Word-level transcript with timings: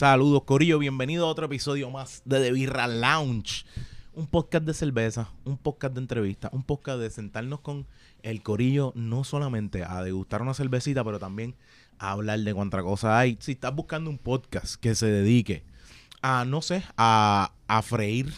Saludos, 0.00 0.44
Corillo. 0.44 0.78
Bienvenido 0.78 1.26
a 1.26 1.28
otro 1.28 1.44
episodio 1.44 1.90
más 1.90 2.22
de 2.24 2.40
The 2.40 2.52
Birra 2.52 2.86
Lounge. 2.86 3.66
Un 4.14 4.26
podcast 4.26 4.64
de 4.64 4.72
cerveza, 4.72 5.28
un 5.44 5.58
podcast 5.58 5.92
de 5.92 6.00
entrevista, 6.00 6.48
un 6.54 6.62
podcast 6.62 7.00
de 7.00 7.10
sentarnos 7.10 7.60
con 7.60 7.86
el 8.22 8.42
Corillo, 8.42 8.94
no 8.96 9.24
solamente 9.24 9.84
a 9.84 10.02
degustar 10.02 10.40
una 10.40 10.54
cervecita, 10.54 11.04
pero 11.04 11.18
también 11.18 11.54
a 11.98 12.12
hablar 12.12 12.40
de 12.40 12.54
cuánta 12.54 12.82
cosa 12.82 13.18
hay. 13.18 13.36
Si 13.40 13.52
estás 13.52 13.74
buscando 13.74 14.08
un 14.08 14.16
podcast 14.16 14.76
que 14.76 14.94
se 14.94 15.04
dedique 15.04 15.64
a, 16.22 16.46
no 16.46 16.62
sé, 16.62 16.82
a, 16.96 17.52
a 17.68 17.82
freír 17.82 18.32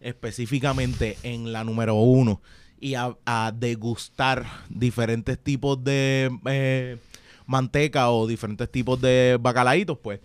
específicamente 0.00 1.16
en 1.22 1.52
la 1.52 1.62
número 1.62 1.94
uno 1.94 2.42
y 2.80 2.94
a, 2.94 3.16
a 3.24 3.52
degustar 3.56 4.46
diferentes 4.68 5.38
tipos 5.38 5.84
de 5.84 6.36
eh, 6.46 6.98
manteca 7.46 8.10
o 8.10 8.26
diferentes 8.26 8.68
tipos 8.68 9.00
de 9.00 9.38
bacalaitos, 9.40 9.96
pues 9.98 10.18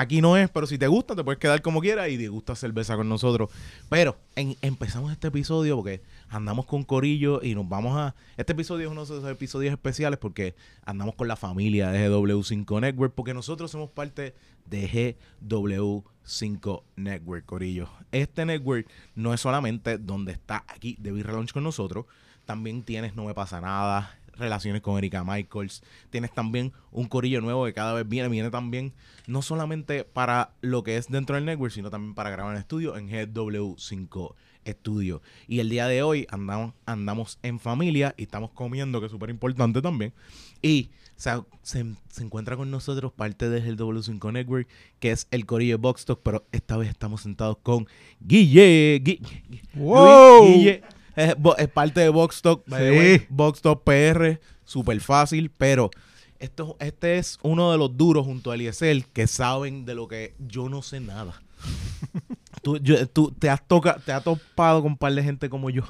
aquí 0.00 0.20
no 0.20 0.36
es, 0.36 0.48
pero 0.50 0.66
si 0.66 0.78
te 0.78 0.86
gusta, 0.86 1.16
te 1.16 1.24
puedes 1.24 1.38
quedar 1.40 1.62
como 1.62 1.80
quieras 1.80 2.08
y 2.10 2.16
degustas 2.16 2.58
cerveza 2.58 2.96
con 2.96 3.08
nosotros. 3.08 3.50
Pero 3.88 4.16
en- 4.36 4.56
empezamos 4.62 5.10
este 5.12 5.28
episodio 5.28 5.76
porque 5.76 6.02
andamos 6.28 6.66
con 6.66 6.84
Corillo 6.84 7.42
y 7.42 7.54
nos 7.54 7.68
vamos 7.68 7.96
a. 7.96 8.14
Este 8.36 8.52
episodio 8.52 8.86
es 8.86 8.92
uno 8.92 9.04
de 9.04 9.14
esos 9.18 9.30
episodios 9.30 9.72
especiales 9.72 10.18
porque 10.18 10.54
andamos 10.84 11.14
con 11.14 11.28
la 11.28 11.36
familia 11.36 11.90
de 11.90 12.08
GW5 12.10 12.80
Network, 12.80 13.14
porque 13.14 13.34
nosotros 13.34 13.70
somos 13.70 13.90
parte 13.90 14.34
de 14.66 15.16
GW5 15.42 16.82
Network, 16.96 17.44
Corillo. 17.46 17.88
Este 18.12 18.44
network 18.44 18.88
no 19.14 19.32
es 19.34 19.40
solamente 19.40 19.98
donde 19.98 20.32
está 20.32 20.64
aquí 20.68 20.96
de 21.00 21.12
Beer 21.12 21.30
Launch 21.30 21.52
con 21.52 21.62
nosotros, 21.64 22.06
también 22.44 22.82
tienes 22.82 23.14
No 23.14 23.24
Me 23.24 23.34
Pasa 23.34 23.60
Nada, 23.60 24.18
relaciones 24.38 24.82
con 24.82 24.98
Erika 24.98 25.24
Michaels. 25.24 25.82
Tienes 26.10 26.32
también 26.32 26.72
un 26.90 27.06
corillo 27.06 27.40
nuevo 27.40 27.64
que 27.64 27.72
cada 27.72 27.92
vez 27.94 28.08
viene, 28.08 28.28
viene 28.28 28.50
también, 28.50 28.92
no 29.26 29.42
solamente 29.42 30.04
para 30.04 30.52
lo 30.60 30.82
que 30.82 30.96
es 30.96 31.08
dentro 31.08 31.36
del 31.36 31.44
network, 31.44 31.72
sino 31.72 31.90
también 31.90 32.14
para 32.14 32.30
grabar 32.30 32.54
en 32.54 32.60
estudio 32.60 32.96
en 32.96 33.08
GW5 33.08 34.34
Studio. 34.66 35.22
Y 35.46 35.60
el 35.60 35.68
día 35.68 35.86
de 35.86 36.02
hoy 36.02 36.26
andamos, 36.30 36.74
andamos 36.86 37.38
en 37.42 37.60
familia 37.60 38.14
y 38.16 38.24
estamos 38.24 38.50
comiendo, 38.50 38.98
que 39.00 39.06
es 39.06 39.12
súper 39.12 39.30
importante 39.30 39.80
también. 39.80 40.12
Y 40.60 40.90
se, 41.14 41.30
se, 41.62 41.84
se 42.08 42.22
encuentra 42.24 42.56
con 42.56 42.70
nosotros 42.72 43.12
parte 43.12 43.48
del 43.48 43.76
GW5 43.78 44.32
Network, 44.32 44.66
que 44.98 45.12
es 45.12 45.28
el 45.30 45.46
corillo 45.46 45.74
de 45.76 45.80
Box 45.82 46.04
Talk, 46.04 46.20
pero 46.24 46.44
esta 46.50 46.76
vez 46.76 46.88
estamos 46.88 47.20
sentados 47.22 47.58
con 47.62 47.86
Guille. 48.20 49.00
Gui- 49.04 49.20
Gui- 49.20 49.62
¡Wow! 49.74 50.44
Luis 50.46 50.56
Guille 50.56 50.82
es, 51.16 51.68
parte 51.68 52.00
de 52.00 52.08
Box 52.08 52.42
Talk. 52.42 52.62
Sí. 52.68 53.26
Box 53.28 53.60
Talk 53.62 53.82
PR, 53.84 54.38
súper 54.64 55.00
fácil, 55.00 55.50
pero 55.56 55.90
esto, 56.38 56.76
este 56.80 57.18
es 57.18 57.38
uno 57.42 57.72
de 57.72 57.78
los 57.78 57.96
duros 57.96 58.24
junto 58.26 58.50
a 58.50 58.54
Eliezer 58.54 59.04
que 59.06 59.26
saben 59.26 59.84
de 59.86 59.94
lo 59.94 60.06
que 60.08 60.34
yo 60.38 60.68
no 60.68 60.82
sé 60.82 61.00
nada. 61.00 61.40
tú, 62.62 62.78
yo- 62.78 63.06
tú 63.08 63.32
te, 63.38 63.48
has 63.50 63.66
toca, 63.66 63.96
te 64.04 64.12
has 64.12 64.22
topado 64.22 64.82
con 64.82 64.92
un 64.92 64.98
par 64.98 65.12
de 65.14 65.22
gente 65.22 65.48
como 65.48 65.70
yo. 65.70 65.82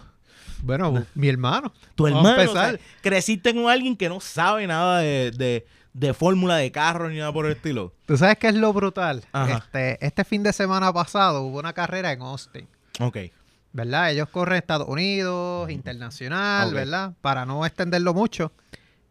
Bueno, 0.63 1.05
mi 1.15 1.29
hermano. 1.29 1.73
Tu 1.95 2.07
hermano, 2.07 2.29
o 2.29 2.41
empezar. 2.41 2.71
sea, 2.79 2.81
creciste 3.03 3.55
con 3.55 3.69
alguien 3.69 3.97
que 3.97 4.09
no 4.09 4.21
sabe 4.21 4.67
nada 4.67 5.01
de, 5.01 5.31
de, 5.33 5.67
de 5.93 6.15
fórmula 6.15 6.57
de 6.57 6.73
carro 6.73 7.11
ni 7.11 7.19
nada 7.19 7.33
por 7.33 7.45
el 7.47 7.53
estilo. 7.53 7.93
¿Tú 8.07 8.17
sabes 8.17 8.39
qué 8.39 8.49
es 8.49 8.55
lo 8.55 8.73
brutal? 8.73 9.23
Ajá. 9.33 9.59
Este, 9.59 10.05
este 10.05 10.25
fin 10.25 10.43
de 10.43 10.53
semana 10.55 10.93
pasado 10.93 11.43
hubo 11.43 11.59
una 11.59 11.73
carrera 11.75 12.11
en 12.13 12.23
Austin, 12.23 12.67
Ok. 13.01 13.19
¿Verdad? 13.77 14.11
Ellos 14.11 14.29
corren 14.31 14.57
Estados 14.57 14.89
Unidos, 14.89 15.71
internacional. 15.71 16.73
¿verdad? 16.73 17.13
Para 17.21 17.45
no 17.45 17.65
extenderlo 17.67 18.15
mucho. 18.15 18.51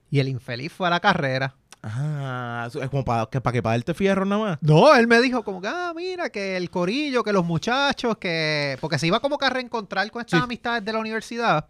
Y 0.09 0.19
el 0.19 0.27
infeliz 0.27 0.73
fue 0.73 0.87
a 0.87 0.89
la 0.89 0.99
carrera. 0.99 1.53
Ah, 1.83 2.67
es 2.67 2.89
como 2.89 3.05
para 3.05 3.27
que, 3.27 3.39
para 3.39 3.53
que 3.53 3.61
para 3.61 3.77
darte 3.77 3.93
fierro 3.93 4.25
nada 4.25 4.41
más. 4.41 4.57
No, 4.61 4.95
él 4.95 5.05
me 5.07 5.21
dijo 5.21 5.43
como 5.43 5.61
que, 5.61 5.67
ah, 5.67 5.93
mira, 5.95 6.29
que 6.31 6.57
el 6.57 6.71
corillo, 6.71 7.23
que 7.23 7.31
los 7.31 7.45
muchachos, 7.45 8.17
que... 8.17 8.75
Porque 8.81 8.97
se 8.97 9.05
iba 9.05 9.19
como 9.19 9.37
que 9.37 9.45
a 9.45 9.49
reencontrar 9.51 10.09
con 10.09 10.21
estas 10.21 10.39
Sí. 10.39 10.43
amistades 10.43 10.83
de 10.83 10.93
la 10.93 10.97
universidad. 10.99 11.67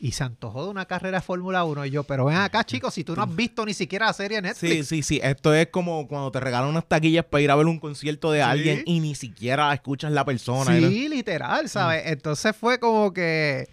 Y 0.00 0.12
se 0.12 0.24
antojó 0.24 0.64
de 0.64 0.70
una 0.70 0.84
carrera 0.86 1.18
de 1.18 1.22
Fórmula 1.24 1.64
1. 1.64 1.86
Y 1.86 1.90
yo, 1.90 2.04
pero 2.04 2.26
ven 2.26 2.36
acá, 2.36 2.64
chicos, 2.64 2.92
si 2.94 3.04
tú 3.04 3.14
no 3.16 3.22
has 3.22 3.34
visto 3.34 3.64
ni 3.64 3.72
siquiera 3.74 4.06
la 4.06 4.12
serie 4.12 4.38
de 4.38 4.48
Netflix. 4.48 4.88
Sí, 4.88 5.02
sí, 5.02 5.02
sí. 5.02 5.20
Esto 5.22 5.54
es 5.54 5.68
como 5.68 6.06
cuando 6.08 6.30
te 6.30 6.40
regalan 6.40 6.68
unas 6.68 6.86
taquillas 6.86 7.24
para 7.24 7.42
ir 7.42 7.50
a 7.50 7.54
ver 7.56 7.66
un 7.66 7.78
concierto 7.78 8.30
de 8.32 8.40
Sí. 8.40 8.42
alguien 8.42 8.82
y 8.86 9.00
ni 9.00 9.14
siquiera 9.14 9.72
escuchas 9.72 10.12
la 10.12 10.24
persona. 10.24 10.72
¿no? 10.78 10.88
Sí, 10.88 11.08
literal, 11.08 11.68
¿sabes? 11.68 12.02
Entonces 12.06 12.54
fue 12.56 12.78
como 12.78 13.12
que, 13.12 13.68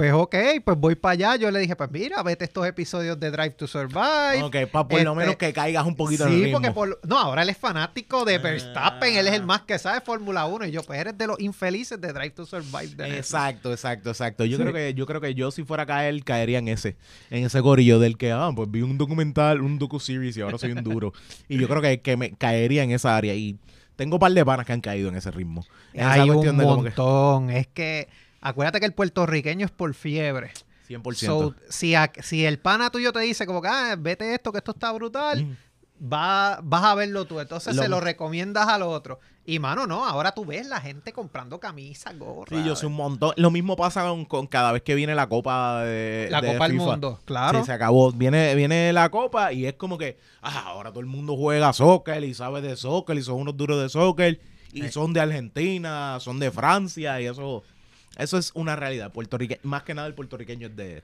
pues 0.00 0.12
ok, 0.14 0.34
pues 0.64 0.78
voy 0.78 0.94
para 0.94 1.12
allá. 1.12 1.36
Yo 1.36 1.50
le 1.50 1.58
dije, 1.58 1.76
pues 1.76 1.90
mira, 1.90 2.22
vete 2.22 2.44
estos 2.46 2.66
episodios 2.66 3.20
de 3.20 3.30
Drive 3.30 3.50
to 3.50 3.66
Survive. 3.66 4.42
Ok, 4.42 4.56
para 4.72 4.88
por 4.88 5.02
lo 5.02 5.10
Este, 5.12 5.14
menos 5.20 5.36
que 5.36 5.52
caigas 5.52 5.84
un 5.84 5.94
poquito 5.94 6.24
en 6.26 6.30
el 6.32 6.34
Sí, 6.38 6.44
ritmo. 6.44 6.58
porque 6.58 6.70
por, 6.72 7.00
no, 7.06 7.18
ahora 7.18 7.42
él 7.42 7.50
es 7.50 7.58
fanático 7.58 8.24
de 8.24 8.36
Ah. 8.36 8.38
Verstappen, 8.38 9.14
él 9.16 9.26
es 9.28 9.34
el 9.34 9.42
más 9.44 9.60
que 9.62 9.78
sabe 9.78 10.00
Fórmula 10.00 10.46
1 10.46 10.66
y 10.66 10.70
yo, 10.70 10.82
pues 10.82 10.98
eres 10.98 11.18
de 11.18 11.26
los 11.26 11.38
infelices 11.38 12.00
de 12.00 12.12
Drive 12.14 12.30
to 12.30 12.46
Survive. 12.46 12.94
de. 12.96 13.18
Exacto, 13.18 13.72
exacto, 13.72 14.08
exacto. 14.10 14.44
Yo 14.46 14.56
Sí. 14.56 14.62
creo 14.62 14.72
que 14.74 14.94
yo 14.94 15.04
creo 15.06 15.20
que 15.20 15.34
yo 15.34 15.50
si 15.50 15.64
fuera 15.64 15.82
a 15.82 15.86
caer 15.86 16.24
caería 16.24 16.58
en 16.60 16.68
ese, 16.68 16.96
en 17.28 17.44
ese 17.44 17.60
gorillo 17.60 17.98
del 17.98 18.16
que 18.16 18.32
ah, 18.32 18.50
pues 18.56 18.70
vi 18.70 18.80
un 18.82 18.96
documental, 18.96 19.60
un 19.60 19.78
docu 19.78 20.00
series 20.00 20.34
y 20.36 20.40
ahora 20.40 20.56
soy 20.56 20.72
un 20.72 20.82
duro. 20.82 21.12
y 21.48 21.58
yo 21.58 21.68
creo 21.68 21.82
que, 21.82 22.00
que 22.00 22.16
me 22.16 22.32
caería 22.32 22.82
en 22.84 22.90
esa 22.92 23.16
área 23.16 23.34
y 23.34 23.58
tengo 23.96 24.16
un 24.16 24.20
par 24.20 24.32
de 24.32 24.44
panas 24.46 24.64
que 24.64 24.72
han 24.72 24.80
caído 24.80 25.10
en 25.10 25.16
ese 25.16 25.30
ritmo. 25.30 25.62
En 25.92 26.00
esa 26.00 26.12
Hay 26.12 26.20
un 26.30 26.36
cuestión 26.36 26.56
de 26.56 26.64
como 26.64 26.82
que. 26.84 27.58
Es 27.58 27.66
que, 27.66 28.08
acuérdate 28.40 28.80
que 28.80 28.86
el 28.86 28.94
puertorriqueño 28.94 29.66
es 29.66 29.72
por 29.72 29.92
fiebre. 29.94 30.52
100%. 30.88 31.14
So, 31.26 31.54
si, 31.68 31.94
a- 31.94 32.10
si 32.20 32.44
el 32.44 32.58
pana 32.58 32.90
tuyo 32.90 33.12
te 33.12 33.20
dice 33.20 33.46
como 33.46 33.62
que, 33.62 33.68
ah, 33.68 33.94
vete 33.98 34.34
esto, 34.34 34.50
que 34.52 34.58
esto 34.58 34.72
está 34.72 34.90
brutal, 34.92 35.44
Mm. 35.44 35.56
va, 36.12 36.58
vas 36.62 36.82
a 36.84 36.94
verlo 36.94 37.26
tú. 37.26 37.38
Entonces 37.40 37.76
Lo- 37.76 37.82
se 37.82 37.88
lo 37.88 38.00
recomiendas 38.00 38.66
al 38.68 38.82
otro. 38.82 39.20
Y 39.46 39.58
mano, 39.58 39.86
no, 39.86 40.04
ahora 40.06 40.32
tú 40.32 40.44
ves 40.44 40.66
la 40.68 40.80
gente 40.80 41.12
comprando 41.12 41.58
camisas, 41.60 42.16
gorras. 42.18 42.58
Sí, 42.60 42.64
yo 42.66 42.76
sé 42.76 42.86
un 42.86 42.92
montón. 42.94 43.32
Lo 43.36 43.50
mismo 43.50 43.74
pasa 43.76 44.02
con, 44.02 44.24
con 44.24 44.46
cada 44.46 44.70
vez 44.72 44.82
que 44.82 44.94
viene 44.94 45.14
la 45.14 45.28
Copa 45.28 45.82
de 45.84 46.28
La 46.30 46.40
de 46.40 46.52
Copa 46.52 46.68
del. 46.68 46.76
Mundo, 46.76 47.20
claro. 47.24 47.60
Sí, 47.60 47.66
se 47.66 47.72
acabó. 47.72 48.12
Viene, 48.12 48.54
viene 48.54 48.92
la 48.92 49.08
Copa 49.10 49.52
y 49.52 49.66
es 49.66 49.74
como 49.74 49.96
que 49.98 50.18
ah, 50.42 50.64
ahora 50.66 50.90
todo 50.90 51.00
el 51.00 51.06
mundo 51.06 51.36
juega 51.36 51.72
soccer 51.72 52.22
y 52.24 52.34
sabe 52.34 52.60
de 52.60 52.76
soccer 52.76 53.16
y 53.16 53.22
son 53.22 53.36
unos 53.36 53.56
duros 53.56 53.80
de 53.80 53.88
soccer 53.88 54.40
y 54.72 54.82
Sí. 54.82 54.88
son 54.90 55.12
de 55.12 55.20
Argentina, 55.20 56.18
son 56.20 56.38
de 56.38 56.50
Francia 56.50 57.20
y 57.20 57.26
eso 57.26 57.62
eso 58.22 58.38
es 58.38 58.52
una 58.54 58.76
realidad. 58.76 59.12
Puertorrique 59.12 59.60
más 59.62 59.82
que 59.82 59.94
nada 59.94 60.06
el 60.08 60.14
puertorriqueño 60.14 60.68
es 60.68 60.76
de 60.76 61.02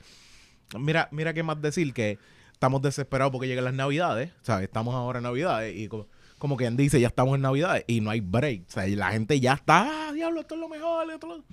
Mira, 0.78 1.08
mira 1.12 1.32
qué 1.32 1.42
más 1.42 1.60
decir 1.62 1.92
que 1.92 2.18
estamos 2.52 2.82
desesperados 2.82 3.30
porque 3.32 3.46
llegan 3.46 3.64
las 3.64 3.74
Navidades, 3.74 4.32
¿sabes? 4.42 4.64
Estamos 4.64 4.94
ahora 4.94 5.18
en 5.18 5.24
Navidades 5.24 5.76
y 5.76 5.88
como, 5.88 6.06
como 6.38 6.56
quien 6.56 6.76
dice, 6.76 7.00
ya 7.00 7.06
estamos 7.06 7.36
en 7.36 7.42
Navidades 7.42 7.84
y 7.86 8.00
no 8.00 8.10
hay 8.10 8.20
break, 8.20 8.62
o 8.68 8.70
sea, 8.70 8.88
y 8.88 8.96
la 8.96 9.10
gente 9.12 9.38
ya 9.38 9.52
está, 9.54 10.08
ah, 10.08 10.12
diablo, 10.12 10.40
esto 10.40 10.54
es 10.54 10.60
lo 10.60 10.68
mejor, 10.68 11.10
esto 11.12 11.26
es 11.32 11.38
lo... 11.38 11.44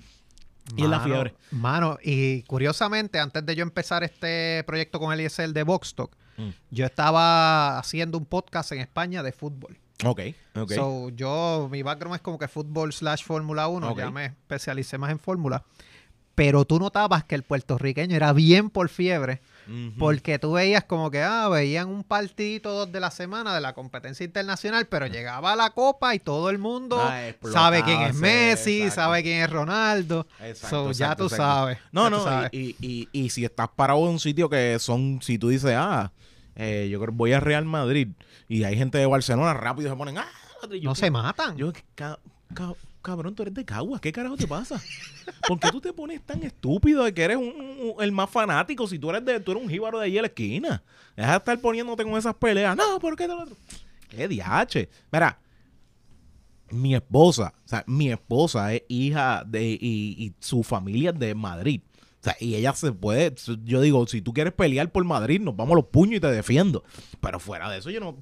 Y 0.76 0.82
es 0.84 0.88
la 0.88 1.00
fiebre. 1.00 1.34
Mano, 1.50 1.98
y 2.02 2.42
curiosamente, 2.44 3.18
antes 3.20 3.44
de 3.44 3.54
yo 3.54 3.62
empezar 3.62 4.02
este 4.02 4.64
proyecto 4.66 4.98
con 4.98 5.12
Eliezer 5.12 5.52
de 5.52 5.62
Vox 5.62 5.94
Talk, 5.94 6.16
Mm. 6.36 6.48
yo 6.70 6.84
estaba 6.84 7.78
haciendo 7.78 8.18
un 8.18 8.26
podcast 8.26 8.72
en 8.72 8.80
España 8.80 9.22
de 9.22 9.32
fútbol. 9.32 9.78
Ok, 10.04 10.20
ok. 10.56 10.72
So, 10.72 11.08
yo, 11.10 11.68
mi 11.70 11.82
background 11.82 12.16
es 12.16 12.22
como 12.22 12.38
que 12.38 12.48
fútbol 12.48 12.92
slash 12.92 13.22
Fórmula 13.22 13.68
1, 13.68 13.90
Ok. 13.90 13.98
ya 13.98 14.10
me 14.10 14.24
especialicé 14.26 14.98
más 14.98 15.10
en 15.10 15.18
Fórmula. 15.18 15.62
Pero 16.34 16.64
tú 16.64 16.80
notabas 16.80 17.22
que 17.22 17.36
el 17.36 17.44
puertorriqueño 17.44 18.16
era 18.16 18.32
bien 18.32 18.68
por 18.68 18.88
fiebre, 18.88 19.40
porque 20.00 20.40
tú 20.40 20.54
veías 20.54 20.82
como 20.82 21.08
que, 21.12 21.22
ah, 21.22 21.48
veían 21.48 21.88
un 21.88 22.02
partidito 22.02 22.72
dos 22.72 22.90
de 22.90 22.98
la 22.98 23.12
semana 23.12 23.54
de 23.54 23.60
la 23.60 23.72
competencia 23.72 24.24
internacional, 24.24 24.86
pero 24.86 25.06
llegaba 25.06 25.54
la 25.54 25.70
copa 25.70 26.12
y 26.12 26.18
todo 26.18 26.50
el 26.50 26.58
mundo 26.58 26.98
Ah, 27.00 27.30
sabe 27.52 27.84
quién 27.84 28.00
es 28.02 28.16
Messi, 28.16 28.78
exacto. 28.82 28.94
sabe 29.02 29.22
quién 29.22 29.42
es 29.42 29.48
Ronaldo. 29.50 30.26
Exacto, 30.42 30.86
So, 30.86 30.98
ya 30.98 31.14
tú 31.14 31.28
sabes. 31.28 31.78
No, 31.92 32.04
ya 32.06 32.10
no, 32.10 32.24
sabes. 32.24 32.50
y, 32.52 32.74
y, 32.80 33.08
y, 33.12 33.20
y 33.26 33.30
si 33.30 33.44
estás 33.44 33.68
parado 33.68 34.00
en 34.00 34.08
un 34.14 34.18
sitio 34.20 34.48
que 34.50 34.76
son, 34.80 35.20
si 35.22 35.38
tú 35.38 35.50
dices, 35.50 35.72
ah, 35.76 36.10
eh, 36.56 36.88
yo 36.90 37.00
creo 37.00 37.12
voy 37.12 37.32
a 37.32 37.40
Real 37.40 37.64
Madrid 37.64 38.08
y 38.48 38.64
hay 38.64 38.76
gente 38.76 38.98
de 38.98 39.06
Barcelona, 39.06 39.54
rápido 39.54 39.90
se 39.90 39.96
ponen, 39.96 40.18
ah, 40.18 40.26
yo, 40.70 40.80
no 40.90 40.94
se 40.94 41.10
matan. 41.10 41.56
Yo, 41.56 41.72
ca- 41.94 42.18
ca- 42.54 42.74
cabrón, 43.02 43.34
tú 43.34 43.42
eres 43.42 43.54
de 43.54 43.64
Caguas, 43.64 44.00
¿qué 44.00 44.12
carajo 44.12 44.36
te 44.36 44.46
pasa? 44.46 44.80
¿Por 45.48 45.58
qué 45.60 45.68
tú 45.70 45.80
te 45.80 45.92
pones 45.92 46.22
tan 46.22 46.42
estúpido 46.42 47.04
de 47.04 47.12
que 47.12 47.22
eres 47.22 47.36
un- 47.36 47.44
un- 47.96 48.02
el 48.02 48.12
más 48.12 48.30
fanático 48.30 48.86
si 48.86 48.98
tú 48.98 49.10
eres 49.10 49.24
de, 49.24 49.40
tú 49.40 49.52
eres 49.52 49.62
un 49.62 49.68
jíbaro 49.70 49.98
de 49.98 50.06
allí 50.06 50.18
a 50.18 50.22
la 50.22 50.28
esquina? 50.28 50.82
Deja 51.16 51.30
de 51.32 51.36
estar 51.38 51.58
poniéndote 51.60 52.02
con 52.04 52.16
esas 52.16 52.34
peleas. 52.34 52.76
No, 52.76 52.98
¿por 52.98 53.14
qué 53.16 53.24
te 53.24 53.34
lo? 53.34 53.44
¿Qué 54.08 54.26
diache? 54.28 54.88
Mira, 55.12 55.38
mi 56.70 56.94
esposa, 56.94 57.52
o 57.64 57.68
sea, 57.68 57.84
mi 57.86 58.10
esposa 58.10 58.72
es 58.74 58.82
hija 58.88 59.44
de, 59.46 59.64
y, 59.72 59.76
y 60.18 60.32
su 60.40 60.62
familia 60.62 61.10
es 61.10 61.18
de 61.18 61.34
Madrid. 61.34 61.82
O 62.24 62.30
sea, 62.30 62.36
y 62.40 62.54
ella 62.54 62.72
se 62.72 62.90
puede, 62.92 63.34
yo 63.64 63.82
digo, 63.82 64.06
si 64.06 64.22
tú 64.22 64.32
quieres 64.32 64.54
pelear 64.54 64.90
por 64.90 65.04
Madrid, 65.04 65.42
nos 65.42 65.54
vamos 65.56 65.72
a 65.72 65.76
los 65.76 65.86
puños 65.88 66.16
y 66.16 66.20
te 66.20 66.28
defiendo. 66.30 66.82
Pero 67.20 67.38
fuera 67.38 67.68
de 67.68 67.78
eso, 67.78 67.90
yo 67.90 68.00
no, 68.00 68.08
o 68.10 68.18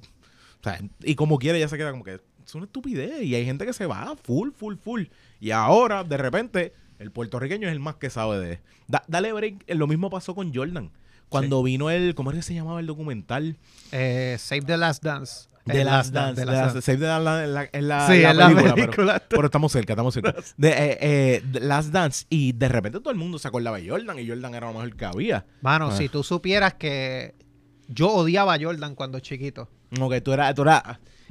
sea, 0.61 0.81
y 1.03 1.15
como 1.15 1.39
quiere, 1.39 1.57
ella 1.59 1.69
se 1.69 1.77
queda 1.77 1.91
como 1.91 2.03
que 2.03 2.15
es 2.45 2.55
una 2.55 2.65
estupidez. 2.65 3.23
Y 3.23 3.33
hay 3.33 3.45
gente 3.45 3.65
que 3.65 3.71
se 3.71 3.85
va 3.85 4.13
full, 4.21 4.49
full, 4.51 4.75
full. 4.75 5.03
Y 5.39 5.51
ahora, 5.51 6.03
de 6.03 6.17
repente, 6.17 6.73
el 6.99 7.11
puertorriqueño 7.11 7.67
es 7.69 7.71
el 7.71 7.79
más 7.79 7.95
que 7.95 8.09
sabe 8.09 8.39
de. 8.39 8.59
Da- 8.87 9.05
dale 9.07 9.31
break. 9.31 9.63
eh, 9.67 9.75
Lo 9.75 9.87
mismo 9.87 10.09
pasó 10.09 10.35
con 10.35 10.53
Jordan. 10.53 10.91
Cuando 11.29 11.63
vino 11.63 11.89
el. 11.89 12.13
¿Cómo 12.13 12.31
es 12.31 12.35
que 12.37 12.43
se 12.43 12.53
llamaba 12.53 12.81
el 12.81 12.85
documental? 12.87 13.57
Eh, 13.93 14.35
Save 14.37 14.63
the 14.63 14.75
Last 14.77 15.01
Dance. 15.01 15.47
De 15.65 15.83
Last 15.83 16.13
Dance. 16.13 16.41
de 16.41 16.45
Last- 16.45 16.73
Dance. 16.73 16.91
Es 16.93 16.99
la, 16.99 17.63
es 17.71 17.83
la- 17.83 18.07
Sí, 18.07 18.21
la 18.21 18.31
es 18.31 18.35
la 18.37 18.47
película, 18.47 18.73
pero- 18.75 18.75
película. 18.75 19.23
Pero, 19.29 19.45
estamos 19.45 19.71
cerca, 19.71 19.93
estamos 19.93 20.13
cerca. 20.13 20.35
De, 20.57 20.69
eh, 20.69 20.97
eh, 21.01 21.43
de 21.45 21.59
Last 21.61 21.89
Dance. 21.91 22.25
Y 22.29 22.51
de 22.53 22.67
repente 22.67 22.99
todo 22.99 23.11
el 23.11 23.17
mundo 23.17 23.39
se 23.39 23.47
acordaba 23.47 23.77
de 23.77 23.89
Jordan. 23.89 24.19
Y 24.19 24.27
Jordan 24.27 24.55
era 24.55 24.67
lo 24.67 24.73
mejor 24.73 24.95
que 24.95 25.05
había. 25.05 25.45
Mano, 25.61 25.87
Ah. 25.87 25.91
si 25.97 26.09
tú 26.09 26.23
supieras 26.23 26.73
que 26.73 27.35
yo 27.87 28.09
odiaba 28.11 28.55
a 28.55 28.59
Jordan 28.61 28.95
cuando 28.95 29.19
chiquito. 29.19 29.69
Que 30.09 30.21
tú 30.21 30.33
eras... 30.33 30.53
Tú 30.55 30.63
eras 30.63 30.81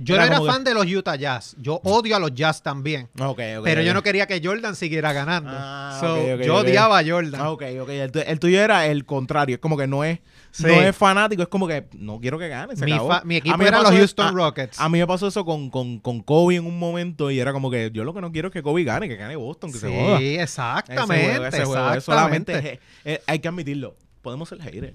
Yo 0.04 0.16
no 0.16 0.22
era 0.22 0.34
como 0.37 0.46
que- 0.46 0.52
fan 0.52 0.64
de 0.64 0.75
los 0.75 0.87
Utah 0.87 1.16
Jazz. 1.16 1.56
Yo 1.58 1.81
odio 1.84 2.16
a 2.16 2.19
los 2.19 2.34
Jazz 2.34 2.62
también. 2.62 3.08
Pero 3.37 3.82
yo 3.82 3.94
no 3.94 4.02
quería 4.02 4.26
que 4.26 4.40
Jordan 4.43 4.75
siguiera 4.76 5.12
ganando. 5.12 5.50
Ah, 5.52 5.96
So, 6.00 6.37
yo 6.37 6.56
odiaba 6.56 6.99
a 6.99 7.04
Jordan. 7.04 7.40
Ah, 7.40 7.50
ok, 7.50 7.62
ok. 7.82 7.88
El, 7.90 8.12
tu- 8.12 8.19
el 8.20 8.38
tuyo 8.40 8.60
era 8.60 8.87
el 8.87 9.04
contrario. 9.04 9.54
Es 9.56 9.60
como 9.60 9.76
que 9.76 9.87
no 9.87 10.04
es, 10.04 10.19
Sí. 10.50 10.64
no 10.66 10.72
es 10.75 10.94
fanático. 10.96 11.43
Es 11.43 11.49
como 11.49 11.66
que 11.66 11.87
no 11.94 12.20
quiero 12.20 12.38
que 12.38 12.49
gane. 12.49 12.76
Se 12.76 12.84
mi, 12.84 12.93
acabó. 12.93 13.14
mi 13.25 13.37
A 13.37 13.38
equipo 13.38 13.62
era 13.62 13.81
los 13.82 13.93
es- 13.93 13.99
Houston 13.99 14.34
Rockets. 14.34 14.78
A 14.81 14.88
mí 14.88 14.99
me 14.99 15.06
pasó 15.06 15.26
eso 15.28 15.44
con, 15.44 15.70
con, 15.70 15.99
con 15.99 16.20
Kobe 16.20 16.56
en 16.56 16.66
un 16.66 16.78
momento 16.78 17.31
y 17.31 17.38
era 17.40 17.52
como 17.52 17.70
que 17.70 17.90
yo 17.93 18.04
lo 18.04 18.12
que 18.14 18.20
no 18.20 18.32
quiero 18.32 18.49
es 18.49 18.52
que 18.52 18.62
Kobe 18.62 18.84
gane, 18.84 19.08
que 19.08 19.16
gane 19.16 19.37
Boston, 19.37 19.72
que 19.72 19.78
se 19.78 19.88
joda. 19.88 20.19
sí, 20.19 20.34
Ese 20.34 20.43
exactamente. 20.43 21.25
juego, 21.26 21.46
ese 21.46 21.64
juego, 21.64 21.93
es 21.94 22.04
solamente 22.04 22.52
exactamente. 22.52 22.81
eh, 23.04 23.14
eh, 23.14 23.22
hay 23.26 23.38
que 23.38 23.49
admitirlo. 23.49 23.96
Podemos 24.20 24.49
ser 24.49 24.60
haters. 24.60 24.94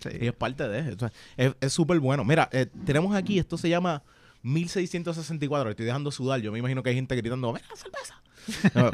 Sí. 0.00 0.10
Y 0.20 0.26
es 0.26 0.32
parte 0.34 0.68
de 0.68 0.92
eso. 0.92 1.10
Es 1.36 1.52
es 1.60 1.72
súper 1.72 1.98
bueno. 1.98 2.24
Mira, 2.24 2.48
eh, 2.52 2.66
tenemos 2.84 3.14
aquí, 3.16 3.38
esto 3.38 3.56
se 3.56 3.68
llama 3.68 4.02
1664. 4.44 5.70
Estoy 5.70 5.86
dejando 5.86 6.10
sudar. 6.12 6.40
Yo 6.40 6.52
me 6.52 6.60
imagino 6.60 6.82
que 6.82 6.90
hay 6.90 6.94
gente 6.96 7.16
gritando, 7.16 7.52
¡Mira, 7.52 7.66
cerveza! 7.74 8.20
No, 8.74 8.90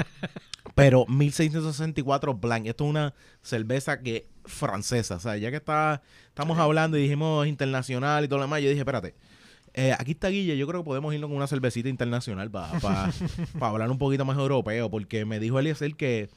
pero 0.77 1.07
1664 1.07 2.35
Blanc. 2.35 2.67
Esto 2.67 2.85
es 2.85 2.91
una 2.91 3.15
cerveza 3.43 4.01
que 4.01 4.29
francesa. 4.45 5.17
O 5.17 5.21
sea, 5.21 5.37
ya 5.37 5.51
que 5.51 5.57
está, 5.57 6.03
estamos 6.29 6.59
hablando 6.59 6.97
y 6.97 7.03
dijimos 7.03 7.47
internacional 7.47 8.25
y 8.25 8.29
todo 8.29 8.39
lo 8.39 8.45
demás, 8.45 8.63
yo 8.63 8.69
dije, 8.69 8.81
espérate. 8.81 9.15
eh, 9.75 9.93
aquí 9.99 10.13
está 10.13 10.29
Guille, 10.29 10.57
yo 10.57 10.67
creo 10.69 10.83
que 10.83 10.85
podemos 10.87 11.13
irnos 11.13 11.29
con 11.29 11.37
una 11.37 11.47
cervecita 11.49 11.89
internacional 11.89 12.51
para 12.51 13.11
hablar 13.61 13.91
un 13.91 13.99
poquito 13.99 14.25
más 14.25 14.39
europeo, 14.39 14.89
porque 14.89 15.25
me 15.25 15.41
dijo 15.41 15.59
Eliezer 15.59 15.95
que, 15.97 16.31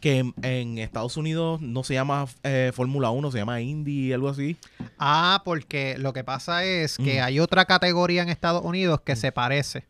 que 0.00 0.18
en, 0.18 0.34
en 0.42 0.78
Estados 0.78 1.16
Unidos 1.16 1.60
no 1.60 1.82
se 1.84 1.94
llama 1.94 2.26
eh, 2.44 2.70
Fórmula 2.74 3.10
1, 3.10 3.30
se 3.32 3.38
llama 3.38 3.60
Indy, 3.60 4.12
algo 4.12 4.28
así. 4.28 4.56
Ah, 4.98 5.42
porque 5.44 5.96
lo 5.98 6.12
que 6.12 6.22
pasa 6.24 6.64
es 6.64 6.96
que 6.98 7.20
Mm. 7.20 7.24
hay 7.24 7.40
otra 7.40 7.64
categoría 7.64 8.22
en 8.22 8.28
Estados 8.28 8.64
Unidos 8.64 9.00
que 9.00 9.14
Mm. 9.14 9.16
se 9.16 9.32
parece. 9.32 9.86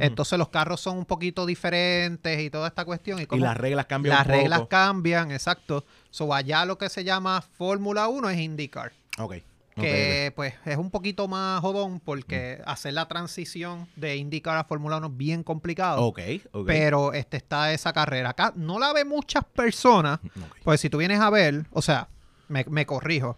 Entonces 0.00 0.38
los 0.38 0.48
carros 0.48 0.80
son 0.80 0.96
un 0.96 1.04
poquito 1.04 1.44
diferentes 1.44 2.40
y 2.40 2.48
toda 2.48 2.68
esta 2.68 2.84
cuestión. 2.86 3.18
Y, 3.20 3.26
las 3.38 3.56
reglas 3.58 3.84
cambian 3.84 4.14
las 4.16 4.24
un 4.26 4.30
poco. 4.32 4.38
reglas 4.40 4.62
cambian, 4.70 5.30
exacto. 5.32 5.84
So 6.10 6.32
allá 6.32 6.64
lo 6.64 6.78
que 6.78 6.88
se 6.88 7.04
llama 7.04 7.42
Fórmula 7.42 8.08
1 8.08 8.30
es 8.30 8.38
IndyCar. 8.38 8.92
Ok. 9.18 9.34
Que 9.74 10.32
pues 10.36 10.54
es 10.66 10.76
un 10.76 10.90
poquito 10.90 11.28
más 11.28 11.60
jodón 11.60 11.98
porque 12.00 12.60
hacer 12.66 12.92
la 12.94 13.08
transición 13.08 13.88
de 13.96 14.16
IndyCar 14.16 14.56
a 14.58 14.64
Fórmula 14.64 14.98
1 14.98 15.06
es 15.06 15.16
bien 15.16 15.42
complicado. 15.42 16.02
Ok, 16.02 16.20
ok. 16.52 16.66
Pero 16.66 17.12
este 17.14 17.38
está 17.38 17.72
esa 17.72 17.92
carrera. 17.92 18.30
Acá 18.30 18.52
no 18.54 18.78
la 18.78 18.92
ven 18.92 19.08
muchas 19.08 19.44
personas. 19.44 20.18
Ok. 20.36 20.56
Pues 20.64 20.80
si 20.80 20.90
tú 20.90 20.98
vienes 20.98 21.20
a 21.20 21.30
ver, 21.30 21.66
o 21.70 21.80
sea, 21.82 22.08
me, 22.48 22.64
me 22.68 22.84
corrijo. 22.86 23.36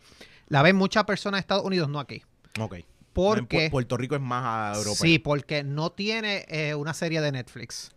La 0.48 0.62
ven 0.62 0.76
muchas 0.76 1.04
personas 1.04 1.38
de 1.38 1.40
Estados 1.40 1.64
Unidos, 1.64 1.88
no 1.88 1.98
aquí. 2.00 2.22
Ok. 2.60 2.76
Porque 3.12 3.68
Pu- 3.68 3.70
Puerto 3.70 3.96
Rico 3.96 4.14
es 4.16 4.20
más 4.20 4.44
a 4.74 4.76
europeo. 4.78 4.94
Sí, 5.02 5.18
porque 5.20 5.62
no 5.62 5.90
tiene 5.92 6.44
eh, 6.48 6.74
una 6.74 6.94
serie 6.94 7.20
de 7.20 7.30
Netflix. 7.32 7.92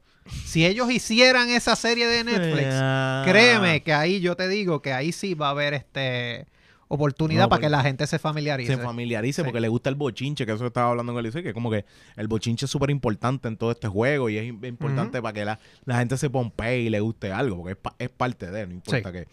Si 0.46 0.66
ellos 0.66 0.92
hicieran 0.92 1.50
esa 1.50 1.76
serie 1.76 2.06
de 2.08 2.24
Netflix, 2.24 2.68
Ah. 2.72 3.24
créeme 3.26 3.82
que 3.82 3.94
ahí 3.94 4.20
yo 4.20 4.36
te 4.36 4.48
digo 4.48 4.82
que 4.82 4.94
ahí 4.94 5.12
sí 5.12 5.34
va 5.34 5.48
a 5.48 5.52
haber 5.52 5.74
este 5.74 6.46
oportunidad 6.90 7.44
No, 7.44 7.50
para 7.50 7.60
que 7.60 7.66
porque 7.66 7.72
la 7.72 7.82
gente 7.84 8.08
se 8.08 8.18
familiarice. 8.20 8.76
se 8.76 8.82
familiarice 8.82 9.42
Sí. 9.42 9.46
porque 9.46 9.60
le 9.60 9.68
gusta 9.68 9.90
el 9.90 9.96
bochinche, 9.96 10.46
que 10.46 10.52
eso 10.54 10.66
estaba 10.66 10.90
hablando 10.92 11.14
con 11.14 11.20
Eliseo, 11.20 11.44
que 11.44 11.54
como 11.54 11.70
que 11.70 11.86
el 12.16 12.28
bochinche 12.28 12.66
es 12.66 12.72
súper 12.72 12.90
importante 12.90 13.48
en 13.48 13.58
todo 13.58 13.72
este 13.72 13.88
juego 13.88 14.30
y 14.30 14.38
es 14.38 14.46
im- 14.46 14.66
importante 14.68 15.22
para 15.22 15.34
que 15.34 15.46
la, 15.46 15.60
la 15.86 15.98
gente 16.00 16.18
se 16.18 16.30
pompee 16.30 16.82
y 16.82 16.90
le 16.90 17.00
guste 17.00 17.32
algo, 17.32 17.58
porque 17.58 17.72
es, 17.74 17.78
pa- 17.78 17.96
es 18.00 18.10
parte 18.10 18.50
de, 18.52 18.68
no 18.68 18.74
importa 18.74 19.10
Sí. 19.12 19.14
qué. 19.18 19.28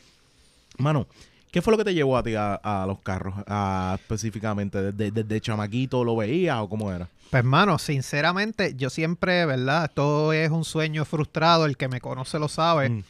Mano, 0.78 1.06
¿qué 1.52 1.62
fue 1.62 1.70
lo 1.70 1.78
que 1.78 1.84
te 1.84 1.94
llevó 1.94 2.16
a 2.16 2.22
ti 2.24 2.34
a, 2.34 2.54
a 2.56 2.86
los 2.86 2.98
carros 3.00 3.34
a- 3.46 3.96
específicamente? 4.00 4.92
¿Desde, 4.92 5.10
desde 5.12 5.40
chamaquito 5.40 6.02
lo 6.02 6.16
veías 6.16 6.58
o 6.58 6.68
cómo 6.68 6.90
era? 6.92 7.08
Pues, 7.30 7.44
mano, 7.44 7.78
sinceramente, 7.78 8.74
yo 8.76 8.90
siempre, 8.90 9.46
¿verdad? 9.46 9.84
Esto 9.86 10.32
es 10.32 10.50
un 10.50 10.64
sueño 10.64 11.04
frustrado. 11.04 11.66
El 11.66 11.76
que 11.76 11.88
me 11.88 12.00
conoce 12.00 12.38
lo 12.38 12.48
sabe. 12.48 12.88
Mm. 12.90 13.04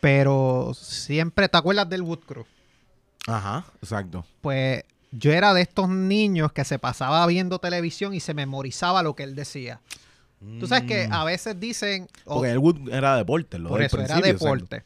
Pero 0.00 0.72
siempre, 0.74 1.48
¿te 1.48 1.56
acuerdas 1.58 1.88
del 1.88 2.02
Wood 2.02 2.20
Crew? 2.20 2.44
Ajá, 3.28 3.64
exacto. 3.82 4.24
Pues 4.40 4.84
yo 5.12 5.32
era 5.32 5.54
de 5.54 5.62
estos 5.62 5.88
niños 5.88 6.52
que 6.52 6.64
se 6.64 6.78
pasaba 6.78 7.26
viendo 7.26 7.58
televisión 7.58 8.14
y 8.14 8.20
se 8.20 8.34
memorizaba 8.34 9.02
lo 9.02 9.14
que 9.14 9.22
él 9.22 9.34
decía. 9.34 9.80
Tú 10.60 10.66
sabes 10.68 10.84
que 10.84 11.08
Mm. 11.08 11.12
a 11.12 11.24
veces 11.24 11.58
dicen... 11.58 12.08
o- 12.24 12.36
Porque 12.36 12.50
el 12.52 12.58
Wood 12.58 12.90
era 12.92 13.16
deporte, 13.16 13.58
lo 13.58 13.68
por 13.70 13.82
eso 13.82 13.96
era 14.00 14.18
exacto. 14.18 14.26
deporte. 14.26 14.82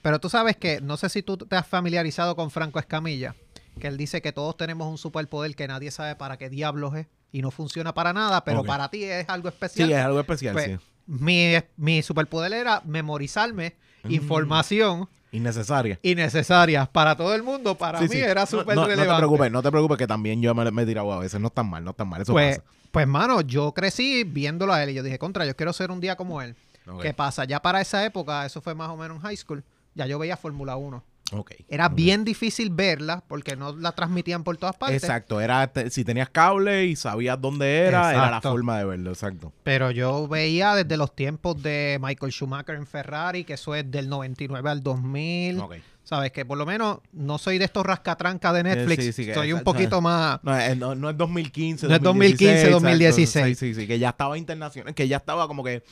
Pero 0.00 0.20
tú 0.20 0.28
sabes 0.28 0.56
que, 0.56 0.80
no 0.80 0.96
sé 0.96 1.08
si 1.08 1.22
tú 1.22 1.36
te 1.36 1.56
has 1.56 1.66
familiarizado 1.66 2.36
con 2.36 2.50
Franco 2.50 2.78
Escamilla, 2.78 3.34
que 3.80 3.88
él 3.88 3.96
dice 3.96 4.20
que 4.22 4.32
todos 4.32 4.56
tenemos 4.56 4.88
un 4.88 4.98
superpoder 4.98 5.54
que 5.56 5.66
nadie 5.66 5.90
sabe 5.90 6.14
para 6.16 6.36
qué 6.36 6.48
diablos 6.50 6.94
es 6.94 7.06
y 7.32 7.40
no 7.42 7.50
funciona 7.50 7.94
para 7.94 8.12
nada, 8.12 8.44
pero 8.44 8.62
para 8.62 8.90
ti 8.90 9.04
es 9.04 9.28
algo 9.28 9.48
especial. 9.48 9.88
Sí, 9.88 9.94
es 9.94 10.00
algo 10.00 10.20
especial, 10.20 10.52
Pues, 10.52 10.66
sí. 10.66 10.76
mi, 11.06 11.54
mi 11.76 12.02
superpoder 12.02 12.52
era 12.52 12.82
memorizarme 12.84 13.74
Mm. 14.04 14.10
información 14.12 15.08
Innecesaria. 15.32 15.98
innecesaria 16.02 16.86
para 16.86 17.16
todo 17.16 17.34
el 17.34 17.42
mundo. 17.42 17.74
Para 17.76 17.98
Sí, 17.98 18.04
mí 18.04 18.10
sí. 18.16 18.20
era 18.20 18.46
súper 18.46 18.76
no, 18.76 18.82
no, 18.82 18.86
relevante. 18.88 19.12
te 19.14 19.18
preocupes, 19.18 19.50
no 19.52 19.62
te 19.62 19.70
preocupes 19.70 19.98
que 19.98 20.06
también 20.06 20.40
yo 20.42 20.54
me, 20.54 20.70
me 20.70 20.82
he 20.82 20.86
tirado 20.86 21.12
a 21.12 21.18
veces. 21.18 21.40
No 21.40 21.48
están 21.48 21.68
mal, 21.68 21.82
no 21.84 21.90
están 21.92 22.08
mal. 22.08 22.20
Eso 22.22 22.32
Pues, 22.32 22.58
pasa. 22.58 22.70
pues, 22.90 23.06
mano, 23.06 23.40
yo 23.40 23.72
crecí 23.72 24.24
viéndolo 24.24 24.72
a 24.72 24.82
él 24.82 24.90
y 24.90 24.94
yo 24.94 25.02
dije, 25.02 25.18
contra, 25.18 25.44
yo 25.46 25.56
quiero 25.56 25.72
ser 25.72 25.90
un 25.90 26.00
día 26.00 26.16
como 26.16 26.40
él. 26.42 26.54
¿Qué 27.00 27.14
pasa? 27.14 27.44
Ya 27.44 27.62
para 27.62 27.80
esa 27.80 28.04
época, 28.04 28.44
eso 28.44 28.60
fue 28.60 28.74
más 28.74 28.88
o 28.90 28.96
menos 28.96 29.16
en 29.16 29.22
high 29.22 29.36
school, 29.36 29.62
ya 29.94 30.06
yo 30.06 30.18
veía 30.18 30.36
Fórmula 30.36 30.76
1. 30.76 31.02
Ok. 31.32 31.52
Era 31.68 31.88
bien 31.88 32.24
difícil 32.24 32.70
verla 32.70 33.22
porque 33.28 33.56
no 33.56 33.74
la 33.76 33.92
transmitían 33.92 34.44
por 34.44 34.56
todas 34.56 34.76
partes. 34.76 35.02
Exacto, 35.02 35.40
era 35.40 35.66
te- 35.72 35.90
si 35.90 36.04
tenías 36.04 36.28
cable 36.30 36.86
y 36.86 36.96
sabías 36.96 37.40
dónde 37.40 37.78
era, 37.86 38.10
era 38.10 38.30
la 38.30 38.40
forma 38.40 38.78
de 38.78 38.84
verlo, 38.84 39.10
exacto. 39.10 39.52
Pero 39.62 39.90
yo 39.90 40.28
veía 40.28 40.74
desde 40.74 40.96
los 40.96 41.14
tiempos 41.14 41.62
de 41.62 41.98
Michael 42.00 42.32
Schumacher 42.32 42.74
en 42.76 42.86
Ferrari, 42.86 43.44
que 43.44 43.54
eso 43.54 43.74
es 43.74 43.90
del 43.90 44.08
99 44.08 44.68
al 44.70 44.82
2000. 44.82 45.58
Ok. 45.60 45.74
Sabes 46.04 46.32
que 46.32 46.44
por 46.44 46.58
lo 46.58 46.66
menos 46.66 46.98
no 47.12 47.38
soy 47.38 47.58
de 47.58 47.64
estos 47.64 47.86
rascatrancas 47.86 48.52
de 48.54 48.64
Netflix. 48.64 49.04
sí, 49.04 49.12
sí, 49.12 49.24
que 49.26 49.34
soy 49.34 49.52
un 49.52 49.62
poquito 49.62 50.00
más. 50.00 50.40
No, 50.42 50.54
es, 50.58 50.76
no, 50.76 50.94
no 50.96 51.08
es 51.08 51.16
2015, 51.16 51.86
No 51.86 51.94
es 51.94 52.02
2016, 52.02 52.48
2015, 52.62 52.66
exacto. 52.66 52.74
2016. 52.80 53.58
Sí, 53.58 53.74
sí, 53.74 53.80
sí, 53.80 53.86
que 53.86 53.98
ya 54.00 54.08
estaba 54.10 54.36
internacional, 54.36 54.94
que 54.94 55.06
ya 55.08 55.18
estaba 55.18 55.46
como 55.46 55.62
que 55.62 55.82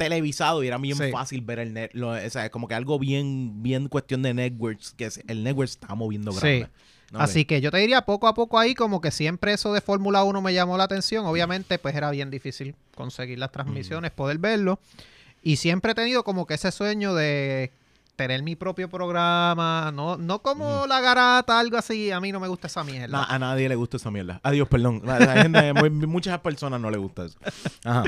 televisado 0.00 0.64
y 0.64 0.68
era 0.68 0.78
bien 0.78 0.96
Sí. 0.96 1.10
fácil 1.12 1.42
ver 1.42 1.58
el 1.58 1.74
net, 1.74 1.90
lo- 1.92 2.10
o 2.12 2.30
sea, 2.30 2.46
es 2.46 2.50
como 2.50 2.66
que 2.68 2.74
algo 2.74 2.98
bien, 2.98 3.62
bien 3.62 3.88
cuestión 3.88 4.22
de 4.22 4.32
networks, 4.32 4.94
que 4.96 5.10
el 5.28 5.44
network 5.44 5.68
está 5.68 5.94
moviendo 5.94 6.32
Sí. 6.32 6.38
grande. 6.40 6.64
Ok. 7.12 7.20
Así 7.20 7.44
que 7.44 7.60
yo 7.60 7.70
te 7.70 7.78
diría 7.78 8.02
poco 8.02 8.26
a 8.28 8.34
poco 8.34 8.58
ahí 8.58 8.74
como 8.74 9.00
que 9.00 9.10
siempre 9.10 9.52
eso 9.52 9.72
de 9.74 9.80
Fórmula 9.80 10.22
1 10.24 10.40
me 10.42 10.54
llamó 10.54 10.78
la 10.78 10.84
atención. 10.84 11.26
Obviamente 11.26 11.78
pues 11.78 11.94
era 11.94 12.10
bien 12.10 12.30
difícil 12.30 12.74
conseguir 12.94 13.38
las 13.38 13.50
transmisiones, 13.52 14.10
poder 14.12 14.38
verlo. 14.38 14.78
Y 15.42 15.56
siempre 15.56 15.92
he 15.92 15.94
tenido 15.94 16.22
como 16.24 16.46
que 16.46 16.54
ese 16.54 16.70
sueño 16.72 17.14
de 17.14 17.72
tener 18.16 18.42
mi 18.42 18.54
propio 18.54 18.88
programa, 18.90 19.90
no, 19.94 20.18
no 20.18 20.40
como 20.42 20.86
la 20.86 21.00
garata, 21.00 21.58
algo 21.58 21.78
así. 21.78 22.10
A 22.10 22.20
mí 22.20 22.30
no 22.32 22.38
me 22.38 22.48
gusta 22.48 22.66
esa 22.68 22.84
mierda. 22.84 23.08
Na- 23.08 23.24
a 23.24 23.38
nadie 23.38 23.66
le 23.68 23.74
gusta 23.76 23.96
esa 23.96 24.10
mierda. 24.10 24.38
Adiós, 24.42 24.68
perdón. 24.68 25.00
La- 25.04 25.18
la 25.18 25.42
gente- 25.42 25.72
muy- 25.72 25.90
muchas 25.90 26.38
personas 26.40 26.80
no 26.80 26.90
le 26.90 26.98
gusta 26.98 27.24
eso. 27.24 27.38
Ajá. 27.84 28.04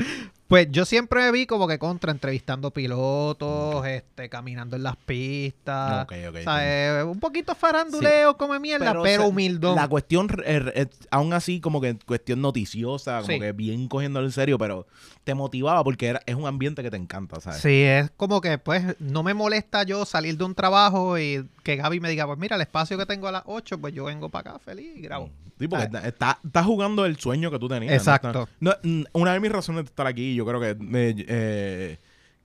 Pues 0.47 0.67
yo 0.71 0.85
siempre 0.85 1.31
vi 1.31 1.45
como 1.47 1.67
que 1.67 1.79
contra 1.79 2.11
entrevistando 2.11 2.69
pilotos, 2.71 3.85
este, 3.87 4.29
caminando 4.29 4.75
en 4.75 4.83
las 4.83 4.95
pistas. 4.97 6.03
Ok, 6.03 6.13
ok, 6.29 6.35
O 6.39 6.43
sea, 6.43 6.99
eh, 6.99 7.03
un 7.03 7.19
poquito 7.19 7.55
faranduleo, 7.55 8.37
come 8.37 8.59
mierda, 8.59 8.93
pero, 9.01 9.23
se- 9.23 9.27
humildón. 9.29 9.75
La 9.75 9.87
cuestión, 9.87 10.27
eh, 10.45 10.61
eh, 10.75 10.85
aún 11.09 11.33
así, 11.33 11.59
como 11.59 11.81
que 11.81 11.97
cuestión 12.05 12.41
noticiosa, 12.41 13.21
como 13.21 13.33
Sí. 13.33 13.39
que 13.39 13.51
bien 13.53 13.87
cogiéndolo 13.87 14.25
en 14.27 14.31
serio, 14.31 14.57
pero 14.59 14.85
te 15.23 15.33
motivaba 15.33 15.83
porque 15.83 16.07
era, 16.07 16.21
es 16.25 16.35
un 16.35 16.45
ambiente 16.45 16.83
que 16.83 16.91
te 16.91 16.97
encanta, 16.97 17.39
¿sabes? 17.39 17.61
Sí, 17.61 17.81
es 17.81 18.11
como 18.17 18.41
que 18.41 18.57
pues 18.57 18.95
no 18.99 19.23
me 19.23 19.33
molesta 19.33 19.83
yo 19.83 20.05
salir 20.05 20.37
de 20.37 20.43
un 20.43 20.53
trabajo 20.55 21.17
y 21.17 21.47
que 21.63 21.77
Gaby 21.77 21.99
me 22.01 22.09
diga, 22.09 22.27
pues 22.27 22.37
mira, 22.37 22.57
el 22.57 22.61
espacio 22.61 22.97
que 22.97 23.05
tengo 23.05 23.27
a 23.27 23.31
las 23.31 23.43
8, 23.45 23.79
pues 23.79 23.93
yo 23.93 24.03
vengo 24.05 24.29
para 24.29 24.51
acá 24.51 24.59
feliz 24.59 24.97
y 24.97 25.01
grabo. 25.01 25.29
Sí, 25.59 25.67
porque 25.67 25.85
Ah. 25.93 26.01
está- 26.07 26.39
está, 26.43 26.63
jugando 26.63 27.05
el 27.05 27.17
sueño 27.17 27.49
que 27.51 27.59
tú 27.59 27.69
tenías. 27.69 27.93
Exacto. 27.93 28.49
No, 28.59 28.73
una 29.13 29.33
de 29.33 29.39
mis 29.39 29.51
razones 29.51 29.83
de 29.83 29.89
estar 29.89 30.07
aquí, 30.07 30.32
yo 30.35 30.45
creo 30.45 30.59
que 30.59 30.69
eh, 30.71 31.15
eh, 31.27 31.97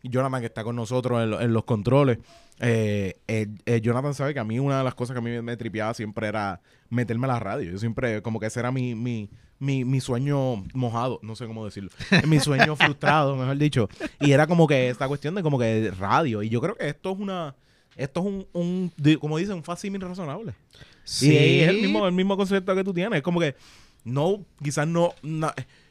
Jonathan, 0.02 0.40
que 0.40 0.46
está 0.46 0.64
con 0.64 0.76
nosotros 0.76 1.22
en, 1.22 1.30
lo- 1.30 1.40
en 1.40 1.52
los 1.52 1.64
controles, 1.64 2.18
eh, 2.60 3.16
Jonathan 3.82 4.14
sabe 4.14 4.34
que 4.34 4.40
a 4.40 4.44
mí 4.44 4.58
una 4.58 4.78
de 4.78 4.84
las 4.84 4.94
cosas 4.94 5.14
que 5.14 5.18
a 5.18 5.22
mí 5.22 5.30
me, 5.30 5.42
me 5.42 5.56
tripeaba 5.56 5.94
siempre 5.94 6.26
era 6.28 6.60
meterme 6.90 7.26
a 7.26 7.28
la 7.28 7.40
radio. 7.40 7.70
Yo 7.70 7.78
siempre, 7.78 8.22
como 8.22 8.40
que 8.40 8.46
ese 8.46 8.60
era 8.60 8.72
mi, 8.72 8.94
mi, 8.94 9.28
mi, 9.58 9.84
mi 9.84 10.00
sueño 10.00 10.64
mojado, 10.74 11.20
no 11.22 11.36
sé 11.36 11.46
cómo 11.46 11.64
decirlo. 11.64 11.90
mi 12.26 12.40
sueño 12.40 12.74
frustrado, 12.76 13.36
mejor 13.36 13.56
dicho. 13.58 13.88
Y 14.20 14.32
era 14.32 14.46
como 14.46 14.66
que 14.66 14.88
esta 14.88 15.06
cuestión 15.08 15.34
de 15.34 15.42
como 15.42 15.58
que 15.58 15.92
radio. 15.98 16.42
Y 16.42 16.48
yo 16.48 16.60
creo 16.60 16.74
que 16.74 16.88
esto 16.88 17.12
es 17.12 17.18
una... 17.18 17.54
Esto 17.96 18.20
es 18.20 18.26
un, 18.26 18.46
un 18.52 18.92
como 19.20 19.38
dicen, 19.38 19.56
un 19.56 19.64
fácil 19.64 20.00
razonable. 20.00 20.54
Sí. 21.02 21.32
Y 21.32 21.60
es 21.62 21.68
el 21.68 21.80
mismo, 21.82 22.06
el 22.06 22.12
mismo 22.12 22.36
concepto 22.36 22.72
que 22.76 22.84
tú 22.84 22.94
tienes. 22.94 23.16
Es 23.16 23.22
como 23.24 23.40
que 23.40 23.56
no, 24.04 24.44
quizás 24.62 24.86
no, 24.86 25.14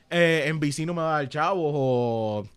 eh, 0.09 0.43
en 0.47 0.59
VC 0.59 0.85
no 0.85 0.93
me 0.93 1.01
va 1.01 1.15
a 1.15 1.17
dar 1.21 1.29
chavos 1.29 1.71
o 1.75 2.47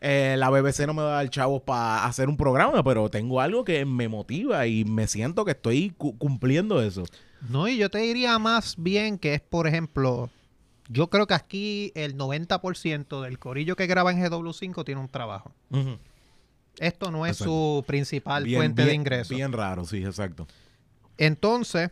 eh, 0.00 0.36
la 0.38 0.50
BBC 0.50 0.86
no 0.86 0.94
me 0.94 1.02
va 1.02 1.12
a 1.12 1.22
dar 1.22 1.30
chavos 1.30 1.62
para 1.62 2.04
hacer 2.04 2.28
un 2.28 2.36
programa, 2.36 2.82
pero 2.84 3.08
tengo 3.10 3.40
algo 3.40 3.64
que 3.64 3.84
me 3.84 4.08
motiva 4.08 4.66
y 4.66 4.84
me 4.84 5.06
siento 5.06 5.44
que 5.44 5.52
estoy 5.52 5.90
cu- 5.96 6.16
cumpliendo 6.18 6.82
eso. 6.82 7.04
No, 7.48 7.68
y 7.68 7.76
yo 7.78 7.88
te 7.90 7.98
diría 7.98 8.38
más 8.38 8.74
bien 8.78 9.18
que 9.18 9.34
es, 9.34 9.40
por 9.40 9.66
ejemplo, 9.66 10.30
yo 10.88 11.08
creo 11.08 11.26
que 11.26 11.34
aquí 11.34 11.92
el 11.94 12.16
90% 12.16 13.22
del 13.22 13.38
corillo 13.38 13.76
que 13.76 13.86
graba 13.86 14.10
en 14.12 14.22
GW5 14.22 14.84
tiene 14.84 15.00
un 15.00 15.08
trabajo. 15.08 15.52
Esto 16.78 17.10
no 17.10 17.24
es 17.24 17.32
Exacto. 17.32 17.52
su 17.52 17.84
principal 17.86 18.44
Bien- 18.44 18.58
fuente 18.58 18.84
de 18.84 18.94
ingresos. 18.94 19.34
Bien 19.36 19.52
raro, 19.52 19.84
sí, 19.84 20.04
exacto. 20.04 20.46
Entonces, 21.16 21.90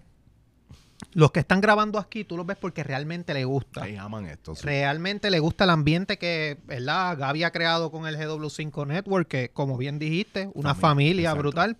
los 1.13 1.31
que 1.33 1.41
están 1.41 1.61
grabando 1.61 1.99
aquí, 1.99 2.25
tú 2.25 2.37
los 2.37 2.47
ves 2.47 2.57
porque 2.57 2.83
realmente 2.83 3.35
les 3.35 3.45
gusta. 3.47 3.83
Ahí 3.85 3.97
aman 3.97 4.27
esto. 4.27 4.55
sí. 4.55 4.63
Realmente 4.65 5.31
le 5.31 5.39
gusta 5.41 5.65
el 5.65 5.71
ambiente 5.71 6.19
que, 6.19 6.59
¿verdad? 6.67 7.19
Gaby 7.19 7.45
ha 7.45 7.51
creado 7.51 7.91
con 7.91 8.07
el 8.07 8.17
GW5 8.17 8.87
Network, 8.87 9.29
que 9.29 9.51
como 9.51 9.77
bien 9.77 9.99
dijiste, 9.99 10.51
una 10.55 10.75
Familia, 10.75 10.81
familia 10.81 11.23
exacto. 11.31 11.39
brutal. 11.41 11.77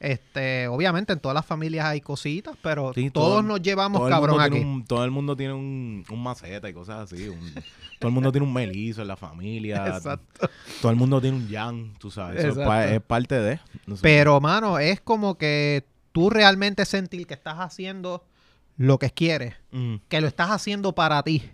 Este, 0.00 0.66
obviamente 0.66 1.12
en 1.12 1.20
todas 1.20 1.34
las 1.36 1.46
familias 1.46 1.84
hay 1.86 2.00
cositas, 2.00 2.56
pero 2.60 2.92
Sí, 2.92 3.10
todos 3.10 3.28
todo- 3.28 3.42
nos 3.42 3.62
llevamos 3.62 4.00
todo 4.00 4.08
cabrón 4.10 4.40
aquí. 4.40 4.58
un- 4.58 4.84
todo 4.84 5.04
el 5.04 5.12
mundo 5.12 5.36
tiene 5.36 5.52
un, 5.52 6.04
un 6.10 6.22
maceta 6.22 6.68
y 6.68 6.72
cosas 6.72 7.12
así. 7.12 7.28
un- 7.28 7.52
todo 8.00 8.08
el 8.08 8.12
mundo 8.12 8.32
tiene 8.32 8.44
un 8.44 8.52
melizo 8.52 9.02
en 9.02 9.08
la 9.08 9.16
familia. 9.16 9.76
Exacto. 9.86 10.48
Todo 10.80 10.90
el 10.90 10.96
mundo 10.98 11.20
tiene 11.20 11.36
un 11.36 11.46
yang, 11.48 11.94
tú 12.00 12.10
sabes. 12.10 12.44
Eso 12.44 12.60
es, 12.60 12.66
pa- 12.66 12.86
es 12.86 13.00
parte 13.00 13.36
de. 13.36 13.60
no 13.86 13.94
sé. 13.96 14.02
Pero, 14.02 14.40
mano, 14.40 14.80
es 14.80 15.00
como 15.00 15.38
que 15.38 15.86
tú 16.10 16.30
realmente 16.30 16.84
sentir 16.84 17.26
que 17.28 17.34
estás 17.34 17.58
haciendo 17.60 18.24
lo 18.82 18.98
que 18.98 19.10
quieres, 19.10 19.54
Mm, 19.70 19.96
que 20.08 20.20
lo 20.20 20.26
estás 20.26 20.50
haciendo 20.50 20.92
para 20.94 21.22
ti. 21.22 21.48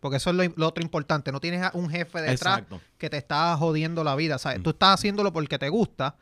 Porque 0.00 0.16
eso 0.16 0.30
es 0.30 0.36
lo, 0.36 0.42
lo 0.56 0.66
otro 0.68 0.82
importante. 0.82 1.30
No 1.30 1.38
tienes 1.38 1.62
a 1.62 1.70
un 1.74 1.88
jefe 1.90 2.20
detrás 2.20 2.58
Exacto. 2.60 2.80
que 2.98 3.08
te 3.10 3.18
está 3.18 3.56
jodiendo 3.56 4.02
la 4.02 4.16
vida. 4.16 4.38
¿sabes? 4.38 4.58
Mm. 4.58 4.62
Tú 4.62 4.70
estás 4.70 4.94
haciéndolo 4.94 5.32
porque 5.32 5.58
te 5.58 5.68
gusta. 5.68 6.16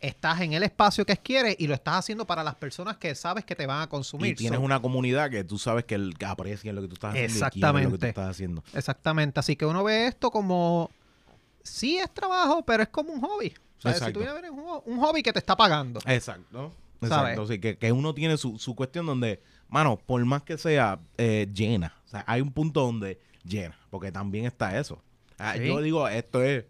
Estás 0.00 0.40
en 0.40 0.54
el 0.54 0.62
espacio 0.62 1.04
que 1.04 1.16
quieres 1.18 1.54
y 1.58 1.66
lo 1.66 1.74
estás 1.74 1.96
haciendo 1.96 2.26
para 2.26 2.42
las 2.42 2.54
personas 2.54 2.96
que 2.96 3.14
sabes 3.14 3.44
que 3.44 3.54
te 3.54 3.66
van 3.66 3.82
a 3.82 3.86
consumir. 3.88 4.32
Y 4.32 4.34
tienes 4.36 4.58
So, 4.58 4.64
una 4.64 4.80
comunidad 4.80 5.30
que 5.30 5.44
tú 5.44 5.58
sabes 5.58 5.84
que, 5.84 5.94
el, 5.94 6.16
que 6.16 6.24
aprecian 6.24 6.74
lo 6.74 6.80
que 6.82 6.88
tú 6.88 6.94
estás 6.94 7.10
haciendo. 7.12 7.46
y 7.46 7.50
quieren 7.50 7.74
lo 7.84 7.90
que 7.90 7.98
tú 7.98 8.06
Exactamente. 8.06 8.08
estás 8.08 8.28
haciendo. 8.30 8.64
Exactamente. 8.72 9.38
Así 9.40 9.54
que 9.56 9.66
uno 9.66 9.84
ve 9.84 10.06
esto 10.06 10.30
como. 10.30 10.90
Sí 11.62 11.98
es 11.98 12.12
trabajo, 12.12 12.62
pero 12.64 12.82
es 12.82 12.88
como 12.88 13.12
un 13.12 13.20
hobby. 13.20 13.52
¿sabes? 13.78 13.98
Si 13.98 14.04
Exacto. 14.04 14.12
tú 14.14 14.18
vienes 14.20 14.34
a 14.36 14.40
ver, 14.40 14.50
un, 14.50 14.80
un 14.86 14.98
hobby 15.00 15.22
que 15.22 15.32
te 15.32 15.38
está 15.38 15.54
pagando. 15.56 16.00
Exacto. 16.06 16.72
¿Sabes? 17.02 17.12
Exacto. 17.34 17.46
Sí, 17.46 17.60
que, 17.60 17.76
que 17.78 17.92
uno 17.92 18.12
tiene 18.14 18.36
su, 18.38 18.58
su 18.58 18.74
cuestión 18.74 19.06
donde, 19.06 19.40
mano, 19.70 19.96
por 20.04 20.24
más 20.24 20.42
que 20.42 20.58
sea 20.58 20.98
eh, 21.16 21.48
llena. 21.52 21.94
O 22.06 22.08
sea, 22.08 22.24
hay 22.26 22.40
un 22.40 22.52
punto 22.52 22.80
donde 22.82 23.18
llena. 23.44 23.76
Porque 23.90 24.12
también 24.12 24.44
está 24.44 24.78
eso. 24.78 25.00
Ah, 25.38 25.54
Sí. 25.56 25.66
Yo 25.66 25.80
digo, 25.80 26.06
esto 26.08 26.42
es. 26.42 26.64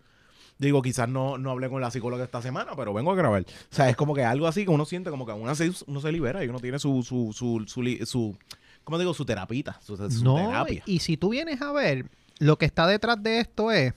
Digo, 0.59 0.83
quizás 0.83 1.09
no, 1.09 1.39
no 1.39 1.51
hablé 1.51 1.71
con 1.71 1.81
la 1.81 1.91
psicóloga 1.91 2.23
esta 2.23 2.43
semana, 2.43 2.73
pero 2.77 2.93
vengo 2.93 3.11
a 3.13 3.15
grabar. 3.15 3.43
O 3.43 3.75
sea, 3.75 3.89
es 3.89 3.97
como 3.97 4.15
que 4.15 4.23
algo 4.25 4.47
así 4.47 4.65
que 4.65 4.71
uno 4.71 4.85
siente 4.85 5.09
como 5.09 5.25
que 5.25 5.33
uno 5.33 5.55
se, 5.55 5.73
uno 5.87 6.01
se 6.03 6.13
libera 6.13 6.45
y 6.45 6.49
uno 6.49 6.61
tiene 6.61 6.79
su, 6.79 7.03
su, 7.03 7.33
su, 7.33 7.65
su, 7.67 7.83
su- 8.07 8.37
¿cómo 8.85 8.99
digo? 8.99 9.15
Su 9.15 9.25
terapita, 9.25 9.81
su, 9.83 9.97
su 9.97 10.23
no, 10.23 10.37
terapia. 10.37 10.83
y 10.85 10.99
si 10.99 11.17
tú 11.17 11.31
vienes 11.31 11.63
a 11.63 11.73
ver, 11.73 12.05
lo 12.39 12.59
que 12.59 12.67
está 12.67 12.87
detrás 12.87 13.23
de 13.23 13.41
esto 13.41 13.73
es. 13.73 13.95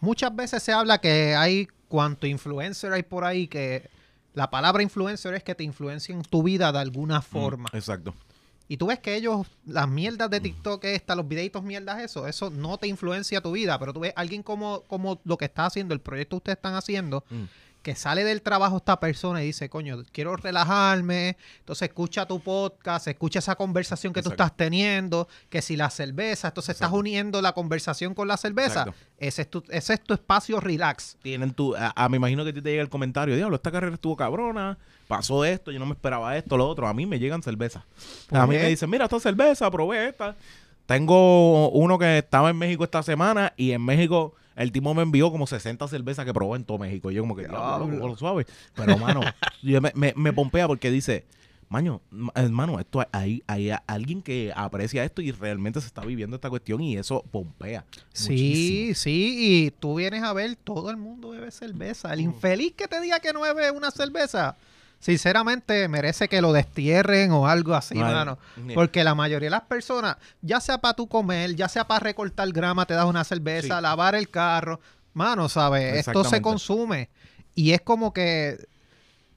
Muchas 0.00 0.34
veces 0.34 0.62
se 0.62 0.72
habla 0.72 1.00
que 1.00 1.34
hay 1.34 1.68
cuanto 1.88 2.26
influencer 2.26 2.92
hay 2.92 3.02
por 3.04 3.24
ahí 3.24 3.46
que 3.46 3.88
la 4.34 4.50
palabra 4.50 4.82
influencer 4.82 5.34
es 5.34 5.42
que 5.42 5.54
te 5.54 5.64
influencian 5.64 6.22
tu 6.22 6.42
vida 6.42 6.70
de 6.72 6.78
alguna 6.78 7.22
forma. 7.22 7.68
Mm, 7.72 7.76
exacto. 7.76 8.14
Y 8.66 8.78
tú 8.78 8.86
ves 8.86 8.98
que 8.98 9.14
ellos, 9.14 9.46
las 9.66 9.86
mierdas 9.88 10.30
de 10.30 10.40
TikTok, 10.40 10.84
esta, 10.84 11.14
los 11.14 11.28
videitos 11.28 11.62
mierdas, 11.62 12.00
eso, 12.00 12.26
eso 12.26 12.48
no 12.50 12.78
te 12.78 12.86
influencia 12.88 13.42
tu 13.42 13.52
vida, 13.52 13.78
pero 13.78 13.92
tú 13.92 14.00
ves 14.00 14.12
alguien 14.16 14.42
como, 14.42 14.80
como 14.82 15.20
lo 15.24 15.36
que 15.36 15.44
está 15.44 15.66
haciendo, 15.66 15.92
el 15.92 16.00
proyecto 16.00 16.36
que 16.36 16.38
ustedes 16.38 16.56
están 16.58 16.74
haciendo, 16.74 17.24
Mm. 17.28 17.44
Que 17.84 17.94
sale 17.94 18.24
del 18.24 18.40
trabajo 18.42 18.78
esta 18.78 18.98
persona 18.98 19.42
y 19.42 19.46
dice, 19.48 19.68
coño, 19.68 20.02
quiero 20.10 20.34
relajarme, 20.36 21.36
entonces 21.58 21.88
escucha 21.90 22.26
tu 22.26 22.40
podcast, 22.40 23.06
escucha 23.08 23.38
esa 23.40 23.54
conversación 23.56 24.12
que 24.14 24.22
tú 24.22 24.30
estás 24.30 24.56
teniendo, 24.56 25.28
que 25.50 25.60
si 25.62 25.76
la 25.76 25.90
cerveza, 25.90 26.48
entonces 26.48 26.74
estás 26.74 26.90
uniendo 26.90 27.42
la 27.42 27.52
conversación 27.52 28.14
con 28.14 28.26
la 28.26 28.38
cerveza, 28.38 28.80
Exacto. 28.84 28.94
ese 29.18 29.42
es, 29.42 29.50
tu, 29.50 29.62
ese 29.68 29.94
es 29.94 30.02
tu 30.02 30.14
espacio 30.14 30.58
relax. 30.60 31.16
tienen 31.22 31.52
tu. 31.52 31.76
A, 31.76 31.92
a- 31.94 32.08
me 32.08 32.16
imagino 32.16 32.42
que 32.42 32.50
a 32.50 32.54
ti 32.54 32.62
te 32.62 32.70
llega 32.70 32.82
el 32.82 32.88
comentario: 32.88 33.36
Diablo, 33.36 33.56
esta 33.56 33.70
carrera 33.70 33.94
estuvo 33.94 34.16
cabrona. 34.16 34.78
Pasó 35.06 35.44
esto, 35.44 35.70
yo 35.70 35.78
no 35.78 35.84
me 35.84 35.92
esperaba 35.92 36.34
esto, 36.38 36.56
lo 36.56 36.66
otro. 36.66 36.88
A 36.88 36.94
mí 36.94 37.04
me 37.04 37.18
llegan 37.18 37.42
cervezas. 37.42 37.82
A 38.30 38.46
mí 38.46 38.56
me 38.56 38.66
dicen: 38.70 38.88
Mira, 38.88 39.04
esta 39.04 39.20
cerveza, 39.20 39.70
probé 39.70 40.08
esta. 40.08 40.34
Tengo 40.86 41.68
uno 41.70 41.98
que 41.98 42.18
estaba 42.18 42.50
en 42.50 42.56
México 42.56 42.84
esta 42.84 43.02
semana 43.02 43.52
y 43.56 43.72
en 43.72 43.82
México 43.84 44.34
el 44.56 44.72
tipo 44.72 44.94
me 44.94 45.02
envió 45.02 45.30
como 45.30 45.46
60 45.46 45.86
cervezas 45.88 46.24
que 46.24 46.32
probó 46.32 46.56
en 46.56 46.64
todo 46.64 46.78
México. 46.78 47.10
Y 47.10 47.14
yo, 47.14 47.22
como 47.22 47.36
que, 47.36 47.46
diablo, 47.48 47.86
loco, 47.86 48.16
suave. 48.16 48.46
Pero, 48.74 48.98
mano, 48.98 49.20
yo 49.62 49.80
me, 49.80 49.92
me, 49.94 50.12
me 50.16 50.32
pompea 50.32 50.66
porque 50.66 50.90
dice. 50.90 51.26
Maño, 51.70 52.02
hermano, 52.34 52.78
esto 52.78 53.04
hay, 53.10 53.42
hay 53.46 53.70
alguien 53.86 54.22
que 54.22 54.52
aprecia 54.54 55.02
esto 55.02 55.22
y 55.22 55.32
realmente 55.32 55.80
se 55.80 55.86
está 55.86 56.02
viviendo 56.04 56.36
esta 56.36 56.50
cuestión 56.50 56.80
y 56.82 56.96
eso 56.96 57.24
pompea. 57.32 57.84
muchísimo. 57.90 58.36
Sí, 58.36 58.92
sí, 58.94 59.36
y 59.38 59.70
tú 59.70 59.96
vienes 59.96 60.22
a 60.22 60.32
ver, 60.34 60.54
todo 60.56 60.90
el 60.90 60.98
mundo 60.98 61.30
bebe 61.30 61.50
cerveza. 61.50 62.12
El 62.12 62.20
infeliz 62.20 62.74
que 62.74 62.86
te 62.86 63.00
diga 63.00 63.18
que 63.18 63.32
no 63.32 63.40
bebe 63.40 63.70
una 63.72 63.90
cerveza, 63.90 64.56
sinceramente 65.04 65.86
merece 65.86 66.28
que 66.28 66.40
lo 66.40 66.54
destierren 66.54 67.30
o 67.32 67.46
algo 67.46 67.74
así, 67.74 67.92
Ay, 67.94 68.00
mano. 68.00 68.38
Porque 68.74 69.04
la 69.04 69.14
mayoría 69.14 69.48
de 69.48 69.50
las 69.50 69.60
personas, 69.60 70.16
ya 70.40 70.60
sea 70.60 70.78
para 70.78 70.94
tu 70.94 71.08
comer, 71.08 71.54
ya 71.54 71.68
sea 71.68 71.86
para 71.86 72.00
recortar 72.00 72.50
grama, 72.52 72.86
te 72.86 72.94
das 72.94 73.04
una 73.04 73.22
cerveza, 73.22 73.76
Sí. 73.76 73.82
lavar 73.82 74.14
el 74.14 74.30
carro, 74.30 74.80
mano, 75.12 75.50
¿sabes? 75.50 76.06
Esto 76.06 76.24
se 76.24 76.40
consume. 76.40 77.10
Y 77.54 77.72
es 77.72 77.82
como 77.82 78.14
que 78.14 78.66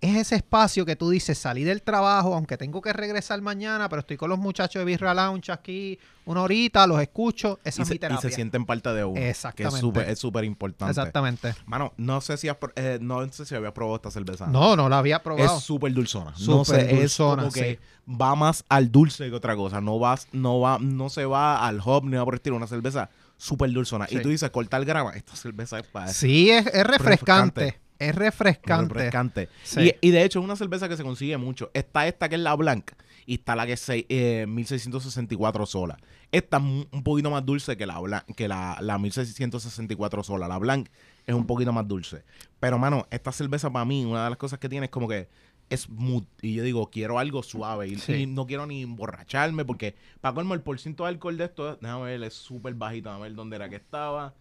es 0.02 0.16
ese 0.16 0.36
espacio 0.36 0.86
que 0.86 0.96
tú 0.96 1.10
dices, 1.10 1.38
salí 1.38 1.64
del 1.64 1.82
trabajo, 1.82 2.34
aunque 2.34 2.58
tengo 2.58 2.82
que 2.82 2.94
regresar 2.94 3.42
mañana, 3.42 3.90
pero 3.90 4.02
estoy 4.02 4.18
con 4.18 4.30
los 4.30 4.38
muchachos 4.38 4.80
de 4.80 4.86
Birra 4.86 5.14
Lounge 5.14 5.52
aquí 5.52 5.98
una 6.26 6.42
horita, 6.42 6.86
los 6.86 7.02
escucho, 7.02 7.60
esa 7.64 7.82
y, 7.82 7.84
es 7.84 7.88
se, 7.88 8.10
mi 8.10 8.16
y 8.16 8.18
se 8.18 8.32
sienten 8.32 8.66
parte 8.66 8.90
de 8.94 9.04
uno. 9.06 9.16
Que 9.16 9.30
Exactamente. 9.30 9.76
es 9.76 9.82
súper 9.82 10.10
es 10.10 10.20
súper 10.20 10.44
importante. 10.44 10.92
Exactamente. 10.92 11.56
Mano, 11.66 11.94
no 11.98 12.22
sé 12.22 12.38
si 12.38 12.50
has, 12.50 12.58
eh, 12.76 13.00
no 13.02 13.28
sé 13.32 13.46
si 13.46 13.56
había 13.56 13.74
probado 13.74 13.96
esta 13.96 14.12
cerveza. 14.12 14.46
No, 14.48 14.76
no 14.76 14.90
la 14.90 15.00
había 15.00 15.24
probado. 15.24 15.58
Es 15.58 15.64
súper 15.64 15.94
dulzona. 15.94 16.32
no 16.32 16.66
Súper 16.66 16.82
sé, 16.82 16.92
es 16.92 17.00
dulzona, 17.00 17.44
como 17.44 17.54
que 17.54 17.80
va 18.10 18.36
más 18.36 18.66
al 18.70 18.92
dulce 18.92 19.30
que 19.30 19.36
otra 19.36 19.56
cosa. 19.56 19.80
No 19.80 20.00
vas, 20.00 20.28
no 20.34 20.60
va, 20.60 20.78
no 20.80 21.10
se 21.10 21.26
va 21.26 21.66
al 21.66 21.80
hop 21.84 22.04
ni 22.06 22.18
va 22.18 22.26
por 22.26 22.34
el 22.34 22.40
estilo. 22.40 22.58
Una 22.58 22.68
cerveza 22.68 23.10
súper 23.38 23.72
dulzona. 23.72 24.06
Sí. 24.08 24.18
Y 24.18 24.22
tú 24.22 24.30
dices, 24.30 24.50
cortar 24.52 24.84
grama. 24.84 25.12
Esta 25.12 25.36
cerveza 25.36 25.80
es 25.80 25.88
para 25.88 26.10
Sí, 26.10 26.50
es, 26.50 26.68
es 26.68 26.86
refrescante. 26.86 27.62
Refrescante. 27.62 27.87
Es 28.00 28.16
refrescante. 28.16 28.94
refrescante. 28.94 29.50
Sí. 29.64 29.92
Y, 30.02 30.08
y 30.10 30.12
de 30.12 30.24
hecho 30.24 30.40
es 30.40 30.46
una 30.46 30.56
cerveza 30.56 30.88
que 30.90 30.98
se 30.98 31.04
consigue 31.04 31.38
mucho. 31.38 31.72
Está 31.74 32.08
esta 32.08 32.30
que 32.30 32.36
es 32.36 32.42
la 32.42 32.56
blanca 32.56 32.96
y 33.26 33.36
está 33.36 33.56
la 33.56 33.66
que 33.66 33.74
es 33.74 33.86
eh, 33.90 34.46
1664 34.48 35.66
sola. 35.66 35.98
Esta 36.32 36.58
es 36.58 36.64
un 36.64 37.04
poquito 37.04 37.30
más 37.32 37.46
dulce 37.46 37.78
que 37.78 37.86
la 37.86 38.00
blan- 38.00 38.26
que 38.36 38.48
la, 38.48 38.78
la 38.82 38.98
1664 39.00 40.24
sola. 40.24 40.48
La 40.48 40.58
blanca 40.58 40.92
es 41.26 41.34
un 41.36 41.46
poquito 41.46 41.72
más 41.74 41.88
dulce. 41.88 42.24
Pero 42.60 42.78
mano, 42.78 43.08
esta 43.12 43.32
cerveza 43.32 43.70
para 43.72 43.86
mí, 43.86 44.06
una 44.06 44.24
de 44.26 44.30
las 44.32 44.38
cosas 44.38 44.60
que 44.60 44.70
tiene 44.70 44.86
es 44.86 44.92
como 44.92 45.08
que 45.08 45.30
es 45.70 45.82
smooth. 45.82 46.26
Y 46.42 46.54
yo 46.56 46.64
digo, 46.64 46.90
quiero 46.90 47.20
algo 47.20 47.44
suave. 47.44 47.88
Y, 47.90 47.96
Sí. 47.98 48.14
y 48.14 48.26
no 48.28 48.46
quiero 48.48 48.66
ni 48.66 48.84
emborracharme 48.84 49.66
porque 49.66 49.96
para 50.22 50.36
colmo 50.36 50.54
el 50.54 50.62
porciento 50.62 51.04
de 51.04 51.10
alcohol 51.10 51.38
de 51.38 51.46
esto, 51.46 51.76
déjame 51.82 52.04
ver, 52.06 52.24
es 52.24 52.34
súper 52.34 52.74
bajito. 52.74 53.10
Déjame 53.10 53.24
ver 53.24 53.36
dónde 53.36 53.56
era 53.58 53.70
que 53.70 53.76
estaba 53.78 54.34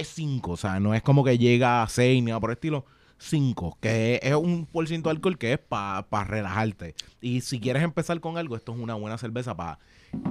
es 0.00 0.08
5, 0.14 0.52
o 0.52 0.56
sea, 0.56 0.80
no 0.80 0.94
es 0.94 1.02
como 1.02 1.24
que 1.24 1.38
llega 1.38 1.82
a 1.82 1.88
6 1.88 2.22
ni 2.22 2.28
nada 2.30 2.40
por 2.40 2.50
el 2.50 2.54
estilo. 2.54 2.84
5, 3.18 3.78
que 3.80 4.20
es 4.22 4.34
un 4.34 4.66
por 4.66 4.86
ciento 4.86 5.08
de 5.08 5.16
alcohol 5.16 5.38
que 5.38 5.54
es 5.54 5.58
para 5.58 6.04
relajarte. 6.24 6.94
Y 7.22 7.40
si 7.40 7.60
quieres 7.60 7.82
empezar 7.82 8.20
con 8.20 8.36
algo, 8.36 8.56
esto 8.56 8.74
es 8.74 8.78
una 8.78 8.94
buena 8.94 9.16
cerveza 9.16 9.56
para 9.56 9.78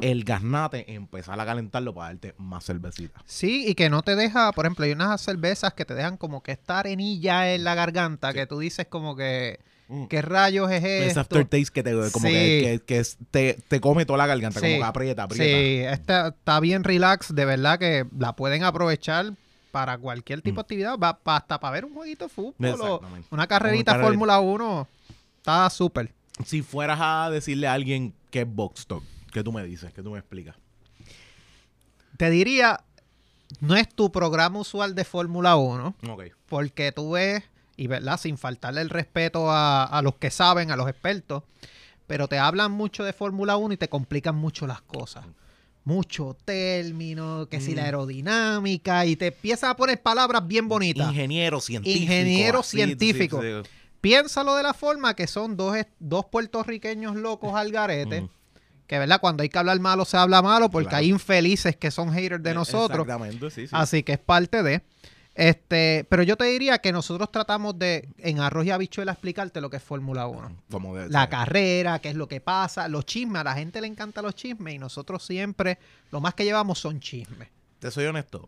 el 0.01 0.23
gasnate, 0.23 0.93
empezar 0.93 1.39
a 1.39 1.45
calentarlo 1.45 1.93
para 1.95 2.07
darte 2.09 2.35
más 2.37 2.63
cervecita. 2.65 3.21
Sí, 3.25 3.65
y 3.67 3.73
que 3.75 3.89
no 3.89 4.03
te 4.03 4.15
deja, 4.15 4.51
por 4.51 4.65
ejemplo, 4.65 4.85
hay 4.85 4.91
unas 4.91 5.19
cervezas 5.21 5.73
que 5.73 5.83
te 5.85 5.95
dejan 5.95 6.17
como 6.17 6.43
que 6.43 6.51
esta 6.51 6.77
arenilla 6.79 7.53
en 7.55 7.63
la 7.63 7.73
garganta, 7.73 8.31
Sí. 8.31 8.37
que 8.37 8.45
tú 8.45 8.59
dices 8.59 8.85
como 8.87 9.15
que, 9.15 9.59
Mm. 9.87 10.05
¿qué 10.05 10.21
rayos 10.21 10.71
es 10.71 10.83
esto? 10.83 11.19
aftertaste 11.21 11.71
que 11.73 11.83
te, 11.83 11.91
como 12.11 12.27
Sí. 12.27 12.33
que, 12.33 12.61
que- 12.79 12.81
que 12.85 12.99
es- 12.99 13.17
te, 13.31 13.57
te 13.67 13.79
come 13.81 14.05
toda 14.05 14.17
la 14.17 14.27
garganta, 14.27 14.59
Sí. 14.59 14.65
como 14.67 14.77
que 14.77 14.83
aprieta, 14.83 15.23
aprieta. 15.23 15.43
Sí, 15.57 15.79
esta 16.01 16.27
está 16.29 16.59
bien 16.59 16.83
relax, 16.83 17.33
de 17.33 17.45
verdad 17.45 17.77
que 17.79 18.05
la 18.17 18.35
pueden 18.35 18.63
aprovechar 18.63 19.33
para 19.75 19.97
cualquier 19.97 20.41
tipo 20.41 20.55
de 20.55 20.61
actividad, 20.61 20.97
va, 20.97 21.19
hasta 21.25 21.59
para 21.59 21.73
ver 21.73 21.83
un 21.83 21.93
jueguito 21.93 22.23
de 22.23 22.29
fútbol 22.29 22.79
o 22.79 23.01
una 23.29 23.45
carrerita. 23.45 23.99
Fórmula 23.99 24.39
1, 24.39 24.87
está 25.35 25.69
súper. 25.69 26.13
Si 26.45 26.61
fueras 26.61 26.97
a 27.01 27.29
decirle 27.29 27.67
a 27.67 27.73
alguien 27.73 28.13
que 28.31 28.43
es 28.43 28.47
box 28.47 28.87
talk, 28.87 29.03
¿qué 29.33 29.43
tú 29.43 29.51
me 29.51 29.65
dices? 29.65 29.91
¿Qué 29.93 30.01
tú 30.01 30.11
me 30.11 30.19
explicas? 30.19 30.55
Te 32.15 32.29
diría, 32.29 32.85
no 33.59 33.75
es 33.75 33.89
tu 33.89 34.13
programa 34.13 34.59
usual 34.59 34.95
de 34.95 35.03
Fórmula 35.03 35.57
1, 35.57 35.93
Ok. 36.07 36.23
porque 36.45 36.93
tú 36.93 37.11
ves, 37.11 37.43
y 37.75 37.87
verdad, 37.87 38.17
sin 38.17 38.37
faltarle 38.37 38.79
el 38.79 38.89
respeto 38.89 39.51
a, 39.51 39.83
a 39.83 40.01
los 40.01 40.15
que 40.15 40.31
saben, 40.31 40.71
a 40.71 40.77
los 40.77 40.87
expertos, 40.87 41.43
pero 42.07 42.29
te 42.29 42.39
hablan 42.39 42.71
mucho 42.71 43.03
de 43.03 43.11
Fórmula 43.11 43.57
1 43.57 43.73
y 43.73 43.77
te 43.77 43.89
complican 43.89 44.37
mucho 44.37 44.67
las 44.67 44.81
cosas. 44.83 45.25
Mucho 45.85 46.35
término, 46.45 47.47
que 47.49 47.61
si 47.61 47.75
la 47.75 47.83
Mm. 47.83 47.85
aerodinámica, 47.85 49.05
y 49.05 49.15
te 49.15 49.27
empiezan 49.27 49.69
a 49.69 49.75
poner 49.75 50.01
palabras 50.01 50.45
bien 50.47 50.67
bonitas. 50.67 51.07
Ingeniero 51.09 51.61
científico. 51.61 52.01
Ingeniero 52.03 52.59
así, 52.59 52.77
científico. 52.77 53.41
sí, 53.41 53.47
sí. 53.63 53.69
Piénsalo 54.01 54.55
de 54.55 54.63
la 54.63 54.73
forma 54.73 55.15
que 55.15 55.27
son 55.27 55.55
dos, 55.55 55.75
dos 55.99 56.25
puertorriqueños 56.25 57.15
locos 57.15 57.53
al 57.55 57.71
garete. 57.71 58.21
Ujú. 58.21 58.29
Que, 58.87 58.99
¿verdad? 58.99 59.19
Cuando 59.21 59.41
hay 59.43 59.49
que 59.49 59.57
hablar 59.57 59.79
malo, 59.79 60.05
se 60.05 60.17
habla 60.17 60.41
malo, 60.43 60.69
porque 60.69 60.89
Claro. 60.89 61.03
hay 61.03 61.09
infelices 61.09 61.75
que 61.75 61.89
son 61.91 62.11
haters 62.13 62.41
de 62.43 62.51
Eh, 62.51 62.53
nosotros. 62.53 62.99
Exactamente, 63.07 63.49
sí, 63.51 63.61
sí. 63.67 63.71
Así 63.71 64.03
que 64.03 64.13
es 64.13 64.19
parte 64.19 64.61
de. 64.63 64.81
Este, 65.35 66.05
pero 66.09 66.23
yo 66.23 66.37
te 66.37 66.45
diría 66.45 66.77
que 66.79 66.93
nosotros 66.93 67.29
tratamos 67.31 67.77
de, 67.77 68.07
en 68.19 68.39
arroz 68.39 68.65
y 68.65 68.71
habichuela, 68.71 69.11
explicarte 69.11 69.59
lo 69.59 69.69
que 69.69 69.77
es 69.77 69.83
Fórmula 69.83 70.27
1. 70.27 70.55
Como 70.71 70.95
debe 70.95 71.09
La 71.09 71.27
carrera, 71.29 71.99
qué 71.99 72.09
es 72.09 72.15
lo 72.15 72.27
que 72.27 72.39
pasa, 72.39 72.87
los 72.87 73.05
chismes. 73.05 73.41
A 73.41 73.43
la 73.43 73.53
gente 73.53 73.81
le 73.81 73.87
encantan 73.87 74.23
los 74.23 74.33
chismes 74.35 74.73
y 74.73 74.77
nosotros 74.79 75.23
siempre, 75.23 75.77
lo 76.11 76.21
más 76.21 76.33
que 76.35 76.45
llevamos 76.45 76.79
son 76.79 76.99
chismes. 77.01 77.49
Te 77.79 77.91
soy 77.91 78.05
honesto. 78.05 78.47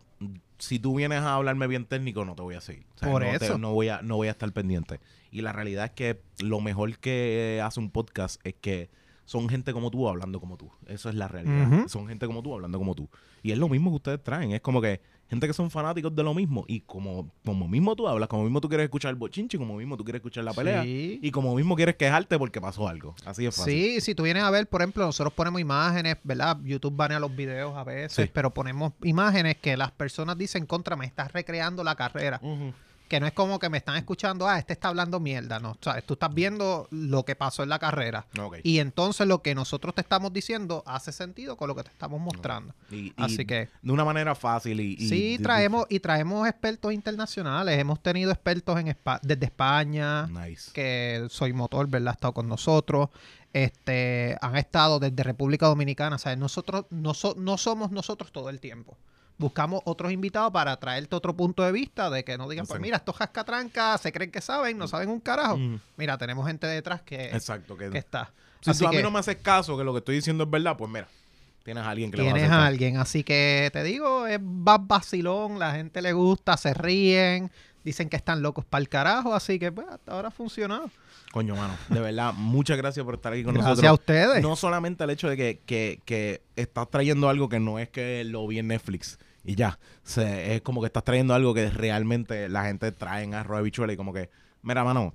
Si 0.56 0.78
tú 0.78 0.96
vienes 0.96 1.20
a 1.20 1.34
hablarme 1.34 1.66
bien 1.66 1.84
técnico, 1.84 2.24
no 2.24 2.34
te 2.34 2.42
voy 2.42 2.54
a 2.54 2.60
seguir. 2.62 2.86
O 2.96 2.98
sea, 2.98 3.10
Por 3.12 3.22
no 3.24 3.38
te- 3.38 3.44
eso. 3.44 3.58
no, 3.58 3.74
voy 3.74 3.88
a, 3.90 4.00
no 4.00 4.16
voy 4.16 4.28
a 4.28 4.32
estar 4.32 4.50
pendiente. 4.52 4.98
Y 5.30 5.42
la 5.42 5.52
realidad 5.52 5.84
es 5.84 5.90
que 5.92 6.22
lo 6.42 6.60
mejor 6.60 6.98
que 6.98 7.60
hace 7.62 7.78
un 7.80 7.90
podcast 7.90 8.40
es 8.44 8.54
que 8.54 8.88
son 9.26 9.50
gente 9.50 9.74
como 9.74 9.90
tú 9.90 10.08
hablando 10.08 10.40
como 10.40 10.56
tú. 10.56 10.72
Eso 10.86 11.10
es 11.10 11.14
la 11.14 11.28
realidad. 11.28 11.86
Son 11.86 12.08
gente 12.08 12.26
como 12.26 12.42
tú 12.42 12.54
hablando 12.54 12.78
como 12.78 12.94
tú. 12.94 13.10
Y 13.42 13.52
es 13.52 13.58
lo 13.58 13.68
mismo 13.68 13.90
que 13.90 13.96
ustedes 13.96 14.22
traen. 14.24 14.52
Es 14.52 14.62
como 14.62 14.80
que 14.80 15.02
gente 15.28 15.46
que 15.46 15.52
son 15.52 15.70
fanáticos 15.70 16.14
de 16.14 16.22
lo 16.22 16.34
mismo. 16.34 16.64
Y 16.68 16.80
como, 16.80 17.30
como 17.44 17.68
mismo 17.68 17.94
tú 17.96 18.08
hablas, 18.08 18.28
como 18.28 18.44
mismo 18.44 18.60
tú 18.60 18.68
quieres 18.68 18.84
escuchar 18.84 19.10
el 19.10 19.16
bochinche, 19.16 19.58
como 19.58 19.76
mismo 19.76 19.96
tú 19.96 20.04
quieres 20.04 20.20
escuchar 20.20 20.44
la 20.44 20.52
pelea. 20.52 20.82
Sí. 20.82 21.18
Y 21.22 21.30
como 21.30 21.54
mismo 21.54 21.76
quieres 21.76 21.96
quejarte 21.96 22.38
porque 22.38 22.60
pasó 22.60 22.88
algo. 22.88 23.14
Así 23.24 23.44
es 23.46 23.54
fácil. 23.54 23.72
Sí, 23.72 24.00
si 24.00 24.14
tú 24.14 24.22
vienes 24.24 24.42
a 24.42 24.50
ver, 24.50 24.66
por 24.68 24.80
ejemplo, 24.82 25.04
nosotros 25.04 25.32
ponemos 25.34 25.60
imágenes, 25.60 26.16
¿verdad? 26.24 26.58
YouTube 26.64 26.96
banea 26.96 27.20
los 27.20 27.34
videos 27.34 27.76
a 27.76 27.84
veces, 27.84 28.12
Sí. 28.26 28.30
pero 28.32 28.52
ponemos 28.54 28.92
imágenes 29.02 29.56
que 29.56 29.76
las 29.76 29.90
personas 29.92 30.36
dicen 30.38 30.66
contra, 30.66 30.96
me 30.96 31.06
estás 31.06 31.32
recreando 31.32 31.84
la 31.84 31.94
carrera. 31.94 32.40
Ujú. 32.42 32.72
Que 33.08 33.18
no 33.20 33.26
es 33.26 33.32
como 33.32 33.58
que 33.58 33.68
me 33.70 33.78
están 33.78 33.96
escuchando, 33.96 34.46
ah, 34.46 34.58
este 34.58 34.74
está 34.74 34.88
hablando 34.88 35.18
mierda, 35.18 35.58
no. 35.58 35.76
¿sabes? 35.80 36.04
Tú 36.04 36.12
estás 36.14 36.32
viendo 36.34 36.86
lo 36.90 37.24
que 37.24 37.34
pasó 37.34 37.62
en 37.62 37.70
la 37.70 37.78
carrera. 37.78 38.26
Y 38.64 38.78
entonces 38.80 39.26
lo 39.26 39.40
que 39.42 39.54
nosotros 39.54 39.94
te 39.94 40.02
estamos 40.02 40.32
diciendo 40.32 40.82
hace 40.86 41.10
sentido 41.12 41.56
con 41.56 41.68
lo 41.68 41.74
que 41.74 41.84
te 41.84 41.90
estamos 41.90 42.20
mostrando. 42.20 42.74
Y 42.90 43.12
Así 43.16 43.46
que 43.46 43.68
de 43.82 43.92
una 43.92 44.04
manera 44.04 44.34
fácil 44.34 44.80
y, 44.80 44.96
y- 44.98 45.08
sí, 45.08 45.38
traemos 45.42 45.86
y 45.88 46.00
traemos 46.00 46.46
expertos 46.46 46.92
internacionales. 46.92 47.78
Hemos 47.78 48.02
tenido 48.02 48.30
expertos 48.30 48.78
en 48.78 48.94
desde 49.22 49.44
España, 49.46 50.26
Nice. 50.26 50.70
que 50.72 51.26
Soy 51.30 51.52
Motor, 51.52 51.88
¿verdad? 51.88 52.08
Ha 52.08 52.12
estado 52.12 52.34
con 52.34 52.46
nosotros. 52.48 53.08
Este, 53.52 54.36
han 54.40 54.56
estado 54.56 54.98
desde 54.98 55.22
República 55.22 55.66
Dominicana. 55.66 56.16
O 56.16 56.18
sea, 56.18 56.36
nosotros 56.36 56.84
no, 56.90 57.14
so- 57.14 57.34
no 57.38 57.56
somos 57.58 57.90
nosotros 57.90 58.30
todo 58.32 58.50
el 58.50 58.60
tiempo. 58.60 58.96
Buscamos 59.38 59.80
otros 59.84 60.10
invitados 60.10 60.52
para 60.52 60.76
traerte 60.78 61.14
otro 61.14 61.34
punto 61.34 61.62
de 61.62 61.70
vista 61.70 62.10
de 62.10 62.24
que 62.24 62.36
no 62.36 62.48
digan, 62.48 62.66
pues 62.66 62.80
mira, 62.80 62.96
estos 62.96 63.16
jascatrancas 63.16 64.00
se 64.00 64.10
creen 64.12 64.32
que 64.32 64.40
saben, 64.40 64.76
no 64.76 64.88
saben 64.88 65.08
un 65.08 65.20
carajo. 65.20 65.56
Mm. 65.56 65.80
Mira, 65.96 66.18
tenemos 66.18 66.44
gente 66.46 66.66
detrás 66.66 67.02
que, 67.02 67.26
Exacto. 67.30 67.76
Que, 67.76 67.88
que 67.88 67.98
está. 67.98 68.32
si 68.60 68.70
Así 68.70 68.80
tú 68.80 68.88
a 68.88 68.92
mí 68.92 69.00
no 69.00 69.12
me 69.12 69.20
haces 69.20 69.36
caso 69.36 69.78
que 69.78 69.84
lo 69.84 69.92
que 69.92 69.98
estoy 69.98 70.16
diciendo 70.16 70.42
es 70.42 70.50
verdad, 70.50 70.76
pues 70.76 70.90
mira, 70.90 71.06
tienes 71.62 71.84
a 71.84 71.90
alguien 71.90 72.10
que 72.10 72.16
le 72.16 72.24
va 72.24 72.30
a 72.30 72.34
tienes 72.34 72.50
a 72.50 72.66
alguien. 72.66 72.96
Así 72.96 73.22
que 73.22 73.70
te 73.72 73.84
digo, 73.84 74.26
es 74.26 74.42
más 74.42 74.84
vacilón, 74.84 75.58
la 75.60 75.72
gente 75.72 76.02
le 76.02 76.12
gusta, 76.14 76.56
se 76.56 76.74
ríen, 76.74 77.50
dicen 77.84 78.08
que 78.08 78.16
están 78.16 78.42
locos 78.42 78.64
para 78.64 78.80
el 78.80 78.88
carajo. 78.88 79.34
Así 79.34 79.60
que 79.60 79.70
pues 79.70 79.86
hasta 79.88 80.12
ahora 80.12 80.28
ha 80.28 80.32
funcionado. 80.32 80.90
Coño, 81.30 81.54
mano, 81.54 81.74
de 81.90 82.00
verdad, 82.00 82.32
muchas 82.32 82.76
gracias 82.78 83.04
por 83.04 83.14
estar 83.14 83.32
aquí 83.34 83.44
con 83.44 83.54
Gracias 83.54 83.80
a 83.80 83.82
nosotros. 83.82 84.00
ustedes. 84.00 84.42
No 84.42 84.56
solamente 84.56 85.04
el 85.04 85.10
hecho 85.10 85.28
de 85.28 85.36
que, 85.36 85.60
que, 85.66 86.00
que 86.06 86.40
estás 86.56 86.90
trayendo 86.90 87.28
algo 87.28 87.48
que 87.50 87.60
no 87.60 87.78
es 87.78 87.88
que 87.90 88.24
lo 88.24 88.46
vi 88.48 88.58
en 88.58 88.68
Netflix 88.68 89.18
y 89.44 89.54
ya. 89.54 89.78
Se- 90.02 90.54
es 90.56 90.62
como 90.62 90.80
que 90.80 90.86
estás 90.86 91.04
trayendo 91.04 91.34
algo 91.34 91.54
que 91.54 91.70
realmente 91.70 92.48
la 92.48 92.64
gente 92.64 92.92
trae 92.92 93.24
en 93.24 93.34
arroz 93.34 93.58
de 93.58 93.64
bichuela 93.64 93.92
y 93.92 93.96
como 93.96 94.12
que, 94.12 94.30
mira, 94.62 94.84
mano, 94.84 95.14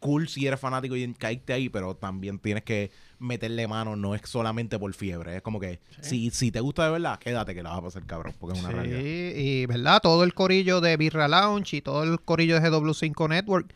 cool 0.00 0.28
si 0.28 0.46
eres 0.46 0.60
fanático 0.60 0.94
y 0.96 1.12
caíste 1.14 1.52
ahí, 1.52 1.68
pero 1.68 1.96
también 1.96 2.38
tienes 2.38 2.62
que 2.62 2.90
meterle 3.18 3.66
mano, 3.66 3.96
no 3.96 4.14
es 4.14 4.22
solamente 4.24 4.78
por 4.78 4.92
fiebre. 4.94 5.36
Es 5.36 5.42
como 5.42 5.58
que 5.58 5.80
si, 6.00 6.30
si 6.30 6.52
te 6.52 6.60
gusta 6.60 6.84
de 6.84 6.92
verdad, 6.92 7.18
quédate 7.18 7.54
que 7.54 7.62
la 7.64 7.70
vas 7.70 7.78
a 7.80 7.82
pasar 7.82 8.06
cabrón, 8.06 8.34
porque 8.38 8.54
es 8.56 8.60
una 8.64 8.70
Sí, 8.70 8.76
realidad. 8.76 9.00
y 9.36 9.66
verdad, 9.66 10.00
todo 10.00 10.22
el 10.24 10.34
corillo 10.34 10.80
de 10.80 10.96
Birra 10.96 11.26
Lounge 11.26 11.78
y 11.78 11.82
todo 11.82 12.04
el 12.04 12.20
corillo 12.20 12.60
de 12.60 12.70
GW5 12.70 13.28
Network. 13.28 13.74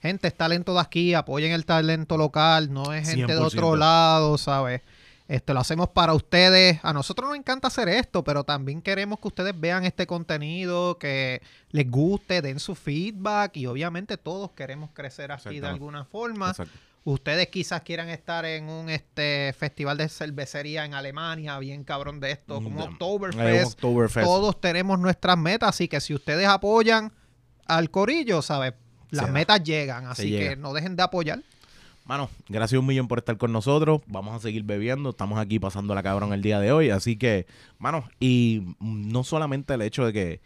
Gente, 0.00 0.28
es 0.28 0.34
talento 0.36 0.74
de 0.74 0.80
aquí, 0.80 1.12
apoyen 1.14 1.50
el 1.52 1.66
talento 1.66 2.16
local, 2.16 2.72
no 2.72 2.92
es 2.94 3.06
gente 3.08 3.26
de 3.32 3.38
100%. 3.38 3.46
otro 3.66 3.76
lado, 3.76 4.38
¿sabes? 4.38 4.80
Esto 5.28 5.52
lo 5.52 5.60
hacemos 5.60 5.90
para 5.90 6.14
ustedes. 6.14 6.80
A 6.82 6.92
nosotros 6.94 7.28
nos 7.28 7.36
encanta 7.38 7.68
hacer 7.68 7.88
esto, 7.90 8.24
pero 8.24 8.44
también 8.44 8.80
queremos 8.80 9.20
que 9.20 9.28
ustedes 9.28 9.58
vean 9.60 9.84
este 9.84 10.06
contenido, 10.06 10.98
que 10.98 11.42
les 11.70 11.90
guste, 11.90 12.40
den 12.40 12.58
su 12.58 12.74
feedback 12.74 13.54
y 13.58 13.66
obviamente 13.66 14.16
todos 14.16 14.52
queremos 14.52 14.90
crecer 14.94 15.30
aquí 15.30 15.60
de 15.60 15.66
alguna 15.66 16.04
forma. 16.06 16.50
Exacto. 16.50 16.72
Ustedes 17.04 17.48
quizás 17.48 17.82
quieran 17.82 18.08
estar 18.08 18.44
en 18.44 18.68
un 18.68 18.88
este 18.90 19.54
festival 19.58 19.96
de 19.98 20.08
cervecería 20.08 20.84
en 20.84 20.94
Alemania, 20.94 21.58
bien 21.58 21.84
cabrón 21.84 22.20
de 22.20 22.32
esto, 22.32 22.62
como 22.62 22.86
Mm, 22.86 22.92
Oktoberfest. 22.92 23.72
Oktoberfest. 23.74 24.26
Todos 24.26 24.60
tenemos 24.60 24.98
nuestras 24.98 25.36
metas, 25.38 25.70
así 25.70 25.88
que 25.88 26.00
si 26.00 26.12
ustedes 26.14 26.46
apoyan 26.48 27.12
al 27.66 27.90
corillo, 27.90 28.42
¿sabes? 28.42 28.74
Las 29.10 29.22
Se 29.22 29.26
da. 29.28 29.32
metas 29.32 29.62
llegan, 29.62 30.06
así 30.06 30.30
llega. 30.30 30.50
que 30.50 30.56
no 30.56 30.72
dejen 30.74 30.96
de 30.96 31.02
apoyar. 31.02 31.40
Mano, 32.08 32.30
gracias 32.48 32.80
un 32.80 32.86
millón 32.86 33.06
por 33.06 33.18
estar 33.18 33.36
con 33.36 33.52
nosotros. 33.52 34.00
Vamos 34.06 34.34
a 34.34 34.38
seguir 34.38 34.62
bebiendo. 34.62 35.10
Estamos 35.10 35.38
aquí 35.38 35.58
pasando 35.58 35.94
la 35.94 36.02
cabrón 36.02 36.32
el 36.32 36.40
día 36.40 36.58
de 36.58 36.72
hoy. 36.72 36.88
Así 36.88 37.16
que, 37.18 37.46
mano, 37.78 38.08
y 38.18 38.74
no 38.80 39.24
solamente 39.24 39.74
el 39.74 39.82
hecho 39.82 40.06
de 40.06 40.14
que, 40.14 40.40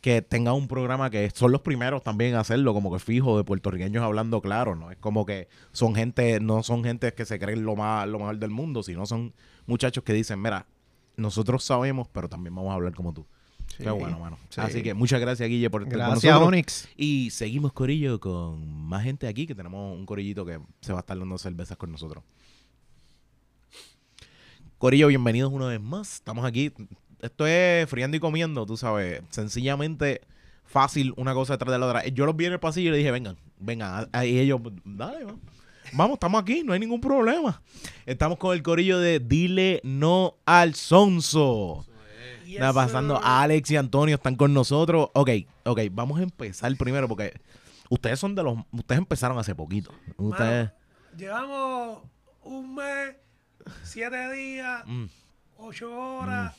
que 0.00 0.22
tenga 0.22 0.54
un 0.54 0.66
programa 0.66 1.08
que 1.08 1.30
son 1.30 1.52
los 1.52 1.60
primeros 1.60 2.02
también 2.02 2.34
a 2.34 2.40
hacerlo, 2.40 2.74
como 2.74 2.92
que 2.92 2.98
fijo, 2.98 3.36
de 3.36 3.44
puertorriqueños 3.44 4.02
hablando 4.02 4.40
claro, 4.40 4.74
¿no? 4.74 4.90
Es 4.90 4.96
como 4.96 5.24
que 5.24 5.46
son 5.70 5.94
gente, 5.94 6.40
no 6.40 6.64
son 6.64 6.82
gente 6.82 7.14
que 7.14 7.24
se 7.24 7.38
creen 7.38 7.62
lo 7.62 7.76
más, 7.76 8.08
lo 8.08 8.18
mejor 8.18 8.38
del 8.38 8.50
mundo, 8.50 8.82
sino 8.82 9.06
son 9.06 9.34
muchachos 9.66 10.02
que 10.02 10.12
dicen, 10.12 10.42
mira, 10.42 10.66
nosotros 11.16 11.62
sabemos, 11.62 12.08
pero 12.08 12.28
también 12.28 12.56
vamos 12.56 12.72
a 12.72 12.74
hablar 12.74 12.96
como 12.96 13.14
tú. 13.14 13.24
Qué 13.78 13.90
bueno, 13.90 14.18
mano. 14.18 14.38
sí. 14.50 14.60
Así 14.60 14.82
que 14.82 14.92
muchas 14.94 15.20
gracias, 15.20 15.48
Guille, 15.48 15.70
por 15.70 15.82
estar 15.82 15.98
con 15.98 16.08
Gracias, 16.08 16.32
nosotros. 16.32 16.48
Onyx. 16.48 16.88
Y 16.96 17.30
seguimos, 17.30 17.72
Corillo, 17.72 18.18
con 18.18 18.68
más 18.88 19.04
gente 19.04 19.28
aquí, 19.28 19.46
que 19.46 19.54
tenemos 19.54 19.96
un 19.96 20.04
corillito 20.04 20.44
que 20.44 20.58
se 20.80 20.92
va 20.92 20.98
a 20.98 21.00
estar 21.00 21.18
dando 21.18 21.38
cervezas 21.38 21.76
con 21.76 21.92
nosotros. 21.92 22.24
Corillo, 24.78 25.08
bienvenidos 25.08 25.52
una 25.52 25.66
vez 25.66 25.80
más. 25.80 26.14
Estamos 26.16 26.44
aquí. 26.44 26.72
Esto 27.20 27.46
es 27.46 27.88
friando 27.88 28.16
y 28.16 28.20
comiendo, 28.20 28.64
tú 28.66 28.76
sabes. 28.76 29.22
Sencillamente 29.30 30.20
fácil, 30.64 31.14
una 31.16 31.34
cosa 31.34 31.54
detrás 31.54 31.72
de 31.72 31.78
la 31.78 31.86
otra. 31.86 32.06
Yo 32.06 32.26
los 32.26 32.36
vi 32.36 32.46
en 32.46 32.52
el 32.52 32.60
pasillo 32.60 32.90
y 32.90 32.92
le 32.92 32.98
dije, 32.98 33.10
vengan, 33.10 33.36
vengan. 33.58 34.08
Y 34.24 34.38
ellos, 34.38 34.60
dale, 34.84 35.24
va. 35.24 35.34
Vamos, 35.94 36.14
estamos 36.14 36.40
aquí, 36.42 36.62
no 36.64 36.74
hay 36.74 36.80
ningún 36.80 37.00
problema. 37.00 37.62
Estamos 38.06 38.38
con 38.38 38.54
el 38.54 38.62
corillo 38.62 38.98
de 38.98 39.20
Dile 39.20 39.80
No 39.82 40.36
al 40.44 40.74
Sonso. 40.74 41.86
Está 42.54 42.72
pasando. 42.72 43.20
Alex 43.22 43.70
y 43.70 43.76
Antonio 43.76 44.14
están 44.16 44.36
con 44.36 44.52
nosotros. 44.54 45.08
Ok, 45.14 45.30
ok, 45.64 45.80
vamos 45.92 46.18
a 46.20 46.22
empezar 46.22 46.74
primero 46.76 47.08
porque 47.08 47.40
ustedes 47.90 48.18
son 48.18 48.34
de 48.34 48.42
los. 48.42 48.58
Ustedes 48.72 48.98
empezaron 48.98 49.38
hace 49.38 49.54
poquito. 49.54 49.92
Ustedes. 50.16 50.70
Llevamos 51.16 52.00
un 52.42 52.74
mes, 52.74 53.16
siete 53.82 54.30
días, 54.32 54.82
Mm. 54.86 55.06
ocho 55.58 55.90
horas, 55.92 56.54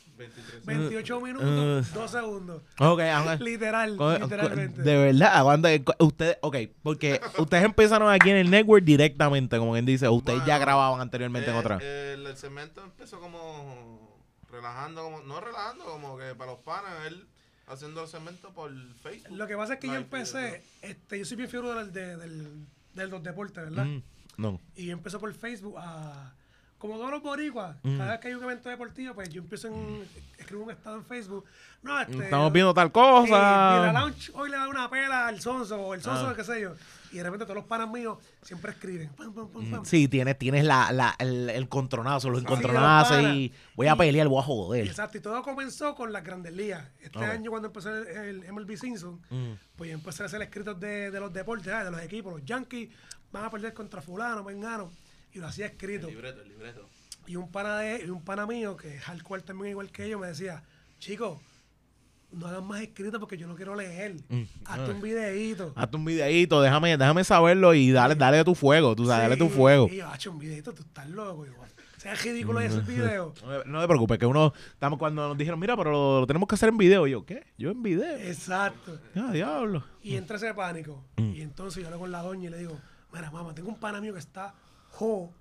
28 0.66 1.18
Uh, 1.18 1.22
minutos, 1.22 1.94
dos 1.94 2.12
segundos. 2.12 2.62
Ok, 2.80 3.00
ajá. 3.14 3.36
Literal, 3.36 3.92
literalmente. 3.98 4.82
De 4.82 4.98
verdad, 4.98 5.36
aguanta, 5.38 5.70
co- 5.84 5.96
ustedes, 6.06 6.38
ok, 6.42 6.58
porque 6.84 7.22
ustedes 7.38 7.64
empezaron 7.64 8.12
aquí 8.12 8.30
en 8.30 8.36
el 8.38 8.50
network 8.50 8.84
directamente, 8.84 9.58
como 9.58 9.72
quien 9.74 9.86
dice, 9.86 10.10
ustedes 10.10 10.44
ya 10.46 10.58
grababan 10.58 11.00
anteriormente 11.00 11.50
en 11.50 11.56
Eh, 11.56 11.60
otra. 11.60 11.80
eh, 11.82 12.16
el, 12.18 12.28
el 12.28 12.36
segmento 12.36 12.84
empezó 12.84 13.20
como 13.22 14.09
relajando, 14.52 15.04
como 15.04 15.22
no 15.22 15.40
relajando, 15.40 15.86
como 15.86 16.18
que 16.18 16.36
para 16.36 16.52
los 16.52 16.62
panas, 16.62 17.08
él 17.08 17.28
haciendo 17.68 18.02
el 18.02 18.08
segmento 18.08 18.52
por 18.54 18.72
Facebook. 18.96 19.38
Lo 19.38 19.48
que 19.48 19.56
pasa 19.56 19.76
es 19.76 19.80
que 19.80 19.88
yo 19.88 19.96
empecé, 19.96 20.64
este, 20.82 21.20
yo 21.20 21.26
soy 21.26 21.38
bien 21.38 21.50
figura 21.50 21.84
del, 21.84 21.94
de, 21.94 22.18
del, 22.18 22.68
del 22.94 23.10
los 23.10 23.24
deportes, 23.24 23.64
¿verdad? 23.64 23.86
Mm, 23.86 24.02
no. 24.38 24.60
Y 24.76 24.88
yo 24.88 24.94
empecé 24.94 25.20
por 25.20 25.34
Facebook 25.34 25.76
a... 25.78 26.34
Como 26.80 26.96
todos 26.96 27.12
los 27.12 27.22
boricuas, 27.22 27.76
Mm. 27.84 27.98
cada 27.98 28.12
vez 28.12 28.20
que 28.22 28.28
hay 28.30 28.34
un 28.36 28.44
evento 28.44 28.70
deportivo, 28.70 29.14
pues 29.14 29.30
yo 29.30 29.42
empiezo 29.42 29.68
en... 29.68 30.08
Escribo 30.38 30.64
un 30.64 30.72
estado 30.72 30.96
en 30.96 31.06
Facebook. 31.06 31.44
No, 31.84 32.00
este... 32.00 32.24
Estamos 32.24 32.52
viendo 32.54 32.74
tal 32.74 32.88
eh, 32.88 32.92
cosa. 32.92 33.26
Mira, 33.26 33.92
Lounge 33.94 34.32
hoy 34.34 34.50
le 34.50 34.56
da 34.58 34.68
una 34.70 34.90
pela 34.90 35.28
al 35.28 35.42
Sonso, 35.42 35.78
o 35.80 35.94
el 35.94 36.02
Sonso, 36.02 36.28
Ah. 36.30 36.34
qué 36.36 36.44
sé 36.46 36.62
yo. 36.62 36.74
Y 37.12 37.18
de 37.18 37.24
repente 37.24 37.44
todos 37.46 37.56
los 37.58 37.66
panas 37.66 37.90
míos 37.90 38.18
siempre 38.44 38.72
escriben. 38.72 39.10
Pam, 39.10 39.34
pam, 39.34 39.50
pam, 39.50 39.72
pam. 39.72 39.86
Sí, 39.86 40.08
tienes, 40.08 40.38
tienes 40.38 40.64
la, 40.64 40.92
la, 40.94 41.16
el, 41.20 41.50
el 41.50 41.68
contronazo, 41.68 42.30
los 42.30 42.40
Sí, 42.40 42.46
encontronazos 42.46 43.18
panas. 43.18 43.36
y 43.36 43.52
voy 43.76 43.88
a 43.88 43.96
pelear, 43.98 44.28
voy 44.30 44.40
a 44.40 44.44
joder. 44.44 44.88
Exacto, 44.88 45.18
y 45.18 45.22
todo 45.22 45.42
comenzó 45.44 45.96
con 45.96 46.14
las 46.14 46.24
grandes 46.24 46.54
ligas. 46.54 46.88
Este 47.02 47.20
año 47.26 47.50
cuando 47.52 47.68
empezó 47.68 47.90
el, 47.96 48.08
el 48.46 48.54
MLB 48.54 48.78
Simpson, 48.78 49.20
Mm. 49.30 49.54
pues 49.76 49.90
yo 49.90 49.96
empecé 49.96 50.24
a 50.24 50.28
hacer 50.28 50.42
escritos 50.44 50.80
de, 50.80 51.12
de 51.12 51.20
los 51.20 51.34
deportes, 51.34 51.66
de 51.84 51.92
los 51.92 52.02
equipos. 52.02 52.32
Los 52.32 52.46
Yankees 52.46 52.90
van 53.34 53.44
a 53.46 53.50
perder 53.50 53.74
contra 53.74 54.02
fulano, 54.02 54.44
vengano. 54.46 54.92
Y 55.34 55.40
lo 55.40 55.48
hacía 55.48 55.68
escrito. 55.68 56.08
El 56.08 56.16
libreto, 56.16 56.42
el 56.42 56.50
libreto. 56.50 56.90
Y 57.28 57.36
un 57.36 57.52
pana 57.52 57.78
de 57.78 58.06
y 58.06 58.10
un 58.10 58.24
pana 58.24 58.46
mío, 58.48 58.76
que 58.76 58.96
es 58.96 59.04
hardcore 59.04 59.44
también 59.44 59.72
igual 59.72 59.92
que 59.92 60.10
yo, 60.10 60.18
me 60.18 60.28
decía, 60.28 60.64
chico, 61.00 61.40
no 62.32 62.48
hagas 62.48 62.64
más 62.64 62.82
escrito 62.82 63.20
porque 63.20 63.38
yo 63.38 63.48
no 63.48 63.56
quiero 63.56 63.76
leer. 63.76 64.16
Mm. 64.30 64.44
Hazte 64.66 64.92
un 64.92 65.02
videíto. 65.02 65.74
Hazte 65.76 65.98
un 65.98 66.06
videíto, 66.06 66.62
déjame, 66.62 66.98
déjame 66.98 67.24
saberlo 67.24 67.74
y 67.74 67.92
dale, 67.92 68.16
dale 68.16 68.44
tu 68.44 68.56
fuego, 68.56 68.96
tú 68.96 69.06
sabes, 69.06 69.24
dale 69.30 69.38
tu 69.38 69.50
fuego. 69.50 69.88
Y 69.92 69.98
yo, 69.98 70.08
"Hacho, 70.08 70.32
un 70.32 70.40
videito, 70.40 70.74
tú 70.74 70.84
estás 70.84 71.10
loco. 71.10 71.46
Yo, 71.46 71.54
sea 71.98 72.16
ridículo 72.16 72.60
ese 72.62 72.80
video. 72.82 73.34
No, 73.66 73.82
te 73.82 73.88
preocupes, 73.88 74.18
que 74.18 74.26
uno, 74.26 74.54
estamos 74.72 74.98
cuando 74.98 75.28
nos 75.28 75.38
dijeron, 75.38 75.60
mira, 75.60 75.76
pero 75.76 75.92
lo, 75.92 76.20
lo 76.22 76.28
tenemos 76.28 76.48
que 76.48 76.56
hacer 76.56 76.70
en 76.70 76.78
video. 76.78 77.06
Y 77.08 77.12
yo, 77.12 77.26
¿qué? 77.26 77.46
Yo 77.58 77.72
en 77.72 77.84
video. 77.84 78.18
Exacto. 78.18 79.00
Ah, 79.16 79.32
diablo. 79.34 79.84
Y 80.02 80.16
entra 80.16 80.38
ese 80.38 80.54
pánico. 80.54 81.04
Mm. 81.18 81.34
Y 81.36 81.42
entonces 81.42 81.82
yo 81.82 81.88
hablo 81.88 82.00
con 82.00 82.12
la 82.12 82.22
doña 82.22 82.48
y 82.48 82.52
le 82.52 82.60
digo, 82.60 82.80
mira, 83.12 83.30
mamá, 83.32 83.54
tengo 83.54 83.70
un 83.70 83.80
pana 83.80 84.00
mío 84.00 84.14
que 84.14 84.20
está 84.20 84.54
jo, 84.92 85.32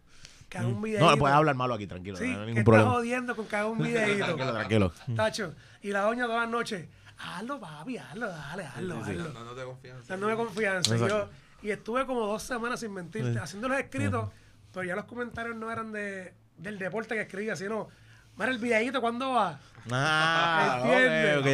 que 0.48 0.58
haga 0.58 0.68
un 0.68 0.80
videito. 0.82 1.04
Mm. 1.04 1.10
No, 1.10 1.16
puedes 1.18 1.36
hablar 1.36 1.54
malo 1.54 1.74
aquí, 1.74 1.86
tranquilo, 1.86 2.16
Sí, 2.16 2.24
no 2.24 2.30
hay 2.30 2.34
que 2.34 2.38
ningún 2.46 2.58
está 2.58 2.64
problema. 2.64 2.90
jodiendo 2.90 3.36
con 3.36 3.46
que 3.46 3.56
haga 3.56 3.66
un 3.66 3.78
videito. 3.82 4.24
Tranquilo, 4.24 4.52
tranquilo. 4.52 4.92
Tacho. 5.16 5.54
Y 5.82 5.90
la 5.90 6.00
doña 6.02 6.26
todas 6.26 6.42
las 6.42 6.50
noches, 6.50 6.86
hazlo, 7.18 7.60
papi, 7.60 7.98
hazlo, 7.98 8.28
dale, 8.28 8.64
hazlo, 8.64 8.98
hazlo. 9.02 9.28
Dándote 9.32 9.64
confianza. 9.64 10.04
Dándome 10.08 10.36
confianza. 10.36 10.96
Y, 10.96 10.98
yo, 11.00 11.28
y 11.62 11.70
estuve 11.70 12.06
como 12.06 12.26
dos 12.26 12.42
semanas 12.42 12.80
sin 12.80 12.92
mentirte, 12.92 13.38
haciendo 13.38 13.68
los 13.68 13.78
escritos, 13.78 14.30
pero 14.72 14.84
ya 14.84 14.94
los 14.96 15.04
comentarios 15.04 15.56
no 15.56 15.70
eran 15.70 15.92
de, 15.92 16.34
del 16.56 16.78
deporte 16.78 17.14
que 17.14 17.22
escribía, 17.22 17.56
sino, 17.56 17.88
mira, 18.36 18.50
el 18.50 18.58
videito, 18.58 19.00
¿cuándo 19.00 19.32
va? 19.32 19.58
Ah, 19.90 20.80
¿Entiendes? 20.84 21.36
ok, 21.38 21.46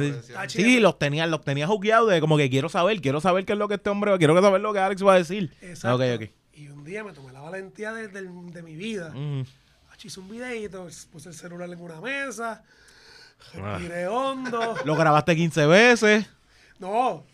ok, 0.00 0.24
ok, 0.38 0.48
sí. 0.48 0.62
Sí, 0.62 0.80
los 0.80 0.98
tenía, 0.98 1.26
los 1.26 1.42
tenía 1.42 1.66
jugueados 1.66 2.10
de 2.10 2.20
como 2.20 2.36
que 2.36 2.48
quiero 2.50 2.68
saber, 2.68 3.00
quiero 3.00 3.20
saber 3.20 3.44
qué 3.44 3.52
es 3.52 3.58
lo 3.58 3.68
que 3.68 3.74
este 3.74 3.90
hombre, 3.90 4.16
quiero 4.18 4.40
saber 4.40 4.60
lo 4.60 4.72
que 4.72 4.78
Alex 4.80 5.04
va 5.04 5.14
a 5.14 5.18
decir. 5.18 5.52
Exacto. 5.60 5.98
Un 6.84 6.90
día 6.90 7.02
me 7.02 7.14
tomé 7.14 7.32
la 7.32 7.40
valentía 7.40 7.94
de, 7.94 8.08
de- 8.08 8.28
de 8.28 8.62
mi 8.62 8.76
vida. 8.76 9.10
Ach, 9.90 10.04
Hice 10.04 10.20
un 10.20 10.28
videito, 10.28 10.86
puse 11.10 11.30
el 11.30 11.34
celular 11.34 11.66
en 11.70 11.80
una 11.80 11.98
mesa, 11.98 12.62
Ah. 13.54 13.78
respiré 13.78 14.06
hondo. 14.06 14.74
Lo 14.84 14.94
grabaste 14.94 15.34
15 15.34 15.64
veces. 15.66 16.26
No. 16.78 17.24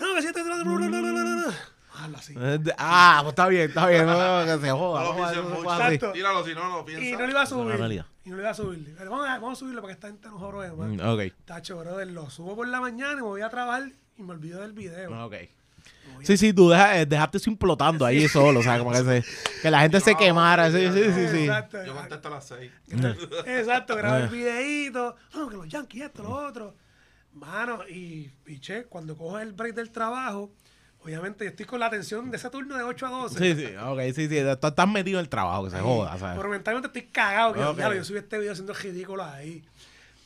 No, 0.00 0.14
que 0.16 0.22
siete. 0.22 0.40
Hazlo 0.40 2.16
así. 2.16 2.34
Eh, 2.36 2.58
Ah, 2.78 3.18
pues 3.22 3.30
está 3.30 3.46
bien, 3.46 3.68
está 3.68 3.86
bien. 3.86 4.06
No, 4.06 4.44
que 4.44 4.58
se 4.60 4.70
joda. 4.72 5.02
No 5.04 5.08
lo 5.10 5.16
pienses 5.16 5.44
mucho. 5.44 5.62
Exacto. 5.72 6.12
Tíralo, 6.12 6.44
si 6.44 6.54
no, 6.54 6.68
no 6.68 6.76
lo 6.78 6.84
piensas. 6.84 7.06
Y 7.08 7.12
no 7.12 7.18
lo 7.20 7.30
iba 7.30 7.42
a 7.42 7.46
subir. 7.46 8.04
Y 8.24 8.30
no 8.30 8.36
lo 8.36 8.42
iba 8.42 8.50
a 8.50 8.54
subir. 8.54 8.94
Pero 8.98 9.10
vamos 9.12 9.28
a, 9.28 9.34
vamos 9.34 9.52
a 9.52 9.60
subirlo 9.60 9.82
para 9.82 9.92
que 9.94 9.94
esta 9.94 10.08
gente 10.08 10.26
no 10.28 10.36
jorobe 10.40 10.72
más. 10.72 10.88
Mm, 10.88 11.00
Ok, 11.00 11.20
Tacho, 11.44 11.78
brother, 11.78 12.08
lo 12.08 12.28
subo 12.28 12.56
por 12.56 12.66
la 12.66 12.80
mañana 12.80 13.12
y 13.12 13.16
me 13.16 13.22
voy 13.22 13.42
a 13.42 13.50
trabajar 13.50 13.92
y 14.16 14.22
me 14.24 14.32
olvido 14.32 14.60
del 14.62 14.72
video. 14.72 15.26
ok. 15.26 15.34
Sí, 16.22 16.36
sí, 16.36 16.52
tú 16.52 16.68
deja, 16.70 16.98
eh, 17.00 17.06
dejaste 17.06 17.38
eso 17.38 17.50
implotando 17.50 18.04
ahí 18.04 18.28
solo, 18.28 18.60
o 18.60 18.62
sea, 18.62 18.78
como 18.78 18.92
que, 18.92 18.98
se, 19.22 19.24
que 19.62 19.70
la 19.70 19.80
gente 19.80 20.00
se 20.00 20.14
quemara. 20.14 20.70
Sí, 20.70 20.86
no, 20.86 20.92
sí, 20.94 21.00
no. 21.06 21.14
sí, 21.14 21.28
sí. 21.28 21.38
Exacto. 21.44 21.84
Yo 21.84 21.94
contesto 21.94 22.28
a 22.28 22.30
las 22.30 22.46
6. 22.48 22.70
Exacto, 23.46 23.96
grabo 23.96 24.16
Eh. 24.18 24.22
el 24.24 24.28
videíto. 24.28 25.16
No, 25.34 25.48
que 25.48 25.56
los 25.56 25.68
yankees, 25.68 26.02
esto, 26.04 26.22
lo 26.22 26.30
otro. 26.30 26.74
Mano, 27.32 27.80
y 27.88 28.28
piché, 28.44 28.84
cuando 28.84 29.16
cojo 29.16 29.38
el 29.38 29.52
break 29.52 29.74
del 29.74 29.90
trabajo, 29.90 30.50
obviamente 31.02 31.44
yo 31.44 31.50
estoy 31.50 31.64
con 31.64 31.80
la 31.80 31.86
atención 31.86 32.30
de 32.30 32.36
ese 32.36 32.50
turno 32.50 32.76
de 32.76 32.82
8 32.82 33.06
a 33.06 33.10
12. 33.10 33.38
Sí, 33.38 33.66
sí, 33.66 33.74
ok, 33.76 34.00
sí, 34.14 34.28
sí. 34.28 34.40
Tú 34.60 34.66
estás 34.66 34.88
metido 34.88 35.18
en 35.18 35.24
el 35.24 35.28
trabajo, 35.30 35.64
que 35.64 35.70
se 35.70 35.78
joda, 35.80 36.18
¿sabes? 36.18 36.36
Pero 36.36 36.48
mentalmente 36.50 36.88
estoy 36.88 37.02
cagado. 37.12 37.52
Que 37.54 37.60
diablo, 37.60 37.94
yo 37.94 38.04
subí 38.04 38.18
este 38.18 38.38
video 38.38 38.52
haciendo 38.52 38.74
ridículo 38.74 39.24
ahí. 39.24 39.64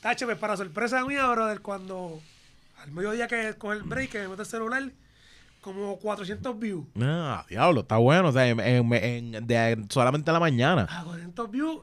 Tacho, 0.01 0.25
pues 0.25 0.37
para 0.37 0.57
sorpresa 0.57 1.03
mía, 1.05 1.25
brother, 1.27 1.61
cuando 1.61 2.19
al 2.83 2.91
mediodía 2.91 3.27
que 3.27 3.53
coge 3.57 3.77
el 3.77 3.83
break, 3.83 4.11
que 4.11 4.19
me 4.19 4.27
meto 4.27 4.41
el 4.41 4.47
celular, 4.47 4.83
como 5.65 5.97
400 5.97 6.59
views. 6.59 6.85
Ah, 7.01 7.43
diablo, 7.49 7.81
está 7.81 7.97
bueno. 7.97 8.29
O 8.29 8.31
sea, 8.31 8.47
en, 8.47 8.59
en- 8.59 8.93
en- 8.93 9.47
de- 9.47 9.83
solamente 9.89 10.29
en 10.29 10.33
la 10.33 10.39
mañana. 10.39 10.85
Ah, 10.89 11.01
400 11.03 11.49
views. 11.51 11.81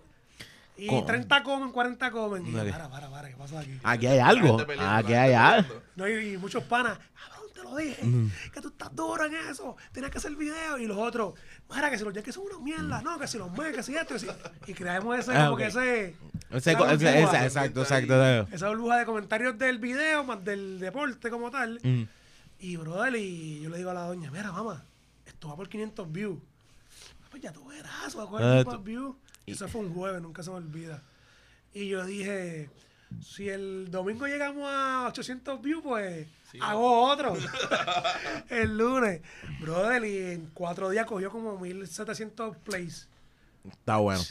Y 0.77 0.87
Co- 0.87 1.05
30 1.05 1.43
comen, 1.43 1.71
40 1.73 2.11
comen. 2.13 2.47
Y 2.47 2.53
para, 2.53 2.89
para, 2.89 3.11
para, 3.11 3.29
¿qué 3.29 3.37
pasa 3.37 3.59
aquí? 3.61 3.73
Aquí 3.83 4.07
hay 4.07 4.19
algo. 4.21 4.57
peleando, 4.65 4.95
Aquí 4.97 5.13
hay 5.15 5.33
algo. 5.35 5.75
No, 5.97 6.09
y, 6.09 6.35
y 6.35 6.39
muchos 6.39 6.63
panas, 6.65 6.97
cabrón, 6.99 7.49
te 7.55 7.63
lo 7.63 7.77
dije, 7.77 8.03
que 8.55 8.61
tú 8.61 8.69
estás 8.69 8.95
duro 8.95 9.25
en 9.27 9.35
eso, 9.51 9.77
tienes 9.93 10.11
que 10.13 10.19
hacer 10.19 10.35
video. 10.37 10.79
Y 10.79 10.87
los 10.87 10.97
otros, 10.97 11.35
mira, 11.75 11.91
que 11.91 11.99
si 11.99 12.05
los 12.05 12.15
yankees 12.15 12.35
son 12.37 12.45
una 12.47 12.59
mierda, 12.61 13.03
no, 13.03 13.19
que 13.19 13.27
si 13.27 13.37
los 13.37 13.51
Mets, 13.53 13.77
que 13.77 13.83
si 13.83 13.95
esto, 13.97 14.15
que 14.15 14.21
si... 14.21 14.29
Y 14.67 14.75
creamos 14.75 15.19
ese, 15.19 15.33
Ah, 15.37 15.43
como 15.47 15.53
ok. 15.55 15.59
que 15.59 15.67
ese... 15.67 16.17
Ese- 16.51 16.71
esa 16.71 16.79
burbuja, 16.79 16.93
ese- 16.95 17.23
ese- 17.23 17.45
exacto, 17.47 17.83
exacto. 17.83 18.49
esa 18.53 18.69
burbuja 18.69 18.97
de 18.99 19.05
comentarios 19.07 19.59
del 19.59 19.79
video, 19.79 20.23
más 20.25 20.45
del 20.45 20.79
deporte 20.81 21.31
como 21.31 21.51
tal. 21.51 21.79
Mm. 21.83 22.03
Y, 22.63 22.77
brother, 22.77 23.17
y 23.17 23.61
yo 23.61 23.71
le 23.71 23.79
digo 23.79 23.91
a 23.91 23.95
la 23.95 24.07
doña, 24.07 24.31
mira, 24.31 24.53
mamá, 24.53 24.85
esto 25.27 25.49
va 25.49 25.57
por 25.57 25.69
500 25.69 26.11
views. 26.13 26.39
"Ah, 27.23 27.27
Pues 27.31 27.43
ya 27.43 27.53
tú 27.53 27.65
verás, 27.67 28.17
va 28.17 28.23
a 28.23 28.27
coger 28.27 28.47
Ah, 28.47 28.51
500 28.65 28.75
tú- 28.75 28.83
views. 28.85 29.17
Eso 29.47 29.67
fue 29.69 29.81
un 29.81 29.93
jueves, 29.93 30.23
nunca 30.23 30.43
se 30.43 30.51
me 30.51 30.57
olvida. 30.57 31.03
Y 31.75 31.89
yo 31.89 32.05
dije, 32.07 32.71
si 33.21 33.49
el 33.49 33.91
domingo 33.91 34.27
llegamos 34.27 34.65
a 34.71 35.07
800 35.09 35.61
views, 35.61 35.83
pues 35.83 36.29
hago 36.61 37.09
otro. 37.11 37.35
el 38.51 38.77
lunes. 38.79 39.23
Brother, 39.61 40.05
y 40.05 40.19
en 40.33 40.51
cuatro 40.55 40.89
días 40.91 41.07
cogió 41.07 41.31
como 41.31 41.59
1700 41.59 42.57
plays. 42.59 43.09
Está 43.69 43.97
bueno. 43.97 44.23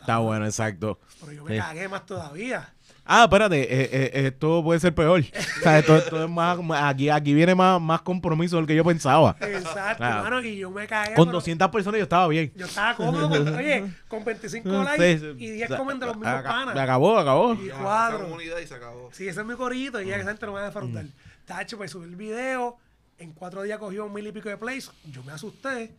Está 0.00 0.18
bueno, 0.18 0.44
exacto. 0.46 0.98
Pero 1.20 1.32
yo 1.32 1.44
me 1.44 1.54
Sí. 1.54 1.58
cagué 1.60 1.88
más 1.88 2.04
todavía. 2.06 2.73
Ah, 3.06 3.24
espérate, 3.24 3.60
eh, 3.62 3.88
eh, 3.92 4.26
esto 4.28 4.62
puede 4.64 4.80
ser 4.80 4.94
peor. 4.94 5.20
O 5.60 5.62
sea, 5.62 5.78
esto, 5.78 5.96
esto 5.96 6.24
es 6.24 6.30
más, 6.30 6.58
más- 6.62 6.84
aquí, 6.84 7.08
aquí 7.10 7.34
viene 7.34 7.54
más, 7.54 7.80
más 7.80 8.00
compromiso 8.02 8.56
del 8.56 8.66
que 8.66 8.74
yo 8.74 8.84
pensaba. 8.84 9.36
Exacto, 9.40 10.02
Ah. 10.04 10.16
hermano, 10.24 10.42
y 10.42 10.56
yo 10.56 10.70
me 10.70 10.86
cagué. 10.86 11.14
Con 11.14 11.26
pero 11.26 11.36
200 11.38 11.68
personas 11.70 11.98
yo 11.98 12.02
estaba 12.04 12.28
bien. 12.28 12.52
Yo 12.56 12.66
estaba 12.66 12.94
cómodo, 12.96 13.28
con- 13.28 13.48
oye, 13.54 13.84
con 14.08 14.24
25 14.24 14.68
Sí, 14.68 14.76
likes 14.84 15.18
sí. 15.18 15.26
y 15.38 15.50
10 15.50 15.64
O 15.64 15.68
sea, 15.68 15.76
comen 15.78 15.98
de 16.00 16.06
los 16.06 16.16
mismos 16.16 16.34
aca- 16.34 16.48
panas. 16.48 16.76
Acabó, 16.78 17.18
acabó. 17.18 17.54
Y 17.54 17.68
Ya, 17.68 17.74
cuadro. 17.78 18.16
esa 18.16 18.24
comunidad 18.24 18.58
y 18.58 18.66
se 18.66 18.74
acabó. 18.74 19.10
Sí, 19.12 19.28
ese 19.28 19.40
es 19.40 19.46
mi 19.46 19.54
corito 19.54 20.00
y 20.00 20.06
ya 20.06 20.14
que 20.16 20.20
esa 20.22 20.30
gente 20.30 20.46
no 20.46 20.52
me 20.52 20.60
va 20.60 20.66
a 20.66 20.70
Mm. 20.70 20.72
defraudar. 20.72 21.04
Tacho, 21.46 21.76
pues 21.76 21.90
subí 21.90 22.04
el 22.06 22.16
video, 22.16 22.76
en 23.18 23.32
cuatro 23.32 23.62
días 23.62 23.78
cogió 23.78 24.06
un 24.06 24.12
mil 24.14 24.26
y 24.26 24.32
pico 24.32 24.48
de 24.48 24.56
plays, 24.56 24.90
yo 25.12 25.22
me 25.24 25.32
asusté 25.32 25.94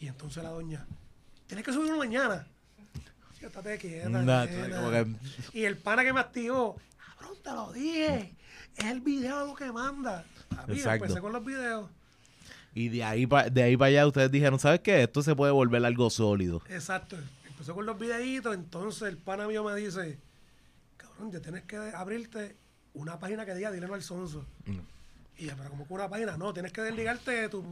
y 0.00 0.08
entonces 0.08 0.42
la 0.42 0.50
doña, 0.50 0.84
tienes 1.46 1.64
que 1.64 1.72
subirlo 1.72 1.96
mañana. 1.96 2.46
Yo 3.40 3.48
estate 3.48 3.78
quieta, 3.78 4.08
No, 4.08 4.18
nena". 4.20 4.46
como 4.76 4.90
que- 4.90 5.06
Y 5.58 5.64
el 5.64 5.76
pana 5.78 6.02
que 6.04 6.12
me 6.12 6.20
activó, 6.20 6.76
cabrón, 7.18 7.38
te 7.42 7.50
lo 7.52 7.72
dije, 7.72 8.34
es 8.76 8.84
el 8.84 9.00
video 9.00 9.46
lo 9.46 9.54
que 9.54 9.72
manda. 9.72 10.24
Papi, 10.48 10.72
Exacto. 10.72 11.04
empecé 11.04 11.20
con 11.20 11.32
los 11.32 11.44
videos. 11.44 11.88
Y 12.74 12.88
de 12.88 13.02
ahí 13.02 13.26
para 13.26 13.50
de 13.50 13.62
ahí 13.62 13.76
para 13.76 13.88
allá 13.88 14.06
ustedes 14.06 14.30
dijeron, 14.30 14.58
¿sabes 14.58 14.80
qué? 14.80 15.02
Esto 15.02 15.22
se 15.22 15.34
puede 15.34 15.52
volver 15.52 15.84
algo 15.84 16.08
sólido. 16.10 16.62
Exacto. 16.68 17.16
Empezó 17.48 17.74
con 17.74 17.84
los 17.86 17.98
videitos, 17.98 18.54
entonces 18.54 19.02
el 19.08 19.16
pana 19.16 19.46
mío 19.48 19.64
me 19.64 19.74
dice, 19.74 20.18
cabrón, 20.96 21.32
ya 21.32 21.40
tienes 21.40 21.62
que 21.64 21.76
abrirte 21.76 22.56
una 22.94 23.18
página 23.18 23.44
que 23.44 23.54
diga 23.54 23.70
Dilema 23.70 23.96
al 23.96 24.02
Sonso. 24.02 24.44
Mm. 24.66 24.78
Y 25.38 25.46
yo, 25.46 25.56
pero 25.56 25.70
como 25.70 25.86
que 25.86 25.94
una 25.94 26.08
página, 26.08 26.36
no, 26.36 26.52
tienes 26.52 26.72
que 26.72 26.82
desligarte 26.82 27.30
de 27.32 27.48
tu, 27.48 27.64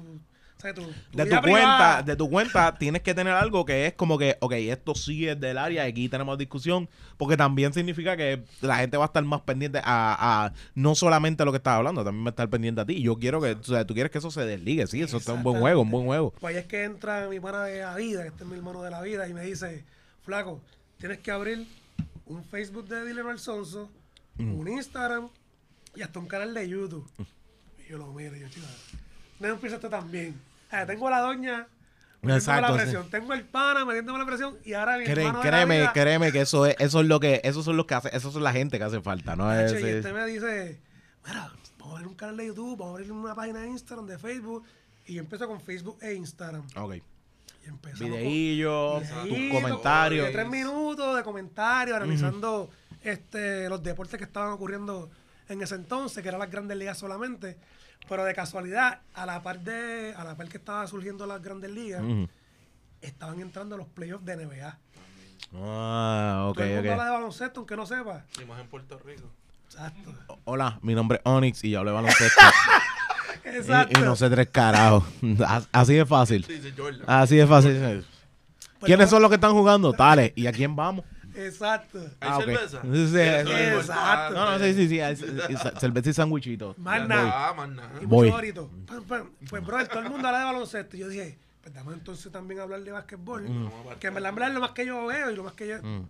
o 0.58 0.60
sea, 0.60 0.74
tu, 0.74 0.82
tu 0.82 0.88
De 1.16 1.24
tu 1.24 1.40
privada. 1.40 1.42
cuenta, 1.42 2.02
de 2.02 2.16
tu 2.16 2.28
cuenta 2.28 2.76
tienes 2.78 3.02
que 3.02 3.14
tener 3.14 3.32
algo 3.32 3.64
que 3.64 3.86
es 3.86 3.92
como 3.94 4.18
que, 4.18 4.36
ok, 4.40 4.52
esto 4.54 4.94
sí 4.94 5.26
es 5.28 5.38
del 5.38 5.56
área, 5.56 5.84
aquí 5.84 6.08
tenemos 6.08 6.36
discusión, 6.36 6.88
porque 7.16 7.36
también 7.36 7.72
significa 7.72 8.16
que 8.16 8.42
la 8.60 8.76
gente 8.78 8.96
va 8.96 9.04
a 9.04 9.06
estar 9.06 9.22
más 9.24 9.40
pendiente 9.42 9.78
a, 9.78 9.84
a 10.46 10.52
no 10.74 10.94
solamente 10.94 11.42
a 11.42 11.46
lo 11.46 11.52
que 11.52 11.58
estás 11.58 11.74
hablando, 11.74 12.04
también 12.04 12.24
va 12.24 12.28
a 12.28 12.30
estar 12.30 12.50
pendiente 12.50 12.80
a 12.80 12.84
ti. 12.84 13.00
Yo 13.00 13.16
quiero 13.18 13.40
que, 13.40 13.52
o 13.52 13.62
sea, 13.62 13.86
tú 13.86 13.94
quieres 13.94 14.10
que 14.10 14.18
eso 14.18 14.30
se 14.30 14.44
desligue, 14.44 14.86
sí, 14.88 15.00
eso 15.00 15.16
está 15.18 15.32
un 15.32 15.42
buen 15.44 15.60
juego, 15.60 15.82
un 15.82 15.90
buen 15.90 16.06
juego. 16.06 16.34
Pues 16.40 16.54
ahí 16.56 16.60
es 16.60 16.66
que 16.66 16.84
entra 16.84 17.28
mi 17.28 17.38
pana 17.40 17.64
de 17.64 17.78
la 17.80 17.94
vida, 17.94 18.22
que 18.22 18.28
este 18.28 18.42
es 18.44 18.50
mi 18.50 18.56
hermano 18.56 18.82
de 18.82 18.90
la 18.90 19.00
vida, 19.00 19.28
y 19.28 19.32
me 19.34 19.42
dice, 19.42 19.84
flaco, 20.24 20.60
tienes 20.98 21.18
que 21.18 21.30
abrir 21.30 21.66
un 22.26 22.44
Facebook 22.44 22.88
de 22.88 23.06
Dilema 23.06 23.30
al 23.30 23.38
Sonso, 23.38 23.88
Mm. 24.36 24.54
un 24.58 24.68
Instagram 24.68 25.28
y 25.96 26.02
hasta 26.02 26.18
un 26.20 26.26
canal 26.26 26.54
de 26.54 26.68
YouTube. 26.68 27.04
Y 27.84 27.90
yo 27.90 27.98
lo 27.98 28.12
miro 28.12 28.36
y 28.36 28.40
yo, 28.40 28.48
chico, 28.48 28.66
no 29.40 29.48
empieza 29.48 29.80
también. 29.80 30.40
Ah, 30.70 30.84
tengo 30.86 31.08
a 31.08 31.10
la 31.10 31.20
doña 31.20 31.66
metiéndome 32.20 32.34
Exacto, 32.38 32.62
la 32.62 32.68
sí. 32.78 32.82
presión, 32.82 33.10
tengo 33.10 33.32
el 33.34 33.44
pana 33.44 33.84
metiéndome 33.84 34.18
la 34.18 34.26
presión 34.26 34.58
y 34.64 34.72
ahora 34.74 34.98
mi 34.98 35.04
Cré- 35.04 35.22
hermano 35.22 35.38
de 35.38 35.44
la 35.44 35.50
créeme, 35.50 35.78
vida, 35.78 35.92
créeme 35.92 36.32
que 36.32 36.40
eso 36.40 36.66
es, 36.66 36.74
eso 36.78 37.00
es 37.00 37.06
lo 37.06 37.20
que, 37.20 37.40
esos 37.44 37.64
son 37.64 37.76
los 37.76 37.86
que 37.86 37.94
hace, 37.94 38.08
esos 38.16 38.32
son 38.32 38.42
la 38.42 38.52
gente 38.52 38.76
que 38.78 38.84
hace 38.84 39.00
falta, 39.00 39.36
¿no? 39.36 39.52
Es, 39.54 39.72
y 39.72 39.76
es- 39.76 39.84
este 39.84 40.12
me 40.12 40.26
dice, 40.26 40.80
mira, 41.26 41.52
vamos 41.78 41.92
a 41.94 41.96
abrir 41.96 42.08
un 42.08 42.14
canal 42.16 42.36
de 42.36 42.46
YouTube, 42.48 42.76
vamos 42.76 42.94
a 42.94 42.98
abrir 42.98 43.12
una 43.12 43.34
página 43.34 43.60
de 43.60 43.68
Instagram, 43.68 44.06
de 44.06 44.18
Facebook. 44.18 44.64
Y 45.06 45.14
yo 45.14 45.20
empiezo 45.20 45.46
con 45.48 45.60
Facebook 45.60 45.96
e 46.02 46.12
Instagram. 46.14 46.66
ok. 46.76 46.94
Y 46.96 47.68
empezamos 47.68 48.00
con- 48.00 48.10
Videillos, 48.10 49.02
tus 49.28 49.38
comentarios. 49.52 50.26
De 50.26 50.32
tres 50.32 50.48
minutos 50.48 51.16
de 51.16 51.22
comentarios, 51.22 51.96
analizando 51.96 52.68
este, 53.02 53.68
los 53.68 53.82
deportes 53.82 54.18
que 54.18 54.24
estaban 54.24 54.50
ocurriendo 54.52 55.08
en 55.48 55.62
ese 55.62 55.76
entonces, 55.76 56.20
que 56.22 56.28
eran 56.28 56.40
las 56.40 56.50
grandes 56.50 56.76
ligas 56.76 56.98
solamente. 56.98 57.56
Pero 58.08 58.24
de 58.24 58.34
casualidad, 58.34 59.00
a 59.14 59.26
la 59.26 59.42
par 59.42 59.60
de, 59.60 60.14
a 60.16 60.24
la 60.24 60.34
par 60.36 60.48
que 60.48 60.56
estaba 60.56 60.86
surgiendo 60.86 61.26
las 61.26 61.42
grandes 61.42 61.70
ligas, 61.70 62.02
estaban 63.00 63.40
entrando 63.40 63.76
los 63.76 63.86
playoffs 63.88 64.24
de 64.24 64.36
NBA. 64.36 64.78
Ah, 65.54 66.46
ok, 66.50 66.56
Todo 66.56 66.64
el 66.66 66.74
mundo 66.74 66.88
ok. 66.88 66.92
habla 66.92 67.04
de 67.04 67.10
baloncesto, 67.10 67.60
aunque 67.60 67.76
no 67.76 67.86
sepa. 67.86 68.24
Y 68.40 68.44
más 68.44 68.60
en 68.60 68.66
Puerto 68.68 68.98
Rico. 68.98 69.30
Exacto. 69.66 70.14
Hola, 70.44 70.78
mi 70.82 70.94
nombre 70.94 71.18
es 71.18 71.22
Onyx 71.30 71.64
y 71.64 71.70
yo 71.70 71.78
hablo 71.80 71.90
de 71.90 71.94
baloncesto. 71.96 72.40
Exacto. 73.44 73.98
y, 74.00 74.02
y 74.02 74.04
no 74.04 74.16
sé 74.16 74.28
tres 74.30 74.48
carajos. 74.48 75.04
As- 75.46 75.68
Así 75.72 75.94
de 75.94 76.06
fácil. 76.06 76.46
Así 77.06 77.36
de 77.36 77.46
fácil. 77.46 78.04
¿Quiénes 78.82 79.10
son 79.10 79.20
los 79.22 79.28
que 79.30 79.34
están 79.36 79.52
jugando? 79.52 79.92
Tales. 79.92 80.32
¿Y 80.36 80.46
a 80.46 80.52
quién 80.52 80.74
vamos? 80.76 81.04
Exacto. 81.46 81.98
¿Hay 82.20 82.28
Ah, 82.32 82.38
cerveza? 82.38 82.82
Sí, 82.82 83.08
sí, 83.08 83.18
es 83.18 83.46
Exacto. 83.48 84.34
No, 84.34 84.50
no, 84.58 84.64
sí, 84.64 84.74
sí, 84.74 84.88
sí. 84.88 84.98
es- 85.00 85.22
es- 85.22 85.80
Cerveza 85.80 86.10
y 86.10 86.12
sándwichito. 86.12 86.74
Más 86.78 87.06
nada. 87.08 87.48
Ah, 87.48 87.54
más 87.54 87.68
nada. 87.68 87.90
Y 88.02 88.06
Voy. 88.06 88.30
mucho. 88.30 88.70
Pam, 88.86 89.04
pam. 89.04 89.30
Pues, 89.48 89.64
brother, 89.64 89.88
todo 89.88 90.00
el 90.00 90.10
mundo 90.10 90.26
habla 90.28 90.40
de 90.40 90.44
baloncesto. 90.46 90.96
Y 90.96 91.00
yo 91.00 91.08
dije, 91.08 91.38
pues 91.62 91.74
vamos 91.74 91.94
entonces 91.94 92.30
también 92.32 92.60
a 92.60 92.64
hablar 92.64 92.80
de 92.82 92.90
básquetbol. 92.92 93.44
Que 94.00 94.06
en 94.08 94.14
verdad, 94.14 94.30
en 94.30 94.34
verdad 94.34 94.48
es 94.50 94.54
lo 94.54 94.60
más 94.60 94.70
que 94.72 94.86
yo 94.86 95.06
veo 95.06 95.30
y 95.30 95.36
lo 95.36 95.44
más 95.44 95.52
que 95.54 95.68
yo... 95.68 95.82
Mm. 95.82 96.08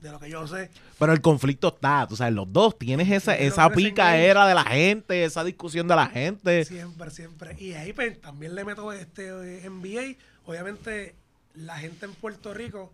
De 0.00 0.12
lo 0.12 0.20
que 0.20 0.30
yo 0.30 0.46
sé. 0.46 0.70
Pero 0.96 1.12
el 1.12 1.20
conflicto 1.20 1.66
está, 1.74 2.06
tú 2.08 2.14
sabes, 2.14 2.32
los 2.32 2.52
dos 2.52 2.78
tienes 2.78 3.10
esa, 3.10 3.32
Sí, 3.36 3.42
esa 3.42 3.68
picaera 3.68 4.46
de 4.46 4.54
la 4.54 4.62
gente, 4.62 5.24
esa 5.24 5.42
discusión 5.42 5.88
de 5.88 5.96
la 5.96 6.06
gente. 6.06 6.64
Siempre, 6.64 7.10
siempre. 7.10 7.56
Y 7.58 7.72
ahí 7.72 7.92
pues 7.92 8.20
también 8.20 8.54
le 8.54 8.64
meto 8.64 8.92
este 8.92 9.26
eh, 9.26 9.68
NBA. 9.68 10.14
Obviamente, 10.46 11.16
la 11.54 11.76
gente 11.78 12.06
en 12.06 12.14
Puerto 12.14 12.54
Rico 12.54 12.92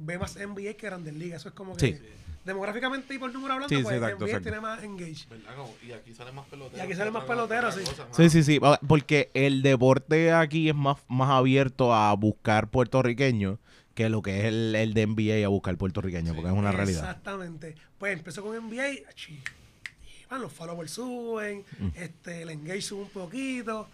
ve 0.00 0.18
más 0.18 0.36
NBA 0.36 0.74
que 0.74 0.86
Grandes 0.86 1.14
Ligas. 1.14 1.40
Eso 1.42 1.48
es 1.50 1.54
como 1.54 1.76
que... 1.76 1.86
Sí. 1.94 1.98
Demográficamente 2.44 3.12
y 3.14 3.18
por 3.18 3.30
número 3.30 3.54
hablando, 3.54 3.68
Sí, 3.68 3.76
sí, 3.76 3.82
pues 3.82 3.96
exacto, 3.96 4.16
NBA 4.24 4.26
exacto. 4.26 4.42
tiene 4.44 4.60
más 4.60 4.82
engage. 4.82 5.26
¿Verdad? 5.28 5.54
Como- 5.56 5.74
Y 5.86 5.92
aquí 5.92 6.14
salen 6.14 6.34
más 6.34 6.46
peloteros. 6.46 6.78
Y 6.78 6.80
aquí 6.82 6.94
salen 6.94 7.12
más 7.12 7.24
peloteros, 7.24 7.74
sí. 7.74 7.84
cosa, 7.84 8.06
Sí, 8.12 8.30
sí, 8.30 8.42
sí, 8.42 8.60
porque 8.86 9.30
el 9.34 9.60
deporte 9.60 10.32
aquí 10.32 10.70
es 10.70 10.74
más, 10.74 10.96
más 11.08 11.28
abierto 11.28 11.92
a 11.94 12.14
buscar 12.14 12.70
puertorriqueños 12.70 13.58
que 13.94 14.08
lo 14.08 14.22
que 14.22 14.38
es 14.38 14.44
el, 14.46 14.74
el 14.76 14.94
de 14.94 15.06
NBA 15.08 15.44
a 15.44 15.48
buscar 15.48 15.76
puertorriqueños, 15.76 16.34
porque 16.34 16.48
es 16.50 16.56
una 16.56 16.72
realidad. 16.72 17.00
Exactamente. 17.00 17.74
Pues 17.98 18.14
empezó 18.16 18.42
con 18.42 18.56
NBA. 18.56 18.92
Y 18.92 19.02
bueno, 20.30 20.44
los 20.44 20.52
followers 20.52 20.90
suben, 20.92 21.64
Mm. 21.78 21.88
este, 21.96 22.42
el 22.42 22.50
engage 22.50 22.80
sube 22.82 23.02
un 23.02 23.10
poquito. 23.10 23.88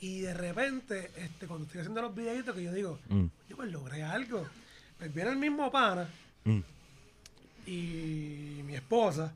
Y 0.00 0.20
de 0.20 0.32
repente, 0.32 1.10
este, 1.18 1.46
cuando 1.46 1.66
estoy 1.66 1.80
haciendo 1.82 2.00
los 2.00 2.14
videitos, 2.14 2.54
que 2.54 2.62
yo 2.62 2.72
digo, 2.72 2.98
Mm. 3.10 3.26
yo 3.50 3.56
pues 3.56 3.70
logré 3.70 4.02
algo. 4.04 4.46
Pues 5.00 5.12
viene 5.14 5.30
el 5.30 5.36
mismo 5.38 5.70
pana 5.72 6.08
Mm. 6.44 6.60
y 7.66 8.60
mi 8.64 8.74
esposa 8.76 9.32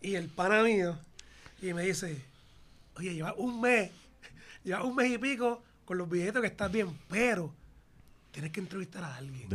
y 0.00 0.14
el 0.14 0.28
pana 0.28 0.62
mío 0.62 0.96
y 1.60 1.72
me 1.72 1.82
dice, 1.82 2.22
oye, 2.96 3.14
lleva 3.14 3.34
un 3.34 3.60
mes, 3.60 3.90
lleva 4.62 4.84
un 4.84 4.94
mes 4.94 5.10
y 5.12 5.18
pico 5.18 5.62
con 5.84 5.98
los 5.98 6.08
videitos 6.08 6.40
que 6.40 6.48
estás 6.48 6.70
bien, 6.72 6.88
pero 7.08 7.52
tienes 8.30 8.52
que 8.52 8.60
entrevistar 8.60 9.04
a 9.04 9.16
alguien. 9.16 9.48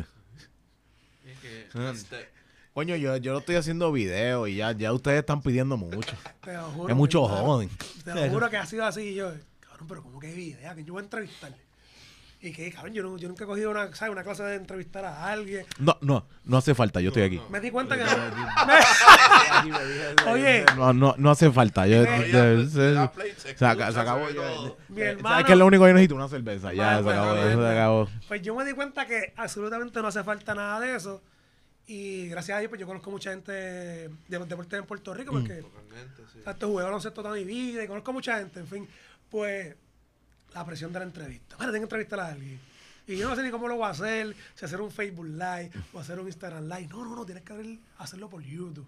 Y 1.25 1.29
es 1.29 1.39
que, 1.39 1.67
Ah. 1.73 1.91
este, 1.93 2.29
Coño, 2.73 2.95
yo, 2.95 3.17
yo 3.17 3.33
lo 3.33 3.39
estoy 3.39 3.55
haciendo 3.55 3.91
video 3.91 4.47
y 4.47 4.55
ya, 4.57 4.71
ya 4.71 4.93
ustedes 4.93 5.19
están 5.19 5.41
pidiendo 5.41 5.75
mucho. 5.75 6.15
Te 6.43 6.53
lo 6.53 6.69
juro. 6.71 6.89
Es 6.89 6.95
mucho 6.95 7.27
joden. 7.27 7.69
Te 8.05 8.13
lo 8.15 8.29
juro 8.29 8.49
que 8.51 8.57
ha 8.57 8.65
sido 8.65 8.85
así. 8.85 9.01
Y 9.01 9.15
yo, 9.15 9.33
cabrón, 9.59 9.87
pero 9.87 10.03
¿cómo 10.03 10.19
que 10.19 10.27
hay 10.27 10.39
idea? 10.51 10.73
Que 10.75 10.83
yo 10.85 10.93
voy 10.93 11.01
a 11.01 11.03
entrevistar. 11.03 11.53
Y 12.41 12.53
que, 12.53 12.71
cabrón, 12.71 12.93
yo, 12.93 13.03
no- 13.03 13.17
yo 13.17 13.27
nunca 13.27 13.43
he 13.43 13.47
cogido 13.47 13.69
una, 13.69 13.93
¿sabes? 13.93 14.13
una 14.13 14.23
clase 14.23 14.43
de 14.43 14.55
entrevistar 14.55 15.03
a 15.03 15.25
alguien. 15.29 15.65
No, 15.77 15.97
no, 15.99 16.25
no 16.45 16.57
hace 16.57 16.73
falta, 16.73 17.01
yo 17.01 17.09
estoy 17.09 17.23
aquí. 17.23 17.41
Me 17.49 17.59
di 17.59 17.69
cuenta 17.69 17.97
que 17.97 18.05
Oye, 20.31 20.65
No, 20.77 20.93
no, 20.93 21.15
no 21.17 21.31
hace 21.31 21.51
falta. 21.51 21.85
Yo, 21.87 22.03
se- 22.05 22.97
acabó. 23.99 24.27
todo. 24.29 24.77
mi 24.89 25.01
Eh, 25.01 25.05
hermano. 25.05 25.29
¿Sabes 25.29 25.45
que 25.45 25.51
es 25.53 25.57
lo 25.59 25.65
único 25.65 25.83
que 25.83 25.89
yo 25.89 25.93
necesito? 25.93 26.15
Una 26.15 26.27
cerveza. 26.29 26.73
Ya, 26.73 27.01
Vale, 27.01 27.03
se 27.03 27.09
acabó. 27.09 27.27
bueno, 27.33 27.47
Eso 27.49 27.61
se 27.61 27.67
acabó. 27.71 28.09
Pues 28.27 28.41
yo 28.41 28.55
me 28.55 28.65
di 28.65 28.73
cuenta 28.73 29.05
que 29.05 29.33
absolutamente 29.35 30.01
no 30.01 30.07
hace 30.07 30.23
falta 30.23 30.55
nada 30.55 30.79
de 30.79 30.95
eso. 30.95 31.21
Y 31.87 32.27
gracias 32.29 32.55
a 32.55 32.59
Dios, 32.59 32.69
pues 32.69 32.79
yo 32.79 32.85
conozco 32.87 33.09
mucha 33.09 33.31
gente 33.31 33.51
de 33.51 34.09
los 34.39 34.47
deportes 34.47 34.79
en 34.79 34.85
Puerto 34.85 35.13
Rico 35.13 35.31
porque 35.31 35.55
totalmente, 35.55 36.21
sí. 36.31 36.37
Exacto, 36.37 36.67
jugué 36.67 36.83
baloncesto 36.83 37.23
toda 37.23 37.33
mi 37.35 37.43
vida 37.43 37.83
y 37.83 37.87
conozco 37.87 38.13
mucha 38.13 38.37
gente, 38.37 38.59
en 38.59 38.67
fin. 38.67 38.87
Pues 39.29 39.75
la 40.53 40.65
presión 40.65 40.91
de 40.93 40.99
la 40.99 41.05
entrevista. 41.05 41.55
Bueno, 41.57 41.71
tengo 41.71 41.83
que 41.83 41.95
entrevistar 41.95 42.19
a 42.19 42.27
alguien. 42.27 42.59
Y 43.07 43.17
yo 43.17 43.27
no 43.27 43.35
sé 43.35 43.43
ni 43.43 43.49
cómo 43.49 43.67
lo 43.67 43.75
voy 43.75 43.85
a 43.85 43.89
hacer, 43.89 44.35
si 44.53 44.65
hacer 44.65 44.79
un 44.81 44.91
Facebook 44.91 45.25
Live 45.25 45.71
o 45.93 45.99
hacer 45.99 46.19
un 46.19 46.27
Instagram 46.27 46.65
Live. 46.65 46.87
No, 46.89 47.03
no, 47.03 47.15
no, 47.15 47.25
tienes 47.25 47.43
que 47.43 47.79
hacerlo 47.97 48.29
por 48.29 48.41
YouTube. 48.43 48.87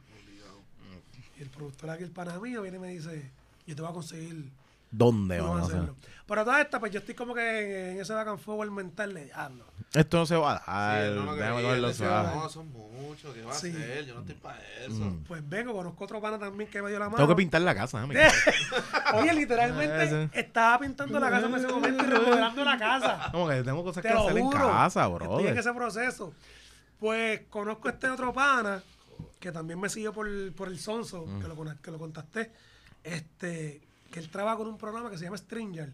Y 1.37 1.41
el 1.41 1.49
productor 1.49 1.89
aquí, 1.89 2.03
el 2.03 2.11
pana 2.11 2.39
mío, 2.39 2.61
viene 2.61 2.77
y 2.77 2.79
me 2.79 2.89
dice, 2.89 3.31
yo 3.65 3.75
te 3.75 3.81
voy 3.81 3.89
a 3.89 3.93
conseguir 3.93 4.51
¿Dónde 4.91 5.39
vamos 5.39 5.61
a 5.61 5.63
hacer? 5.63 5.75
hacerlo. 5.77 5.95
Pero 6.27 6.43
toda 6.45 6.61
esta, 6.61 6.79
pues 6.79 6.91
yo 6.91 6.99
estoy 6.99 7.15
como 7.15 7.33
que 7.33 7.41
en, 7.41 7.95
en 7.95 8.01
ese 8.01 8.13
back 8.13 8.27
and 8.27 8.39
forward 8.39 8.69
mental 8.69 9.13
de 9.13 9.25
diablo. 9.25 9.65
Esto 9.93 10.17
no 10.19 10.25
se 10.25 10.35
va 10.37 10.53
a 10.55 10.59
Sí, 10.59 10.65
dar. 10.67 11.03
él 11.03 11.15
no 11.15 11.75
lo 11.75 11.93
suave. 11.93 12.35
No, 12.35 12.49
son 12.49 12.71
muchos, 12.71 13.33
¿qué 13.33 13.41
va 13.43 13.51
a 13.51 13.55
Sí. 13.55 13.69
hacer? 13.69 14.05
Yo 14.05 14.13
no 14.15 14.21
estoy 14.21 14.35
para 14.35 14.59
eso. 14.85 14.93
Mm. 14.93 15.23
Pues 15.25 15.49
vengo, 15.49 15.73
conozco 15.73 16.05
otro 16.05 16.21
pana 16.21 16.39
también 16.39 16.69
que 16.69 16.81
me 16.81 16.89
dio 16.89 16.97
la 16.97 17.05
mano. 17.05 17.17
Tengo 17.17 17.29
que 17.29 17.35
pintar 17.35 17.59
la 17.61 17.75
casa. 17.75 17.99
déjame. 18.07 18.15
Oye, 19.15 19.33
literalmente 19.33 20.29
estaba 20.39 20.79
pintando 20.79 21.19
la 21.19 21.29
casa 21.29 21.47
en 21.47 21.55
ese 21.55 21.67
momento 21.67 22.03
y 22.05 22.07
remodelando 22.07 22.63
la 22.63 22.77
casa. 22.77 23.29
Como 23.31 23.49
que 23.49 23.63
tengo 23.63 23.83
cosas 23.83 24.01
Te 24.01 24.09
que 24.09 24.15
hacer 24.17 24.37
en 24.37 24.49
casa, 24.49 25.07
Estoy 25.07 25.47
en 25.47 25.57
ese 25.57 25.73
proceso. 25.73 26.33
Pues 26.99 27.41
conozco 27.49 27.87
a 27.87 27.91
este 27.91 28.07
otro 28.09 28.31
pana 28.31 28.81
que 29.41 29.51
también 29.51 29.79
me 29.79 29.89
siguió 29.89 30.13
por, 30.13 30.27
por 30.53 30.67
el 30.69 30.79
Sonso, 30.79 31.25
Mm. 31.25 31.41
que, 31.41 31.47
lo, 31.49 31.81
que 31.81 31.91
lo 31.91 31.97
contacté. 31.99 32.51
Este, 33.03 33.81
que 34.11 34.19
él 34.19 34.29
trabaja 34.29 34.57
con 34.57 34.67
un 34.67 34.77
programa 34.77 35.09
que 35.09 35.17
se 35.17 35.25
llama 35.25 35.37
Stringer, 35.37 35.91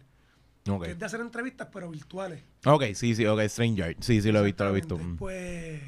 Que 0.82 0.90
es 0.90 0.98
de 0.98 1.06
hacer 1.06 1.20
entrevistas, 1.20 1.68
pero 1.72 1.90
virtuales. 1.90 2.42
Ok, 2.64 2.84
sí, 2.94 3.14
sí, 3.14 3.26
ok, 3.26 3.40
Stranger. 3.48 3.96
Sí, 4.00 4.20
sí, 4.20 4.30
lo 4.30 4.40
he 4.40 4.44
visto, 4.44 4.64
lo 4.64 4.70
he 4.70 4.74
visto. 4.74 4.98
Mm. 4.98 5.16
Pues, 5.16 5.80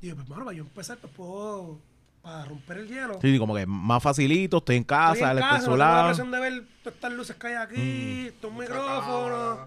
digo, 0.00 0.16
pues, 0.16 0.28
mano, 0.28 0.44
para 0.44 0.56
yo 0.56 0.62
empezar, 0.62 0.98
pues 0.98 1.12
puedo, 1.14 1.80
para 2.22 2.44
romper 2.44 2.78
el 2.78 2.88
hielo. 2.88 3.18
Sí, 3.20 3.32
sí, 3.32 3.38
como 3.38 3.54
que 3.54 3.66
más 3.66 4.02
facilito, 4.02 4.58
estoy 4.58 4.76
en 4.76 4.84
casa, 4.84 5.12
Estoy 5.12 5.30
en 5.30 5.36
está 5.38 5.48
casa, 5.48 5.58
no 5.58 5.64
tengo 5.64 5.76
la 5.76 6.06
presión 6.06 6.30
de 6.30 6.40
ver 6.40 6.64
todas 6.82 6.94
estas 6.94 7.12
luces 7.12 7.36
que 7.36 7.46
hay 7.48 7.54
aquí, 7.54 8.26
estos 8.28 8.52
Mucha 8.52 8.68
micrófonos. 8.68 9.58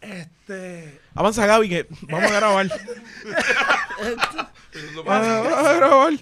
Este, 0.00 1.00
Avanza, 1.14 1.46
Gaby, 1.46 1.68
que 1.68 1.86
vamos 2.02 2.30
a 2.30 2.34
grabar. 2.34 2.66
Eso 2.66 2.76
es 4.72 4.92
lo 4.92 5.04
Vamos 5.04 5.52
a 5.52 5.72
grabar. 5.74 6.12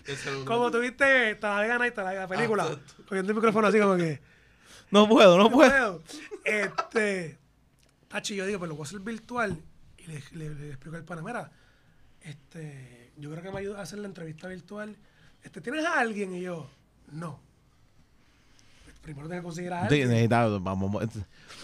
Como 0.47 0.71
tuviste 0.71 1.35
Talladega 1.35 1.79
Night, 1.79 1.95
Talladega 1.95 2.27
película, 2.27 2.67
Ah, 2.71 2.77
cogiendo 3.09 3.33
el 3.33 3.37
micrófono 3.37 3.67
así 3.67 3.79
como 3.79 3.97
que... 3.97 4.21
No 4.91 5.09
puedo, 5.09 5.37
no 5.37 5.45
No 5.45 5.51
puedo. 5.51 5.71
puedo. 5.71 6.03
Este, 6.45 7.39
Tachi, 8.09 8.37
yo 8.37 8.47
digo, 8.47 8.59
pues 8.61 8.69
lo 8.69 8.77
voy 8.77 8.85
a 8.85 8.87
hacer 8.89 9.01
virtual. 9.01 9.59
Y 9.99 10.07
le, 10.07 10.23
le, 10.33 10.51
le 10.55 10.69
explico 10.71 10.97
al 10.97 11.05
pana, 11.05 11.23
mira, 11.23 11.51
este, 12.23 13.11
yo 13.17 13.31
creo 13.31 13.43
que 13.43 13.51
me 13.51 13.59
ayuda 13.61 13.79
a 13.81 13.83
hacer 13.83 13.99
la 13.99 14.07
entrevista 14.09 14.49
virtual. 14.49 14.95
Este, 15.43 15.61
¿tienes 15.61 15.85
a 15.85 15.99
alguien? 16.01 16.35
Y 16.35 16.43
yo, 16.43 16.69
no. 17.13 17.41
Primero 19.03 19.29
tengo 19.29 19.43
que 19.43 19.45
conseguir 19.45 19.73
a 19.73 19.81
Sí, 19.83 19.87
alguien. 19.89 20.09
necesitaba- 20.09 20.59
vamos, 20.59 21.05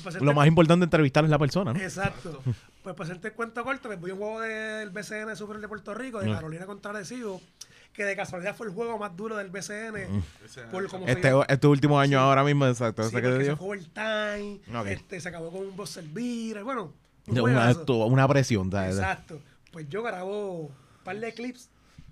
Pues, 0.03 0.21
lo 0.21 0.35
más 0.35 0.47
importante 0.47 0.81
de 0.81 0.85
entrevistar 0.85 1.25
es 1.25 1.31
la 1.31 1.39
persona, 1.39 1.73
¿no? 1.73 1.81
Exacto. 1.81 2.43
Pues 2.83 2.95
para 2.97 3.05
hacerte 3.05 3.29
el 3.29 3.35
cuento 3.35 3.63
corto, 3.65 3.89
pues 3.89 3.99
voy 4.01 4.11
a 4.11 4.15
un 4.15 4.21
juego 4.21 4.41
del 4.41 4.91
BCN 4.91 5.35
Super 5.37 5.59
de 5.59 5.69
Puerto 5.69 5.95
Rico, 5.95 6.21
de 6.21 6.29
Mm. 6.29 6.35
Carolina 6.35 6.67
contra 6.67 6.91
Arecibo, 6.91 7.41
que 8.01 8.07
de 8.07 8.17
casualidad 8.17 8.57
fue 8.57 8.67
el 8.69 8.73
juego 8.73 8.97
más 8.99 9.15
duro 9.15 9.37
del 9.37 9.51
BCN. 9.51 10.23
ese- 10.43 10.63
Por 10.71 10.89
como 10.89 11.05
se 11.05 11.13
Este, 11.13 11.31
este 11.49 11.67
último 11.67 12.01
año 12.01 12.19
ahora 12.19 12.43
mismo, 12.43 12.67
exacto. 12.67 13.05
Sí, 13.05 13.15
que 13.15 13.21
te 13.21 13.45
se 13.45 13.53
overtime, 13.53 14.61
Ok. 14.75 14.87
este, 14.87 15.21
se 15.21 15.29
acabó 15.29 15.51
con 15.51 15.61
un 15.67 15.77
boss 15.77 15.91
servir, 15.91 16.63
bueno, 16.63 16.95
un 17.27 17.39
Una, 17.41 17.75
una 18.07 18.27
presión, 18.27 18.71
¿sabes? 18.73 18.97
Exacto. 18.97 19.43
Pues 19.71 19.87
yo 19.91 20.03
grabo 20.03 20.53
un 20.63 20.75
par 21.05 21.19
de 21.21 21.35
clips 21.35 21.69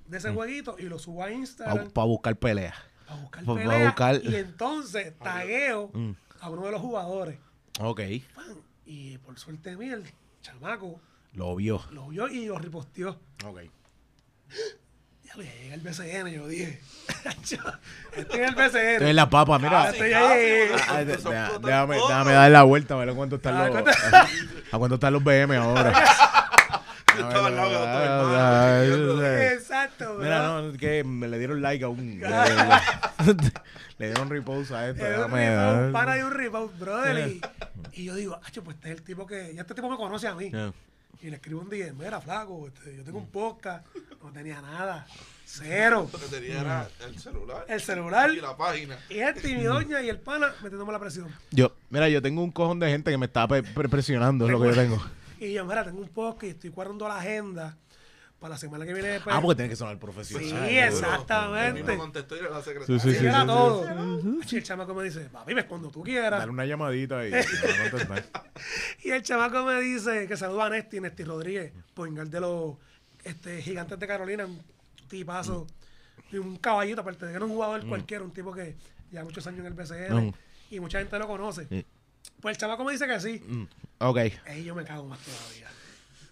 de 0.07 0.17
Mm. 0.17 0.21
ese 0.21 0.31
jueguito 0.35 0.77
y 0.79 0.83
lo 0.83 0.99
subo 0.99 1.23
a 1.23 1.27
Para 1.27 1.35
Instagram 1.37 1.91
buscar 1.95 2.37
peleas. 2.37 2.77
para 3.07 3.21
buscar 3.23 3.45
pa- 3.45 3.55
pa 3.55 3.59
pelea, 3.59 3.85
buscar- 3.87 4.21
y 4.23 4.35
entonces 4.37 5.15
tagueo 5.23 5.91
Mm. 5.95 6.11
a 6.41 6.51
uno 6.51 6.67
de 6.67 6.73
los 6.73 6.81
jugadores. 6.83 7.39
Ok. 7.81 8.01
Y 8.85 9.17
por 9.19 9.39
suerte 9.39 9.75
mía, 9.75 9.95
el 9.95 10.05
chamaco 10.43 11.01
Lo 11.33 11.57
vio. 11.57 11.81
lo 11.93 12.09
vio 12.09 12.29
y 12.29 12.45
lo 12.47 12.59
riposteó. 12.59 13.19
Ok. 13.47 13.61
Ya 15.29 15.37
le 15.37 15.45
llega 15.63 15.75
el 15.75 15.81
BCN, 15.81 16.29
yo 16.33 16.47
dije. 16.49 16.81
este 18.17 18.43
es 18.43 18.49
el 18.49 18.55
BCN. 18.55 18.77
Estoy 18.77 19.11
en 19.11 19.17
la 19.17 19.29
papa, 19.31 19.59
mira. 19.59 19.83
Ah, 19.83 19.91
estoy 19.91 20.13
ahí. 20.13 20.47
Deja- 20.69 21.03
explota 21.03 21.59
déjame, 21.61 21.97
todo. 21.97 22.09
déjame 22.09 22.33
darle 22.33 22.51
la 22.51 22.63
vuelta, 22.63 22.95
a 22.95 22.97
ver 23.05 23.15
cuánto 23.15 23.37
están 23.37 23.57
Ah, 23.57 23.69
los. 23.69 23.71
¿cuánto? 23.71 23.91
A 24.73 24.79
cuánto 24.79 24.95
están 24.95 25.13
los 25.13 25.23
BM 25.25 25.57
ahora. 25.57 25.93
Al 27.19 27.59
Ah, 27.59 28.81
ah, 28.81 28.85
Exacto, 29.53 30.15
bro. 30.15 30.23
Mira, 30.23 30.43
no, 30.43 30.71
es 30.71 30.79
que 30.79 31.03
me 31.05 31.27
le 31.27 31.39
dieron 31.39 31.61
like 31.63 31.85
a 31.85 31.89
un. 31.89 32.21
Le, 33.99 34.07
dieron 34.07 34.31
repose 34.31 34.73
a 34.75 34.91
esto. 34.91 35.05
Es 35.05 35.11
un 35.17 35.17
déjame 35.25 35.49
dar- 35.51 35.91
para 35.93 36.15
de 36.15 36.25
un 36.25 36.31
rebound, 36.33 36.79
brother. 36.79 37.29
Y, 37.29 37.41
y 37.93 38.05
yo 38.05 38.15
digo, 38.15 38.39
"Acho, 38.45 38.63
pues 38.63 38.77
este 38.77 38.93
es 38.93 38.99
el 38.99 39.03
tipo 39.03 39.27
que. 39.27 39.53
Ya 39.55 39.63
este 39.63 39.75
tipo 39.75 39.91
me 39.91 39.97
conoce 39.97 40.29
a 40.29 40.35
mí. 40.37 40.51
Yeah. 40.51 40.73
Y 41.21 41.31
le 41.31 41.37
escribo 41.37 41.61
un 41.63 41.69
día, 41.71 41.93
mira, 41.99 42.21
flaco, 42.21 42.69
este, 42.69 42.97
yo 42.97 43.03
tengo 43.05 43.19
un 43.19 43.27
podcast. 43.29 43.85
No 44.23 44.31
tenía 44.31 44.61
nada. 44.63 45.07
Cero. 45.45 46.09
Lo 46.13 46.19
que 46.19 46.27
tenía 46.27 46.61
era 46.61 46.89
el 47.07 47.19
celular. 47.19 47.65
El 47.69 47.81
celular. 47.81 48.31
Y 48.35 48.41
la 48.41 48.57
página. 48.57 48.99
Y 49.09 49.19
este, 49.19 49.51
y 49.51 49.57
mi 49.57 49.65
doña 49.65 50.01
y 50.03 50.09
el 50.09 50.21
pana 50.21 50.53
metiéndome 50.63 50.93
la 50.93 51.01
presión. 51.01 51.35
Yo, 51.51 51.73
mira, 51.91 52.09
yo 52.09 52.21
tengo 52.23 52.43
un 52.43 52.51
cojón 52.53 52.79
de 52.79 52.89
gente 52.91 53.11
que 53.11 53.19
me 53.19 53.27
está 53.27 53.49
pre- 53.49 53.63
pre- 53.63 53.89
presionando, 53.89 54.45
es 54.47 54.53
lo 54.53 54.61
que 54.61 54.69
yo 54.69 54.75
tengo. 54.75 55.03
Y 55.41 55.53
yo, 55.53 55.65
mira, 55.65 55.85
tengo 55.85 56.01
un 56.01 56.09
podcast 56.09 56.43
y 56.43 56.49
estoy 56.49 56.71
cuadrando 56.71 57.07
la 57.07 57.19
agenda. 57.19 57.77
Para 58.39 58.55
la 58.55 58.59
semana 58.59 58.87
que 58.87 58.93
viene. 58.95 59.21
pues, 59.21 59.35
Ah, 59.35 59.41
porque 59.41 59.57
tiene 59.57 59.69
que 59.71 59.77
sonar 59.77 59.95
Sí, 59.95 60.01
profesional. 60.01 60.49
seguro. 60.49 60.67
Exactamente. 60.69 61.83
Mismo 61.83 61.99
contestó 61.99 62.37
y 62.37 62.43
le 62.43 62.51
la 62.51 62.63
secretaria. 62.63 62.99
Sí, 62.99 63.09
sí, 63.09 63.15
Sí, 63.15 63.19
sí, 63.21 63.27
era 63.27 63.41
sí, 63.41 63.47
todo. 63.47 63.85
Y 64.51 64.57
el 64.57 64.63
chamaco 64.63 64.95
me 64.95 65.05
dice, 65.05 65.21
papi, 65.31 65.55
ves 65.55 65.65
cuando 65.65 65.91
tú 65.91 66.03
quieras. 66.03 66.39
Dale 66.41 66.53
una 66.53 66.65
llamadita 66.67 67.27
y 67.27 67.31
me 67.31 67.39
va 67.43 67.87
a 67.87 67.91
contestar. 67.91 68.25
Y 69.03 69.11
el 69.11 69.23
chamaco 69.23 69.65
me 69.65 69.81
dice 69.81 70.27
que 70.29 70.37
saluda 70.37 70.67
a 70.67 70.71
Nesti, 70.71 71.01
Nesti 71.01 71.25
Rodríguez, 71.25 71.73
Poingal 71.95 72.31
de 72.31 72.41
los 72.41 72.77
este, 73.25 73.61
gigantes 73.63 73.99
de 73.99 74.07
Carolina, 74.07 74.47
un 74.47 74.63
tipazo, 75.09 75.67
y 76.31 76.37
un 76.37 76.57
caballito, 76.59 77.01
aparte 77.01 77.27
de 77.27 77.33
que 77.33 77.39
es 77.39 77.43
un 77.43 77.51
jugador 77.51 77.87
cualquiera, 77.87 78.23
un 78.23 78.31
tipo 78.33 78.53
que 78.53 78.77
lleva 79.11 79.25
muchos 79.25 79.47
años 79.47 79.61
en 79.61 79.67
el 79.67 79.73
BCN 79.75 80.27
Mm. 80.29 80.33
y 80.71 80.81
mucha 80.81 80.99
gente 80.99 81.19
lo 81.19 81.27
conoce. 81.27 81.67
Sí. 81.69 81.85
Pues 82.41 82.57
el 82.57 82.61
chamaco 82.61 82.85
me 82.85 82.93
dice 82.93 83.07
que 83.07 83.19
sí. 83.21 83.43
Mm, 83.47 83.65
Ok. 84.01 84.19
Ey, 84.47 84.63
yo 84.65 84.75
me 84.77 84.85
cago 84.85 85.05
más 85.09 85.19
todavía. 85.19 85.69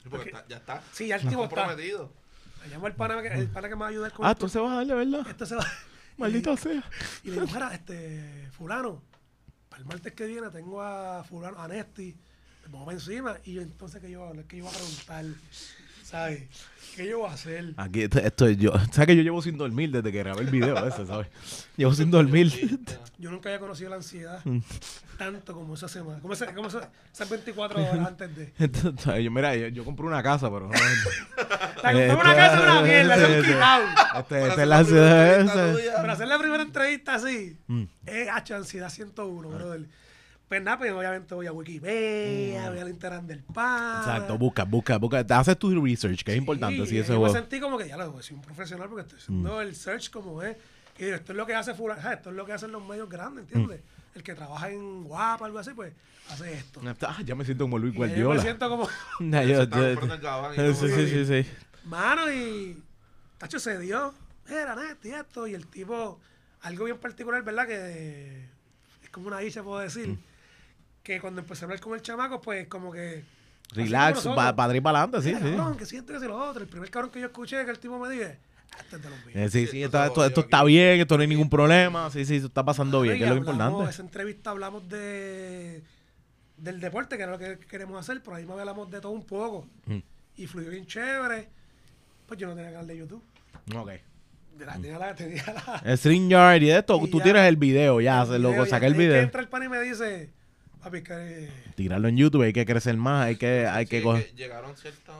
Sí, 0.07 0.11
porque 0.11 0.29
está- 0.31 0.47
ya 0.49 0.57
está. 0.59 0.83
Sí, 0.93 1.07
ya 1.09 1.17
el 1.17 1.23
tipo 1.29 1.45
está. 1.45 1.57
comprometido. 1.57 2.13
Me 2.63 2.69
llamo 2.69 2.87
el 2.87 2.95
pana 2.95 3.21
que, 3.23 3.29
el 3.29 3.49
pana 3.49 3.69
que 3.69 3.75
me 3.75 3.81
va 3.81 3.87
a 3.87 3.91
ayudar 3.91 4.13
con 4.13 4.25
Ah, 4.27 4.31
esto. 4.33 4.47
tú 4.47 4.49
se 4.49 4.59
vas 4.61 4.73
a 4.73 4.75
darle, 4.77 4.95
¿verdad? 4.95 5.27
Esto 5.29 5.47
se 5.47 5.55
va. 5.57 5.67
Maldito 6.17 6.57
sea. 6.57 6.83
Y 7.25 7.29
le 7.29 7.33
digo, 7.41 7.47
mira, 7.53 7.75
este, 7.75 8.49
fulano, 8.53 9.03
para 9.69 9.83
el 9.83 9.89
martes 9.89 10.13
que 10.15 10.27
viene 10.27 10.49
tengo 10.51 10.81
a 10.81 11.23
fulano, 11.25 11.61
a 11.61 11.69
Nesti, 11.69 12.17
me 12.65 12.69
pongo 12.71 12.85
para 12.87 12.97
encima, 12.97 13.37
y 13.45 13.55
yo, 13.55 13.63
entonces, 13.63 14.01
¿qué 14.01 14.11
yo? 14.11 14.33
¿Qué 14.49 14.57
yo 14.59 14.65
voy 14.65 14.73
a 14.73 14.77
preguntar? 14.77 15.25
¿Sabes? 16.07 16.45
¿Qué 16.95 17.09
yo 17.09 17.19
voy 17.19 17.29
a 17.29 17.33
hacer? 17.35 17.75
Aquí 17.77 18.03
esto, 18.03 18.21
esto 18.21 18.47
es 18.47 18.57
yo. 18.59 18.73
¿Sabes 18.93 19.07
que 19.09 19.17
yo 19.17 19.23
llevo 19.23 19.43
sin 19.43 19.59
dormir 19.59 19.91
desde 19.91 20.13
que 20.13 20.19
grabé 20.19 20.43
el 20.43 20.51
video 20.51 20.87
ese, 20.87 21.05
¿sabes? 21.05 21.27
Llevo 21.77 21.93
sin 21.95 22.11
dormir. 22.11 22.53
Yo 23.19 23.31
nunca 23.31 23.49
había 23.49 23.59
conocido 23.61 23.89
la 23.91 23.97
ansiedad 23.97 24.41
Mm. 24.45 24.59
tanto 25.19 25.55
como 25.55 25.75
esa 25.75 25.89
semana, 25.89 26.21
como, 26.21 26.35
esa- 26.35 26.55
como 26.55 26.69
esa- 26.69 26.91
esas 27.13 27.29
24 27.31 27.81
horas 27.83 27.99
antes 28.07 28.37
de... 28.37 28.53
Entonces, 28.59 29.25
yo, 29.25 29.31
mira, 29.31 29.57
yo, 29.57 29.69
yo 29.69 29.85
compré 29.87 30.05
una 30.07 30.23
casa, 30.23 30.51
pero 30.51 30.69
no. 30.69 30.73
La 31.83 31.93
compré 31.93 32.13
una 32.15 32.35
casa 32.37 32.57
de 32.57 32.63
una 32.63 32.83
mierda, 32.83 33.17
de 33.17 33.25
un 33.27 33.33
Sí, 33.33 33.49
sí. 33.49 33.53
quitao. 33.55 33.83
Este, 34.21 34.49
esta 34.49 34.63
es 34.63 34.69
la 34.69 34.79
ansiedad. 34.79 35.97
Para 35.97 36.13
hacer 36.13 36.29
la 36.29 36.39
primera 36.39 36.63
entrevista 36.63 37.15
así, 37.15 37.57
Mm. 37.67 37.83
es 38.05 38.29
H, 38.29 38.55
ansiedad 38.55 38.91
101, 38.91 39.49
brother. 39.49 39.87
Pues 40.49 40.63
nada, 40.63 40.79
pues 40.79 40.93
obviamente 40.93 41.35
voy 41.35 41.47
a 41.47 41.53
Wikipedia, 41.53 42.71
voy 42.71 42.79
al 42.79 42.89
Instagram 42.89 43.27
del 43.27 43.43
pan. 43.43 43.97
Mm. 43.97 43.99
Exacto, 44.01 44.39
busca, 44.39 44.65
busca, 44.65 44.97
busca. 44.99 45.27
Te 45.27 45.35
haces 45.35 45.59
tu 45.59 45.71
research, 45.83 46.23
que 46.23 46.33
es 46.33 46.39
importante, 46.39 46.87
sí, 46.87 46.99
ese 46.99 47.13
yo 47.13 47.21
me 47.21 47.31
sentí 47.31 47.59
como 47.59 47.77
que 47.77 47.89
ya 47.89 47.97
lo 47.97 48.23
soy 48.23 48.37
un 48.37 48.43
profesional 48.43 48.89
porque 48.89 49.03
estoy 49.03 49.19
haciendo 49.19 49.57
Mm. 49.57 49.61
el 49.63 49.75
search 49.75 50.11
como 50.11 50.43
es. 50.43 50.57
Y 50.99 51.05
digo, 51.05 51.17
esto 51.17 51.33
es 51.33 51.37
lo 51.37 51.47
que 51.47 51.55
hace 51.55 51.75
fulano, 51.75 52.11
esto 52.11 52.31
es 52.31 52.37
lo 52.37 52.47
que 52.47 52.53
hacen 52.53 52.71
los 52.73 52.87
medios 52.87 53.09
grandes, 53.09 53.43
¿entiendes? 53.45 53.81
Mm. 53.81 54.17
El 54.19 54.23
que 54.23 54.35
trabaja 54.35 54.71
en 54.71 55.03
Guapa, 55.05 55.47
algo 55.47 55.59
así, 55.59 55.73
pues 55.75 55.93
hace 56.31 56.55
esto. 56.55 56.81
Ah, 57.03 57.19
ya 57.25 57.35
me 57.35 57.45
siento 57.45 57.65
como 57.65 57.79
Luis 57.79 57.95
Y 57.95 57.99
ya 57.99 58.07
yo 58.07 58.15
me 58.15 58.23
Guardiola. 58.25 58.43
siento 58.43 58.69
como, 58.69 58.89
Ya, 59.21 59.43
yo- 59.43 59.65
yo- 59.65 60.71
y 60.71 60.75
sí, 60.75 60.89
sí, 60.89 61.09
sí, 61.09 61.27
sí. 61.43 61.51
mano, 61.85 62.33
y 62.33 62.81
Tacho 63.37 63.59
se 63.59 63.79
dio, 63.81 64.15
era 64.49 64.77
Neti 64.77 65.11
esto, 65.11 65.47
y 65.49 65.55
el 65.55 65.67
tipo, 65.67 66.21
algo 66.63 66.85
bien 66.85 66.99
particular, 66.99 67.43
¿verdad? 67.43 67.67
Que 67.67 68.45
es 69.03 69.11
como 69.11 69.27
una 69.27 69.41
dicha, 69.41 69.63
puedo 69.65 69.81
decir, 69.81 70.09
Mm. 70.09 70.19
Que 71.07 71.21
cuando 71.21 71.41
empecé 71.41 71.65
a 71.65 71.67
hablar 71.67 71.79
con 71.81 71.95
el 71.95 72.03
chamaco, 72.03 72.41
pues 72.41 72.67
como 72.67 72.91
que... 72.93 73.23
Relax, 73.73 74.23
para 74.27 74.55
pa 74.57 74.67
para 74.67 74.73
adelante, 75.03 75.23
sí, 75.23 75.29
"Mira, 75.29 75.39
sí. 75.41 75.57
cabrón, 75.57 75.77
que 75.77 75.87
siento 75.87 76.13
que 76.13 76.19
si 76.21 76.27
lo 76.27 76.37
otro. 76.37 76.63
El 76.63 76.69
primer 76.69 76.91
cabrón 76.91 77.11
que 77.13 77.21
yo 77.21 77.27
escuché 77.27 77.65
que 77.65 77.71
el 77.71 77.79
tipo 77.79 77.99
me 77.99 78.09
diga, 78.11 78.37
este 78.81 78.97
es 78.97 79.03
de 79.03 79.11
los 79.11 79.19
míos. 79.27 79.31
Eh, 79.37 79.49
sí, 79.51 79.67
Sí, 79.67 79.73
sí, 79.73 79.83
esto 79.83 80.25
está 80.41 80.65
bien, 80.65 81.01
esto 81.01 81.17
no 81.17 81.23
hay 81.23 81.29
ningún 81.29 81.49
problema. 81.51 82.11
Sí, 82.11 82.25
sí, 82.25 82.37
esto 82.37 82.49
está 82.49 82.65
pasando 82.65 83.01
bien, 83.03 83.19
que 83.19 83.25
es 83.25 83.31
lo 83.31 83.37
importante. 83.37 83.89
Esa 83.91 84.03
entrevista 84.03 84.51
hablamos 84.51 84.89
de 84.89 85.83
del 86.57 86.81
deporte, 86.81 87.17
que 87.17 87.23
era 87.25 87.33
lo 87.33 87.39
que 87.39 87.59
queremos 87.59 87.99
hacer, 88.01 88.23
pero 88.23 88.37
ahí 88.37 88.47
me 88.47 88.53
hablamos 88.55 88.91
de 88.91 89.01
todo 89.01 89.13
un 89.13 89.25
poco. 89.25 89.69
Mm. 89.87 89.99
Y 90.37 90.47
fluyó 90.47 90.71
bien 90.71 90.87
chévere. 90.87 91.49
Pues 92.27 92.41
yo 92.41 92.49
no 92.49 92.55
tenía 92.55 92.71
canal 92.71 92.87
de 92.87 92.97
YouTube. 92.97 93.23
Ok. 93.77 93.91
La- 94.59 94.73
Tenía 94.75 94.99
la, 94.99 95.15
tenía 95.15 95.45
la, 95.67 95.83
El 95.85 95.99
StreamYard 95.99 96.63
y 96.63 96.67
de 96.67 96.79
esto, 96.79 96.99
Y 97.05 97.11
tú 97.11 97.19
ya. 97.19 97.25
tienes 97.25 97.43
el 97.45 97.57
video, 97.57 98.01
ya, 98.01 98.23
el 98.23 98.43
video, 98.43 98.65
saqué 98.65 98.87
y 98.87 98.89
el 98.89 98.95
video. 98.95 99.17
entra 99.23 99.41
el 99.43 99.49
pan 99.49 99.65
y 99.65 99.69
me 99.69 99.81
dice, 99.81 100.31
papi, 100.87 101.03
que 101.03 101.49
Tirarlo 101.75 102.09
en 102.09 102.17
YouTube, 102.17 102.43
hay 102.43 102.53
que 102.53 102.65
crecer 102.67 102.97
más, 102.97 103.27
hay 103.27 103.37
que, 103.37 103.67
hay 103.67 103.85
Sí, 103.87 103.91
que 103.91 104.03
coger. 104.03 104.35
llegaron 104.35 104.77
ciertos 104.77 105.15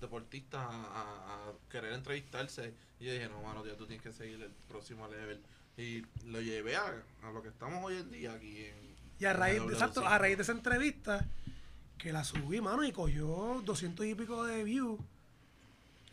deportistas 0.00 0.60
a, 0.62 0.68
a- 0.68 1.48
a 1.48 1.52
querer 1.70 1.92
entrevistarse 1.92 2.72
y 2.98 3.04
yo 3.06 3.12
dije, 3.12 3.28
no, 3.28 3.42
mano, 3.42 3.62
tío, 3.62 3.74
tú 3.76 3.86
tienes 3.86 4.02
que 4.02 4.12
seguir 4.12 4.42
el 4.42 4.50
próximo 4.68 5.06
level. 5.08 5.38
Y 5.76 6.02
lo 6.26 6.40
llevé 6.40 6.76
a, 6.76 6.82
a 7.22 7.30
lo 7.32 7.42
que 7.42 7.48
estamos 7.48 7.82
hoy 7.84 7.96
en 7.96 8.10
día 8.10 8.32
aquí 8.32 8.64
en... 8.66 8.74
Y 9.18 9.24
a 9.24 9.32
raíz, 9.32 9.58
en 9.60 9.66
de, 9.68 9.72
exacto, 9.74 10.06
a 10.06 10.18
raíz 10.18 10.36
de 10.36 10.42
esa 10.42 10.52
entrevista, 10.52 11.24
que 11.98 12.12
la 12.12 12.24
subí, 12.24 12.60
mano, 12.60 12.84
y 12.84 12.92
cogió 12.92 13.62
200 13.64 14.04
y 14.06 14.14
pico 14.14 14.44
de 14.44 14.64
views 14.64 14.98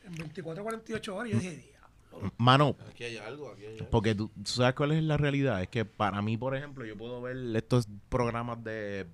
en 0.05 0.15
24 0.15 0.63
48 0.63 1.15
horas. 1.15 1.29
Y 1.29 1.33
yo 1.33 1.39
dije. 1.39 1.71
Mano, 2.37 2.75
Aquí 2.89 3.03
hay 3.03 3.17
algo, 3.17 3.51
aquí 3.51 3.65
hay 3.65 3.73
algo. 3.77 3.89
porque 3.89 4.15
tú, 4.15 4.29
tú 4.29 4.45
sabes 4.51 4.73
cuál 4.75 4.91
es 4.93 5.03
la 5.03 5.17
realidad. 5.17 5.61
Es 5.61 5.67
que 5.69 5.85
para 5.85 6.21
mí, 6.21 6.37
por 6.37 6.55
ejemplo, 6.55 6.85
yo 6.85 6.97
puedo 6.97 7.21
ver 7.21 7.37
estos 7.55 7.87
programas 8.09 8.63
de, 8.63 9.05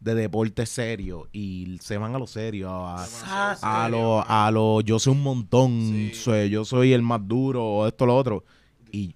de 0.00 0.14
deporte 0.14 0.64
serio 0.66 1.28
y 1.32 1.78
se 1.80 1.98
van 1.98 2.14
a 2.14 2.18
lo 2.18 2.26
serio. 2.26 2.70
A, 2.70 3.88
lo, 3.90 4.24
a 4.26 4.50
lo 4.50 4.80
yo 4.80 4.98
soy 4.98 5.12
un 5.12 5.22
montón, 5.22 5.80
Sí. 5.80 6.14
soy- 6.14 6.50
yo 6.50 6.64
soy 6.64 6.92
el 6.92 7.02
más 7.02 7.26
duro, 7.26 7.64
o 7.64 7.86
esto, 7.86 8.06
lo 8.06 8.16
otro. 8.16 8.44
Y 8.92 9.14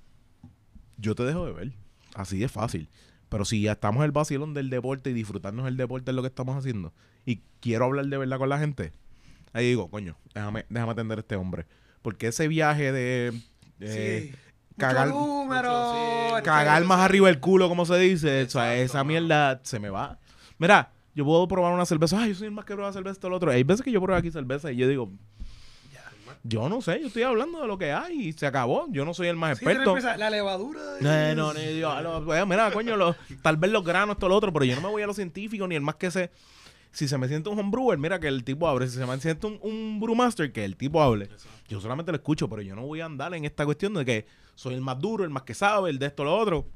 yo 0.99 1.15
te 1.15 1.25
dejo 1.25 1.47
de 1.47 1.53
ver. 1.53 1.73
Así 2.15 2.39
de 2.39 2.49
fácil. 2.49 2.89
Pero 3.29 3.45
si 3.47 3.63
ya 3.63 3.73
estamos 3.73 4.01
en 4.01 4.05
el 4.05 4.13
vacilón 4.13 4.53
del 4.53 4.69
deporte 4.69 5.09
y 5.09 5.15
disfrutarnos 5.15 5.67
el 5.67 5.79
deporte 5.79 6.11
es 6.11 6.15
lo 6.15 6.21
que 6.21 6.29
estamos 6.29 6.55
haciendo, 6.57 6.93
y 7.25 7.41
quiero 7.61 7.87
hablar 7.87 8.05
de 8.07 8.19
verdad 8.19 8.37
con 8.39 8.51
la 8.51 8.59
gente, 8.59 8.93
ahí 9.55 9.69
digo, 9.69 9.89
coño, 9.89 10.17
déjame, 10.35 10.67
déjame 10.69 10.93
atender 10.93 11.19
a 11.19 11.21
este 11.23 11.37
hombre. 11.37 11.65
Porque 12.03 12.29
ese 12.29 12.49
viaje 12.49 12.93
de 12.93 13.33
eh, 13.81 14.31
sí. 14.33 14.39
cagar- 14.79 15.09
Mucho 15.09 15.19
número, 15.27 15.71
mucho, 15.71 16.37
sí, 16.39 16.43
cagar 16.43 16.85
más 16.85 17.01
arriba 17.01 17.29
el 17.31 17.39
culo, 17.41 17.69
como 17.69 17.87
se 17.87 17.97
dice, 17.99 18.43
o 18.43 18.49
sea, 18.51 18.75
Exacto, 18.77 18.99
esa 18.99 19.05
mierda 19.05 19.61
se 19.63 19.79
me 19.81 19.89
va. 19.91 20.19
Mira, 20.59 20.91
yo 21.15 21.25
puedo 21.25 21.47
probar 21.49 21.73
una 21.73 21.87
cerveza, 21.87 22.21
ay, 22.21 22.31
yo 22.31 22.35
soy 22.37 22.47
el 22.47 22.53
más 22.53 22.65
que 22.65 22.75
prueba 22.75 22.93
cerveza, 22.93 23.21
todo 23.21 23.31
lo 23.31 23.37
otro. 23.37 23.51
Hay 23.51 23.63
veces 23.65 23.83
que 23.85 23.91
yo 23.93 24.01
pruebo 24.01 24.19
aquí 24.19 24.31
cerveza 24.31 24.71
y 24.73 24.77
yo 24.77 24.89
digo, 24.89 25.11
yo 26.45 26.69
no 26.69 26.81
sé, 26.81 26.99
yo 27.01 27.07
estoy 27.07 27.23
hablando 27.23 27.61
de 27.61 27.69
lo 27.69 27.79
que 27.79 27.93
hay 27.93 28.29
y 28.29 28.33
se 28.33 28.47
acabó. 28.47 28.87
Yo 28.91 29.05
no 29.05 29.15
soy 29.15 29.29
el 29.29 29.37
más 29.37 29.59
Sí, 29.59 29.65
experto. 29.65 29.91
empieza 29.91 30.17
la 30.17 30.29
levadura. 30.29 30.81
de- 30.95 31.31
Eh, 31.31 31.35
no, 31.37 31.55
ni 31.55 31.79
lo- 31.81 32.25
pues, 32.25 32.45
mira, 32.47 32.71
coño, 32.73 32.97
lo- 32.97 33.15
tal 33.43 33.57
vez 33.59 33.71
los 33.71 33.85
granos, 33.85 34.15
esto, 34.15 34.29
lo 34.29 34.35
otro, 34.37 34.53
pero 34.53 34.65
yo 34.65 34.75
no 34.75 34.81
me 34.83 34.89
voy 34.89 35.03
a 35.03 35.07
lo 35.07 35.15
científico 35.15 35.69
ni 35.69 35.77
el 35.77 35.83
más 35.83 35.95
que 35.97 36.11
sé. 36.11 36.31
Si 36.93 37.09
se 37.09 37.19
me 37.19 37.27
siente 37.27 37.49
un 37.49 37.59
homebrewer, 37.59 37.99
mira 37.99 38.21
que 38.21 38.29
el 38.29 38.45
tipo 38.45 38.69
hable. 38.69 38.87
Si 38.87 38.97
se 38.97 39.07
me 39.07 39.19
siente 39.19 39.47
un, 39.47 39.59
un 39.63 39.99
brewmaster, 39.99 40.53
que 40.53 40.65
el 40.65 40.77
tipo 40.77 41.03
hable. 41.03 41.25
Exacto. 41.25 41.49
Yo 41.69 41.81
solamente 41.81 42.13
lo 42.13 42.17
escucho, 42.17 42.49
pero 42.49 42.63
yo 42.63 42.77
no 42.77 42.83
voy 42.83 43.01
a 43.01 43.07
andar 43.07 43.35
en 43.35 43.45
esta 43.45 43.65
cuestión 43.65 43.95
de 43.95 44.05
que 44.05 44.27
soy 44.55 44.75
el 44.75 44.83
más 44.83 44.99
duro, 44.99 45.25
el 45.25 45.31
más 45.31 45.43
que 45.45 45.55
sabe, 45.55 45.91
el 45.91 45.99
de 45.99 46.07
esto, 46.07 46.25
lo 46.25 46.37
otro. 46.37 46.67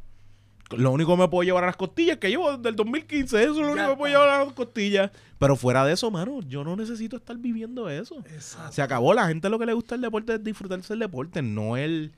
Lo 0.77 0.91
único 0.91 1.15
que 1.15 1.23
me 1.23 1.29
puedo 1.29 1.45
llevar 1.45 1.63
a 1.63 1.69
las 1.69 1.77
costillas 1.77 2.17
que 2.19 2.29
llevo 2.29 2.57
desde 2.57 2.71
el 2.71 2.77
2015, 2.77 3.41
eso 3.41 3.53
es 3.53 3.57
lo 3.59 3.73
único 3.73 3.85
que 3.85 3.91
me 3.91 3.97
puedo 3.97 4.13
llevar 4.13 4.29
a 4.29 4.45
las 4.45 4.53
costillas. 4.53 5.11
Pero 5.39 5.55
fuera 5.55 5.85
de 5.85 5.93
eso, 5.93 6.11
mano, 6.11 6.41
yo 6.43 6.65
no 6.65 6.75
necesito 6.75 7.17
estar 7.17 7.37
viviendo 7.37 7.89
eso. 7.89 8.19
Exacto. 8.35 8.73
Se 8.73 8.83
acabó. 8.83 9.15
La 9.15 9.29
gente 9.29 9.49
lo 9.49 9.59
que 9.59 9.67
le 9.67 9.75
gusta 9.75 9.95
el 9.95 10.01
deporte 10.01 10.35
es 10.35 10.43
disfrutarse 10.43 10.93
el 10.95 10.99
deporte, 10.99 11.43
no 11.43 11.77
el. 11.77 12.13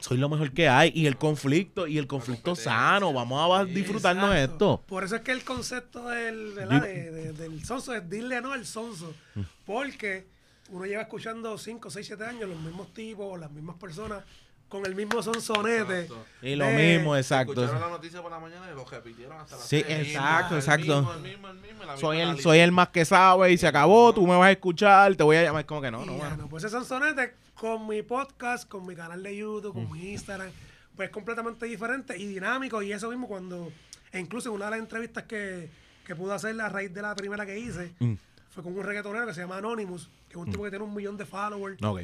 Soy 0.00 0.16
lo 0.18 0.28
mejor 0.28 0.52
que 0.52 0.68
hay. 0.68 0.92
Y 0.94 1.06
el 1.06 1.16
conflicto, 1.16 1.86
y 1.86 1.98
el 1.98 2.06
conflicto 2.06 2.54
sano. 2.56 3.12
Vamos 3.12 3.58
a 3.60 3.64
Sí, 3.64 3.72
disfrutarnos 3.72 4.32
Exacto. 4.34 4.52
esto. 4.52 4.82
Por 4.86 5.04
eso 5.04 5.16
es 5.16 5.22
que 5.22 5.32
el 5.32 5.44
concepto 5.44 6.08
del, 6.08 6.54
del 6.54 7.64
sonso 7.64 7.94
es 7.94 8.08
dile 8.08 8.40
no 8.40 8.52
al 8.52 8.64
sonso. 8.66 9.12
Mm. 9.34 9.40
Porque 9.66 10.26
uno 10.70 10.84
lleva 10.84 11.02
escuchando 11.02 11.56
5, 11.56 11.90
6, 11.90 12.06
7 12.06 12.24
años 12.24 12.48
los 12.48 12.58
mismos 12.60 12.92
tipos, 12.92 13.38
las 13.40 13.50
mismas 13.50 13.76
personas, 13.76 14.22
con 14.68 14.84
el 14.84 14.94
mismo 14.94 15.22
sonsonete. 15.22 16.02
Exacto. 16.02 16.24
Y 16.42 16.54
lo 16.56 16.66
de- 16.66 16.96
mismo, 16.96 17.16
exacto. 17.16 17.52
Escucharon 17.52 17.80
la 17.80 17.88
noticia 17.88 18.20
por 18.22 18.30
la 18.30 18.38
mañana 18.38 18.66
y 18.70 18.74
lo 18.74 18.84
repitieron 18.84 19.38
hasta 19.40 19.56
las 19.56 19.66
Sí, 19.66 19.76
exacto, 19.88 20.54
El 20.54 20.60
exacto. 20.60 21.02
mismo, 21.02 21.12
el 21.14 21.20
mismo, 21.22 21.48
el 21.48 21.58
mismo, 21.58 21.84
la 21.84 21.96
Soy 21.96 22.16
misma 22.18 22.32
el, 22.32 22.40
soy 22.40 22.58
el 22.58 22.72
más 22.72 22.88
que 22.88 23.04
sabe 23.04 23.50
y 23.52 23.56
se 23.58 23.66
acabó. 23.66 24.12
Tú 24.12 24.26
me 24.26 24.36
vas 24.36 24.48
a 24.48 24.52
escuchar, 24.52 25.14
te 25.16 25.22
voy 25.22 25.36
a 25.36 25.42
llamar. 25.42 25.64
Como 25.66 25.80
que 25.80 25.90
no, 25.90 26.02
y 26.02 26.06
no, 26.06 26.16
ya, 26.18 26.24
mano. 26.24 26.36
no, 26.36 26.48
pues 26.48 26.64
ese 26.64 26.72
sonsonete 26.72 27.34
con 27.54 27.86
mi 27.88 28.02
podcast, 28.02 28.68
con 28.68 28.86
mi 28.86 28.94
canal 28.94 29.22
de 29.22 29.36
YouTube, 29.36 29.72
con 29.72 29.90
mi 29.90 30.10
Instagram, 30.12 30.50
pues 30.96 31.10
completamente 31.10 31.66
diferente 31.66 32.16
y 32.18 32.26
dinámico. 32.26 32.82
Y 32.82 32.92
eso 32.92 33.08
mismo 33.08 33.26
cuando, 33.26 33.72
e 34.12 34.20
incluso 34.20 34.50
en 34.50 34.54
una 34.56 34.66
de 34.66 34.70
las 34.72 34.80
entrevistas 34.80 35.24
que, 35.24 35.68
que 36.06 36.14
pude 36.14 36.34
hacer 36.34 36.60
a 36.60 36.68
raíz 36.68 36.92
de 36.92 37.00
la 37.02 37.14
primera 37.16 37.46
que 37.46 37.58
hice, 37.58 37.92
Mm. 38.00 38.14
fue 38.50 38.62
con 38.62 38.76
un 38.76 38.84
reggaetonero 38.84 39.26
que 39.26 39.32
se 39.34 39.40
llama 39.40 39.56
Anonymous, 39.56 40.08
que 40.28 40.34
es 40.34 40.36
un 40.36 40.50
tipo 40.50 40.62
que 40.64 40.70
tiene 40.70 40.84
un 40.84 40.94
millón 40.94 41.16
de 41.16 41.24
followers. 41.24 41.82
Ok. 41.82 42.02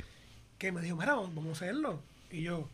que 0.59 0.73
me 0.73 0.81
dijo, 0.81 0.97
mira, 0.97 1.15
vamos 1.15 1.47
a 1.47 1.53
hacerlo. 1.53 2.01
Y 2.31 2.43
yo, 2.43 2.69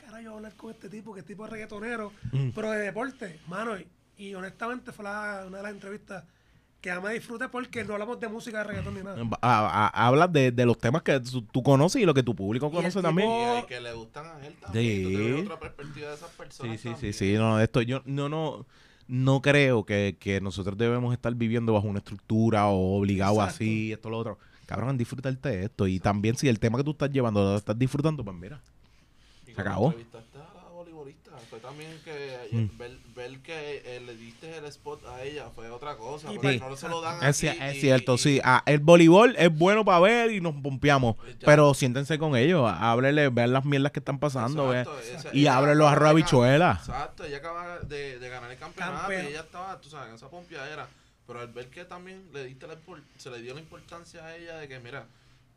¿qué 0.00 0.06
cara 0.06 0.20
yo 0.22 0.30
voy 0.30 0.34
a 0.34 0.36
hablar 0.38 0.54
con 0.56 0.70
este 0.70 0.88
tipo, 0.88 1.14
que 1.14 1.20
es 1.20 1.26
tipo 1.26 1.44
de 1.44 1.50
reggaetonero, 1.50 2.12
Mm. 2.32 2.50
pero 2.54 2.70
de 2.70 2.78
deporte? 2.80 3.38
Mano, 3.48 3.76
y, 3.78 3.86
y 4.18 4.34
honestamente 4.34 4.92
fue 4.92 5.04
la- 5.04 5.44
una 5.46 5.58
de 5.58 5.62
las 5.62 5.72
entrevistas 5.72 6.24
que 6.80 6.92
más 6.94 7.02
me 7.02 7.14
disfruté 7.14 7.48
porque 7.48 7.82
no 7.84 7.94
hablamos 7.94 8.20
de 8.20 8.28
música 8.28 8.58
de 8.58 8.64
reggaetón 8.64 8.94
ni 8.94 9.02
nada. 9.02 9.20
A- 9.42 9.86
a- 9.88 10.06
Hablas 10.06 10.32
de, 10.32 10.52
de 10.52 10.64
los 10.66 10.78
temas 10.78 11.02
que 11.02 11.18
tú 11.20 11.42
tú 11.42 11.60
conoces 11.62 12.00
y 12.00 12.04
lo 12.06 12.14
que 12.14 12.22
tu 12.22 12.36
público 12.36 12.68
Y 12.68 12.70
conoce 12.70 12.90
tipo- 12.90 13.02
también. 13.02 13.58
Y 13.58 13.66
que 13.66 13.80
le 13.80 13.92
gustan 13.94 14.26
a 14.26 14.46
él 14.46 14.54
también. 14.60 14.84
Sí. 14.84 15.02
Tú 15.02 15.08
tienes 15.08 15.42
otra 15.44 15.58
perspectiva 15.58 16.08
de 16.10 16.14
esas 16.14 16.30
personas. 16.30 16.72
Sí, 16.72 16.78
sí, 16.78 16.88
sí, 16.88 16.92
también. 16.92 17.12
sí. 17.14 17.32
No, 17.34 17.60
esto 17.60 17.82
yo 17.82 18.02
no, 18.04 18.28
no, 18.28 18.64
no 19.08 19.42
creo 19.42 19.84
que, 19.84 20.16
que 20.20 20.40
nosotros 20.40 20.78
debemos 20.78 21.12
estar 21.14 21.34
viviendo 21.34 21.72
bajo 21.72 21.88
una 21.88 21.98
estructura 21.98 22.68
o 22.68 22.96
obligado 22.98 23.34
Exacto. 23.34 23.54
así, 23.56 23.92
esto, 23.92 24.10
lo 24.10 24.18
otro. 24.18 24.38
Cabrón, 24.68 24.98
disfrutarte 24.98 25.48
de 25.48 25.64
esto. 25.64 25.86
Y 25.86 25.98
también 25.98 26.36
si 26.36 26.46
el 26.48 26.60
tema 26.60 26.76
que 26.78 26.84
tú 26.84 26.90
estás 26.90 27.10
llevando 27.10 27.42
lo 27.42 27.56
estás 27.56 27.78
disfrutando, 27.78 28.22
pues 28.22 28.36
mira. 28.36 28.60
Y 29.46 29.54
Se 29.54 29.60
acabó. 29.60 29.86
entrevistaste 29.86 30.36
a 30.38 30.54
la 30.62 30.68
voleibolista, 30.70 31.30
fue 31.48 31.58
también 31.58 31.90
que 32.04 32.38
Mm. 32.52 32.78
ver, 32.78 32.98
ver 33.16 33.38
que 33.40 33.82
eh, 33.84 34.00
le 34.04 34.14
diste 34.16 34.56
el 34.58 34.64
spot 34.66 35.04
a 35.06 35.22
ella 35.22 35.46
fue 35.54 35.70
otra 35.70 35.96
cosa. 35.96 36.30
Y 36.30 36.36
Porque 36.36 36.58
no 36.60 36.76
se 36.76 36.88
lo 36.88 37.00
dan 37.00 37.16
Es, 37.26 37.42
aquí 37.42 37.58
es 37.62 37.76
y- 37.76 37.80
cierto, 37.80 38.14
y- 38.14 38.18
sí. 38.18 38.40
Ah, 38.44 38.62
el 38.66 38.80
voleibol 38.80 39.34
es 39.38 39.56
bueno 39.56 39.84
para 39.86 40.00
ver 40.00 40.30
y 40.32 40.40
nos 40.42 40.54
pompeamos. 40.54 41.16
Ya. 41.16 41.46
Pero 41.46 41.72
siéntense 41.74 42.18
con 42.18 42.36
ellos, 42.36 42.70
háblenle, 42.70 43.30
vean 43.30 43.52
las 43.54 43.64
mierdas 43.64 43.92
que 43.92 44.00
están 44.00 44.18
pasando. 44.18 44.68
ve. 44.68 44.80
Exacto, 44.80 45.00
esa- 45.00 45.34
Y 45.36 45.46
a 45.46 45.56
acaba 45.58 45.90
arroz 45.92 46.04
de 46.04 46.10
habichuela. 46.10 46.58
ganar- 46.66 46.76
Exacto, 46.80 47.24
ella 47.24 47.36
acaba 47.38 47.78
de, 47.80 48.18
de 48.18 48.28
ganar 48.28 48.50
el 48.52 48.58
campeonato 48.58 48.98
Campeón. 49.00 49.24
y 49.24 49.28
ella 49.28 49.40
estaba, 49.40 49.80
tú 49.80 49.88
sabes, 49.88 50.10
en 50.10 50.14
esa 50.16 50.28
pompeadera. 50.28 50.86
Pero 51.28 51.40
al 51.40 51.48
ver 51.52 51.68
que 51.68 51.84
también 51.84 52.24
le 52.32 52.44
diste 52.46 52.66
la 52.66 52.76
se 53.18 53.30
le 53.30 53.40
dio 53.42 53.52
la 53.54 53.60
importancia 53.60 54.24
a 54.24 54.34
ella 54.34 54.56
de 54.56 54.66
que, 54.66 54.80
mira, 54.80 55.06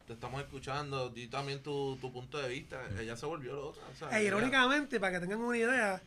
te 0.05 0.11
estamos 0.13 0.41
escuchando, 0.41 1.09
di 1.09 1.27
también 1.27 1.63
tu, 1.63 1.97
tu 2.01 2.11
punto 2.11 2.37
de 2.39 2.49
vista, 2.49 2.77
ella 2.99 3.15
se 3.15 3.25
volvió 3.25 3.55
loca. 3.55 3.79
o 3.91 3.95
sea, 3.97 4.09
E 4.09 4.19
ella- 4.19 4.27
irónicamente, 4.27 4.99
para 4.99 5.13
que 5.13 5.21
tengan 5.25 5.39
una 5.39 5.57
idea, 5.57 6.01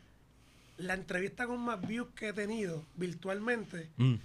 la 0.76 0.92
entrevista 0.94 1.46
con 1.46 1.60
más 1.60 1.80
views 1.80 2.08
que 2.14 2.28
he 2.28 2.32
tenido 2.34 2.84
virtualmente 2.96 3.88
Mm, 3.96 4.16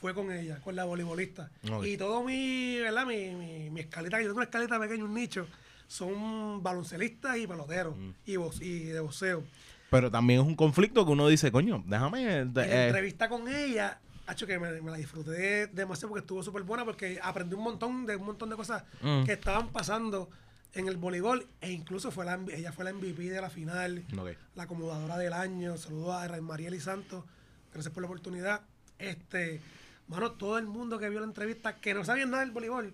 fue 0.00 0.14
con 0.14 0.32
ella, 0.32 0.60
con 0.62 0.74
la 0.74 0.84
voleibolista. 0.84 1.50
Y 1.84 1.98
todo 1.98 2.24
mi, 2.24 2.78
¿verdad? 2.78 3.04
Mi, 3.04 3.34
mi, 3.34 3.68
mi 3.70 3.80
escaleta, 3.80 4.16
yo 4.18 4.28
tengo 4.28 4.36
una 4.36 4.44
escaleta 4.44 4.80
pequeña, 4.80 5.04
un 5.04 5.12
nicho, 5.12 5.46
son 5.88 6.62
baloncelistas 6.62 7.36
y 7.36 7.46
peloteros 7.46 7.94
Mm. 7.98 8.10
y, 8.24 8.36
bo- 8.36 8.52
y 8.62 8.78
de 8.84 9.00
boxeo. 9.00 9.44
Pero 9.90 10.10
también 10.10 10.40
es 10.40 10.46
un 10.46 10.54
conflicto 10.56 11.04
que 11.04 11.12
uno 11.12 11.28
dice, 11.28 11.52
coño, 11.52 11.84
déjame. 11.86 12.22
Y 12.22 12.54
la 12.54 12.66
eh, 12.66 12.86
entrevista 12.86 13.28
con 13.28 13.46
ella, 13.48 14.00
hecho 14.32 14.46
que 14.46 14.58
me, 14.58 14.80
me 14.82 14.90
la 14.90 14.96
disfruté 14.96 15.66
demasiado 15.68 16.08
porque 16.10 16.20
estuvo 16.20 16.42
súper 16.42 16.62
buena 16.62 16.84
porque 16.84 17.18
aprendí 17.22 17.54
un 17.54 17.62
montón 17.64 18.06
de 18.06 18.16
un 18.16 18.24
montón 18.26 18.50
de 18.50 18.56
cosas 18.56 18.82
Mm. 19.02 19.24
que 19.24 19.32
estaban 19.32 19.68
pasando 19.68 20.28
en 20.74 20.88
el 20.88 20.96
voleibol 20.96 21.46
e 21.60 21.70
incluso 21.72 22.10
fue 22.10 22.24
la, 22.24 22.38
ella 22.52 22.72
fue 22.72 22.84
la 22.84 22.92
MVP 22.92 23.30
de 23.30 23.40
la 23.40 23.48
final, 23.50 24.04
ok. 24.18 24.28
la 24.54 24.64
acomodadora 24.64 25.16
del 25.16 25.32
año. 25.32 25.76
Saludos 25.78 26.14
a 26.22 26.40
Mariel 26.42 26.74
y 26.74 26.80
Santos. 26.80 27.24
Gracias 27.72 27.92
por 27.94 28.02
la 28.02 28.08
oportunidad. 28.08 28.60
Este, 28.98 29.60
mano, 30.08 30.32
todo 30.32 30.58
el 30.58 30.66
mundo 30.66 30.98
que 30.98 31.08
vio 31.08 31.20
la 31.20 31.26
entrevista 31.26 31.76
que 31.76 31.94
no 31.94 32.04
sabía 32.04 32.26
nada 32.26 32.40
del 32.40 32.50
voleibol. 32.50 32.92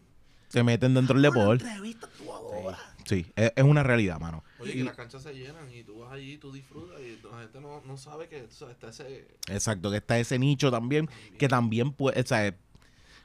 Se 0.52 0.62
meten 0.62 0.92
dentro 0.92 1.14
del 1.14 1.22
La 1.22 1.30
deporte. 1.30 1.64
Sí, 3.06 3.26
es, 3.36 3.52
es 3.56 3.64
una 3.64 3.82
realidad, 3.82 4.20
mano. 4.20 4.44
Oye, 4.58 4.72
Y- 4.72 4.76
que 4.76 4.84
las 4.84 4.94
canchas 4.94 5.22
se 5.22 5.32
llenan 5.32 5.72
y 5.74 5.82
tú 5.82 6.00
vas 6.00 6.12
allí, 6.12 6.36
tú 6.36 6.52
disfrutas 6.52 7.00
y 7.00 7.18
la 7.26 7.40
gente 7.40 7.58
no, 7.58 7.80
no 7.86 7.96
sabe 7.96 8.28
que 8.28 8.42
tú 8.42 8.54
sabes, 8.54 8.74
está 8.74 8.90
ese... 8.90 9.28
Exacto, 9.48 9.90
que 9.90 9.96
está 9.96 10.18
ese 10.18 10.38
nicho 10.38 10.70
también, 10.70 11.08
que 11.38 11.48
también 11.48 11.92
puede, 11.92 12.20
o 12.20 12.26
sea, 12.26 12.54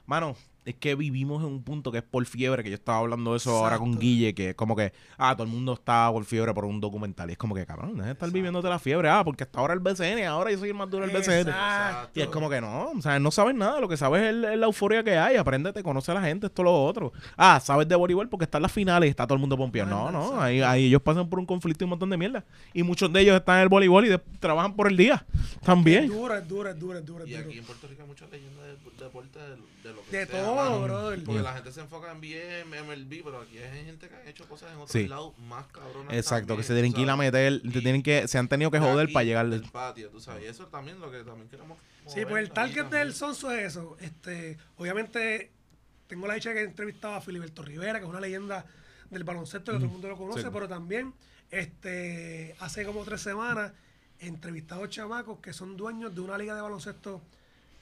mano, 0.05 0.37
es 0.67 0.75
que 0.75 0.95
vivimos 0.95 1.41
en 1.43 1.47
un 1.49 1.63
punto 1.63 1.91
que 1.91 1.99
es 1.99 2.03
por 2.03 2.25
fiebre, 2.25 2.61
que 2.63 2.69
yo 2.69 2.75
estaba 2.75 2.97
hablando 2.99 3.31
de 3.31 3.37
eso 3.37 3.57
ahora 3.57 3.77
con. 3.77 3.97
Guille, 3.97 4.35
que 4.35 4.49
es 4.49 4.55
como 4.55 4.75
que, 4.75 4.91
ah, 5.17 5.33
todo 5.33 5.43
el 5.43 5.49
mundo 5.49 5.73
está 5.73 6.09
por 6.11 6.25
fiebre 6.25 6.53
por 6.53 6.65
un 6.65 6.81
documental, 6.81 7.29
y 7.29 7.33
es 7.33 7.37
como 7.37 7.55
que, 7.55 7.65
cabrón, 7.65 7.93
deja 7.95 8.05
de 8.07 8.11
estar 8.11 8.29
viviéndote 8.31 8.67
la 8.67 8.77
fiebre, 8.77 9.09
ah, 9.09 9.23
porque 9.23 9.43
hasta 9.43 9.59
ahora 9.59 9.73
el 9.73 9.79
BCN, 9.79 10.25
ahora 10.25 10.51
yo 10.51 10.59
soy 10.59 10.69
el 10.69 10.75
más 10.75 10.89
duro 10.89 11.07
del 11.07 11.15
BCN. 11.15 11.47
Exacto. 11.49 12.19
Y 12.19 12.23
es 12.23 12.27
como 12.27 12.49
que 12.49 12.59
no, 12.59 12.91
o 12.91 13.01
sea, 13.01 13.17
no 13.19 13.31
sabes 13.31 13.55
nada, 13.55 13.79
lo 13.79 13.87
que 13.87 13.95
sabes 13.97 14.23
es, 14.23 14.35
la 14.35 14.65
euforia 14.65 15.03
que 15.03 15.17
hay, 15.17 15.37
apréndete, 15.37 15.81
conoce 15.83 16.11
a 16.11 16.15
la 16.15 16.21
gente, 16.21 16.47
esto, 16.47 16.63
lo 16.63 16.83
otro. 16.85 17.13
Ah, 17.37 17.59
sabes 17.63 17.87
de 17.87 17.95
voleibol 17.95 18.27
porque 18.27 18.43
están 18.43 18.61
las 18.61 18.71
finales 18.71 19.07
y 19.07 19.11
está 19.11 19.25
todo 19.25 19.35
el 19.35 19.39
mundo 19.39 19.55
pompeando. 19.57 19.95
No, 19.95 20.11
no, 20.11 20.41
ahí, 20.41 20.61
ahí 20.61 20.85
ellos 20.87 21.01
pasan 21.01 21.29
por 21.29 21.39
un 21.39 21.45
conflicto 21.45 21.83
y 21.83 21.85
un 21.85 21.91
montón 21.91 22.09
de 22.09 22.17
mierda. 22.17 22.43
Y 22.73 22.83
muchos 22.83 23.11
de 23.13 23.21
ellos 23.21 23.37
están 23.37 23.55
en 23.57 23.61
el 23.63 23.69
voleibol 23.69 24.05
y 24.05 24.09
de- 24.09 24.21
trabajan 24.39 24.75
por 24.75 24.87
el 24.87 24.97
día 24.97 25.25
también. 25.63 26.03
es 26.05 26.09
duro, 26.09 26.35
es 26.35 26.47
duro, 26.47 26.69
es 26.69 26.79
duro. 26.79 26.99
es 26.99 27.29
Y 27.29 27.33
duro. 27.33 27.45
aquí 27.47 27.57
en 27.57 27.63
Puerto 27.63 27.87
Rico 27.87 28.01
hay 28.01 28.07
muchas 28.07 28.29
leyendas 28.29 28.65
del 28.65 28.77
deporte 28.97 29.39
de, 29.39 29.45
de 29.49 29.93
lo 29.95 30.01
que 30.09 30.17
De 30.17 30.25
sea, 30.25 30.41
todo, 30.43 30.55
brother. 30.83 31.23
Porque 31.23 31.41
la 31.41 31.53
gente 31.53 31.71
se 31.71 31.81
enfoca 31.81 32.11
en 32.11 32.21
BM, 32.21 32.81
MLB, 32.83 33.23
pero 33.23 33.41
aquí 33.41 33.57
hay 33.57 33.85
gente 33.85 34.07
que 34.09 34.15
ha 34.15 34.25
hecho 34.29 34.47
cosas 34.47 34.69
en 34.71 34.75
otros 34.77 34.91
Sí. 34.91 35.07
lados 35.07 35.37
más 35.39 35.65
cabronas 35.67 36.13
Exacto, 36.13 36.47
también, 36.47 36.57
que 36.57 36.63
se 36.67 36.73
tienen 36.73 36.93
que 36.93 37.01
ir 37.01 37.09
a 37.09 37.15
meter, 37.15 37.61
te 37.61 37.81
tienen 37.81 38.03
que, 38.03 38.27
se 38.27 38.37
han 38.37 38.47
tenido 38.47 38.71
que 38.71 38.79
de 38.79 38.85
joder 38.85 39.05
aquí, 39.05 39.13
para 39.13 39.23
llegar. 39.23 39.49
del 39.49 39.63
patio, 39.63 40.09
tú 40.09 40.19
sabes. 40.19 40.43
Y 40.43 40.47
eso 40.47 40.65
también 40.67 40.99
lo 40.99 41.09
que 41.11 41.23
también 41.23 41.49
queremos 41.49 41.77
Sí, 42.05 42.21
mover 42.21 42.27
pues 42.29 42.43
el 42.43 42.51
target 42.51 42.85
del 42.85 43.13
Sonso 43.13 43.51
es 43.51 43.65
eso. 43.73 43.97
Este, 43.99 44.57
obviamente, 44.77 45.51
tengo 46.07 46.25
la 46.27 46.35
dicha 46.35 46.49
de 46.49 46.55
que 46.55 46.61
he 46.61 46.65
entrevistado 46.65 47.15
a 47.15 47.21
Filiberto 47.21 47.61
Rivera, 47.63 47.99
que 47.99 48.05
es 48.05 48.09
una 48.09 48.21
leyenda 48.21 48.65
del 49.09 49.23
baloncesto 49.25 49.71
que 49.71 49.77
todo 49.77 49.85
el 49.85 49.91
mundo 49.91 50.07
lo 50.07 50.17
conoce, 50.17 50.41
sí. 50.43 50.47
pero 50.53 50.67
también 50.69 51.13
este, 51.51 52.55
hace 52.59 52.85
como 52.85 53.03
tres 53.03 53.21
semanas 53.21 53.71
he 54.19 54.27
entrevistado 54.27 54.83
a 54.83 54.89
chamacos 54.89 55.39
que 55.39 55.53
son 55.53 55.77
dueños 55.77 56.13
de 56.15 56.21
una 56.21 56.37
liga 56.37 56.55
de 56.55 56.61
baloncesto 56.61 57.21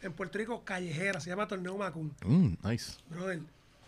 en 0.07 0.13
Puerto 0.13 0.37
Rico 0.37 0.63
callejera, 0.63 1.19
se 1.19 1.29
llama 1.29 1.47
Torneo 1.47 1.77
Macun. 1.77 2.13
Mm, 2.25 2.53
nice. 2.67 2.93
Brother, 3.09 3.39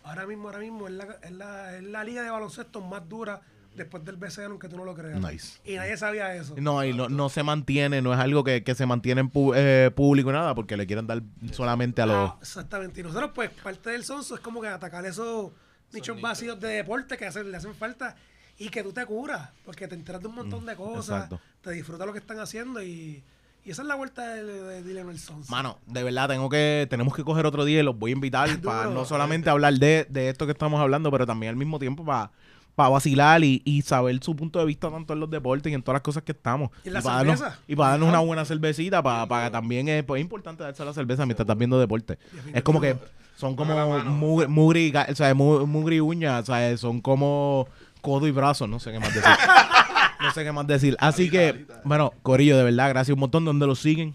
ahora 0.03 0.25
mismo, 0.27 0.47
ahora 0.47 0.59
mismo 0.59 0.87
es 0.87 0.93
la, 0.93 1.03
es 1.21 1.31
la, 1.31 1.77
es 1.77 1.83
la 1.83 2.03
liga 2.03 2.23
de 2.23 2.29
baloncesto 2.29 2.81
más 2.81 3.07
dura 3.07 3.41
después 3.75 4.03
del 4.03 4.15
BCN, 4.15 4.45
aunque 4.45 4.67
tú 4.69 4.75
no 4.77 4.85
lo 4.85 4.95
creas. 4.95 5.19
Nice. 5.19 5.59
Y 5.63 5.75
nadie 5.75 5.95
sabía 5.97 6.33
eso. 6.35 6.55
No, 6.57 6.83
y 6.83 6.93
no, 6.93 7.09
no 7.09 7.29
se 7.29 7.43
mantiene, 7.43 8.01
no 8.01 8.11
es 8.11 8.19
algo 8.19 8.43
que, 8.43 8.63
que 8.63 8.73
se 8.73 8.85
mantiene 8.87 9.21
en 9.21 9.31
pu- 9.31 9.53
eh, 9.55 9.91
público 9.95 10.31
nada, 10.31 10.55
porque 10.55 10.75
le 10.75 10.87
quieren 10.87 11.05
dar 11.05 11.21
solamente 11.51 12.01
a 12.01 12.07
los. 12.07 12.15
Ah, 12.31 12.37
exactamente. 12.41 12.99
Y 13.01 13.03
nosotros, 13.03 13.31
pues, 13.35 13.51
parte 13.51 13.91
del 13.91 14.03
sonso 14.03 14.33
es 14.33 14.41
como 14.41 14.61
que 14.61 14.67
atacar 14.67 15.05
esos 15.05 15.51
nichos 15.93 16.19
vacíos 16.19 16.59
de 16.59 16.69
deporte 16.69 17.17
que 17.17 17.27
hacen, 17.27 17.51
le 17.51 17.57
hacen 17.57 17.75
falta 17.75 18.15
y 18.57 18.69
que 18.69 18.81
tú 18.81 18.91
te 18.91 19.05
curas, 19.05 19.49
porque 19.63 19.87
te 19.87 19.93
enteras 19.93 20.21
de 20.23 20.27
un 20.27 20.33
montón 20.35 20.65
de 20.65 20.75
cosas, 20.75 21.09
Mm, 21.29 21.33
exacto. 21.35 21.41
te 21.61 21.71
disfrutas 21.71 22.07
lo 22.07 22.13
que 22.13 22.19
están 22.19 22.39
haciendo 22.39 22.81
y, 22.81 23.23
y 23.67 23.71
esa 23.71 23.81
es 23.81 23.87
la 23.87 23.95
vuelta 23.95 24.25
de, 24.33 24.43
de 24.43 24.81
Dylan 24.81 25.09
el 25.09 25.19
Sonso. 25.19 25.51
Mano, 25.51 25.77
de 25.85 26.01
verdad, 26.03 26.29
tengo 26.29 26.49
que, 26.49 26.87
tenemos 26.89 27.13
que 27.13 27.23
coger 27.23 27.45
otro 27.45 27.65
día 27.65 27.81
y 27.81 27.83
los 27.83 27.99
voy 27.99 28.11
a 28.11 28.13
invitar 28.15 28.49
para 28.61 28.89
no 28.89 29.03
solamente 29.05 29.49
hablar 29.49 29.73
de, 29.73 30.07
de 30.09 30.29
esto 30.29 30.45
que 30.45 30.53
estamos 30.53 30.79
hablando, 30.79 31.11
pero 31.11 31.25
también 31.27 31.49
al 31.51 31.55
mismo 31.57 31.77
tiempo 31.77 32.03
para 32.05 32.31
para 32.75 32.89
vacilar 32.89 33.43
y, 33.43 33.63
y 33.65 33.81
saber 33.81 34.19
su 34.23 34.35
punto 34.35 34.59
de 34.59 34.65
vista 34.65 34.91
tanto 34.91 35.11
en 35.13 35.19
los 35.19 35.31
deportes 35.31 35.71
y 35.71 35.73
en 35.73 35.81
todas 35.81 35.95
las 35.95 36.03
cosas 36.03 36.21
que 36.21 36.31
estamos. 36.31 36.69
¿Y 36.85 36.91
la 36.91 37.01
para 37.01 37.15
darnos, 37.17 37.39
cerveza? 37.39 37.59
y 37.67 37.75
para 37.75 37.89
darnos 37.89 38.07
una 38.09 38.19
buena 38.19 38.45
cervecita, 38.45 39.01
para, 39.01 39.25
para 39.25 39.45
que 39.45 39.51
también 39.51 39.87
es, 39.89 40.03
pues, 40.03 40.19
es 40.19 40.23
importante 40.23 40.61
darse 40.61 40.85
la 40.85 40.93
cerveza 40.93 41.25
mientras 41.25 41.43
estás 41.45 41.57
viendo 41.57 41.79
deporte. 41.79 42.19
Es 42.53 42.61
como 42.61 42.79
que 42.79 42.95
son 43.35 43.55
como 43.55 43.73
mugre, 44.03 44.47
mugre 44.47 44.81
y, 44.81 44.93
o 44.95 45.15
sea, 45.15 45.33
mu- 45.33 45.65
mugre 45.65 45.95
y 45.95 45.99
uña, 46.01 46.37
o 46.37 46.45
sea, 46.45 46.77
son 46.77 47.01
como 47.01 47.67
codo 48.01 48.27
y 48.27 48.31
brazo, 48.31 48.67
no 48.67 48.79
sé 48.79 48.91
qué 48.91 48.99
más 48.99 49.11
decir. 49.11 49.23
no 50.19 50.31
sé 50.31 50.43
qué 50.43 50.51
más 50.51 50.67
decir. 50.67 50.95
Así 50.99 51.29
que, 51.29 51.65
bueno, 51.83 52.13
Corillo, 52.23 52.57
de 52.57 52.63
verdad, 52.63 52.89
gracias 52.89 53.13
un 53.13 53.19
montón 53.19 53.45
donde 53.45 53.65
lo 53.67 53.75
siguen. 53.75 54.13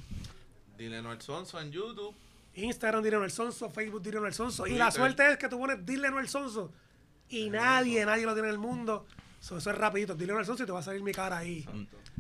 Dile 0.79 1.03
no 1.03 1.13
el 1.13 1.21
sonso 1.21 1.61
en 1.61 1.71
YouTube. 1.71 2.15
Instagram 2.55 3.03
Dylan 3.03 3.23
el 3.23 3.31
Sonso, 3.31 3.71
Facebook 3.71 4.03
Dylan 4.03 4.27
el 4.27 4.35
Sonso. 4.35 4.67
Y 4.67 4.75
la 4.75 4.91
suerte 4.91 5.31
es 5.31 5.39
que 5.39 5.49
tú 5.49 5.59
pones 5.59 5.85
Dylan 5.87 6.19
el 6.19 6.29
Sonso 6.29 6.71
y 7.29 7.49
nadie, 7.49 8.05
nadie 8.05 8.27
lo 8.27 8.35
tiene 8.35 8.49
en 8.49 8.55
el 8.55 8.61
mundo. 8.61 9.07
So, 9.43 9.59
eso 9.59 9.71
es 9.71 9.77
rapidito. 9.77 10.15
Dylan 10.15 10.39
el 10.39 10.47
Sonso 10.47 10.63
y 10.63 10.67
te 10.67 10.71
va 10.73 10.79
a 10.79 10.83
salir 10.85 11.03
mi 11.03 11.11
cara 11.11 11.39
ahí. 11.39 11.67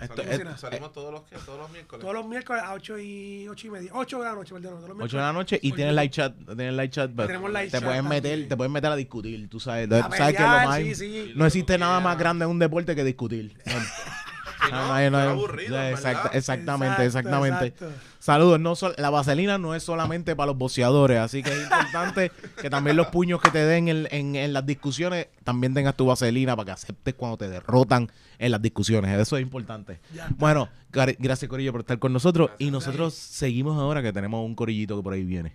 Esto- 0.00 0.24
salimos, 0.24 0.60
salimos 0.60 0.92
todos 0.92 1.12
los 1.12 1.22
que 1.22 1.36
todos 1.36 1.56
los 1.56 1.70
miércoles. 1.70 2.00
Todos 2.00 2.14
los 2.14 2.26
miércoles 2.26 2.62
a 2.64 2.72
8 2.72 2.98
y, 2.98 3.46
8 3.48 3.66
y 3.68 3.70
media. 3.70 3.90
8 3.94 4.18
de 4.18 4.24
la 4.24 4.34
noche, 4.34 4.52
perdón. 4.54 4.80
Todos 4.80 4.88
los 4.88 5.04
8 5.04 5.16
de 5.18 5.22
la 5.22 5.32
noche 5.32 5.60
y 5.62 5.70
tienes 5.70 5.94
live 5.94 6.10
chat, 6.10 6.34
tienes 6.34 6.72
live 6.72 6.90
chat, 6.90 7.12
pero 7.14 7.28
Tenemos 7.28 7.50
live 7.50 7.66
te 7.66 7.70
chat 7.70 7.84
puedes 7.84 8.02
meter, 8.02 8.48
te 8.48 8.56
puedes 8.56 8.72
meter 8.72 8.90
a 8.90 8.96
discutir, 8.96 9.48
tú 9.48 9.60
sabes, 9.60 9.88
A 9.92 10.08
tú 10.08 10.16
sabes 10.16 10.36
que 10.36 10.42
lo 10.42 10.48
más 10.48 10.78
sí, 10.78 10.94
sí. 10.96 11.32
no 11.36 11.46
existe 11.46 11.78
nada 11.78 12.00
más 12.00 12.18
grande 12.18 12.44
en 12.44 12.50
un 12.50 12.58
deporte 12.58 12.96
que 12.96 13.04
discutir. 13.04 13.56
No, 14.70 14.78
no, 14.78 14.86
no, 14.88 14.98
estoy 14.98 15.10
no. 15.10 15.18
aburrido, 15.30 15.80
Exacta- 15.82 16.22
verdad. 16.22 16.36
exactamente, 16.36 17.04
Exacto, 17.04 17.18
exactamente. 17.18 17.66
exacto. 17.66 17.94
Saludos, 18.20 18.60
no 18.60 18.74
la 18.98 19.10
vaselina 19.10 19.58
no 19.58 19.74
es 19.74 19.82
solamente 19.82 20.36
para 20.36 20.46
los 20.48 20.56
boxeadores, 20.58 21.18
así 21.18 21.42
que 21.42 21.50
es 21.50 21.62
importante 21.64 22.30
que 22.62 22.70
también 22.70 22.96
los 22.96 23.08
puños 23.08 23.40
que 23.40 23.50
te 23.50 23.58
den 23.64 23.88
en, 23.88 24.08
en- 24.10 24.36
en 24.36 24.52
las 24.52 24.64
discusiones 24.64 25.26
también 25.42 25.74
tengas 25.74 25.96
tu 25.96 26.06
vaselina 26.06 26.54
para 26.54 26.66
que 26.66 26.70
aceptes 26.72 27.14
cuando 27.14 27.36
te 27.36 27.48
derrotan 27.48 28.10
en 28.38 28.50
las 28.52 28.62
discusiones. 28.62 29.18
Eso 29.18 29.36
es 29.36 29.42
importante. 29.42 29.98
Bueno, 30.36 30.68
gracias 30.90 31.48
Corillo 31.48 31.72
por 31.72 31.80
estar 31.80 31.98
con 31.98 32.12
nosotros 32.12 32.48
Gracias. 32.48 32.68
y 32.68 32.70
nosotros 32.70 33.14
seguimos 33.14 33.76
ahora 33.80 34.02
que 34.02 34.12
tenemos 34.12 34.44
un 34.46 34.54
corillito 34.54 34.96
que 34.96 35.02
por 35.02 35.14
ahí 35.14 35.24
viene. 35.24 35.54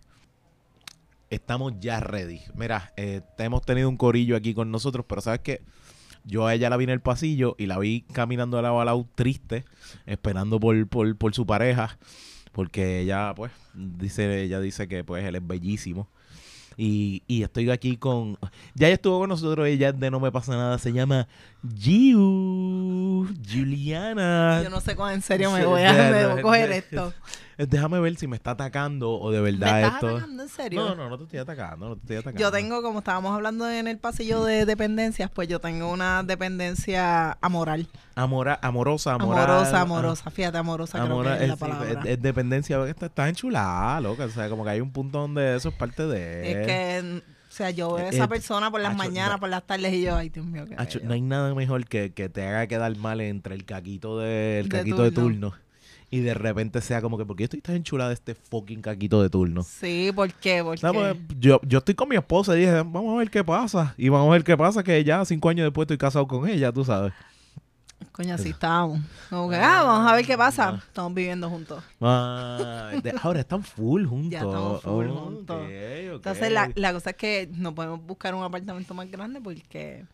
Estamos 1.29 1.73
ya 1.79 1.99
ready. 1.99 2.41
Mira, 2.55 2.93
eh, 2.95 3.21
hemos 3.37 3.61
tenido 3.63 3.89
un 3.89 3.97
corillo 3.97 4.35
aquí 4.37 4.53
con 4.53 4.71
nosotros, 4.71 5.05
pero 5.09 5.19
sabes 5.21 5.41
que 5.41 5.61
yo 6.27 6.45
a 6.45 6.53
ella 6.53 6.69
la 6.69 6.77
vi 6.77 6.83
en 6.83 6.91
el 6.91 6.99
pasillo 6.99 7.55
y 7.57 7.65
la 7.65 7.79
vi 7.79 8.01
caminando 8.13 8.57
de 8.57 8.63
lado 8.63 8.81
a 8.81 8.85
lado 8.85 9.07
triste, 9.15 9.65
esperando 10.05 10.59
por, 10.59 10.87
por, 10.87 11.15
por 11.15 11.33
su 11.33 11.45
pareja, 11.45 11.97
porque 12.51 12.99
ella, 12.99 13.33
pues, 13.33 13.51
dice, 13.73 14.43
ella 14.43 14.59
dice 14.59 14.87
que 14.87 15.03
pues 15.03 15.25
él 15.25 15.35
es 15.35 15.47
bellísimo. 15.47 16.07
Y, 16.79 17.23
y 17.25 17.41
estoy 17.41 17.71
aquí 17.71 17.97
con. 17.97 18.37
Ya 18.75 18.85
ella 18.85 18.95
estuvo 18.95 19.19
con 19.19 19.29
nosotros, 19.29 19.65
ella 19.65 19.91
de 19.93 20.11
No 20.11 20.19
Me 20.19 20.31
Pasa 20.31 20.55
Nada, 20.55 20.77
se 20.77 20.93
llama 20.93 21.27
Giu, 21.75 23.27
Juliana. 23.49 24.61
Yo 24.63 24.69
no 24.69 24.79
sé 24.79 24.95
cuán 24.95 25.15
en 25.15 25.23
serio 25.23 25.51
me 25.51 25.65
voy 25.65 25.81
a 25.81 25.93
me 26.11 26.27
voy 26.27 26.39
a 26.39 26.41
coger 26.43 26.71
esto. 26.71 27.13
Déjame 27.57 27.99
ver 27.99 28.15
si 28.17 28.27
me 28.27 28.35
está 28.35 28.51
atacando 28.51 29.11
o 29.19 29.31
de 29.31 29.39
¿Me 29.41 29.51
verdad 29.51 29.81
estás 29.81 29.93
esto. 29.95 30.07
atacando 30.09 30.43
en 30.43 30.49
serio? 30.49 30.79
No, 30.85 30.95
no, 30.95 31.09
no 31.09 31.17
te 31.17 31.23
estoy 31.23 31.39
atacando, 31.39 31.89
no 31.89 31.95
te 31.95 32.01
estoy 32.01 32.15
atacando. 32.17 32.39
Yo 32.39 32.51
tengo, 32.51 32.81
como 32.83 32.99
estábamos 32.99 33.33
hablando 33.33 33.69
en 33.69 33.87
el 33.87 33.97
pasillo 33.97 34.43
de 34.43 34.65
dependencias, 34.65 35.31
pues 35.31 35.47
yo 35.47 35.59
tengo 35.59 35.91
una 35.91 36.21
dependencia 36.23 37.37
amoral. 37.41 37.87
Amora, 38.15 38.59
amorosa, 38.61 39.13
amoral, 39.15 39.43
Amorosa, 39.49 39.77
ah, 39.77 39.81
amorosa. 39.81 40.31
Fíjate, 40.31 40.57
amorosa 40.57 40.99
creo 40.99 41.11
amora- 41.13 41.37
que 41.37 41.43
es 41.43 41.49
la 41.49 41.55
palabra. 41.55 42.01
es- 42.03 42.05
es 42.05 42.21
dependencia, 42.21 42.85
está, 42.87 43.05
está 43.07 43.29
enchulada, 43.29 44.01
loca. 44.01 44.25
O 44.25 44.29
sea, 44.29 44.49
como 44.49 44.63
que 44.63 44.69
hay 44.71 44.81
un 44.81 44.91
punto 44.91 45.19
donde 45.19 45.55
eso 45.55 45.69
es 45.69 45.75
parte 45.75 46.05
de. 46.07 46.51
Es 46.51 46.67
que 46.67 47.21
O 47.49 47.53
sea, 47.57 47.71
yo 47.71 47.93
veo 47.95 48.05
a 48.05 48.09
esa 48.09 48.25
Eh, 48.25 48.27
persona 48.27 48.69
por 48.69 48.81
las 48.81 48.91
acho, 48.91 48.97
mañanas, 48.99 49.31
no. 49.35 49.39
por 49.39 49.49
las 49.49 49.65
tardes 49.65 49.91
y 49.93 50.03
yo, 50.03 50.15
ay, 50.15 50.29
Dios 50.29 50.45
mío, 50.45 50.65
qué 50.67 50.75
Acho, 50.77 50.99
no 51.03 51.13
hay 51.13 51.21
nada 51.21 51.55
mejor 51.55 51.85
que, 51.85 52.13
que 52.13 52.29
te 52.29 52.45
haga 52.45 52.67
quedar 52.67 52.95
mal 52.97 53.19
entre 53.19 53.55
el 53.55 53.65
caquito 53.65 54.19
de, 54.19 54.59
el 54.59 54.69
De 54.69 54.77
caquito 54.77 55.01
de 55.01 55.09
turno. 55.11 55.53
Y 56.09 56.21
de 56.21 56.33
repente 56.33 56.79
sea 56.81 57.01
como 57.01 57.17
que, 57.17 57.25
¿por 57.25 57.35
qué 57.35 57.43
estoy 57.45 57.61
tan 57.61 57.75
enchulada 57.75 58.09
de 58.09 58.13
este 58.15 58.33
fucking 58.35 58.81
caquito 58.81 59.21
de 59.21 59.29
turno? 59.29 59.63
Sí, 59.63 60.11
¿por 60.15 60.31
qué? 60.33 60.63
¿Por 60.63 60.81
No, 60.83 60.91
qué? 60.93 60.97
pues, 60.99 61.39
yo, 61.39 61.59
yo 61.63 61.79
estoy 61.79 61.95
con 61.95 62.07
mi 62.09 62.15
esposa 62.15 62.55
y 62.55 62.61
dije, 62.61 62.71
vamos 62.77 63.13
a 63.15 63.17
ver 63.17 63.29
qué 63.29 63.43
pasa. 63.43 63.93
Y 63.97 64.09
vamos 64.09 64.29
a 64.29 64.31
ver 64.33 64.43
qué 64.43 64.55
pasa, 64.55 64.83
que 64.83 65.03
ya 65.03 65.23
cinco 65.25 65.49
años 65.49 65.65
después 65.65 65.85
estoy 65.85 65.97
casado 65.97 66.27
con 66.27 66.47
ella, 66.47 66.71
tú 66.71 66.85
sabes. 66.85 67.13
Coño, 68.11 68.35
así. 68.35 68.53
Como 69.29 69.49
que, 69.49 69.55
ah, 69.57 69.83
vamos 69.83 70.11
a 70.11 70.15
ver 70.15 70.25
qué 70.25 70.37
pasa. 70.37 70.69
Ah. 70.69 70.83
Estamos 70.87 71.13
viviendo 71.13 71.49
juntos. 71.49 71.83
Ah, 71.99 72.91
de- 73.03 73.13
ahora 73.21 73.39
están 73.41 73.63
full 73.63 74.05
juntos. 74.07 74.31
Ya 74.31 74.39
estamos 74.39 74.81
full 74.81 75.07
Oh, 75.07 75.15
juntos. 75.25 75.61
Entonces, 75.69 76.51
la, 76.51 76.71
la 76.75 76.93
cosa 76.93 77.09
es 77.11 77.15
que 77.15 77.49
no 77.53 77.75
podemos 77.75 78.01
buscar 78.05 78.33
un 78.35 78.43
apartamento 78.43 78.93
más 78.93 79.09
grande 79.11 79.41
porque, 79.41 80.05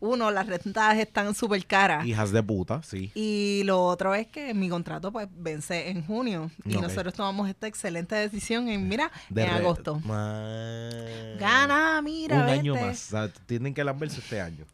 uno, 0.00 0.30
las 0.30 0.46
rentas 0.46 0.96
están 0.98 1.34
súper 1.34 1.66
caras. 1.66 2.06
Hijas 2.06 2.30
de 2.32 2.42
puta, 2.42 2.82
sí. 2.82 3.10
Y 3.14 3.62
lo 3.64 3.84
otro 3.84 4.14
es 4.14 4.26
que 4.28 4.54
mi 4.54 4.68
contrato 4.68 5.10
pues 5.12 5.28
vence 5.36 5.88
en 5.90 6.04
junio. 6.06 6.50
Y 6.64 6.74
nosotros 6.76 7.14
tomamos 7.14 7.48
esta 7.48 7.66
excelente 7.66 8.14
decisión 8.14 8.68
en, 8.68 8.88
mira, 8.88 9.10
De 9.28 9.42
en 9.44 9.50
agosto. 9.50 10.00
Ma- 10.04 10.40
Gana, 11.38 12.00
mira, 12.02 12.36
Un 12.36 12.48
año 12.48 12.74
más. 12.74 13.06
O 13.08 13.10
sea, 13.10 13.28
tienen 13.46 13.74
que 13.74 13.82
lamberse 13.84 14.20
este 14.20 14.40
año. 14.40 14.64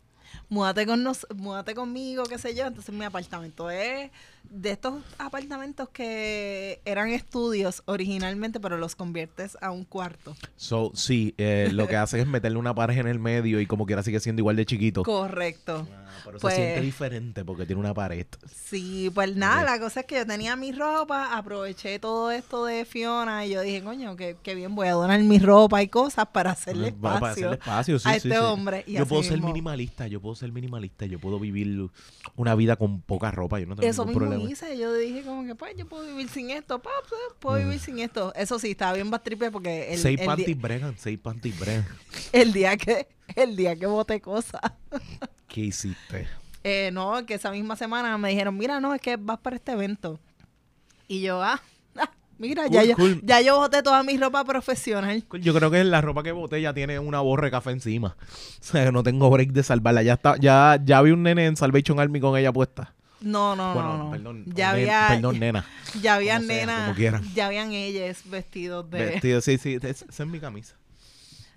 Múdate, 0.49 0.87
con 0.87 1.03
nos, 1.03 1.27
múdate 1.35 1.75
conmigo, 1.75 2.25
qué 2.25 2.39
sé 2.39 2.55
yo. 2.55 2.67
Entonces 2.67 2.95
mi 2.95 3.05
apartamento 3.05 3.71
es 3.71 4.11
de 4.51 4.71
estos 4.71 5.03
apartamentos 5.19 5.89
que 5.89 6.81
eran 6.85 7.09
estudios 7.11 7.83
originalmente, 7.87 8.61
pero 8.61 8.79
los 8.79 8.95
conviertes 8.95 9.57
a 9.61 9.71
un 9.71 9.85
cuarto. 9.85 10.37
So, 10.57 10.93
sí, 10.95 11.35
eh, 11.39 11.71
lo 11.73 11.89
que 11.89 11.97
hace 11.97 12.21
es 12.21 12.27
meterle 12.27 12.59
una 12.59 12.75
pared 12.75 12.99
en 12.99 13.07
el 13.09 13.19
medio 13.19 13.61
y 13.61 13.67
como 13.67 13.87
quiera 13.87 14.03
sigue 14.03 14.21
siendo 14.21 14.41
igual 14.41 14.57
de 14.57 14.65
chiquito. 14.67 15.03
Correcto. 15.03 15.87
Ah, 15.93 16.05
pero 16.25 16.39
Pues- 16.39 16.55
se 16.55 16.61
siente 16.63 16.81
diferente 16.83 17.45
porque 17.45 17.67
tiene 17.67 17.81
una 17.81 17.93
pared. 17.95 18.27
Sí, 18.53 19.11
pues 19.15 19.35
nada, 19.37 19.65
la 19.65 19.79
cosa 19.81 20.01
es 20.01 20.07
que 20.07 20.17
yo 20.17 20.27
tenía 20.27 20.55
mi 20.57 20.71
ropa, 20.73 21.37
aproveché 21.37 21.99
todo 21.99 22.31
esto 22.31 22.65
de 22.65 22.85
Fiona 22.85 23.45
y 23.47 23.51
yo 23.51 23.61
dije, 23.63 23.83
coño, 23.83 24.15
qué, 24.17 24.37
qué 24.43 24.55
bien, 24.55 24.75
voy 24.75 24.87
a 24.89 24.93
donar 24.93 25.21
mi 25.23 25.39
ropa 25.41 25.83
y 25.83 25.89
cosas 25.89 26.27
para 26.33 26.53
hacerle 26.53 26.93
Va- 26.93 27.15
espacio, 27.17 27.21
para 27.21 27.33
hacerle 27.33 27.55
espacio, 27.57 27.99
sí, 27.99 28.09
a 28.09 28.17
este 28.17 28.31
sí. 28.31 28.37
hombre. 28.37 28.85
Y 28.87 28.93
yo 28.95 29.07
puedo 29.07 29.23
ser 29.25 29.41
minimalista, 29.41 30.07
yo 30.07 30.21
puedo 30.21 30.37
ser 30.37 30.53
minimalista, 30.53 31.07
yo 31.07 31.19
puedo 31.19 31.41
vivir 31.41 31.89
una 32.37 32.55
vida 32.55 32.77
con 32.77 33.01
poca 33.01 33.31
ropa, 33.33 33.59
yo 33.59 33.67
no 33.67 33.75
tengo 33.77 33.89
Eso 33.91 34.05
ningún 34.05 34.23
mismo 34.23 34.34
hice, 34.41 34.77
yo 34.79 34.93
dije 34.95 35.23
como 35.23 35.45
que 35.47 35.55
pues 35.55 35.77
yo 35.77 35.87
puedo 35.87 36.07
vivir 36.07 36.29
sin 36.29 36.51
esto, 36.51 36.81
pa, 36.81 36.91
pues, 37.09 37.21
puedo 37.39 37.59
vivir 37.59 37.79
sin 37.79 37.99
esto. 37.99 38.33
Eso 38.35 38.59
sí, 38.59 38.73
estaba 38.73 38.95
bien 38.95 39.11
bastripe 39.11 39.51
porque 39.51 39.93
el, 39.93 39.99
seis 39.99 40.21
el, 40.21 40.27
panties 40.27 40.61
bregan, 40.61 40.95
seis 40.99 41.19
panties 41.19 41.59
bregan. 41.59 41.87
el 42.33 42.53
día 42.53 42.77
que 42.77 43.09
el 43.37 43.57
día 43.57 43.77
que 43.77 43.87
boté 43.87 44.21
cosas. 44.21 44.61
¿Qué 45.49 45.61
hiciste? 45.63 46.27
Eh, 46.63 46.91
no, 46.93 47.25
que 47.27 47.35
esa 47.35 47.51
misma 47.51 47.77
semana 47.77 48.17
me 48.19 48.31
dijeron, 48.31 48.57
mira, 48.57 48.81
no, 48.81 48.95
es 48.95 49.01
que 49.01 49.17
vas 49.17 49.39
para 49.39 49.57
este 49.57 49.73
evento. 49.73 50.19
Y 51.07 51.21
yo, 51.21 51.43
ah, 51.43 51.61
ah, 51.97 52.11
mira, 52.39 52.67
ya, 52.69 52.83
yo, 52.85 52.97
cool. 52.97 53.21
ya 53.23 53.41
yo 53.43 53.59
boté 53.59 53.83
toda 53.83 54.03
mi 54.03 54.17
ropa 54.17 54.45
profesional. 54.45 55.23
Yo 55.41 55.55
creo 55.55 55.71
que 55.71 55.85
la 55.85 56.01
ropa 56.01 56.23
que 56.23 56.33
boté 56.33 56.63
ya 56.63 56.73
tiene 56.73 56.99
una 56.99 57.21
borra 57.21 57.47
de 57.47 57.51
café 57.51 57.71
encima. 57.71 58.17
O 58.61 58.65
sea, 58.65 58.91
no 58.91 59.03
tengo 59.03 59.29
break 59.31 59.51
de 59.51 59.63
salvarla. 59.63 60.03
Ya 60.03 60.15
está, 60.15 60.37
ya, 60.39 60.81
ya 60.83 61.03
vi 61.03 61.11
un 61.11 61.23
nene 61.23 61.47
en 61.47 61.57
Salvation 61.57 62.01
Army 62.01 62.21
con 62.21 62.37
ella 62.39 62.53
puesta. 62.53 62.95
No, 63.21 63.57
no, 63.57 63.73
bueno, 63.75 63.97
no, 63.97 64.05
no. 64.05 64.11
perdón. 64.11 64.45
ya 64.55 64.71
había, 64.71 65.07
perdón, 65.09 65.39
nena. 65.41 65.65
ya 66.03 66.17
habían 66.17 66.43
como 66.43 66.49
sea, 66.53 66.59
nenas, 66.67 66.81
como 66.85 66.95
quieran. 66.97 67.35
ya 67.35 67.47
habían 67.47 67.73
ellas 67.73 68.23
vestidos 68.27 68.91
de... 68.91 68.99
Vestido, 69.07 69.41
sí, 69.41 69.57
sí. 69.59 69.79
es- 69.81 70.03
Esa 70.03 70.23
es 70.25 70.29
mi 70.29 70.41
camisa. 70.41 70.75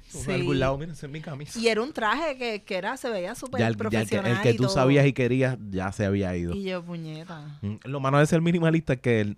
Sí. 0.07 0.31
algún 0.31 0.59
lado, 0.59 0.77
mira, 0.77 0.93
esa 0.93 1.05
es 1.07 1.11
mi 1.11 1.19
camisa. 1.19 1.59
Y 1.59 1.67
era 1.67 1.81
un 1.81 1.91
traje 1.91 2.37
que, 2.37 2.63
que 2.63 2.77
era, 2.77 2.95
se 2.95 3.09
veía 3.09 3.35
súper 3.35 3.59
Ya, 3.59 3.67
el- 3.67 3.73
ya 3.75 3.77
el, 3.77 3.89
que, 3.89 3.89
profesional 3.89 4.31
el 4.37 4.41
que 4.41 4.51
y 4.51 4.55
tú 4.57 4.63
todo. 4.63 4.73
sabías 4.73 5.05
y 5.05 5.11
querías 5.13 5.57
ya 5.69 5.91
se 5.91 6.05
había 6.05 6.35
ido. 6.37 6.53
Y 6.55 6.63
yo, 6.63 6.81
puñeta. 6.81 7.59
Mm, 7.61 7.75
Lo 7.83 7.99
malo 7.99 8.19
de 8.19 8.25
ser 8.25 8.41
minimalista 8.41 8.93
es 8.93 9.01
que 9.01 9.19
el- 9.19 9.37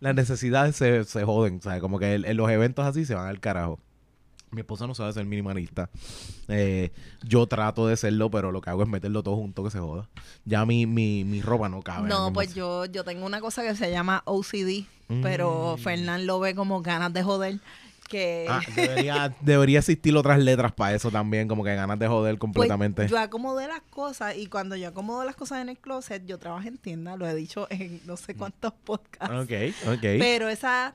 las 0.00 0.14
necesidades 0.14 0.76
se, 0.76 1.04
se 1.04 1.24
joden. 1.24 1.62
¿sabes? 1.62 1.80
Como 1.80 1.98
que 1.98 2.14
el- 2.16 2.26
en 2.26 2.36
los 2.36 2.50
eventos 2.50 2.84
así 2.84 3.06
se 3.06 3.14
van 3.14 3.28
al 3.28 3.40
carajo. 3.40 3.80
Mi 4.54 4.60
esposa 4.60 4.86
no 4.86 4.94
sabe 4.94 5.12
ser 5.12 5.24
minimalista. 5.26 5.90
Eh, 6.48 6.90
yo 7.22 7.46
trato 7.46 7.86
de 7.86 7.96
serlo, 7.96 8.30
pero 8.30 8.52
lo 8.52 8.60
que 8.60 8.70
hago 8.70 8.82
es 8.82 8.88
meterlo 8.88 9.22
todo 9.22 9.36
junto 9.36 9.64
que 9.64 9.70
se 9.70 9.78
joda. 9.80 10.08
Ya 10.44 10.64
mi, 10.64 10.86
mi, 10.86 11.24
mi 11.24 11.42
ropa 11.42 11.68
no 11.68 11.82
cabe. 11.82 12.08
No, 12.08 12.32
pues 12.32 12.54
yo, 12.54 12.84
yo 12.86 13.04
tengo 13.04 13.26
una 13.26 13.40
cosa 13.40 13.62
que 13.62 13.74
se 13.74 13.90
llama 13.90 14.22
OCD, 14.26 14.84
pero 15.22 15.76
Mm. 15.76 15.80
Fernán 15.80 16.26
lo 16.26 16.40
ve 16.40 16.54
como 16.54 16.80
ganas 16.82 17.12
de 17.12 17.22
joder. 17.22 17.58
Que 18.08 18.44
Ah, 18.48 18.60
debería, 18.76 19.34
debería 19.40 19.78
existir 19.78 20.14
otras 20.14 20.38
letras 20.38 20.72
para 20.72 20.94
eso 20.94 21.10
también, 21.10 21.48
como 21.48 21.64
que 21.64 21.74
ganas 21.74 21.98
de 21.98 22.06
joder 22.06 22.34
pues, 22.34 22.40
completamente. 22.40 23.08
yo 23.08 23.18
acomodé 23.18 23.66
las 23.66 23.80
cosas 23.90 24.36
y 24.36 24.46
cuando 24.46 24.76
yo 24.76 24.88
acomodo 24.88 25.24
las 25.24 25.34
cosas 25.36 25.62
en 25.62 25.70
el 25.70 25.78
closet, 25.78 26.24
yo 26.26 26.38
trabajo 26.38 26.68
en 26.68 26.76
tienda, 26.76 27.16
lo 27.16 27.26
he 27.26 27.34
dicho 27.34 27.66
en 27.70 28.02
no 28.04 28.18
sé 28.18 28.34
cuántos 28.34 28.74
podcasts. 28.84 29.34
ok, 29.34 29.88
ok. 29.94 30.02
Pero 30.18 30.50
esa, 30.50 30.94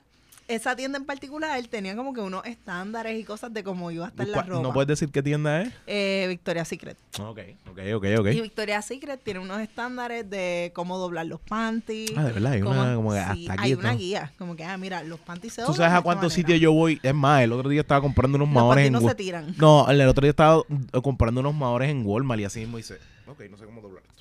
esa 0.54 0.74
tienda 0.76 0.98
en 0.98 1.04
particular 1.04 1.60
tenía 1.68 1.94
como 1.96 2.12
que 2.12 2.20
unos 2.20 2.44
estándares 2.44 3.18
y 3.18 3.24
cosas 3.24 3.52
de 3.52 3.62
cómo 3.62 3.90
iba 3.90 4.06
a 4.06 4.08
estar 4.08 4.26
la 4.26 4.34
¿Cuál- 4.34 4.46
ropa. 4.48 4.62
¿No 4.62 4.72
puedes 4.72 4.88
decir 4.88 5.10
qué 5.10 5.22
tienda 5.22 5.62
es? 5.62 5.72
Eh, 5.86 6.26
Victoria's 6.28 6.68
Secret. 6.68 6.96
Ok, 7.20 7.38
ok, 7.70 7.78
ok, 7.96 8.04
ok. 8.18 8.26
Y 8.32 8.40
Victoria's 8.40 8.84
Secret 8.84 9.20
tiene 9.22 9.40
unos 9.40 9.60
estándares 9.60 10.28
de 10.28 10.72
cómo 10.74 10.98
doblar 10.98 11.26
los 11.26 11.40
panties. 11.40 12.12
Ah, 12.16 12.24
de 12.24 12.32
verdad, 12.32 12.52
hay 12.52 12.62
una 12.62 12.94
como 12.94 13.12
que 13.12 13.18
sí, 13.18 13.22
hasta 13.22 13.52
aquí. 13.52 13.62
hay 13.64 13.74
una 13.74 13.94
guía. 13.94 14.32
Como 14.38 14.56
que, 14.56 14.64
ah, 14.64 14.76
mira, 14.76 15.02
los 15.02 15.20
panties 15.20 15.54
se 15.54 15.62
¿Tú 15.62 15.68
doblan 15.72 15.76
sabes 15.78 15.92
de 15.92 15.98
a 15.98 16.02
cuántos 16.02 16.32
sitios 16.32 16.60
yo 16.60 16.72
voy? 16.72 17.00
Es 17.02 17.14
más, 17.14 17.42
el 17.42 17.52
otro 17.52 17.68
día 17.68 17.80
estaba 17.82 18.00
comprando 18.00 18.36
unos 18.36 18.48
Los 18.52 18.76
en 18.78 18.92
no 18.92 19.00
se 19.00 19.14
tiran. 19.14 19.54
No, 19.56 19.88
el 19.88 20.00
otro 20.08 20.22
día 20.22 20.30
estaba 20.30 20.62
comprando 21.02 21.40
unos 21.40 21.54
mahores 21.54 21.90
en 21.90 22.04
Walmart 22.04 22.40
y 22.40 22.44
así 22.44 22.60
mismo 22.60 22.76
dice, 22.76 22.98
ok, 23.26 23.42
no 23.50 23.56
sé 23.56 23.64
cómo 23.64 23.80
doblar 23.80 24.02
esto. 24.08 24.19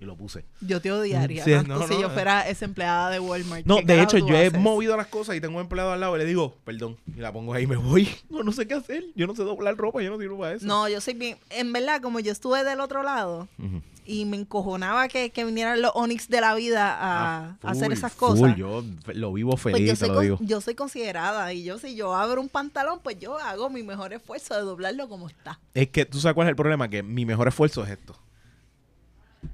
Y 0.00 0.06
lo 0.06 0.16
puse. 0.16 0.46
Yo 0.62 0.80
te 0.80 0.90
odiaría 0.90 1.44
Sí, 1.44 1.50
tanto 1.52 1.74
no, 1.74 1.86
si 1.86 1.92
no, 1.94 2.00
yo 2.00 2.06
eh. 2.06 2.10
fuera 2.10 2.48
esa 2.48 2.64
empleada 2.64 3.10
de 3.10 3.20
Walmart. 3.20 3.66
No, 3.66 3.76
¿Qué 3.76 3.84
de 3.84 4.02
hecho, 4.02 4.16
yo 4.16 4.34
he 4.34 4.50
movido 4.50 4.96
las 4.96 5.08
cosas 5.08 5.36
y 5.36 5.40
tengo 5.42 5.56
un 5.56 5.60
empleado 5.62 5.92
al 5.92 6.00
lado 6.00 6.16
y 6.16 6.20
le 6.20 6.24
digo, 6.24 6.56
perdón, 6.64 6.96
y 7.14 7.20
la 7.20 7.32
pongo 7.32 7.52
ahí 7.52 7.64
y 7.64 7.66
me 7.66 7.76
voy. 7.76 8.08
No, 8.30 8.42
no 8.42 8.50
sé 8.52 8.66
qué 8.66 8.74
hacer. 8.74 9.04
Yo 9.14 9.26
no 9.26 9.34
sé 9.36 9.42
doblar 9.42 9.76
ropa, 9.76 10.00
yo 10.02 10.10
no 10.10 10.18
sirvo 10.18 10.38
para 10.38 10.54
eso. 10.54 10.64
No, 10.66 10.88
yo 10.88 11.00
soy 11.02 11.12
bien... 11.14 11.36
En 11.50 11.72
verdad, 11.74 12.00
como 12.00 12.18
yo 12.20 12.32
estuve 12.32 12.64
del 12.64 12.80
otro 12.80 13.02
lado 13.02 13.46
y 14.06 14.24
me 14.24 14.38
encojonaba 14.38 15.06
que, 15.08 15.30
que 15.30 15.44
vinieran 15.44 15.82
los 15.82 15.92
Onyx 15.94 16.28
de 16.30 16.40
la 16.40 16.54
vida 16.54 16.88
a, 16.94 17.38
Ah, 17.50 17.56
a 17.62 17.70
hacer 17.72 17.84
full, 17.84 17.92
esas 17.92 18.12
full. 18.12 18.28
cosas. 18.40 18.56
Yo 18.56 18.82
fe- 19.04 19.14
lo 19.14 19.32
vivo 19.34 19.50
Pues 19.50 19.74
feliz, 19.74 19.86
yo 19.88 19.92
te 19.92 19.96
soy, 20.06 20.08
lo 20.08 20.20
digo. 20.20 20.38
yo 20.40 20.60
soy 20.62 20.74
considerada 20.74 21.52
y 21.52 21.62
yo 21.62 21.78
si 21.78 21.94
yo 21.94 22.14
abro 22.14 22.40
un 22.40 22.48
pantalón, 22.48 23.00
pues 23.02 23.18
yo 23.20 23.36
hago 23.38 23.68
mi 23.68 23.82
mejor 23.82 24.14
esfuerzo 24.14 24.54
de 24.54 24.62
doblarlo 24.62 25.08
como 25.10 25.28
está. 25.28 25.60
Es 25.74 25.88
que 25.90 26.06
tú 26.06 26.18
sabes 26.18 26.34
cuál 26.34 26.46
es 26.48 26.50
el 26.50 26.56
problema, 26.56 26.88
que 26.88 27.02
mi 27.02 27.26
mejor 27.26 27.46
esfuerzo 27.48 27.84
es 27.84 27.90
esto. 27.90 28.16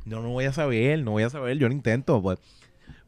Yo 0.05 0.21
no 0.21 0.31
voy 0.31 0.45
a 0.45 0.53
saber, 0.53 1.01
no 1.03 1.13
voy 1.13 1.23
a 1.23 1.31
saber, 1.31 1.59
yo 1.59 1.69
no 1.69 1.75
intento, 1.75 2.21
pues. 2.23 2.39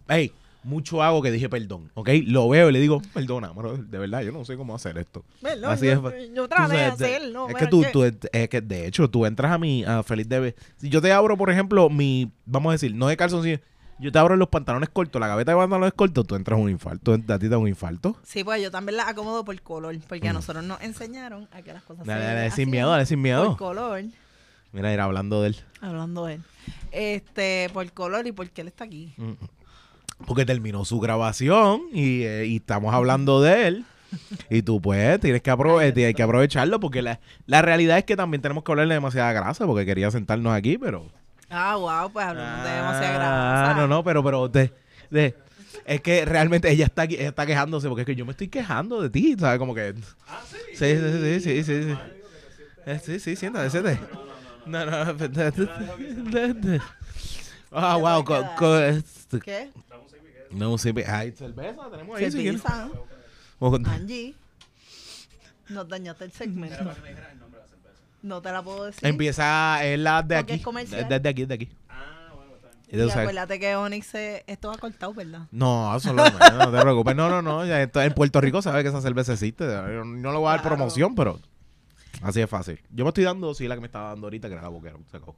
Hey, 0.09 0.33
mucho 0.65 1.03
hago 1.03 1.23
que 1.23 1.31
dije 1.31 1.49
perdón, 1.49 1.91
¿ok? 1.95 2.09
Lo 2.27 2.49
veo 2.49 2.69
y 2.69 2.73
le 2.73 2.81
digo, 2.81 3.01
perdona, 3.15 3.51
bro, 3.53 3.77
de 3.77 3.99
verdad, 3.99 4.23
yo 4.23 4.33
no 4.33 4.45
sé 4.45 4.57
cómo 4.57 4.75
hacer 4.75 4.99
esto. 4.99 5.25
Perdón, 5.41 5.71
Así 5.71 5.87
yo, 5.87 6.09
es. 6.11 6.35
yo 6.35 6.49
traté 6.49 6.77
de 6.77 6.85
hacerlo. 6.85 7.49
es 7.49 7.55
que 7.55 7.67
tú, 7.69 7.85
tú- 7.93 8.05
es 8.05 8.49
que 8.49 8.61
de 8.61 8.87
hecho, 8.87 9.09
tú 9.09 9.25
entras 9.27 9.53
a 9.53 9.59
mi, 9.59 9.85
a 9.85 10.03
Feliz 10.03 10.29
Debe. 10.29 10.55
Si 10.77 10.89
yo 10.89 11.01
te 11.01 11.13
abro, 11.13 11.37
por 11.37 11.51
ejemplo, 11.51 11.89
mi, 11.91 12.31
vamos 12.47 12.71
a 12.71 12.73
decir, 12.73 12.95
no 12.95 13.07
de 13.09 13.17
calzoncillo, 13.17 13.61
yo 14.01 14.13
te 14.13 14.19
abro 14.19 14.37
los 14.37 14.49
pantalones 14.49 14.89
cortos, 14.91 15.21
la 15.21 15.27
gaveta 15.29 15.53
de 15.53 15.57
pantalones 15.59 15.93
cortos, 15.93 16.27
tú 16.27 16.35
entras 16.37 16.59
a 16.59 16.63
un 16.63 16.71
infarto, 16.71 17.13
a 17.15 17.17
ti 17.19 17.25
te 17.27 17.49
da 17.49 17.59
un 17.59 17.69
infarto. 17.69 18.17
Sí, 18.25 18.45
pues 18.45 18.63
yo 18.63 18.71
también 18.71 18.97
las 18.97 19.09
acomodo 19.09 19.45
por 19.45 19.61
color, 19.63 19.97
porque 20.09 20.29
a 20.29 20.33
nosotros 20.33 20.65
nos 20.65 20.81
enseñaron 20.83 21.49
a 21.53 21.63
que 21.63 21.73
las 21.73 21.83
cosas. 21.83 22.07
Dale, 22.07 22.21
se 22.21 22.27
dale, 22.35 22.51
sin 22.53 22.71
miedo, 22.71 22.91
dale, 22.91 23.07
sin 23.07 23.21
miedo. 23.21 23.47
Por 23.49 23.57
color, 23.57 24.03
Mira, 24.73 24.93
ir 24.93 25.01
hablando 25.01 25.43
de 25.43 25.49
él. 25.49 25.57
hablando 25.81 26.27
de 26.27 26.35
él. 26.35 26.41
Este, 26.93 27.71
por 27.73 27.91
color 27.93 28.27
y 28.27 28.33
porque 28.33 28.61
él 28.63 28.69
está 28.69 28.85
aquí. 28.85 29.15
Mm. 29.17 29.33
Porque 30.27 30.45
terminó 30.45 30.85
su 30.85 30.99
grabación 31.01 31.83
y, 31.93 32.23
eh, 32.25 32.47
y 32.47 32.57
estamos 32.57 32.93
hablando 32.95 33.41
de 33.41 33.67
él. 33.69 33.85
Y 34.51 34.63
tú, 34.63 34.81
pues, 34.81 35.21
tienes 35.21 35.43
que, 35.43 35.53
aprove- 35.53 35.81
Ay, 35.81 35.93
tienes 35.93 36.15
que 36.15 36.23
aprovecharlo 36.23 36.81
porque 36.81 37.03
la, 37.03 37.21
la 37.47 37.61
realidad 37.63 37.99
es 37.99 38.05
que 38.05 38.17
también 38.17 38.41
tenemos 38.41 38.65
que 38.65 38.73
hablarle 38.73 38.95
demasiada 38.95 39.33
grasa 39.33 39.67
porque 39.67 39.85
quería 39.85 40.11
sentarnos 40.11 40.53
aquí, 40.55 40.79
pero... 40.79 41.11
Ah, 41.51 41.77
wow, 41.77 42.11
pues 42.11 42.27
hablamos 42.27 42.65
de 42.65 42.71
demasiada 42.71 43.15
Ah, 43.15 43.63
grasa. 43.73 43.81
no, 43.81 43.87
no, 43.89 44.03
pero, 44.05 44.23
pero, 44.25 44.49
de, 44.49 44.73
de- 45.11 45.35
es 45.85 46.01
que 46.01 46.25
realmente 46.25 46.71
ella 46.71 46.87
está, 46.87 47.03
aquí- 47.03 47.17
ella 47.17 47.29
está 47.29 47.45
quejándose 47.47 47.87
porque 47.89 48.03
es 48.03 48.07
que 48.07 48.15
yo 48.17 48.25
me 48.25 48.33
estoy 48.33 48.49
quejando 48.49 49.01
de 49.03 49.11
ti, 49.11 49.37
¿sabes? 49.39 49.59
Como 49.59 49.75
que... 49.75 49.95
sí? 49.95 50.59
Sí, 50.75 50.97
sí, 50.97 51.41
sí, 51.41 51.41
sí, 51.41 51.65
sí, 51.65 51.83
sí. 51.85 51.99
Eh, 52.87 53.01
Sí, 53.05 53.21
sí, 53.21 53.37
siéntate, 53.37 53.69
siéntate. 53.71 53.99
No, 54.69 54.85
no, 54.87 56.81
Ah, 57.71 57.97
wow, 57.97 58.25
co- 58.25 58.45
co- 58.57 58.79
este- 58.79 59.41
¿Qué? 59.41 59.71
no, 60.51 60.79
sí, 60.79 60.93
hay 61.07 61.33
cerveza, 61.33 61.91
tenemos 61.91 62.17
ahí. 62.19 62.31
Cerveza. 62.31 62.89
Angie. 63.87 64.35
Nos 65.69 65.87
dañaste 65.89 66.25
el 66.25 66.33
segmento. 66.33 66.77
No 68.23 68.41
te 68.41 68.51
la 68.51 68.63
puedo 68.63 68.85
decir. 68.85 69.07
Empieza, 69.07 69.85
es 69.85 69.99
la 69.99 70.23
de 70.23 70.37
Porque 70.37 70.53
aquí. 70.55 70.61
es 70.61 70.65
comercial. 70.65 71.13
Es 71.13 71.23
de 71.23 71.29
aquí, 71.29 71.45
de 71.45 71.55
aquí. 71.55 71.69
Y 72.91 72.97
Y 72.97 72.99
tú 73.03 73.11
sabes- 73.11 73.17
acuérdate 73.29 73.61
que 73.61 73.77
Onyx 73.77 74.07
se- 74.07 74.45
esto 74.47 74.69
va 74.69 74.79
cortado, 74.79 75.13
¿verdad? 75.13 75.43
No, 75.51 75.95
eso 75.95 76.09
es 76.09 76.15
lo 76.17 76.25
menos, 76.25 76.41
no 76.55 76.73
te 76.73 76.81
preocupes. 76.81 77.15
No, 77.17 77.29
no, 77.29 77.43
no. 77.43 77.67
Ya 77.67 77.83
esto- 77.83 78.01
en 78.01 78.15
Puerto 78.15 78.41
Rico 78.41 78.63
sabe 78.63 78.83
que 78.83 78.89
esa 78.89 79.03
cerveza 79.03 79.35
existe. 79.35 79.67
No 79.67 80.33
le 80.33 80.39
voy 80.39 80.47
a 80.49 80.53
dar 80.53 80.61
Claro. 80.63 80.77
promoción, 80.77 81.15
pero 81.15 81.39
así 82.23 82.41
es 82.41 82.49
fácil. 82.51 82.81
Yo 82.91 83.05
me 83.05 83.09
estoy 83.09 83.25
dando, 83.25 83.55
sí, 83.55 83.67
la 83.69 83.75
que 83.75 83.81
me 83.81 83.87
estaba 83.87 84.11
dando 84.11 84.27
ahorita, 84.27 84.49
que 84.49 84.55
era 84.55 84.63
la 84.63 84.69
boquera. 84.69 84.97
Se 85.11 85.17
acabó. 85.17 85.37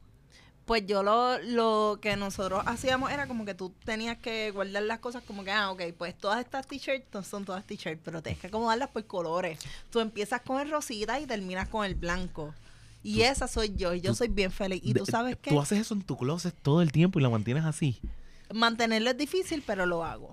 Pues 0.66 0.86
yo 0.86 1.02
lo, 1.02 1.38
lo 1.40 1.98
que 2.00 2.16
nosotros 2.16 2.62
hacíamos 2.66 3.10
era 3.10 3.26
como 3.26 3.44
que 3.44 3.54
tú 3.54 3.72
tenías 3.84 4.18
que 4.18 4.52
guardar 4.52 4.84
las 4.84 5.00
cosas 5.00 5.22
como 5.26 5.42
que, 5.42 5.50
ah, 5.50 5.70
ok, 5.72 5.82
pues 5.98 6.16
todas 6.16 6.38
estas 6.44 6.66
t-shirts 6.68 7.08
no 7.12 7.22
son 7.24 7.44
todas 7.44 7.66
t-shirts, 7.66 8.00
pero 8.04 8.22
tienes 8.22 8.40
que 8.40 8.46
acomodarlas 8.46 8.90
por 8.90 9.04
colores. 9.06 9.58
Tú 9.90 9.98
empiezas 9.98 10.42
con 10.42 10.60
el 10.60 10.70
rosita 10.70 11.18
y 11.18 11.26
terminas 11.26 11.68
con 11.68 11.84
el 11.84 11.96
blanco. 11.96 12.54
Y 13.02 13.22
esa 13.22 13.48
soy 13.48 13.74
yo, 13.74 13.94
y 13.94 14.00
yo 14.00 14.10
tú- 14.12 14.16
soy 14.18 14.28
bien 14.28 14.52
feliz. 14.52 14.80
Y 14.84 14.92
tú 14.94 15.06
sabes 15.06 15.36
que 15.36 15.50
Tú 15.50 15.58
haces 15.60 15.80
eso 15.80 15.94
en 15.94 16.02
tu 16.02 16.16
closet 16.16 16.54
todo 16.62 16.82
el 16.82 16.92
tiempo 16.92 17.18
y 17.18 17.22
la 17.22 17.30
mantienes 17.30 17.64
así. 17.64 17.98
mantenerlo 18.54 19.10
es 19.10 19.16
difícil, 19.16 19.64
pero 19.66 19.86
lo 19.86 20.04
hago. 20.04 20.32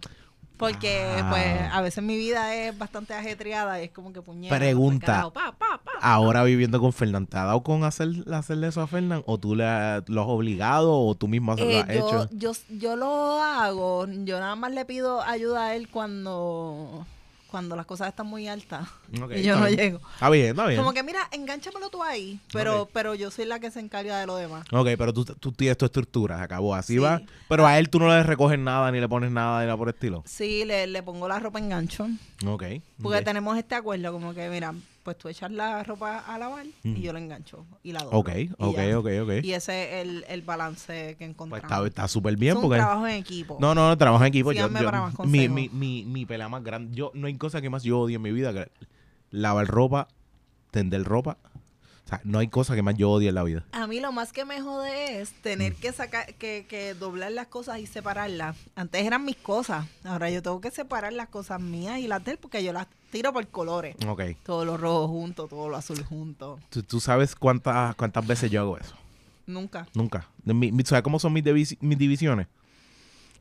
Porque, 0.57 1.05
Ah. 1.21 1.27
pues, 1.29 1.71
a 1.73 1.81
veces 1.81 2.03
mi 2.03 2.17
vida 2.17 2.55
es 2.55 2.77
bastante 2.77 3.13
ajetreada 3.13 3.79
y 3.81 3.85
es 3.85 3.91
como 3.91 4.11
que 4.11 4.21
puñeta. 4.21 4.55
Pregunta. 4.57 5.05
carajo, 5.05 5.31
pa, 5.33 5.51
pa, 5.57 5.77
pa. 5.83 5.91
Ahora 6.01 6.43
viviendo 6.43 6.79
con 6.79 6.93
Fernán, 6.93 7.27
¿te 7.27 7.37
ha 7.37 7.45
dado 7.45 7.61
con 7.63 7.83
hacer, 7.83 8.09
hacerle 8.33 8.67
eso 8.67 8.81
a 8.81 8.87
Fernán? 8.87 9.21
¿O 9.27 9.37
tú 9.37 9.55
le, 9.55 9.63
lo 10.07 10.21
has 10.21 10.27
obligado 10.27 10.99
o 10.99 11.13
tú 11.15 11.27
mismo 11.27 11.51
has- 11.53 11.59
lo 11.59 11.65
Eh, 11.69 11.79
has 11.79 11.87
yo, 11.87 12.07
hecho? 12.07 12.29
yo, 12.31 12.51
yo 12.69 12.95
lo 12.95 13.41
hago, 13.41 14.07
yo 14.07 14.39
nada 14.39 14.55
más 14.55 14.71
le 14.71 14.83
pido 14.85 15.21
ayuda 15.21 15.65
a 15.67 15.75
él 15.75 15.89
cuando, 15.89 17.05
cuando 17.57 17.75
las 17.75 17.87
cosas 17.87 18.09
están 18.09 18.27
muy 18.27 18.47
altas 18.47 18.87
y 19.11 19.41
yo 19.41 19.57
no 19.57 19.65
bien. 19.65 19.77
llego. 19.77 19.99
Está 20.13 20.29
bien, 20.29 20.45
está 20.51 20.67
bien. 20.67 20.79
Como 20.79 20.93
que 20.93 21.01
mira, 21.01 21.27
enganchamelo 21.31 21.89
tú 21.89 22.03
ahí, 22.03 22.39
pero, 22.53 22.87
pero 22.93 23.15
yo 23.15 23.31
soy 23.31 23.45
la 23.45 23.59
que 23.59 23.71
se 23.71 23.79
encarga 23.79 24.19
de 24.19 24.27
lo 24.27 24.35
demás. 24.35 24.63
Ok, 24.71 24.89
pero 24.95 25.11
tú, 25.11 25.25
tú 25.25 25.51
tienes 25.51 25.75
tu 25.75 25.85
estructura, 25.85 26.37
se 26.37 26.43
acabó. 26.43 26.75
Así 26.75 26.93
Sí. 26.93 26.99
va. 26.99 27.19
Pero 27.49 27.65
a 27.65 27.79
él 27.79 27.89
tú 27.89 27.97
no 27.99 28.09
le 28.09 28.21
recoges 28.21 28.59
nada, 28.59 28.91
ni 28.91 28.99
le 28.99 29.09
pones 29.09 29.31
nada, 29.31 29.59
ni 29.61 29.65
nada 29.65 29.75
por 29.77 29.87
el 29.89 29.95
estilo. 29.95 30.23
Sí, 30.27 30.65
le, 30.65 30.85
le 30.85 31.01
pongo 31.01 31.27
la 31.27 31.39
ropa 31.39 31.57
en 31.57 31.69
gancho, 31.69 32.07
Ok. 32.45 32.63
porque 33.01 33.21
tenemos 33.23 33.57
este 33.57 33.73
acuerdo 33.73 34.11
como 34.11 34.35
que 34.35 34.47
mira, 34.49 34.75
pues 35.07 35.17
tú 35.17 35.29
echas 35.29 35.49
la 35.51 35.81
ropa 35.85 36.19
a 36.19 36.37
lavar 36.37 36.65
Mm. 36.83 36.97
y 36.97 37.01
yo 37.01 37.13
la 37.13 37.19
engancho 37.19 37.65
y 37.81 37.93
la 37.93 38.03
doblo. 38.03 38.19
Ok, 38.19 38.29
y 38.35 38.49
ok, 38.57 38.75
ya. 38.75 38.99
ok, 38.99 39.07
ok. 39.23 39.31
Y 39.41 39.53
ese 39.53 40.01
es 40.01 40.05
el, 40.05 40.25
el 40.27 40.41
balance 40.41 40.91
que 40.91 41.15
Pues 41.15 41.29
encontramos. 41.29 41.71
está 41.71 41.87
está 41.87 42.07
súper 42.09 42.35
bien 42.35 42.49
es 42.51 42.55
un 42.57 42.63
porque... 42.63 42.75
trabajo 42.75 43.07
en 43.07 43.15
equipo. 43.15 43.57
No, 43.61 43.73
no, 43.73 43.87
no, 43.87 43.97
trabajo 43.97 44.21
en 44.25 44.27
equipo. 44.27 44.51
Yo, 44.51 44.67
yo- 44.67 44.73
para 44.85 44.99
más 45.03 45.17
mi, 45.25 45.47
mi, 45.47 45.69
mi, 45.69 46.03
mi 46.03 46.25
pelea 46.25 46.49
más 46.49 46.61
grande. 46.61 46.93
Yo, 46.93 47.11
no 47.13 47.27
hay 47.27 47.37
cosa 47.37 47.61
que 47.61 47.69
más 47.69 47.83
yo 47.83 47.99
odie 48.01 48.17
en 48.17 48.21
mi 48.21 48.33
vida 48.33 48.51
que 48.51 48.69
lavar 49.31 49.65
ropa, 49.67 50.09
tender 50.71 51.05
ropa. 51.05 51.37
O 52.07 52.09
sea, 52.09 52.21
no 52.23 52.39
hay 52.39 52.47
cosa 52.47 52.73
que 52.73 52.81
más 52.81 52.95
yo 52.95 53.11
odie 53.11 53.27
en 53.27 53.35
la 53.35 53.43
vida. 53.43 53.65
A 53.73 53.85
mí 53.85 53.99
lo 53.99 54.13
más 54.13 54.31
que 54.31 54.45
me 54.45 54.61
jode 54.61 55.19
es 55.19 55.33
tener 55.41 55.73
Mm. 55.73 55.75
que 55.75 55.91
sacar, 55.91 56.33
que, 56.35 56.65
que 56.69 56.93
doblar 56.93 57.33
las 57.33 57.47
cosas 57.47 57.79
y 57.79 57.85
separarlas. 57.85 58.55
Antes 58.75 59.05
eran 59.05 59.25
mis 59.25 59.35
cosas. 59.35 59.85
Ahora 60.05 60.29
yo 60.29 60.41
tengo 60.41 60.61
que 60.61 60.71
separar 60.71 61.11
las 61.11 61.27
cosas 61.27 61.59
mías 61.59 61.99
y 61.99 62.07
las 62.07 62.23
de 62.23 62.31
él 62.31 62.37
porque 62.37 62.63
yo 62.63 62.71
las 62.71 62.87
tiro 63.11 63.33
por 63.33 63.45
colores. 63.49 63.97
Ok. 64.07 64.21
Todo 64.45 64.63
lo 64.63 64.77
rojo 64.77 65.09
junto, 65.09 65.47
todo 65.49 65.67
lo 65.67 65.75
azul 65.75 66.01
junto. 66.05 66.59
¿Tú, 66.69 66.81
tú 66.81 67.01
sabes 67.01 67.35
cuántas, 67.35 67.93
cuántas 67.95 68.25
veces 68.25 68.49
yo 68.49 68.61
hago 68.61 68.77
eso? 68.77 68.95
Nunca. 69.45 69.85
Nunca. 69.93 70.29
Mi- 70.45 70.71
mi- 70.71 70.83
¿Sabes 70.85 71.03
cómo 71.03 71.19
son 71.19 71.33
mis, 71.33 71.43
divisi- 71.43 71.77
mis 71.81 71.97
divisiones? 71.97 72.47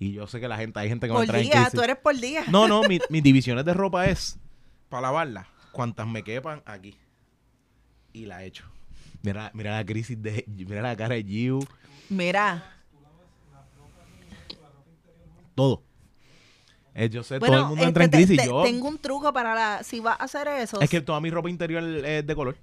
Y 0.01 0.13
yo 0.13 0.27
sé 0.27 0.41
que 0.41 0.49
la 0.49 0.57
gente, 0.57 0.79
hay 0.81 0.89
gente 0.89 1.07
que 1.07 1.15
me 1.15 1.25
trae 1.25 1.43
día, 1.43 1.71
tú 1.73 1.83
eres 1.83 1.97
por 1.99 2.17
día. 2.17 2.43
No, 2.49 2.67
no, 2.67 2.83
mi- 2.83 2.99
mis 3.11 3.23
divisiones 3.23 3.65
de 3.65 3.75
ropa 3.75 4.07
es 4.07 4.39
para 4.89 5.03
lavarla. 5.03 5.47
Cuantas 5.73 6.07
me 6.09 6.23
quepan 6.25 6.63
aquí. 6.67 6.97
Y 8.17 8.25
la 8.25 8.45
echo. 8.45 8.65
Mira, 9.21 9.51
mira 9.53 9.77
la 9.77 9.85
crisis 9.85 10.21
de. 10.23 10.43
Mira 10.47 10.81
la 10.81 10.97
cara 10.97 11.17
de 11.17 11.23
Giu. 11.23 11.61
Mira. 12.09 12.73
Todo. 15.55 15.83
Eh, 16.95 17.11
yo 17.11 17.23
sé, 17.23 17.39
Bueno, 17.39 17.57
todo 17.57 17.63
el 17.65 17.69
mundo 17.69 17.83
este, 17.83 17.89
entra 17.89 18.05
en 18.05 18.11
crisis. 18.11 18.39
te- 18.39 18.47
yo. 18.47 18.63
tengo 18.63 18.89
un 18.89 18.99
truco 18.99 19.31
para 19.35 19.55
la, 19.55 19.83
si 19.83 20.01
vas 20.01 20.19
a 20.19 20.25
hacer 20.25 20.49
eso. 20.49 20.81
Es 20.81 20.89
que 20.89 21.03
toda 21.03 21.21
mi 21.21 21.29
ropa 21.31 21.51
interior 21.51 21.83
es 21.83 22.27
de 22.27 22.35
color. 22.35 22.57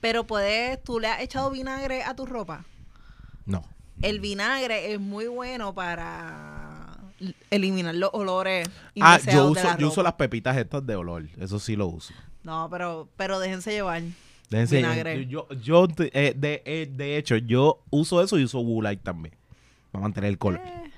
Pero 0.00 0.26
puedes, 0.26 0.82
tú 0.82 0.98
le 0.98 1.06
has 1.06 1.20
echado 1.20 1.48
vinagre 1.52 2.02
a 2.02 2.14
tu 2.16 2.26
ropa. 2.26 2.64
No. 3.44 3.62
El 4.02 4.18
vinagre 4.18 4.92
es 4.92 4.98
muy 5.00 5.28
bueno 5.28 5.74
para 5.74 6.98
eliminar 7.50 7.94
los 7.94 8.10
olores. 8.14 8.68
Ah, 9.00 9.20
yo 9.24 9.44
de 9.44 9.50
uso, 9.52 9.62
la 9.62 9.78
yo 9.78 9.88
uso 9.88 10.02
las 10.02 10.14
pepitas 10.14 10.56
estas 10.56 10.84
de 10.84 10.96
olor. 10.96 11.24
Eso 11.38 11.60
sí 11.60 11.76
lo 11.76 11.86
uso. 11.86 12.12
No, 12.42 12.68
pero, 12.68 13.08
pero 13.16 13.38
déjense 13.38 13.70
llevar. 13.70 14.02
Vinagre. 14.50 15.26
Yo, 15.26 15.48
yo 15.62 15.86
de, 15.86 16.10
eh, 16.14 16.34
de, 16.36 16.62
eh, 16.64 16.88
de 16.90 17.16
hecho, 17.16 17.36
yo 17.36 17.82
uso 17.90 18.22
eso 18.22 18.38
y 18.38 18.44
uso 18.44 18.60
Woolite 18.60 19.02
también. 19.02 19.34
Para 19.90 20.02
mantener 20.02 20.30
el 20.30 20.38
color. 20.38 20.60
Eh, 20.64 20.90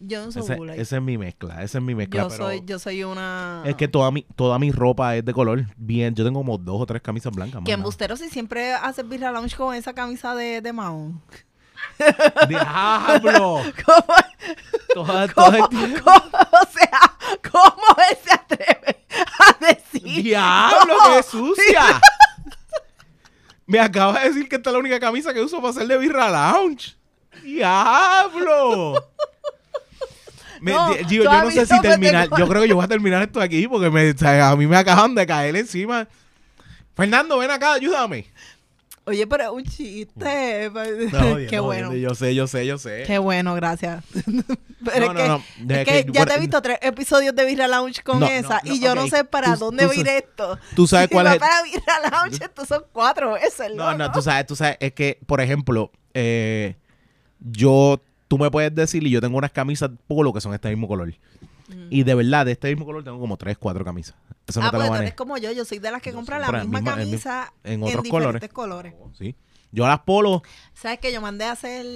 yo 0.00 0.24
Ese- 0.28 0.40
Woolite. 0.54 0.80
Esa 0.80 0.96
es 0.96 1.02
mi 1.02 1.16
mezcla. 1.16 1.62
Esa 1.62 1.78
es 1.78 1.84
mi 1.84 1.94
mezcla. 1.94 2.22
yo 2.22 2.28
pero 2.28 2.44
soy, 2.44 2.62
yo 2.66 2.78
soy 2.78 3.04
una. 3.04 3.62
Es 3.64 3.76
que 3.76 3.88
toda 3.88 4.10
mi, 4.10 4.22
toda 4.36 4.58
mi 4.58 4.70
ropa 4.72 5.16
es 5.16 5.24
de 5.24 5.32
color 5.32 5.64
bien. 5.76 6.14
Yo 6.14 6.24
tengo 6.24 6.40
como 6.40 6.58
dos 6.58 6.80
o 6.82 6.86
tres 6.86 7.00
camisas 7.02 7.32
blancas. 7.32 7.62
Que 7.64 7.72
embustero 7.72 8.16
si 8.16 8.28
siempre 8.28 8.72
haces 8.74 9.08
birra 9.08 9.30
lounge 9.32 9.56
con 9.56 9.74
esa 9.74 9.92
camisa 9.94 10.34
de, 10.34 10.60
de 10.60 10.72
Mahon. 10.72 11.22
¡Diablo! 12.48 13.60
¿Cómo, 14.94 15.06
Toda- 15.06 15.28
cómo- 15.32 15.68
cómo- 15.68 16.30
o 16.52 16.66
sea, 16.70 17.00
¿cómo 17.50 17.96
él 18.10 18.16
se 18.24 18.32
atreve 18.34 19.04
a 19.38 19.66
decir? 19.66 20.22
¡Diablo, 20.22 20.94
No. 21.08 21.14
qué 21.16 21.22
sucia! 21.22 22.00
Me 23.72 23.80
acaba 23.80 24.20
de 24.20 24.28
decir 24.28 24.48
que 24.48 24.56
esta 24.56 24.68
es 24.70 24.72
la 24.74 24.78
única 24.80 25.00
camisa 25.00 25.32
que 25.32 25.40
uso 25.40 25.56
para 25.56 25.70
hacer 25.70 25.86
de 25.86 25.96
Birra 25.98 26.28
Lounge. 26.30 26.94
¡Diablo! 27.42 29.02
Me- 30.60 30.72
No, 30.72 30.90
di- 30.94 31.04
Gio, 31.06 31.24
tú 31.24 31.30
yo 31.30 31.42
no 31.42 31.50
sé 31.50 31.66
si 31.66 31.80
terminar. 31.80 32.28
Yo 32.38 32.46
creo 32.48 32.62
que 32.62 32.68
yo 32.68 32.76
voy 32.76 32.84
a 32.84 32.88
terminar 32.88 33.22
esto 33.22 33.40
aquí 33.40 33.66
porque 33.66 33.90
me, 33.90 34.10
o 34.10 34.16
sea, 34.18 34.50
a 34.50 34.56
mí 34.56 34.66
me 34.66 34.76
acaban 34.76 35.14
de 35.14 35.26
caer 35.26 35.56
encima. 35.56 36.06
Fernando, 36.94 37.38
ven 37.38 37.50
acá, 37.50 37.72
ayúdame. 37.72 38.26
Oye, 39.04 39.26
pero 39.26 39.44
es 39.44 39.50
un 39.50 39.64
chiste. 39.64 40.70
Qué 41.50 41.56
No, 41.56 41.62
bueno. 41.64 41.94
Yo 41.94 42.14
sé, 42.14 42.34
yo 42.34 42.46
sé, 42.46 42.64
yo 42.66 42.78
sé. 42.78 43.02
Qué 43.06 43.18
bueno, 43.18 43.54
gracias. 43.54 44.04
Pero 44.84 45.12
no, 45.12 45.18
es 45.20 45.22
que, 45.22 45.28
no, 45.28 45.74
es 45.76 45.84
que 45.86 46.06
que- 46.06 46.12
ya 46.12 46.26
te 46.26 46.34
he 46.34 46.40
visto 46.40 46.60
tres 46.60 46.76
episodios 46.82 47.36
de 47.36 47.44
Birra 47.44 47.68
Lounge 47.68 48.02
con 48.02 48.20
esa 48.24 48.60
y 48.64 48.80
yo 48.80 48.96
no 48.96 49.06
sé 49.06 49.22
para 49.24 49.54
Tú- 49.54 49.66
dónde 49.66 49.84
tú 49.84 49.88
va 49.90 49.94
a 49.94 49.96
ir 49.96 50.08
esto. 50.08 50.58
tú 50.74 50.88
sabes 50.88 51.06
Si 51.08 51.12
cuál 51.14 51.26
va 51.26 51.34
es- 51.34 51.38
para 51.38 51.62
Birra 51.62 52.10
Lounge, 52.10 52.44
estos 52.44 52.66
son 52.66 52.84
cuatro 52.92 53.32
veces. 53.34 53.72
No, 53.76 53.94
no, 53.96 54.10
tú 54.10 54.20
sabes, 54.22 54.44
tú 54.46 54.56
sabes, 54.56 54.76
es 54.80 54.92
que, 54.92 55.18
por 55.26 55.40
ejemplo, 55.40 55.92
eh, 56.14 56.74
yo, 57.38 58.00
tú 58.26 58.38
me 58.38 58.50
puedes 58.50 58.74
decir, 58.74 59.06
y 59.06 59.10
yo 59.10 59.20
tengo 59.20 59.38
unas 59.38 59.52
camisas 59.52 59.90
polo 60.08 60.32
que 60.32 60.40
son 60.40 60.52
este 60.52 60.68
mismo 60.70 60.88
color. 60.88 61.14
Y 61.90 62.02
de 62.02 62.14
verdad, 62.14 62.46
de 62.46 62.52
este 62.52 62.68
mismo 62.68 62.84
color 62.84 63.04
tengo 63.04 63.18
como 63.18 63.36
tres, 63.36 63.58
cuatro 63.58 63.84
camisas. 63.84 64.14
Eso 64.46 64.60
no 64.60 64.66
ah, 64.66 64.70
te 64.70 64.76
pues 64.76 65.10
lo 65.10 65.16
como 65.16 65.38
yo. 65.38 65.52
Yo 65.52 65.64
soy 65.64 65.78
de 65.78 65.90
las 65.90 66.02
que 66.02 66.12
siempre 66.12 66.38
la 66.38 66.50
misma 66.52 66.82
camisa 66.82 67.52
en 67.64 67.74
en, 67.74 67.82
otros 67.84 68.02
diferentes 68.04 68.52
colores. 68.52 68.94
Sí. 69.18 69.34
Yo 69.74 69.86
las 69.86 70.00
polo, 70.00 70.42
¿Sabes 70.74 70.98
que 70.98 71.10
Yo 71.12 71.22
mandé 71.22 71.46
a 71.46 71.52
hacer, 71.52 71.86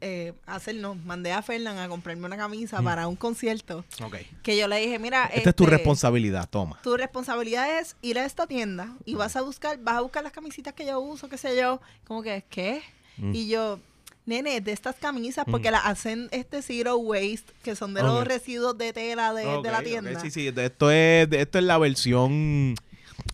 eh, 0.00 0.32
a 0.46 0.54
hacer 0.54 0.76
no, 0.76 0.94
mandé 0.94 1.32
a 1.32 1.42
Fernán 1.42 1.76
a 1.76 1.86
comprarme 1.86 2.24
una 2.24 2.38
camisa 2.38 2.80
Mm. 2.80 2.84
para 2.84 3.06
un 3.08 3.16
concierto. 3.16 3.84
ok. 4.02 4.16
Que 4.42 4.56
yo 4.56 4.66
le 4.68 4.78
dije, 4.78 4.98
mira, 4.98 5.26
Esta 5.26 5.50
es 5.50 5.56
tu 5.56 5.64
este, 5.64 5.76
responsabilidad, 5.76 6.48
toma. 6.48 6.80
Tu 6.82 6.96
responsabilidad 6.96 7.78
es 7.78 7.94
ir 8.00 8.18
a 8.18 8.24
esta 8.24 8.46
tienda 8.46 8.96
y 9.04 9.16
vas 9.16 9.36
a 9.36 9.42
buscar, 9.42 9.78
vas 9.78 9.96
a 9.96 10.00
buscar 10.00 10.24
las 10.24 10.32
camisitas 10.32 10.72
que 10.72 10.86
yo 10.86 10.98
uso, 10.98 11.28
qué 11.28 11.36
sé 11.36 11.54
yo. 11.60 11.82
Como 12.04 12.22
que, 12.22 12.42
¿qué? 12.48 12.82
Mm. 13.18 13.34
Y 13.34 13.48
yo, 13.48 13.80
nene, 14.26 14.60
de 14.60 14.72
estas 14.72 14.96
camisas, 14.96 15.44
porque 15.50 15.70
las 15.70 15.86
hacen 15.86 16.28
este 16.32 16.60
zero 16.62 16.96
waste, 16.98 17.52
que 17.62 17.74
son 17.76 17.94
de 17.94 18.02
los 18.02 18.26
residuos 18.26 18.76
de 18.76 18.92
tela 18.92 19.32
de, 19.32 19.44
de 19.62 19.70
la 19.70 19.82
tienda. 19.82 20.20
Sí, 20.20 20.30
sí, 20.30 20.48
esto 20.54 20.90
es, 20.90 21.28
esto 21.32 21.58
es 21.58 21.64
la 21.64 21.78
versión, 21.78 22.74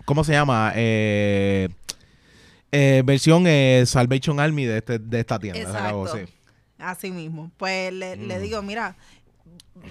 ¿cómo 0.04 0.22
se 0.22 0.32
llama? 0.32 0.72
Eh, 0.76 1.68
eh, 2.70 3.02
versión 3.04 3.44
eh, 3.46 3.84
Salvation 3.86 4.38
Army 4.40 4.64
de, 4.66 4.78
este, 4.78 4.98
de 4.98 5.20
esta 5.20 5.38
tienda. 5.38 5.60
Exacto. 5.60 6.06
sí. 6.16 6.32
Así 6.78 7.10
mismo. 7.12 7.50
Pues 7.58 7.92
le, 7.92 8.16
le 8.16 8.38
Mm. 8.38 8.42
digo, 8.42 8.62
mira, 8.62 8.96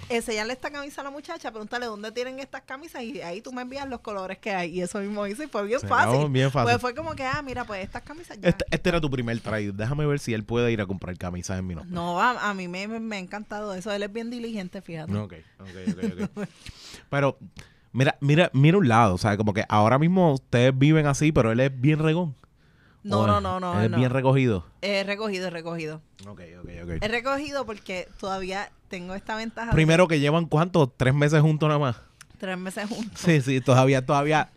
enseñarle 0.08 0.52
esta 0.52 0.70
camisa 0.70 1.00
a 1.00 1.04
la 1.04 1.10
muchacha, 1.10 1.50
pregúntale 1.50 1.86
dónde 1.86 2.10
tienen 2.12 2.38
estas 2.40 2.62
camisas 2.62 3.02
y 3.02 3.20
ahí 3.20 3.40
tú 3.40 3.52
me 3.52 3.62
envías 3.62 3.88
los 3.88 4.00
colores 4.00 4.38
que 4.38 4.50
hay. 4.52 4.70
Y 4.78 4.82
eso 4.82 4.98
mismo 5.00 5.26
hice 5.26 5.44
y 5.44 5.46
fue 5.48 5.64
bien 5.66 5.80
Se 5.80 5.86
fácil. 5.88 6.08
acabó 6.14 6.28
bien 6.28 6.50
fácil. 6.50 6.70
Pues 6.70 6.80
fue 6.80 6.94
como 6.94 7.14
que, 7.14 7.24
ah, 7.24 7.42
mira, 7.42 7.64
pues 7.64 7.82
estas 7.84 8.02
camisas 8.02 8.38
ya. 8.40 8.48
Este, 8.48 8.64
este 8.70 8.88
era 8.88 9.00
tu 9.00 9.10
primer 9.10 9.38
trade. 9.40 9.72
Déjame 9.72 10.06
ver 10.06 10.18
si 10.18 10.32
él 10.34 10.44
puede 10.44 10.70
ir 10.72 10.80
a 10.80 10.86
comprar 10.86 11.16
camisas 11.18 11.58
en 11.58 11.66
mi 11.66 11.74
nombre. 11.74 11.92
No, 11.94 12.20
a, 12.20 12.50
a 12.50 12.54
mí 12.54 12.68
me, 12.68 12.86
me, 12.88 13.00
me 13.00 13.16
ha 13.16 13.18
encantado 13.20 13.74
eso. 13.74 13.92
Él 13.92 14.02
es 14.02 14.12
bien 14.12 14.30
diligente, 14.30 14.80
fíjate. 14.82 15.14
Ok, 15.16 15.34
ok, 15.60 15.68
ok, 15.88 16.30
ok. 16.36 16.48
pero, 17.10 17.38
mira, 17.92 18.16
mira, 18.20 18.50
mira 18.54 18.78
un 18.78 18.88
lado. 18.88 19.14
O 19.14 19.18
sea, 19.18 19.36
como 19.36 19.52
que 19.52 19.64
ahora 19.68 19.98
mismo 19.98 20.32
ustedes 20.34 20.76
viven 20.76 21.06
así, 21.06 21.32
pero 21.32 21.52
él 21.52 21.60
es 21.60 21.80
bien 21.80 21.98
regón. 21.98 22.34
No, 23.04 23.20
¿O 23.22 23.26
no, 23.26 23.36
es- 23.38 23.42
no, 23.42 23.58
no. 23.60 23.80
Es 23.82 23.90
no. 23.90 23.96
bien 23.98 24.10
recogido. 24.10 24.64
He 24.80 25.02
recogido, 25.02 25.48
he 25.48 25.50
recogido. 25.50 26.00
Ok, 26.24 26.40
ok, 26.60 26.68
ok. 26.84 26.90
He 27.02 27.08
recogido 27.08 27.66
porque 27.66 28.08
todavía 28.20 28.70
tengo 28.92 29.14
esta 29.14 29.36
ventaja. 29.36 29.72
Primero 29.72 30.06
que 30.06 30.20
llevan 30.20 30.44
cuánto, 30.44 30.86
tres 30.86 31.14
meses 31.14 31.40
juntos 31.40 31.66
nada 31.66 31.78
más. 31.80 31.96
Tres 32.38 32.58
meses 32.58 32.86
juntos. 32.88 33.18
Sí, 33.18 33.40
sí, 33.40 33.62
todavía, 33.62 34.04
todavía, 34.04 34.50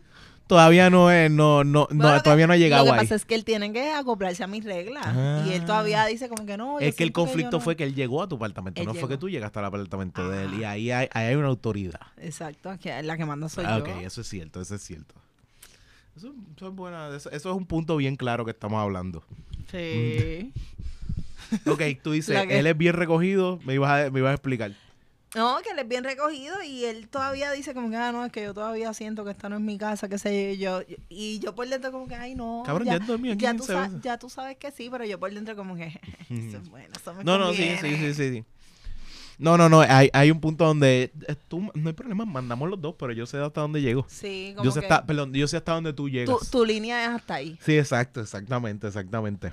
todavía 0.46 0.90
no 0.90 1.10
es, 1.10 1.32
no, 1.32 1.64
no, 1.64 1.88
no, 1.90 2.04
Bueno, 2.04 2.22
todavía 2.22 2.44
que- 2.44 2.48
no 2.48 2.54
ha 2.54 2.58
llegado 2.58 2.86
Lo 2.86 2.92
que 2.92 3.00
ahí. 3.00 3.06
pasa 3.06 3.16
es 3.16 3.24
que 3.24 3.34
él 3.36 3.46
tiene 3.46 3.72
que 3.72 3.92
acoplarse 3.94 4.44
a 4.44 4.48
mis 4.48 4.66
reglas. 4.66 5.06
Y 5.48 5.54
él 5.54 5.62
Ah. 5.62 5.66
todavía 5.66 6.06
dice 6.06 6.28
como 6.28 6.46
que 6.46 6.58
no. 6.58 6.82
Es 6.82 6.96
que 6.96 7.04
el 7.06 7.14
conflicto 7.14 7.58
no- 7.58 7.62
fue 7.62 7.78
que 7.78 7.86
él 7.86 7.96
llegó 7.96 8.22
a 8.22 8.28
tu 8.28 8.36
apartamento, 8.36 8.82
Él 8.82 8.88
no 8.88 8.94
fue 8.94 9.08
que 9.08 9.18
tú 9.18 9.30
llegaste 9.30 9.58
al 9.60 9.66
apartamento 9.66 10.30
de 10.30 10.44
él. 10.44 10.54
Y 10.60 10.64
ahí 10.66 10.92
hay, 10.92 11.08
ahí 11.14 11.28
hay 11.28 11.36
una 11.36 11.48
autoridad. 11.48 12.02
Exacto, 12.18 12.78
que 12.82 13.02
la 13.04 13.16
que 13.16 13.26
manda 13.26 13.48
soy 13.48 13.64
Ah, 13.66 13.78
yo. 13.78 13.84
ok, 13.86 14.02
eso 14.04 14.20
es 14.20 14.28
cierto, 14.28 14.60
eso 14.60 14.76
es 14.76 14.82
cierto. 14.84 15.16
Eso, 16.18 16.34
eso 16.58 16.68
es 16.68 16.74
buena, 16.76 17.08
eso, 17.16 17.32
eso 17.32 17.50
es 17.52 17.56
un 17.56 17.66
punto 17.66 17.96
bien 17.96 18.18
claro 18.18 18.44
que 18.44 18.52
estamos 18.52 18.82
hablando. 18.82 19.24
Sí. 19.72 20.52
Ok, 21.66 21.82
tú 22.04 22.12
dices, 22.12 22.46
que- 22.48 22.60
él 22.60 22.68
es 22.68 22.78
bien 22.78 22.94
recogido, 22.94 23.60
me 23.66 23.74
ibas 23.76 24.08
a, 24.08 24.12
me 24.12 24.20
ibas 24.20 24.32
a 24.32 24.34
explicar. 24.36 24.72
No, 25.36 25.58
que 25.62 25.72
él 25.72 25.80
es 25.80 25.88
bien 25.88 26.06
recogido 26.06 26.56
y 26.64 26.86
él 26.86 27.10
todavía 27.10 27.52
dice 27.52 27.74
como 27.74 27.90
que, 27.90 27.98
ah, 27.98 28.14
no, 28.14 28.24
es 28.24 28.32
que 28.32 28.42
yo 28.44 28.54
todavía 28.54 28.94
siento 28.94 29.26
que 29.26 29.32
esta 29.32 29.50
no 29.50 29.58
es 29.58 29.62
mi 29.62 29.78
casa, 29.78 30.08
que 30.08 30.18
sé 30.18 30.58
yo. 30.58 30.82
Y 31.10 31.40
yo 31.40 31.54
por 31.54 31.68
dentro 31.68 31.92
como 31.92 32.08
que, 32.08 32.16
ay, 32.16 32.36
no. 32.36 32.64
Cabrón, 32.66 32.88
ya 32.88 33.00
dormí 33.00 33.32
aquí 33.32 33.42
ya, 33.44 33.54
tú 33.54 33.66
ya 34.02 34.18
tú 34.18 34.30
sabes 34.30 34.56
que 34.56 34.72
sí, 34.72 34.88
pero 34.90 35.04
yo 35.04 35.20
por 35.20 35.34
dentro 35.34 35.56
como 35.58 35.76
que, 35.76 35.88
eso 36.30 36.58
es 36.58 36.70
bueno, 36.70 36.88
eso 36.98 37.14
me 37.14 37.24
No, 37.26 37.38
no, 37.38 37.52
sí, 37.52 37.58
sí, 37.58 37.76
conviene". 37.82 38.14
sí, 38.14 38.14
sí, 38.14 38.32
sí. 38.36 38.46
No, 39.38 39.58
no, 39.58 39.68
no, 39.68 39.82
hay, 39.82 40.10
hay 40.14 40.32
un 40.32 40.40
punto 40.40 40.64
donde 40.64 41.12
eh, 41.28 41.36
tú, 41.50 41.70
no 41.74 41.88
hay 41.90 41.94
problema, 41.94 42.24
mandamos 42.24 42.70
los 42.70 42.80
dos, 42.82 42.96
pero 42.98 43.12
yo 43.12 43.26
sé 43.26 43.38
hasta 43.38 43.60
dónde 43.60 43.82
llego. 43.82 44.06
Sí, 44.08 44.54
como 44.56 44.64
Yo 44.64 44.72
sé 44.72 44.80
que 44.80 44.86
hasta, 44.86 45.06
perdón, 45.06 45.34
yo 45.34 45.46
sé 45.50 45.58
hasta 45.58 45.74
dónde 45.74 45.92
tú 45.92 46.08
llegas. 46.08 46.40
tu, 46.40 46.46
tu 46.60 46.66
línea 46.66 47.04
es 47.04 47.10
hasta 47.10 47.34
ahí. 47.36 47.58
Sí, 47.62 47.78
exacto, 47.78 48.22
exactamente, 48.22 48.88
exactamente. 48.88 49.52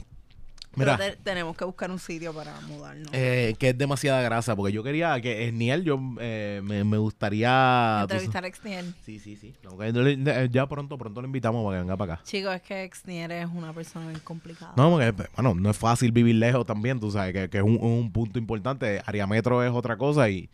Mira, 0.76 0.96
te- 0.96 1.16
tenemos 1.16 1.56
que 1.56 1.64
buscar 1.64 1.90
un 1.90 1.98
sitio 1.98 2.32
para 2.32 2.58
mudarnos. 2.62 3.08
eh, 3.12 3.54
que 3.58 3.70
es 3.70 3.78
demasiada 3.78 4.22
grasa, 4.22 4.56
porque 4.56 4.72
yo 4.72 4.82
quería 4.82 5.20
que 5.20 5.48
Esniel, 5.48 5.84
yo 5.84 6.00
eh, 6.20 6.60
me, 6.64 6.82
me 6.84 6.96
gustaría... 6.98 8.00
Entrevistar 8.02 8.44
a 8.44 8.46
Exnier. 8.46 8.84
sabes- 8.84 8.94
Sí, 9.04 9.18
sí, 9.18 9.36
sí. 9.36 9.54
No, 9.62 9.76
le- 10.02 10.48
ya 10.50 10.66
pronto, 10.66 10.96
pronto 10.98 11.20
lo 11.20 11.26
invitamos 11.26 11.64
para 11.64 11.76
que 11.78 11.82
venga 11.82 11.96
para 11.96 12.14
acá. 12.14 12.24
Chicos, 12.24 12.54
es 12.54 12.62
que 12.62 12.84
Exnier 12.84 13.32
es 13.32 13.46
una 13.52 13.72
persona 13.72 14.08
bien 14.08 14.20
complicada. 14.20 14.72
No, 14.76 14.90
porque, 14.90 15.12
bueno, 15.36 15.54
no 15.54 15.70
es 15.70 15.76
fácil 15.76 16.12
vivir 16.12 16.36
lejos 16.36 16.64
también, 16.66 17.00
tú 17.00 17.10
sabes, 17.10 17.32
que, 17.32 17.48
que 17.50 17.58
es 17.58 17.64
un, 17.64 17.78
un 17.80 18.10
punto 18.12 18.38
importante. 18.38 19.02
Ariametro 19.06 19.62
es 19.62 19.70
otra 19.72 19.96
cosa 19.96 20.28
y, 20.30 20.48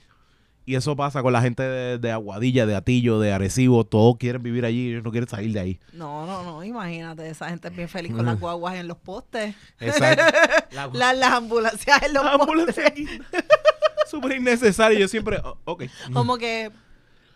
y 0.69 0.77
eso 0.77 0.95
pasa 0.97 1.23
con 1.23 1.33
la 1.33 1.41
gente 1.41 1.63
de, 1.63 1.99
de 1.99 2.13
Aguadilla, 2.13 2.67
de 2.67 2.77
Atillo, 2.77 3.19
de 3.21 3.33
Arecibo. 3.33 3.85
Todos 3.85 4.17
quieren 4.19 4.43
vivir 4.43 4.65
allí, 4.65 4.91
ellos 4.91 5.03
no 5.05 5.11
quieren 5.11 5.29
salir 5.29 5.53
de 5.53 5.61
ahí. 5.61 5.81
No, 5.93 6.27
no, 6.27 6.43
no, 6.43 6.63
imagínate, 6.65 7.29
esa 7.29 7.49
gente 7.49 7.69
es 7.69 7.77
bien 7.77 7.89
feliz 7.89 8.13
con 8.15 8.27
las 8.27 8.39
guaguas 8.39 8.75
en 8.77 8.87
los 8.89 8.99
postes. 8.99 9.55
Exacto. 9.81 10.23
La- 10.73 10.87
La- 10.93 11.13
las 11.15 11.33
ambulancias 11.33 12.03
en 12.03 12.13
los 12.13 12.25
la 12.25 12.33
ambulancia 12.35 12.85
postes. 12.85 13.21
Súper 14.11 14.33
innecesario. 14.37 14.99
Yo 14.99 15.09
siempre, 15.09 15.39
oh, 15.45 15.57
ok. 15.65 15.85
Como 16.13 16.37
que, 16.39 16.71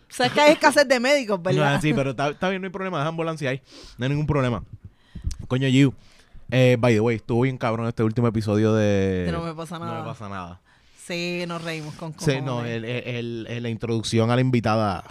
sabes 0.09 0.31
que 0.33 0.41
hay 0.41 0.51
escasez 0.53 0.87
de 0.87 0.99
médicos, 0.99 1.41
¿verdad? 1.41 1.75
No, 1.75 1.81
sí, 1.81 1.93
pero 1.93 2.11
está, 2.11 2.29
está 2.29 2.49
bien, 2.49 2.61
no 2.61 2.67
hay 2.67 2.71
problema. 2.71 2.97
Deja 2.97 3.09
ambulancia 3.09 3.49
ahí. 3.49 3.61
No 3.97 4.05
hay 4.05 4.09
ningún 4.09 4.27
problema. 4.27 4.63
Coño, 5.47 5.67
Giu. 5.69 5.93
Eh, 6.51 6.77
by 6.79 6.93
the 6.93 6.99
way, 6.99 7.15
estuvo 7.15 7.41
bien 7.41 7.57
cabrón 7.57 7.87
este 7.87 8.03
último 8.03 8.27
episodio 8.27 8.73
de... 8.75 9.23
Que 9.25 9.31
no 9.31 9.41
me 9.43 9.53
pasa 9.55 9.79
No 9.79 9.85
nada. 9.85 9.99
me 10.01 10.05
pasa 10.05 10.29
nada. 10.29 10.61
Sí, 11.05 11.43
nos 11.47 11.61
reímos 11.63 11.95
con 11.95 12.11
Sí, 12.13 12.17
cojones. 12.19 12.43
no, 12.43 12.63
el, 12.65 12.85
el- 12.85 13.45
el- 13.49 13.63
la 13.63 13.69
introducción 13.69 14.31
a 14.31 14.35
la 14.35 14.41
invitada... 14.41 15.03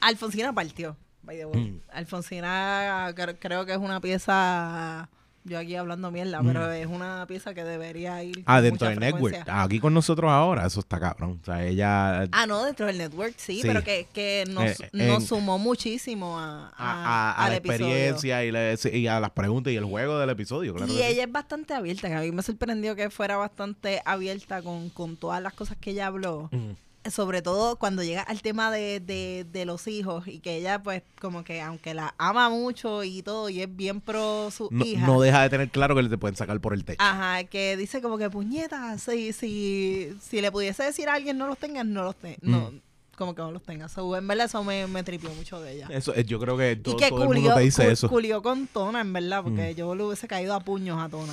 Alfonsina 0.00 0.52
partió, 0.52 0.96
by 1.22 1.36
the 1.38 1.46
way. 1.46 1.60
Mm. 1.70 1.80
Alfonsina 1.90 3.10
cre- 3.16 3.36
creo 3.40 3.64
que 3.64 3.72
es 3.72 3.78
una 3.78 4.00
pieza, 4.00 5.08
yo 5.48 5.58
aquí 5.58 5.76
hablando 5.76 6.10
mierda, 6.10 6.40
pero 6.44 6.70
es 6.72 6.86
una 6.86 7.24
pieza 7.26 7.54
que 7.54 7.62
debería 7.64 8.22
ir 8.22 8.38
Mm. 8.40 8.42
Ah, 8.46 8.60
dentro 8.60 8.88
del 8.88 8.98
network. 8.98 9.34
frecuencia. 9.34 9.62
Aquí 9.62 9.80
con 9.80 9.94
nosotros 9.94 10.30
ahora, 10.30 10.66
eso 10.66 10.80
está 10.80 10.98
cabrón. 11.00 11.38
O 11.40 11.44
sea, 11.44 11.64
ella... 11.64 12.22
Ah, 12.32 12.46
no, 12.46 12.64
dentro 12.64 12.86
del 12.86 12.98
network, 12.98 13.34
sí, 13.36 13.60
Sí. 13.62 13.66
pero 13.66 13.82
que, 13.84 14.06
que 14.12 14.44
nos, 14.50 14.80
Eh, 14.80 14.90
nos 14.92 15.24
sumó 15.26 15.58
muchísimo 15.58 16.38
a, 16.38 16.68
a, 16.68 16.72
a- 16.76 17.04
a- 17.04 17.32
a 17.32 17.44
al 17.44 17.50
la 17.52 17.56
episodio. 17.56 17.86
experiencia 17.86 18.44
y, 18.44 18.50
la- 18.52 18.74
y 18.92 19.06
a 19.06 19.20
las 19.20 19.30
preguntas 19.30 19.72
y 19.72 19.76
el 19.76 19.84
juego 19.84 20.18
del 20.18 20.30
episodio, 20.30 20.74
claro. 20.74 20.92
y 20.92 20.96
sí. 20.96 21.02
ella 21.02 21.24
es 21.24 21.32
bastante 21.32 21.74
abierta, 21.74 22.08
que 22.08 22.14
a 22.14 22.20
mí 22.20 22.32
me 22.32 22.42
sorprendió 22.42 22.96
que 22.96 23.08
fuera 23.10 23.36
bastante 23.36 24.02
abierta 24.04 24.62
con, 24.62 24.90
con 24.90 25.16
todas 25.16 25.42
las 25.42 25.54
cosas 25.54 25.76
que 25.80 25.90
ella 25.92 26.06
habló. 26.08 26.48
Mm. 26.52 26.72
Sobre 27.10 27.42
todo 27.42 27.76
cuando 27.76 28.02
llega 28.02 28.22
al 28.22 28.42
tema 28.42 28.70
de, 28.70 29.00
de, 29.00 29.46
de 29.50 29.64
los 29.64 29.86
hijos 29.86 30.26
y 30.26 30.40
que 30.40 30.56
ella 30.56 30.82
pues 30.82 31.02
como 31.20 31.44
que 31.44 31.60
aunque 31.60 31.94
la 31.94 32.14
ama 32.18 32.48
mucho 32.50 33.04
y 33.04 33.22
todo 33.22 33.48
y 33.48 33.62
es 33.62 33.74
bien 33.76 34.00
pro 34.00 34.50
su 34.50 34.68
No, 34.70 34.84
hija. 34.84 35.06
no 35.06 35.20
deja 35.20 35.42
de 35.42 35.50
tener 35.50 35.70
claro 35.70 35.94
que 35.94 36.02
le 36.02 36.08
te 36.08 36.18
pueden 36.18 36.36
sacar 36.36 36.60
por 36.60 36.72
el 36.74 36.84
techo. 36.84 37.02
Ajá, 37.02 37.44
que 37.44 37.76
dice 37.76 38.00
como 38.02 38.18
que 38.18 38.28
puñetas, 38.30 39.02
si, 39.02 39.32
si, 39.32 40.16
si 40.20 40.40
le 40.40 40.50
pudiese 40.52 40.82
decir 40.82 41.08
a 41.08 41.14
alguien 41.14 41.38
no 41.38 41.46
los 41.46 41.58
tengas, 41.58 41.84
no 41.86 42.02
los 42.02 42.16
tengas. 42.16 42.38
No, 42.42 42.70
Mm. 42.70 42.80
como 43.16 43.34
que 43.34 43.40
no 43.42 43.50
los 43.52 43.62
tengas. 43.62 43.92
So, 43.92 44.14
en 44.16 44.26
verdad 44.28 44.46
eso 44.46 44.62
me, 44.62 44.86
me 44.86 45.02
tripió 45.02 45.30
mucho 45.30 45.60
de 45.60 45.72
ella. 45.74 45.88
Eso, 45.90 46.14
eh, 46.14 46.24
yo 46.24 46.38
creo 46.38 46.56
que 46.58 46.76
todo, 46.76 46.94
y 46.94 46.98
que 46.98 47.08
todo 47.08 47.22
el 47.22 47.26
culió, 47.28 47.40
mundo 47.42 47.56
te 47.56 47.62
dice 47.62 47.90
eso. 47.90 48.06
Mm. 48.08 48.10
culió 48.10 48.42
con 48.42 48.66
Tona, 48.66 49.00
en 49.00 49.12
verdad, 49.12 49.42
porque 49.42 49.74
yo 49.74 49.94
le 49.94 50.02
hubiese 50.04 50.28
caído 50.28 50.54
a 50.54 50.60
puños 50.60 50.98
a 51.02 51.08
Tona. 51.08 51.32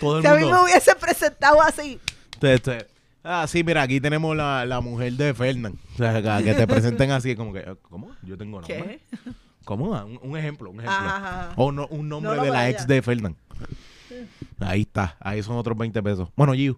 Todo 0.00 0.18
el 0.18 0.22
Si 0.22 0.28
a 0.28 0.34
mí 0.34 0.44
me 0.44 0.62
hubiese 0.62 0.94
presentado 0.96 1.62
así, 1.62 1.98
te- 2.40 2.58
te- 2.58 2.86
ah, 3.26 3.46
sí, 3.46 3.62
mira, 3.64 3.82
aquí 3.82 4.00
tenemos 4.00 4.36
la, 4.36 4.64
la 4.64 4.80
mujer 4.80 5.12
de 5.14 5.34
Fernán. 5.34 5.74
O 5.94 5.96
sea, 5.96 6.42
que, 6.42 6.54
te 6.54 6.66
presenten 6.66 7.10
así, 7.10 7.34
como 7.36 7.52
que, 7.52 7.76
¿cómo? 7.82 8.10
Yo 8.22 8.36
tengo 8.38 8.60
nombre. 8.60 9.00
¿qué? 9.10 9.18
¿Cómo? 9.64 9.94
Ah, 9.96 10.04
Un, 10.04 10.18
un 10.22 10.36
ejemplo, 10.38 10.70
un 10.70 10.80
ejemplo. 10.80 10.96
Ajá. 11.08 11.52
O 11.56 11.72
no, 11.72 11.86
un 11.88 12.08
nombre 12.08 12.36
No 12.36 12.42
de 12.44 12.48
la 12.50 12.58
vaya. 12.58 12.70
ex 12.70 12.86
de 12.86 13.02
Fernán. 13.02 13.36
Ahí 14.60 14.82
está, 14.82 15.16
ahí 15.20 15.42
son 15.42 15.56
otros 15.56 15.76
20 15.76 16.02
pesos. 16.02 16.28
Bueno, 16.36 16.54
Giu, 16.54 16.76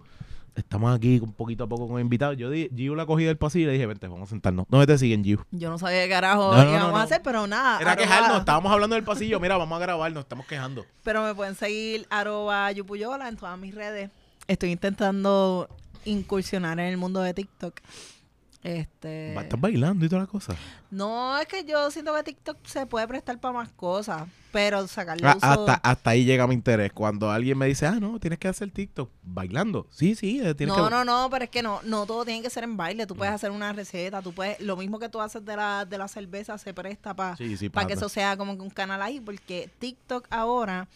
estamos 0.56 0.94
aquí 0.96 1.20
un 1.22 1.32
poquito 1.32 1.64
a 1.64 1.66
poco 1.68 1.86
con 1.86 2.00
invitados. 2.00 2.36
Yo 2.36 2.50
di, 2.50 2.68
Giu 2.74 2.94
la 2.94 3.06
cogí 3.06 3.24
del 3.24 3.36
pasillo 3.36 3.64
y 3.64 3.66
le 3.66 3.72
dije, 3.74 3.86
vente, 3.86 4.08
vamos 4.08 4.28
a 4.28 4.30
sentarnos. 4.30 4.64
¿Dónde 4.68 4.86
te 4.86 4.98
siguen, 4.98 5.22
Giu? 5.22 5.38
Yo 5.50 5.70
no 5.70 5.78
sabía 5.78 6.02
qué 6.04 6.08
carajo 6.10 6.52
No, 6.56 6.64
no, 6.64 6.70
íbamos 6.70 6.98
a 6.98 7.02
hacer, 7.02 7.20
pero 7.22 7.46
nada. 7.46 7.78
Era 7.80 7.92
arroba- 7.92 7.96
quejarnos, 8.02 8.38
estábamos 8.40 8.72
hablando 8.72 8.94
del 8.94 9.04
pasillo. 9.04 9.38
Mira, 9.38 9.56
vamos 9.56 9.76
a 9.76 9.80
grabar, 9.80 10.10
nos 10.12 10.22
estamos 10.24 10.46
quejando. 10.46 10.84
Pero 11.04 11.22
me 11.22 11.34
pueden 11.34 11.54
seguir 11.54 12.06
arroba 12.10 12.72
yupuyola 12.72 13.28
en 13.28 13.36
todas 13.36 13.58
mis 13.58 13.74
redes. 13.74 14.10
Estoy 14.48 14.70
intentando 14.72 15.68
incursionar 16.08 16.78
en 16.80 16.86
el 16.86 16.96
mundo 16.96 17.20
de 17.20 17.34
TikTok. 17.34 17.74
Este, 18.64 19.38
Estás 19.38 19.60
bailando 19.60 20.04
y 20.04 20.08
toda 20.08 20.22
la 20.22 20.26
cosa. 20.26 20.54
no 20.90 21.38
es 21.38 21.46
que 21.46 21.64
yo 21.64 21.90
siento 21.92 22.12
que 22.16 22.24
TikTok 22.24 22.56
se 22.64 22.86
puede 22.86 23.06
prestar 23.06 23.38
para 23.38 23.54
más 23.54 23.68
cosas, 23.70 24.24
pero 24.50 24.84
sacarle 24.88 25.28
Ah, 25.28 25.34
uso. 25.36 25.46
hasta, 25.46 25.74
hasta 25.74 26.10
ahí 26.10 26.24
llega 26.24 26.44
mi 26.48 26.54
interés. 26.54 26.92
Cuando 26.92 27.30
alguien 27.30 27.56
me 27.56 27.66
dice, 27.66 27.86
ah, 27.86 27.98
no, 28.00 28.18
tienes 28.18 28.40
que 28.40 28.48
hacer 28.48 28.68
TikTok 28.72 29.10
bailando. 29.22 29.86
Sí, 29.92 30.16
sí, 30.16 30.40
eh, 30.42 30.54
tienes 30.56 30.76
no, 30.76 30.84
que. 30.84 30.90
no, 30.90 31.04
no, 31.04 31.28
pero 31.30 31.44
es 31.44 31.50
que 31.50 31.62
no, 31.62 31.80
no 31.84 32.04
todo 32.04 32.24
tiene 32.24 32.42
que 32.42 32.50
ser 32.50 32.64
en 32.64 32.76
baile. 32.76 33.06
Tú 33.06 33.14
puedes 33.14 33.32
hacer 33.32 33.52
una 33.52 33.72
receta, 33.72 34.22
tú 34.22 34.32
puedes, 34.32 34.60
lo 34.60 34.76
mismo 34.76 34.98
que 34.98 35.08
tú 35.08 35.20
haces 35.20 35.44
de 35.44 35.54
la, 35.54 35.84
de 35.84 35.96
la 35.96 36.08
cerveza 36.08 36.58
se 36.58 36.74
presta 36.74 37.14
para 37.14 37.36
Sí, 37.36 37.56
que 37.56 37.92
eso 37.92 38.08
sea 38.08 38.36
como 38.36 38.56
que 38.56 38.62
un 38.62 38.70
canal 38.70 39.00
ahí, 39.02 39.20
porque 39.20 39.70
TikTok 39.78 40.26
ahora 40.30 40.88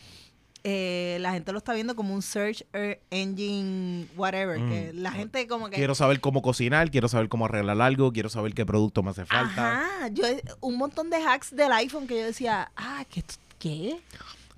eh, 0.64 1.18
la 1.20 1.32
gente 1.32 1.50
lo 1.52 1.58
está 1.58 1.72
viendo 1.74 1.96
como 1.96 2.14
un 2.14 2.22
search 2.22 2.62
er- 2.72 3.00
engine, 3.10 4.06
whatever, 4.16 4.56
que 4.58 4.92
Mm. 4.92 4.98
la 5.02 5.12
gente 5.12 5.46
como 5.48 5.68
que 5.70 5.76
Quiero 5.76 5.94
saber 5.94 6.20
cómo 6.20 6.40
cocinar, 6.42 6.90
quiero 6.90 7.08
saber 7.08 7.28
cómo 7.28 7.46
arreglar 7.46 7.80
algo, 7.80 8.12
quiero 8.12 8.28
saber 8.28 8.54
qué 8.54 8.64
producto 8.64 9.02
me 9.02 9.10
hace 9.10 9.24
falta. 9.26 9.80
Ajá, 9.80 10.08
yo 10.08 10.24
un 10.60 10.76
montón 10.76 11.10
de 11.10 11.16
hacks 11.16 11.54
del 11.54 11.72
iPhone 11.72 12.06
que 12.06 12.18
yo 12.20 12.26
decía, 12.26 12.70
ah, 12.76 13.04
¿qué? 13.10 13.24
¿qué? 13.58 13.96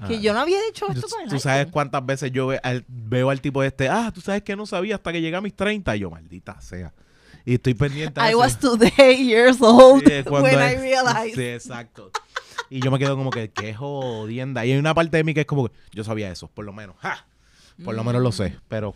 Que 0.09 0.17
Ah. 0.17 0.21
yo 0.21 0.35
no 0.35 0.41
había 0.41 0.59
hecho 0.69 0.87
esto 0.91 1.07
con 1.09 1.23
el 1.23 1.29
tú 1.31 1.39
sabes 1.39 1.69
cuántas 1.71 2.05
veces 2.05 2.31
yo 2.33 2.49
ve- 2.49 2.61
al- 2.63 2.85
veo 2.89 3.31
al 3.31 3.41
tipo 3.41 3.63
este, 3.63 3.89
ah, 3.89 4.11
tú 4.15 4.21
sabes 4.21 4.43
que 4.43 4.57
no 4.57 4.67
sabía 4.67 4.97
hasta 4.97 5.13
que 5.13 5.21
llegué 5.21 5.37
a 5.37 5.41
mis 5.41 5.55
30. 5.55 5.95
Y 5.97 6.01
yo, 6.01 6.11
maldita 6.11 6.61
sea. 6.61 6.93
Y 7.47 7.55
estoy 7.55 7.75
pendiente 7.75 8.21
I 8.21 8.35
was 8.35 8.59
today 8.59 9.17
years 9.27 9.59
old 9.61 10.03
Sí, 10.07 10.23
when 10.31 10.47
es- 10.47 10.73
I 10.73 10.77
realized. 10.81 11.35
Sí, 11.35 11.43
exacto. 11.47 12.11
Y 12.75 12.81
yo 12.81 12.91
me 12.91 12.99
quedo 12.99 13.17
como 13.17 13.31
que, 13.31 13.51
qué 13.51 13.73
jodienda. 13.75 14.67
Y 14.67 14.73
hay 14.73 14.79
una 14.79 14.95
parte 14.95 15.17
de 15.17 15.23
mí 15.25 15.33
que 15.33 15.41
es 15.43 15.47
como 15.47 15.69
que, 15.69 15.75
yo 15.93 16.03
sabía 16.03 16.31
eso, 16.33 16.49
por 16.49 16.65
lo 16.65 16.73
menos. 16.73 16.97
¡Ja! 16.99 17.25
Por 17.85 17.95
lo 17.95 18.03
menos 18.05 18.21
lo 18.23 18.31
Mm. 18.31 18.33
sé, 18.33 18.59
pero 18.69 18.95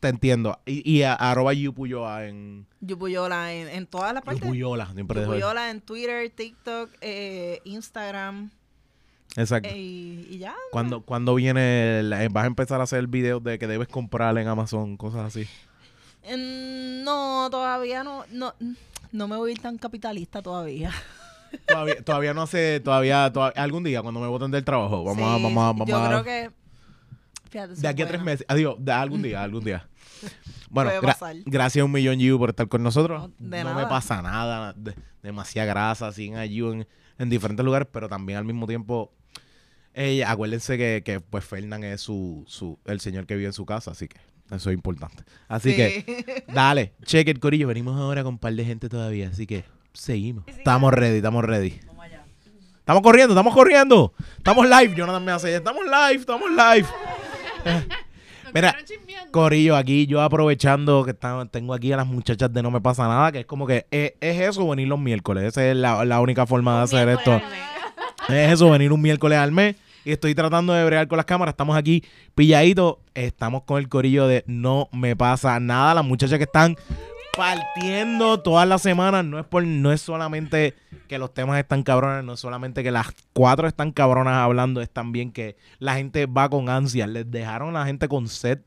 te 0.00 0.08
entiendo. 0.08 0.58
Y, 0.66 0.88
y 0.90 1.02
a, 1.04 1.14
arroba 1.14 1.52
Yupuyoa 1.52 2.26
en 2.26 2.66
Yupuyola 2.80 3.52
en, 3.52 3.68
en 3.68 3.86
todas 3.86 4.12
las 4.14 4.22
partes. 4.24 4.42
Yupuyola, 4.42 4.92
siempre 4.94 5.20
Yupuyola 5.22 5.70
en 5.70 5.80
Twitter, 5.80 6.28
TikTok, 6.30 6.90
eh, 7.00 7.60
Instagram 7.64 8.50
Exacto. 9.36 9.68
eh, 9.72 9.76
y, 9.78 10.38
ya. 10.38 10.54
Cuando, 10.72 11.00
cuando 11.02 11.34
viene, 11.36 12.00
el- 12.00 12.10
vas 12.30 12.44
a 12.44 12.46
empezar 12.46 12.80
a 12.80 12.84
hacer 12.84 13.06
videos 13.06 13.42
de 13.44 13.58
que 13.58 13.66
debes 13.66 13.88
comprar 13.88 14.36
en 14.38 14.46
Amazon, 14.48 14.96
cosas 14.96 15.24
así. 15.26 15.48
Mm, 16.24 17.04
no, 17.04 17.48
todavía 17.50 18.02
no, 18.04 18.24
no, 18.30 18.54
no 19.12 19.28
me 19.28 19.36
voy 19.36 19.50
a 19.50 19.52
ir 19.54 19.60
tan 19.60 19.78
capitalista 19.78 20.42
todavía. 20.42 20.90
Todavía, 21.66 22.02
todavía 22.04 22.34
no 22.34 22.42
hace, 22.42 22.80
todavía, 22.80 23.32
toda- 23.32 23.50
algún 23.50 23.84
día 23.84 24.02
cuando 24.02 24.20
me 24.20 24.26
voten 24.26 24.50
del 24.50 24.64
trabajo, 24.64 25.04
vamos 25.04 25.22
a, 25.24 25.36
Sí, 25.36 25.42
vamos 25.42 25.62
a, 25.62 25.66
vamos 25.68 25.88
Yo 25.88 25.96
a- 25.98 26.08
creo 26.08 26.24
que. 26.24 26.50
Fíjate, 27.50 27.74
de 27.74 27.88
aquí 27.88 28.02
a 28.02 28.08
tres 28.08 28.22
meses, 28.22 28.44
adiós, 28.48 28.76
de 28.78 28.92
algún 28.92 29.22
día, 29.22 29.42
algún 29.42 29.64
día. 29.64 29.86
Bueno, 30.70 30.90
gra- 31.00 31.42
gracias 31.46 31.82
a 31.82 31.84
un 31.84 31.92
millón 31.92 32.18
Giu 32.18 32.36
por 32.36 32.50
estar 32.50 32.66
con 32.66 32.82
nosotros. 32.82 33.30
No, 33.38 33.56
de 33.56 33.62
no 33.62 33.74
me 33.74 33.86
pasa 33.86 34.20
nada, 34.22 34.72
de- 34.72 34.96
demasiada 35.22 35.68
grasa, 35.68 36.10
siguen 36.10 36.34
allí 36.36 36.58
en, 36.58 36.88
en 37.18 37.30
diferentes 37.30 37.64
lugares, 37.64 37.86
pero 37.92 38.08
también 38.08 38.38
al 38.40 38.44
mismo 38.44 38.66
tiempo, 38.66 39.12
eh, 39.92 40.24
acuérdense 40.24 40.76
que, 40.76 41.02
que 41.04 41.20
pues 41.20 41.44
Fernán 41.44 41.84
es 41.84 42.00
su, 42.00 42.42
su, 42.48 42.76
el 42.86 42.98
señor 42.98 43.26
que 43.26 43.36
vive 43.36 43.46
en 43.46 43.52
su 43.52 43.64
casa, 43.64 43.92
así 43.92 44.08
que 44.08 44.16
eso 44.50 44.70
es 44.70 44.74
importante. 44.74 45.22
Así 45.46 45.76
que, 45.76 46.44
dale, 46.52 46.94
check 47.04 47.28
it, 47.28 47.38
Corillo, 47.38 47.68
venimos 47.68 47.96
ahora 47.96 48.24
con 48.24 48.34
un 48.34 48.38
par 48.40 48.52
de 48.54 48.64
gente 48.64 48.88
todavía, 48.88 49.28
así 49.28 49.46
que 49.46 49.62
Seguimos. 49.94 50.44
Estamos 50.48 50.92
ready, 50.92 51.16
estamos 51.18 51.44
ready. 51.44 51.80
Estamos 52.78 53.02
corriendo, 53.02 53.32
estamos 53.32 53.54
corriendo. 53.54 54.12
Estamos 54.36 54.66
live. 54.68 54.94
Jonathan 54.94 55.24
me 55.24 55.32
hace. 55.32 55.54
Estamos 55.54 55.84
live, 55.84 56.20
estamos 56.20 56.50
live. 56.50 56.86
Mira, 58.52 58.76
Corillo, 59.30 59.74
aquí 59.74 60.06
yo 60.06 60.20
aprovechando 60.20 61.02
que 61.04 61.12
está- 61.12 61.46
tengo 61.46 61.72
aquí 61.74 61.92
a 61.92 61.96
las 61.96 62.06
muchachas 62.06 62.52
de 62.52 62.62
No 62.62 62.70
Me 62.70 62.80
Pasa 62.80 63.08
Nada, 63.08 63.32
que 63.32 63.40
es 63.40 63.46
como 63.46 63.66
que 63.66 63.86
es, 63.90 64.12
es 64.20 64.40
eso 64.40 64.68
venir 64.68 64.86
los 64.86 64.98
miércoles. 64.98 65.44
Esa 65.44 65.66
es 65.70 65.76
la, 65.76 66.04
la 66.04 66.20
única 66.20 66.46
forma 66.46 66.76
de 66.78 66.82
hacer 66.84 67.08
esto. 67.08 67.40
Es 68.28 68.52
eso, 68.52 68.70
venir 68.70 68.92
un 68.92 69.00
miércoles 69.00 69.38
al 69.38 69.50
mes. 69.52 69.76
Y 70.04 70.12
estoy 70.12 70.34
tratando 70.34 70.72
de 70.74 70.84
bregar 70.84 71.08
con 71.08 71.16
las 71.16 71.24
cámaras. 71.24 71.54
Estamos 71.54 71.76
aquí 71.76 72.04
pilladitos. 72.34 72.96
Estamos 73.14 73.62
con 73.62 73.78
el 73.78 73.88
corillo 73.88 74.26
de 74.28 74.44
No 74.46 74.88
Me 74.92 75.16
Pasa 75.16 75.58
Nada. 75.58 75.94
Las 75.94 76.04
muchachas 76.04 76.36
que 76.38 76.44
están 76.44 76.76
partiendo 77.36 78.40
todas 78.40 78.66
las 78.66 78.82
semanas. 78.82 79.24
No 79.24 79.38
es 79.38 79.46
por, 79.46 79.64
no 79.64 79.92
es 79.92 80.00
solamente 80.00 80.74
que 81.08 81.18
los 81.18 81.32
temas 81.34 81.58
están 81.58 81.82
cabrones, 81.82 82.24
no 82.24 82.34
es 82.34 82.40
solamente 82.40 82.82
que 82.82 82.90
las 82.90 83.08
cuatro 83.32 83.68
están 83.68 83.92
cabronas 83.92 84.34
hablando, 84.34 84.80
es 84.80 84.90
también 84.90 85.32
que 85.32 85.56
la 85.78 85.94
gente 85.94 86.26
va 86.26 86.48
con 86.48 86.68
ansia. 86.68 87.06
Les 87.06 87.30
dejaron 87.30 87.76
a 87.76 87.80
la 87.80 87.86
gente 87.86 88.08
con 88.08 88.28
sed 88.28 88.60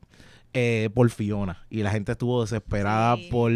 eh, 0.54 0.90
por 0.94 1.10
Fiona. 1.10 1.66
Y 1.70 1.82
la 1.82 1.90
gente 1.90 2.12
estuvo 2.12 2.42
desesperada 2.42 3.16
Sí. 3.16 3.28
por 3.30 3.52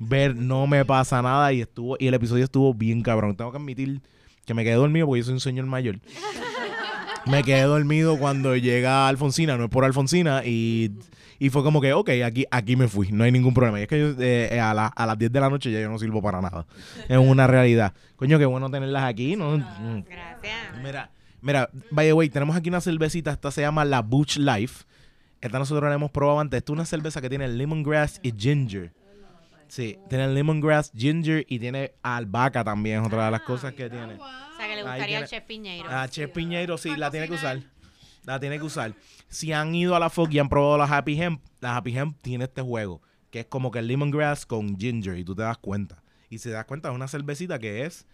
ver 0.00 0.36
No 0.36 0.66
Me 0.66 0.84
Pasa 0.84 1.20
Nada. 1.22 1.52
Y 1.52 1.60
estuvo, 1.60 1.96
y 1.98 2.06
el 2.06 2.14
episodio 2.14 2.44
estuvo 2.44 2.74
bien 2.74 3.02
cabrón. 3.02 3.36
Tengo 3.36 3.50
que 3.52 3.58
admitir 3.58 4.00
que 4.46 4.54
me 4.54 4.64
quedé 4.64 4.74
dormido 4.74 5.06
porque 5.06 5.20
yo 5.20 5.24
soy 5.26 5.34
un 5.34 5.40
señor 5.40 5.66
mayor. 5.66 6.00
Me 7.26 7.44
quedé 7.44 7.62
dormido 7.62 8.18
cuando 8.18 8.56
llega 8.56 9.06
Alfonsina, 9.06 9.58
no 9.58 9.64
es 9.64 9.70
por 9.70 9.84
Alfonsina, 9.84 10.42
y, 10.44 10.90
y 11.40 11.50
fue 11.50 11.64
como 11.64 11.80
que, 11.80 11.92
ok, 11.92 12.10
aquí, 12.24 12.44
aquí 12.50 12.76
me 12.76 12.86
fui, 12.86 13.10
no 13.10 13.24
hay 13.24 13.32
ningún 13.32 13.52
problema. 13.54 13.80
Y 13.80 13.82
es 13.82 13.88
que 13.88 13.98
yo, 13.98 14.10
eh, 14.22 14.50
eh, 14.52 14.60
a, 14.60 14.72
la- 14.74 14.86
a 14.94 15.06
las 15.06 15.18
10 15.18 15.32
de 15.32 15.40
la 15.40 15.50
noche 15.50 15.72
ya 15.72 15.80
yo 15.80 15.88
no 15.88 15.98
sirvo 15.98 16.22
para 16.22 16.40
nada. 16.40 16.66
Es 17.08 17.18
una 17.18 17.46
realidad. 17.48 17.92
Coño, 18.16 18.38
qué 18.38 18.44
bueno 18.44 18.70
tenerlas 18.70 19.02
aquí, 19.04 19.34
¿no? 19.34 19.56
Mm. 19.58 20.04
Gracias. 20.08 20.82
Mira, 20.84 21.10
mira, 21.40 21.70
by 21.90 22.06
the 22.06 22.12
way, 22.12 22.28
tenemos 22.28 22.54
aquí 22.54 22.68
una 22.68 22.80
cervecita, 22.80 23.32
esta 23.32 23.50
se 23.50 23.62
llama 23.62 23.84
la 23.84 24.02
Butch 24.02 24.36
Life. 24.36 24.84
Esta 25.40 25.58
nosotros 25.58 25.88
la 25.88 25.94
hemos 25.94 26.10
probado 26.10 26.38
antes. 26.40 26.58
Esta 26.58 26.72
es 26.72 26.74
una 26.74 26.84
cerveza 26.84 27.20
que 27.22 27.28
tiene 27.30 27.48
lemongrass 27.48 28.20
y 28.22 28.32
ginger. 28.36 28.92
Sí, 29.68 29.96
tiene 30.08 30.28
lemongrass, 30.28 30.92
ginger 30.94 31.46
y 31.48 31.58
tiene 31.60 31.92
albahaca 32.02 32.64
también, 32.64 33.00
es 33.00 33.06
otra 33.06 33.26
de 33.26 33.30
las 33.30 33.40
cosas 33.42 33.72
que 33.72 33.88
tiene. 33.88 34.14
O 34.14 34.56
sea, 34.56 34.66
que 34.68 34.74
le 34.76 34.82
gustaría 34.82 35.18
al 35.18 35.26
chef 35.28 35.44
Piñeiro. 35.44 35.86
Ah, 35.88 36.06
Chef 36.08 36.30
Piñeiro, 36.32 36.76
sí, 36.76 36.94
la 36.96 37.10
tiene 37.10 37.28
que 37.28 37.34
usar. 37.34 37.60
La 38.24 38.38
tiene 38.38 38.58
que 38.58 38.64
usar. 38.64 38.94
Si 39.28 39.52
han 39.52 39.74
ido 39.74 39.96
a 39.96 39.98
la 39.98 40.10
Fog 40.10 40.30
y 40.32 40.38
han 40.38 40.48
probado 40.48 40.78
la 40.78 40.84
Happy 40.84 41.20
Hemp, 41.20 41.42
la 41.60 41.76
Happy 41.76 41.96
Hemp 41.96 42.20
tiene 42.20 42.44
este 42.44 42.62
juego, 42.62 43.00
que 43.30 43.40
es 43.40 43.46
como 43.46 43.70
que 43.70 43.78
el 43.78 43.86
lemongrass 43.86 44.44
con 44.46 44.78
ginger, 44.78 45.18
y 45.18 45.24
tú 45.24 45.34
te 45.34 45.42
das 45.42 45.58
cuenta. 45.58 46.02
Y 46.28 46.38
si 46.38 46.44
te 46.48 46.54
das 46.54 46.64
cuenta, 46.66 46.90
es 46.90 46.94
una 46.94 47.08
cervecita 47.08 47.58
que 47.58 47.84
es 47.86 48.06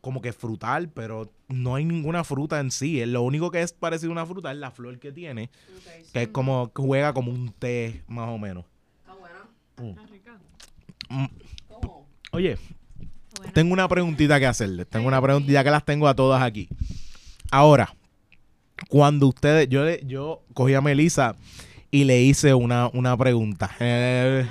como 0.00 0.20
que 0.20 0.32
frutal, 0.32 0.90
pero 0.90 1.32
no 1.48 1.74
hay 1.74 1.84
ninguna 1.84 2.24
fruta 2.24 2.60
en 2.60 2.70
sí. 2.70 3.04
Lo 3.06 3.22
único 3.22 3.50
que 3.50 3.62
es 3.62 3.72
parecido 3.72 4.10
a 4.10 4.12
una 4.12 4.26
fruta 4.26 4.50
es 4.52 4.58
la 4.58 4.70
flor 4.70 4.98
que 4.98 5.12
tiene, 5.12 5.50
que 6.12 6.22
es 6.22 6.28
como, 6.28 6.72
que 6.72 6.82
juega 6.82 7.12
como 7.12 7.30
un 7.32 7.50
té, 7.52 8.02
más 8.06 8.28
o 8.28 8.38
menos. 8.38 8.64
Mm. 9.76 9.94
Mm. 11.10 11.26
Oye, 12.32 12.58
Bueno. 13.36 13.52
tengo 13.52 13.72
una 13.72 13.88
preguntita 13.88 14.38
que 14.38 14.46
hacerles. 14.46 14.88
Tengo 14.88 15.08
una 15.08 15.22
preguntita 15.22 15.52
ya 15.54 15.64
que 15.64 15.70
las 15.70 15.84
tengo 15.84 16.08
a 16.08 16.14
todas 16.14 16.42
aquí. 16.42 16.68
Ahora, 17.50 17.94
cuando 18.88 19.26
ustedes, 19.28 19.68
yo 19.68 19.84
le- 19.84 20.00
yo 20.04 20.42
cogí 20.54 20.74
a 20.74 20.80
Melissa 20.80 21.34
y 21.90 22.04
le 22.04 22.20
hice 22.20 22.54
una, 22.54 22.88
una 22.92 23.16
pregunta. 23.16 23.70
Eh, 23.80 24.46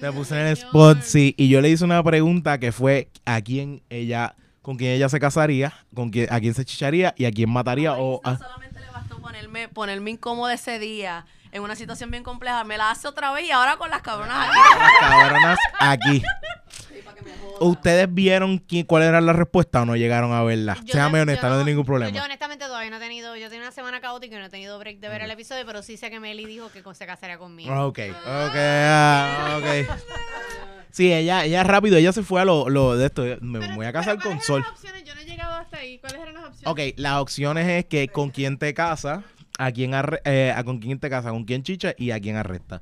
me 0.00 0.12
puse 0.12 0.38
en 0.38 0.46
el 0.48 0.52
spot, 0.54 1.00
sí, 1.02 1.34
y 1.38 1.48
yo 1.48 1.60
le 1.60 1.70
hice 1.70 1.84
una 1.84 2.02
pregunta 2.02 2.58
que 2.58 2.72
fue 2.72 3.08
a 3.24 3.40
quién 3.40 3.82
ella, 3.90 4.34
con 4.62 4.76
quién 4.76 4.92
ella 4.92 5.08
se 5.08 5.18
casaría, 5.20 5.72
con 5.94 6.10
quién, 6.10 6.30
a 6.32 6.40
quién 6.40 6.54
se 6.54 6.64
chicharía 6.64 7.14
y 7.16 7.24
a 7.24 7.30
quién 7.30 7.50
mataría 7.50 7.94
o 7.94 8.20
a- 8.24 8.36
solamente 8.36 8.80
le 8.80 8.86
bastó 8.90 9.18
ponerme, 9.20 9.68
ponerme 9.68 10.10
incómoda 10.12 10.52
ese 10.52 10.78
día 10.78 11.24
en 11.52 11.62
una 11.62 11.76
situación 11.76 12.10
bien 12.10 12.22
compleja, 12.24 12.64
me 12.64 12.76
la 12.76 12.90
hace 12.90 13.06
otra 13.08 13.32
vez 13.32 13.46
y 13.46 13.50
ahora 13.52 13.76
con 13.76 13.88
las 13.88 14.02
cabronas 14.02 14.36
aquí. 14.48 14.58
las 14.78 15.10
cabronas 15.10 15.58
aquí. 15.78 16.22
¿Ustedes 17.60 18.12
vieron 18.12 18.58
quién, 18.58 18.84
cuál 18.84 19.04
era 19.04 19.20
la 19.20 19.32
respuesta 19.32 19.82
o 19.82 19.84
no 19.86 19.94
llegaron 19.96 20.32
a 20.32 20.42
verla? 20.42 20.76
Yo 20.84 20.92
Séame 20.92 21.18
no- 21.18 21.22
honesta, 21.22 21.48
yo 21.48 21.54
no 21.54 21.58
hay 21.60 21.64
ningún 21.66 21.84
problema. 21.86 22.10
Yo 22.16 22.24
honestamente 22.24 22.64
todavía 22.66 22.90
no 22.90 22.96
he 22.96 23.00
tenido, 23.00 23.36
yo 23.36 23.48
tengo 23.48 23.62
una 23.62 23.70
semana 23.72 24.00
caótica 24.00 24.34
y 24.36 24.38
no 24.38 24.46
he 24.46 24.50
tenido 24.50 24.78
break 24.78 24.98
de 24.98 25.08
ver 25.08 25.22
el 25.22 25.30
episodio, 25.30 25.64
pero 25.64 25.82
sí 25.82 25.96
sé 25.96 26.10
que 26.10 26.18
Meli 26.20 26.44
dijo 26.46 26.70
que 26.72 26.82
se 26.94 27.06
casaría 27.06 27.38
conmigo. 27.38 27.72
Ok, 27.86 27.98
ok, 28.10 28.54
ah, 28.56 29.58
ok. 29.60 29.98
Sí, 30.90 31.12
ella, 31.12 31.44
ella 31.44 31.64
rápido, 31.64 31.96
ella 31.96 32.12
se 32.12 32.22
fue 32.22 32.40
a 32.40 32.44
lo, 32.44 32.68
lo 32.68 32.96
de 32.96 33.06
esto. 33.06 33.24
Me 33.40 33.58
Pero- 33.60 33.74
voy 33.74 33.86
a 33.86 33.92
casar 33.92 34.14
con 34.16 34.38
¿cuáles 34.38 34.44
Sol. 34.46 34.58
eran 34.60 34.70
las 34.70 34.78
opciones? 34.80 35.04
Yo 35.04 35.14
no 35.14 35.20
he 35.20 35.24
llegado 35.24 35.54
hasta 35.54 35.76
ahí. 35.78 35.98
¿Cuáles 35.98 36.20
eran 36.20 36.34
las 36.34 36.44
opciones? 36.44 36.66
Ok, 36.66 36.94
las 36.98 37.14
opciones 37.20 37.68
es 37.68 37.84
que 37.86 38.08
con 38.08 38.30
quién 38.30 38.58
te 38.58 38.74
casas, 38.74 39.24
a 39.58 39.72
quién 39.72 39.92
arre- 39.92 40.20
eh, 40.24 40.52
a 40.56 40.62
con 40.62 40.78
quién 40.78 40.98
te 41.00 41.10
casas, 41.10 41.32
con 41.32 41.44
quién 41.44 41.62
chicha 41.64 41.94
y 41.98 42.10
a 42.12 42.20
quién 42.20 42.36
arresta. 42.36 42.80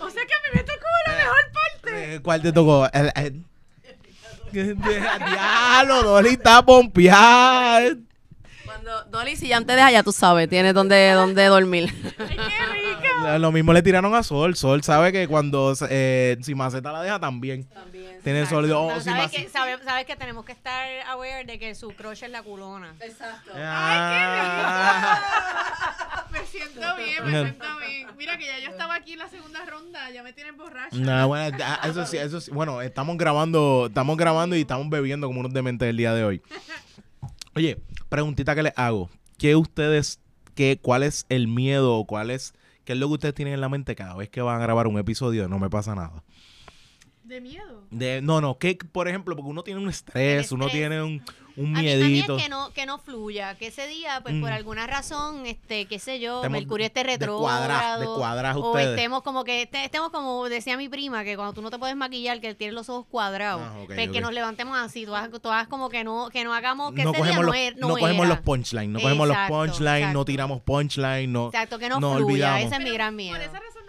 O 0.00 0.08
sea 0.10 0.24
que 0.24 0.34
a 0.34 0.38
mí 0.38 0.48
me 0.54 0.62
tocó 0.62 0.86
la 1.06 1.14
mejor 1.16 1.52
parte. 1.52 2.14
Eh, 2.14 2.20
¿Cuál 2.20 2.42
te 2.42 2.52
tocó? 2.52 2.88
El- 2.92 3.12
el- 3.16 3.44
Diablo, 4.52 6.02
Dolly 6.02 6.30
está 6.30 6.62
pompeada. 6.64 7.96
Cuando 8.64 9.04
Dolly, 9.10 9.36
si 9.36 9.48
ya 9.48 9.60
te 9.60 9.72
deja, 9.74 9.90
ya 9.90 10.02
tú 10.02 10.12
sabes, 10.12 10.48
tienes 10.48 10.74
donde, 10.74 11.10
donde 11.12 11.44
dormir. 11.46 11.92
Ay, 12.18 12.36
qué 12.36 12.66
rica. 12.72 12.91
Lo 13.38 13.52
mismo 13.52 13.72
le 13.72 13.82
tiraron 13.82 14.14
a 14.14 14.22
Sol. 14.22 14.56
Sol 14.56 14.82
sabe 14.82 15.12
que 15.12 15.28
cuando 15.28 15.74
eh, 15.90 16.36
si 16.42 16.54
Maceta 16.54 16.92
la 16.92 17.02
deja 17.02 17.18
también. 17.20 17.68
Tiene 18.22 18.46
Sol. 18.46 18.70
oh, 18.72 18.98
si 19.00 19.10
sabes, 19.10 19.30
que, 19.30 19.48
sabe- 19.48 19.78
sabes 19.84 20.06
que 20.06 20.16
tenemos 20.16 20.44
que 20.44 20.52
estar 20.52 20.88
aware 21.08 21.44
de 21.44 21.58
que 21.58 21.74
su 21.74 21.88
crush 21.90 22.22
es 22.24 22.30
la 22.30 22.42
culona. 22.42 22.94
Exacto. 23.00 23.50
Ah. 23.56 25.20
Me 26.32 26.46
siento 26.46 26.80
bien, 26.96 27.24
me 27.24 27.30
siento 27.42 27.64
bien. 27.86 28.08
Mira 28.16 28.38
que 28.38 28.46
ya 28.46 28.58
yo 28.58 28.70
estaba 28.70 28.94
aquí 28.94 29.12
en 29.12 29.18
la 29.18 29.28
segunda 29.28 29.64
ronda, 29.66 30.10
ya 30.10 30.22
me 30.22 30.32
tienen 30.32 30.56
borracha. 30.56 30.96
No, 30.96 31.28
bueno, 31.28 31.56
eso 31.84 32.06
sí, 32.06 32.16
eso 32.16 32.40
sí. 32.40 32.50
Bueno, 32.50 32.80
estamos 32.80 33.18
grabando, 33.18 33.86
estamos 33.88 34.16
grabando 34.16 34.56
y 34.56 34.62
estamos 34.62 34.88
bebiendo 34.88 35.26
como 35.26 35.40
unos 35.40 35.52
dementes 35.52 35.88
el 35.90 35.96
día 35.98 36.14
de 36.14 36.24
hoy. 36.24 36.40
Oye, 37.54 37.82
preguntita 38.08 38.54
que 38.54 38.62
les 38.62 38.72
hago. 38.76 39.10
¿Qué 39.38 39.56
ustedes, 39.56 40.20
qué, 40.54 40.78
cuál 40.80 41.02
es 41.02 41.26
el 41.28 41.48
miedo 41.48 41.96
o 41.96 42.06
cuál 42.06 42.30
es, 42.30 42.54
qué 42.84 42.92
es 42.94 42.98
lo 42.98 43.08
que 43.08 43.14
ustedes 43.14 43.34
tienen 43.34 43.54
en 43.54 43.60
la 43.60 43.68
mente 43.68 43.94
cada 43.94 44.14
vez 44.16 44.28
que 44.28 44.42
van 44.42 44.60
a 44.60 44.62
grabar 44.62 44.86
un 44.86 44.98
episodio 44.98 45.48
No 45.48 45.58
Me 45.58 45.70
Pasa 45.70 45.94
Nada? 45.94 46.22
De 47.24 47.40
miedo. 47.40 47.84
De, 47.90 48.20
no, 48.20 48.40
no, 48.40 48.58
que 48.58 48.76
por 48.76 49.08
ejemplo, 49.08 49.36
porque 49.36 49.50
uno 49.50 49.62
tiene 49.62 49.80
un 49.80 49.88
estrés, 49.88 50.48
El 50.50 50.54
uno 50.54 50.66
estrés. 50.66 50.80
tiene 50.82 51.02
un, 51.02 51.22
un 51.56 51.76
A 51.76 51.80
mí, 51.80 51.92
a 51.92 51.96
mí 51.96 52.02
miedito. 52.02 52.36
es 52.36 52.42
que 52.42 52.48
no, 52.48 52.72
que 52.72 52.84
no 52.86 52.98
fluya, 52.98 53.54
que 53.54 53.68
ese 53.68 53.86
día, 53.86 54.20
pues 54.22 54.34
por 54.40 54.50
Mm. 54.50 54.54
alguna 54.54 54.86
razón, 54.86 55.46
este, 55.46 55.86
qué 55.86 55.98
sé 55.98 56.18
yo, 56.18 56.36
Estemos 56.38 56.60
Mercurio 56.60 56.86
esté 56.86 57.02
retrógrado. 57.04 58.16
O 58.56 58.78
estemos 58.78 59.22
como 59.22 59.44
que, 59.44 59.62
este- 59.62 59.84
estemos 59.84 60.10
como 60.10 60.48
decía 60.48 60.76
mi 60.76 60.88
prima, 60.88 61.24
que 61.24 61.36
cuando 61.36 61.52
tú 61.52 61.62
no 61.62 61.70
te 61.70 61.78
puedes 61.78 61.96
maquillar, 61.96 62.40
que 62.40 62.54
tienes 62.54 62.74
los 62.74 62.88
ojos 62.88 63.06
cuadrados, 63.10 63.62
Ah, 63.64 63.78
ok, 63.82 63.86
pues 63.94 64.10
que 64.10 64.18
ok. 64.18 64.22
nos 64.24 64.32
levantemos 64.32 64.76
así, 64.78 65.04
todas, 65.06 65.30
todas 65.40 65.68
como 65.68 65.88
que 65.88 66.04
no, 66.04 66.28
que 66.30 66.44
no 66.44 66.54
hagamos, 66.54 66.92
que 66.94 67.04
no 67.04 67.10
ese 67.12 67.18
cogemos, 67.20 67.52
día 67.52 67.70
los, 67.70 67.80
no, 67.80 67.88
no 67.88 67.94
no 67.94 68.00
cogemos 68.00 68.26
era. 68.26 68.34
los 68.34 68.44
punchlines, 68.44 68.88
no 68.88 69.00
cogemos 69.00 69.28
los 69.28 69.36
Exacto, 69.36 69.54
punchlines, 69.54 70.00
no 70.00 70.06
exacto. 70.08 70.24
tiramos 70.24 70.60
punchlines, 70.62 71.28
no. 71.28 71.46
Exacto, 71.46 71.78
que 71.78 71.88
no, 71.88 72.00
no 72.00 72.16
fluya, 72.16 72.24
olvidamos. 72.26 72.62
ese 72.66 72.74
es 72.76 72.80
mi 72.82 72.90
gran 72.90 73.14
miedo. 73.16 73.36
Por 73.36 73.44
esa 73.44 73.60
razón 73.60 73.81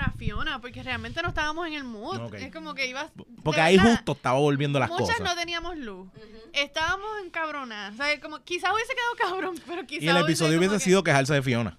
para 0.00 0.12
Fiona, 0.12 0.60
porque 0.60 0.82
realmente 0.82 1.22
no 1.22 1.28
estábamos 1.28 1.66
en 1.66 1.74
el 1.74 1.84
mood. 1.84 2.16
Ok. 2.20 2.34
Es 2.34 2.52
como 2.52 2.74
que 2.74 2.86
ibas. 2.86 3.10
Porque 3.42 3.60
ahí 3.60 3.76
verdad, 3.76 3.96
justo 3.96 4.12
estaba 4.12 4.38
volviendo 4.38 4.78
las 4.78 4.88
Muchas 4.88 5.08
cosas. 5.08 5.20
no 5.20 5.34
teníamos 5.34 5.76
luz. 5.76 6.08
Estábamos 6.52 7.08
encabronadas. 7.24 7.94
O 7.94 7.96
sea, 7.96 8.20
como, 8.20 8.42
quizás 8.42 8.70
hubiese 8.72 8.92
quedado 8.94 9.30
cabrón, 9.30 9.60
pero 9.66 9.86
quizás. 9.86 10.02
y 10.04 10.08
el 10.08 10.16
episodio 10.16 10.58
hubiese 10.58 10.76
que- 10.76 10.80
sido 10.80 11.04
quejarse 11.04 11.34
de 11.34 11.42
Fiona. 11.42 11.78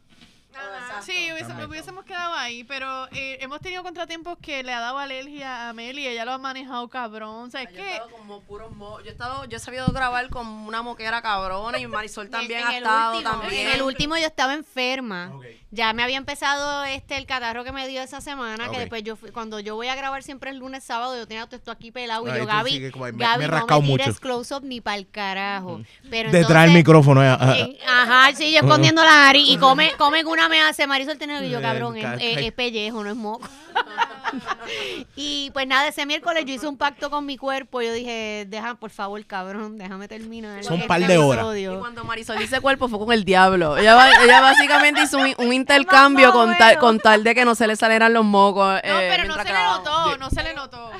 Sí, 1.05 1.29
hubiese- 1.31 1.65
hubiésemos 1.65 2.05
quedado 2.05 2.33
ahí, 2.35 2.63
pero 2.63 3.07
eh, 3.11 3.37
hemos 3.41 3.59
tenido 3.59 3.81
contratiempos 3.83 4.37
que 4.39 4.61
le 4.63 4.71
ha 4.73 4.79
dado 4.79 4.99
alergia 4.99 5.69
a 5.69 5.73
Mel 5.73 5.97
y 5.97 6.07
ella 6.07 6.25
lo 6.25 6.33
ha 6.33 6.37
manejado 6.37 6.87
cabrón. 6.89 7.47
O 7.47 7.49
sea, 7.49 7.63
es 7.63 7.69
Yo 7.71 7.75
he 7.77 7.81
que. 7.81 7.91
estado 7.93 8.09
como 8.11 8.41
puros 8.41 8.71
mo- 8.71 8.99
yo 9.01 9.07
he 9.07 9.11
estado, 9.11 9.45
yo 9.45 9.57
he 9.57 9.59
sabido 9.59 9.87
grabar 9.87 10.29
con 10.29 10.45
una 10.47 10.81
moquera 10.81 11.21
cabrona 11.21 11.79
y 11.79 11.87
Marisol 11.87 12.29
también 12.29 12.61
en 12.61 12.67
ha 12.67 12.77
estado 12.77 13.17
último, 13.17 13.31
también. 13.39 13.67
En 13.67 13.73
el 13.75 13.81
último 13.81 14.17
yo 14.17 14.25
estaba 14.25 14.53
enferma. 14.53 15.31
Ya 15.73 15.93
me 15.93 16.03
había 16.03 16.17
empezado 16.17 16.83
este 16.83 17.15
el 17.15 17.25
catarro 17.25 17.63
que 17.63 17.71
me 17.71 17.87
dio 17.87 18.01
esa 18.01 18.19
semana, 18.19 18.69
que 18.69 18.77
después 18.77 19.03
yo 19.03 19.15
fui- 19.15 19.31
cuando 19.31 19.59
yo 19.61 19.75
voy 19.75 19.87
a 19.87 19.95
grabar 19.95 20.21
siempre 20.21 20.49
el 20.51 20.57
lunes, 20.57 20.83
sábado, 20.83 21.15
yo 21.17 21.25
tenía 21.27 21.45
todo 21.45 21.55
esto 21.55 21.71
aquí 21.71 21.91
pelado 21.91 22.23
y 22.27 22.37
yo, 22.37 22.45
Gaby, 22.45 22.79
me- 22.79 22.89
Gaby, 22.89 23.13
me 23.39 23.45
he 23.45 23.47
no 23.47 23.53
rascado 23.53 23.81
me 23.81 23.87
tires 23.87 24.07
mucho. 24.07 24.19
close 24.19 24.53
up 24.53 24.63
ni 24.65 24.81
para 24.81 24.97
el 24.97 25.09
carajo. 25.09 25.81
Pero 26.09 26.29
Detrás 26.29 26.65
del 26.65 26.73
micrófono. 26.73 27.23
eh, 27.23 27.29
ah, 27.29 27.55
ajá, 27.87 28.35
sí, 28.35 28.51
yo 28.51 28.59
escondiendo 28.59 29.01
la 29.01 29.15
nariz 29.15 29.47
y 29.47 29.57
come, 29.57 29.93
come 29.97 30.19
que 30.19 30.29
una 30.45 30.49
me 30.49 30.61
hace 30.61 30.87
Marisol 30.87 31.17
tiene 31.17 31.45
y 31.45 31.49
yo, 31.49 31.59
Eh, 31.59 31.61
cabrón, 31.61 31.97
es, 31.97 32.05
es- 32.21 32.37
es 32.45 32.51
pellejo, 32.51 33.03
no 33.03 33.09
es 33.09 33.15
moco. 33.15 33.47
y 35.15 35.49
pues 35.51 35.67
nada, 35.67 35.87
ese 35.87 36.05
miércoles 36.05 36.45
yo 36.45 36.53
hice 36.53 36.67
un 36.67 36.77
pacto 36.77 37.09
con 37.09 37.25
mi 37.25 37.37
cuerpo. 37.37 37.81
Yo 37.81 37.91
dije, 37.93 38.45
deja, 38.47 38.75
por 38.75 38.89
favor, 38.91 39.23
cabrón, 39.25 39.77
déjame 39.77 40.07
terminar. 40.07 40.63
Son 40.63 40.75
este 40.75 40.87
par 40.87 41.01
de 41.01 41.17
horas. 41.17 41.39
episodio". 41.43 41.75
Y 41.75 41.79
cuando 41.79 42.03
Marisol 42.03 42.37
dice 42.37 42.59
cuerpo 42.61 42.87
fue 42.87 42.99
con 42.99 43.11
el 43.11 43.23
diablo. 43.23 43.77
Ella, 43.77 44.09
ella 44.23 44.41
básicamente 44.41 45.03
hizo 45.03 45.17
un, 45.17 45.33
un 45.37 45.53
intercambio 45.53 46.31
con 46.31 46.57
tal, 46.57 46.77
con 46.77 46.99
tal 46.99 47.23
de 47.23 47.35
que 47.35 47.45
no 47.45 47.55
se 47.55 47.67
le 47.67 47.75
salieran 47.75 48.13
los 48.13 48.23
mocos. 48.25 48.73
No, 48.73 48.99
eh, 48.99 49.07
pero 49.15 49.25
no 49.25 49.35
se 49.35 49.43
le 49.51 49.63
notó, 49.63 50.17
no 50.17 50.29
se 50.29 50.43
le 50.43 50.53
notó. 50.53 50.91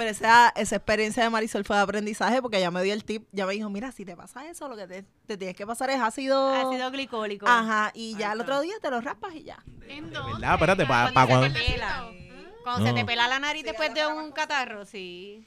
Pero 0.00 0.12
esa, 0.12 0.48
esa 0.56 0.76
experiencia 0.76 1.22
de 1.22 1.28
Marisol 1.28 1.62
fue 1.62 1.76
de 1.76 1.82
aprendizaje 1.82 2.40
porque 2.40 2.56
ella 2.56 2.70
me 2.70 2.82
dio 2.82 2.94
el 2.94 3.04
tip. 3.04 3.28
Ya 3.32 3.44
me 3.44 3.52
dijo, 3.52 3.68
mira, 3.68 3.92
si 3.92 4.06
te 4.06 4.16
pasa 4.16 4.48
eso, 4.48 4.66
lo 4.66 4.74
que 4.74 4.86
te, 4.86 5.04
te 5.26 5.36
tienes 5.36 5.54
que 5.54 5.66
pasar 5.66 5.90
es 5.90 6.00
ácido. 6.00 6.54
Ácido 6.54 6.90
glicólico. 6.90 7.46
Ajá, 7.46 7.90
y 7.92 8.16
ya 8.16 8.32
el 8.32 8.40
otro 8.40 8.62
día 8.62 8.72
te 8.80 8.90
lo 8.90 9.02
raspas 9.02 9.34
y 9.34 9.42
ya. 9.42 9.62
¿En 9.88 10.10
dónde? 10.10 10.32
verdad, 10.40 10.54
espérate, 10.54 10.86
pa- 10.86 11.10
Cuando 11.12 11.12
pa' 11.12 11.20
se 11.20 11.28
cuando- 11.28 11.52
te 11.52 11.52
pela. 11.72 12.10
Cuando 12.64 12.86
se 12.86 12.92
te 12.94 13.04
pela 13.04 13.28
la 13.28 13.38
nariz 13.40 13.62
después 13.62 13.92
de 13.92 14.06
un 14.06 14.32
catarro, 14.32 14.86
sí. 14.86 15.44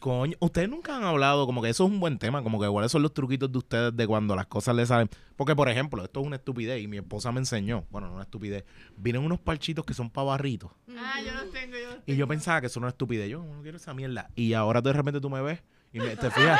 Coño, 0.00 0.34
ustedes 0.40 0.66
nunca 0.66 0.96
han 0.96 1.04
hablado, 1.04 1.44
como 1.44 1.60
que 1.60 1.68
eso 1.68 1.84
es 1.84 1.90
un 1.90 2.00
buen 2.00 2.18
tema, 2.18 2.42
como 2.42 2.58
que 2.58 2.66
cuáles 2.66 2.90
son 2.90 3.02
los 3.02 3.12
truquitos 3.12 3.52
de 3.52 3.58
ustedes 3.58 3.94
de 3.94 4.06
cuando 4.06 4.34
las 4.34 4.46
cosas 4.46 4.74
les 4.74 4.88
salen. 4.88 5.10
Porque, 5.36 5.54
por 5.54 5.68
ejemplo, 5.68 6.02
esto 6.02 6.20
es 6.20 6.26
una 6.26 6.36
estupidez 6.36 6.82
y 6.82 6.88
mi 6.88 6.96
esposa 6.96 7.30
me 7.32 7.40
enseñó, 7.40 7.84
bueno, 7.90 8.08
no 8.08 8.14
una 8.14 8.22
estupidez, 8.22 8.64
vienen 8.96 9.22
unos 9.22 9.40
parchitos 9.40 9.84
que 9.84 9.92
son 9.92 10.08
para 10.08 10.28
barritos. 10.28 10.70
Ah, 10.96 11.20
yo 11.22 11.34
los 11.34 11.50
tengo, 11.52 11.76
yo 11.76 11.90
los 11.90 11.98
Y 12.06 12.16
yo 12.16 12.26
pensaba 12.26 12.62
que 12.62 12.68
eso 12.68 12.78
era 12.78 12.84
una 12.84 12.90
estupidez, 12.92 13.28
yo 13.28 13.44
no 13.44 13.60
quiero 13.60 13.76
esa 13.76 13.92
mierda. 13.92 14.30
Y 14.34 14.54
ahora 14.54 14.80
de 14.80 14.90
repente 14.90 15.20
tú 15.20 15.28
me 15.28 15.42
ves 15.42 15.62
y 15.92 15.98
me, 15.98 16.16
te 16.16 16.30
fijas, 16.30 16.58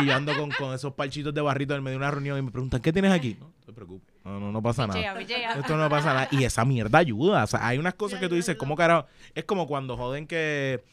y 0.00 0.06
yo 0.06 0.14
ando 0.14 0.36
con, 0.36 0.50
con 0.52 0.72
esos 0.72 0.92
parchitos 0.92 1.34
de 1.34 1.40
barrito 1.40 1.74
en 1.74 1.82
medio 1.82 1.98
de 1.98 2.04
una 2.04 2.10
reunión 2.12 2.38
y 2.38 2.42
me 2.42 2.52
preguntan, 2.52 2.80
¿qué 2.80 2.92
tienes 2.92 3.10
aquí? 3.10 3.36
No, 3.40 3.46
no 3.46 3.64
te 3.64 3.72
preocupes, 3.72 4.14
no, 4.24 4.38
no, 4.38 4.52
no 4.52 4.62
pasa 4.62 4.86
nada. 4.86 4.94
Pichea, 4.94 5.18
pichea. 5.18 5.52
Esto 5.54 5.76
no 5.76 5.88
pasa 5.88 6.14
nada. 6.14 6.28
Y 6.30 6.44
esa 6.44 6.64
mierda 6.64 6.98
ayuda. 6.98 7.42
O 7.42 7.46
sea, 7.48 7.66
hay 7.66 7.78
unas 7.78 7.94
cosas 7.94 8.20
que 8.20 8.28
tú 8.28 8.36
dices, 8.36 8.54
¿cómo 8.56 8.76
carajo? 8.76 9.08
Es 9.34 9.44
como 9.44 9.66
cuando 9.66 9.96
joden 9.96 10.28
que 10.28 10.84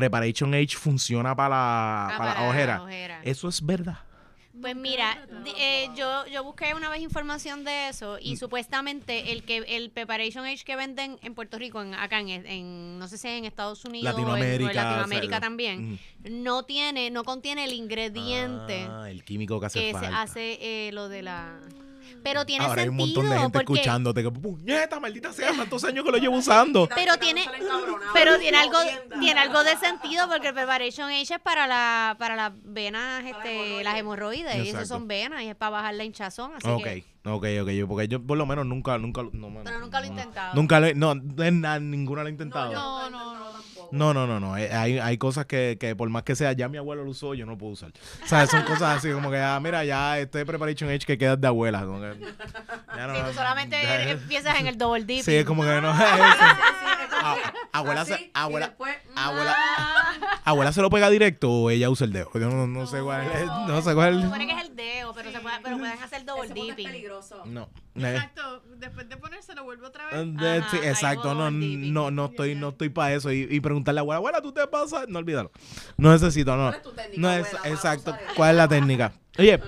Preparation 0.00 0.52
Age 0.54 0.76
funciona 0.76 1.34
para 1.34 1.48
la, 1.48 2.04
Ah, 2.06 2.18
para 2.18 2.34
para 2.34 2.40
la 2.42 2.48
ojera. 2.50 2.76
la 2.78 2.82
ojera. 2.84 3.20
Eso 3.24 3.48
es 3.48 3.64
verdad. 3.64 3.98
Pues 4.60 4.74
mira, 4.74 5.18
eh, 5.58 5.88
yo, 5.96 6.26
yo 6.26 6.42
busqué 6.42 6.72
una 6.74 6.88
vez 6.88 7.02
información 7.02 7.62
de 7.64 7.88
eso 7.90 8.18
y 8.20 8.36
supuestamente 8.38 9.32
el 9.32 9.42
que 9.42 9.58
el 9.58 9.90
preparation 9.90 10.46
age 10.46 10.64
que 10.64 10.76
venden 10.76 11.18
en 11.22 11.34
Puerto 11.34 11.58
Rico, 11.58 11.82
en, 11.82 11.92
acá 11.94 12.20
en, 12.20 12.28
en- 12.30 12.98
no 12.98 13.06
sé 13.06 13.18
si 13.18 13.28
en 13.28 13.44
Estados 13.44 13.84
Unidos 13.84 14.14
o 14.14 14.18
en- 14.18 14.24
o 14.24 14.28
en, 14.36 14.40
Latinoamérica. 14.40 14.82
Latinoamérica 14.84 15.26
o 15.26 15.30
sea, 15.30 15.40
también, 15.40 15.92
mm. 15.92 15.98
no 16.42 16.62
tiene, 16.64 17.10
no 17.10 17.24
contiene 17.24 17.64
el 17.64 17.72
ingrediente 17.74 18.86
Ah, 18.88 19.10
el 19.10 19.24
químico 19.24 19.60
que 19.60 19.66
hace 19.66 19.92
que 19.92 19.98
se 19.98 20.06
hace 20.06 20.58
eh, 20.88 20.92
lo 20.92 21.08
de 21.10 21.22
la 21.22 21.58
pero 22.22 22.44
tiene 22.46 22.64
Ahora 22.64 22.82
hay 22.82 22.88
un 22.88 22.96
sentido 22.98 23.22
montón 23.22 23.36
de 23.36 23.42
gente 23.42 23.58
porque 23.58 23.72
escuchándote 23.74 24.22
que, 24.22 24.30
puñeta, 24.30 25.00
maldita 25.00 25.32
sea, 25.32 25.52
tantos 25.54 25.84
años 25.84 26.04
que 26.04 26.10
lo 26.12 26.18
llevo 26.18 26.36
usando. 26.36 26.88
pero 26.94 27.16
tiene 27.18 27.44
pero 28.12 28.38
tiene 28.38 28.58
algo 28.58 28.78
tiene 29.20 29.40
algo 29.40 29.62
de 29.64 29.76
sentido 29.76 30.28
porque 30.28 30.48
el 30.48 30.54
preparation 30.54 31.10
age 31.10 31.34
es 31.34 31.40
para 31.40 31.66
la 31.66 32.16
para 32.18 32.36
las 32.36 32.52
venas 32.64 33.24
este 33.24 33.82
las 33.84 33.96
hemorroides 33.96 34.54
y 34.56 34.60
Exacto. 34.60 34.78
eso 34.82 34.86
son 34.94 35.08
venas 35.08 35.42
y 35.42 35.48
es 35.48 35.56
para 35.56 35.70
bajar 35.70 35.94
la 35.94 36.04
hinchazón 36.04 36.52
así 36.56 36.68
Ok, 36.68 36.82
que 36.84 37.04
ok, 37.24 37.44
ok. 37.62 37.70
yo- 37.70 37.88
Porque 37.88 38.08
yo 38.08 38.22
por 38.22 38.36
lo 38.38 38.46
menos 38.46 38.66
nunca, 38.66 38.98
nunca, 38.98 39.22
lo- 39.22 39.30
no, 39.32 39.52
pero 39.64 39.78
nunca 39.80 40.00
lo 40.00 40.06
he 40.06 40.08
intentado 40.08 40.54
Nunca 40.54 40.80
lo 40.80 40.86
he, 40.86 40.94
no, 40.94 41.14
nada, 41.14 41.78
ninguna 41.80 42.22
lo 42.22 42.28
he 42.28 42.32
intentado. 42.32 42.72
No, 42.72 43.10
no, 43.10 43.34
no. 43.34 43.35
No, 43.92 44.12
no, 44.14 44.26
no, 44.26 44.40
no. 44.40 44.56
eh, 44.56 44.72
Hay, 44.72 44.98
hay 44.98 45.18
cosas 45.18 45.46
que, 45.46 45.76
que 45.80 45.94
por 45.96 46.08
más 46.08 46.22
que 46.22 46.34
sea, 46.36 46.52
ya 46.52 46.68
mi 46.68 46.78
abuelo 46.78 47.04
lo 47.04 47.10
usó, 47.10 47.34
yo 47.34 47.46
no 47.46 47.56
puedo 47.58 47.72
usar. 47.72 47.90
O 48.24 48.26
sea, 48.28 48.46
son 48.46 48.62
cosas 48.64 48.98
así 48.98 49.10
como 49.12 49.30
que, 49.30 49.38
ah, 49.38 49.58
mira, 49.62 49.84
ya 49.84 50.18
este 50.18 50.44
Preparation 50.46 50.88
Age 50.90 51.00
que 51.06 51.18
quedas 51.18 51.40
de 51.40 51.46
abuela. 51.46 51.80
Como 51.84 52.00
que, 52.00 52.14
ya 52.96 53.06
no- 53.06 53.14
Si 53.16 53.22
tú 53.22 53.32
solamente 53.34 53.82
ya- 53.82 54.10
empiezas 54.10 54.58
en 54.60 54.66
el 54.66 54.78
double 54.78 55.04
dip. 55.04 55.22
Sí, 55.24 55.34
es 55.34 55.44
como 55.44 55.62
que 55.62 55.80
no. 55.80 55.92
Ah, 57.18 57.36
abuela, 57.72 58.04
se, 58.04 58.12
y 58.20 58.30
abuela, 58.34 58.66
después, 58.68 58.94
abuela, 59.16 59.56
abuela 60.44 60.72
se 60.72 60.80
lo 60.82 60.90
pega 60.90 61.10
directo 61.10 61.50
o 61.50 61.70
ella 61.70 61.90
usa 61.90 62.04
el 62.04 62.12
dedo. 62.12 62.30
Yo 62.34 62.40
no, 62.50 62.66
no 62.68 62.86
sé 62.86 63.00
cuál 63.00 63.26
es. 63.26 63.46
No 63.46 63.82
sé 63.82 63.94
cuál 63.94 64.18
es 64.22 64.30
dedo, 65.62 65.76
pero, 65.76 65.78
pueden 65.78 66.02
hacer 66.02 66.24
double 66.24 66.48
es 66.48 66.54
dipping. 66.54 66.86
peligroso. 66.86 67.44
No. 67.46 67.68
Exacto. 67.94 68.62
Después 68.76 69.08
de 69.08 69.16
ponérselo, 69.16 69.64
vuelve 69.64 69.86
otra 69.86 70.06
vez. 70.06 70.14
Ajá, 70.36 70.68
sí, 70.70 70.76
exacto, 70.82 71.34
no, 71.34 71.50
no, 71.50 72.10
no 72.10 72.24
estoy, 72.26 72.54
no 72.54 72.68
estoy 72.70 72.88
para 72.90 73.14
eso. 73.14 73.32
Y, 73.32 73.46
y 73.50 73.60
preguntarle 73.60 74.00
a 74.00 74.02
la 74.02 74.02
abuela, 74.02 74.16
abuela, 74.18 74.42
¿tú 74.42 74.52
te 74.52 74.66
pasas? 74.66 75.08
No 75.08 75.18
olvídalo. 75.18 75.50
No 75.96 76.12
necesito, 76.12 76.56
no. 76.56 76.64
¿Cuál 76.64 76.74
es 76.74 76.82
tu 76.82 76.92
técnica, 76.92 77.20
No 77.20 77.32
es, 77.32 77.46
abuela, 77.46 77.58
para 77.62 77.74
exacto. 77.74 78.16
¿Cuál 78.34 78.50
es 78.50 78.56
la 78.56 78.68
técnica? 78.68 79.12
Oye, 79.38 79.60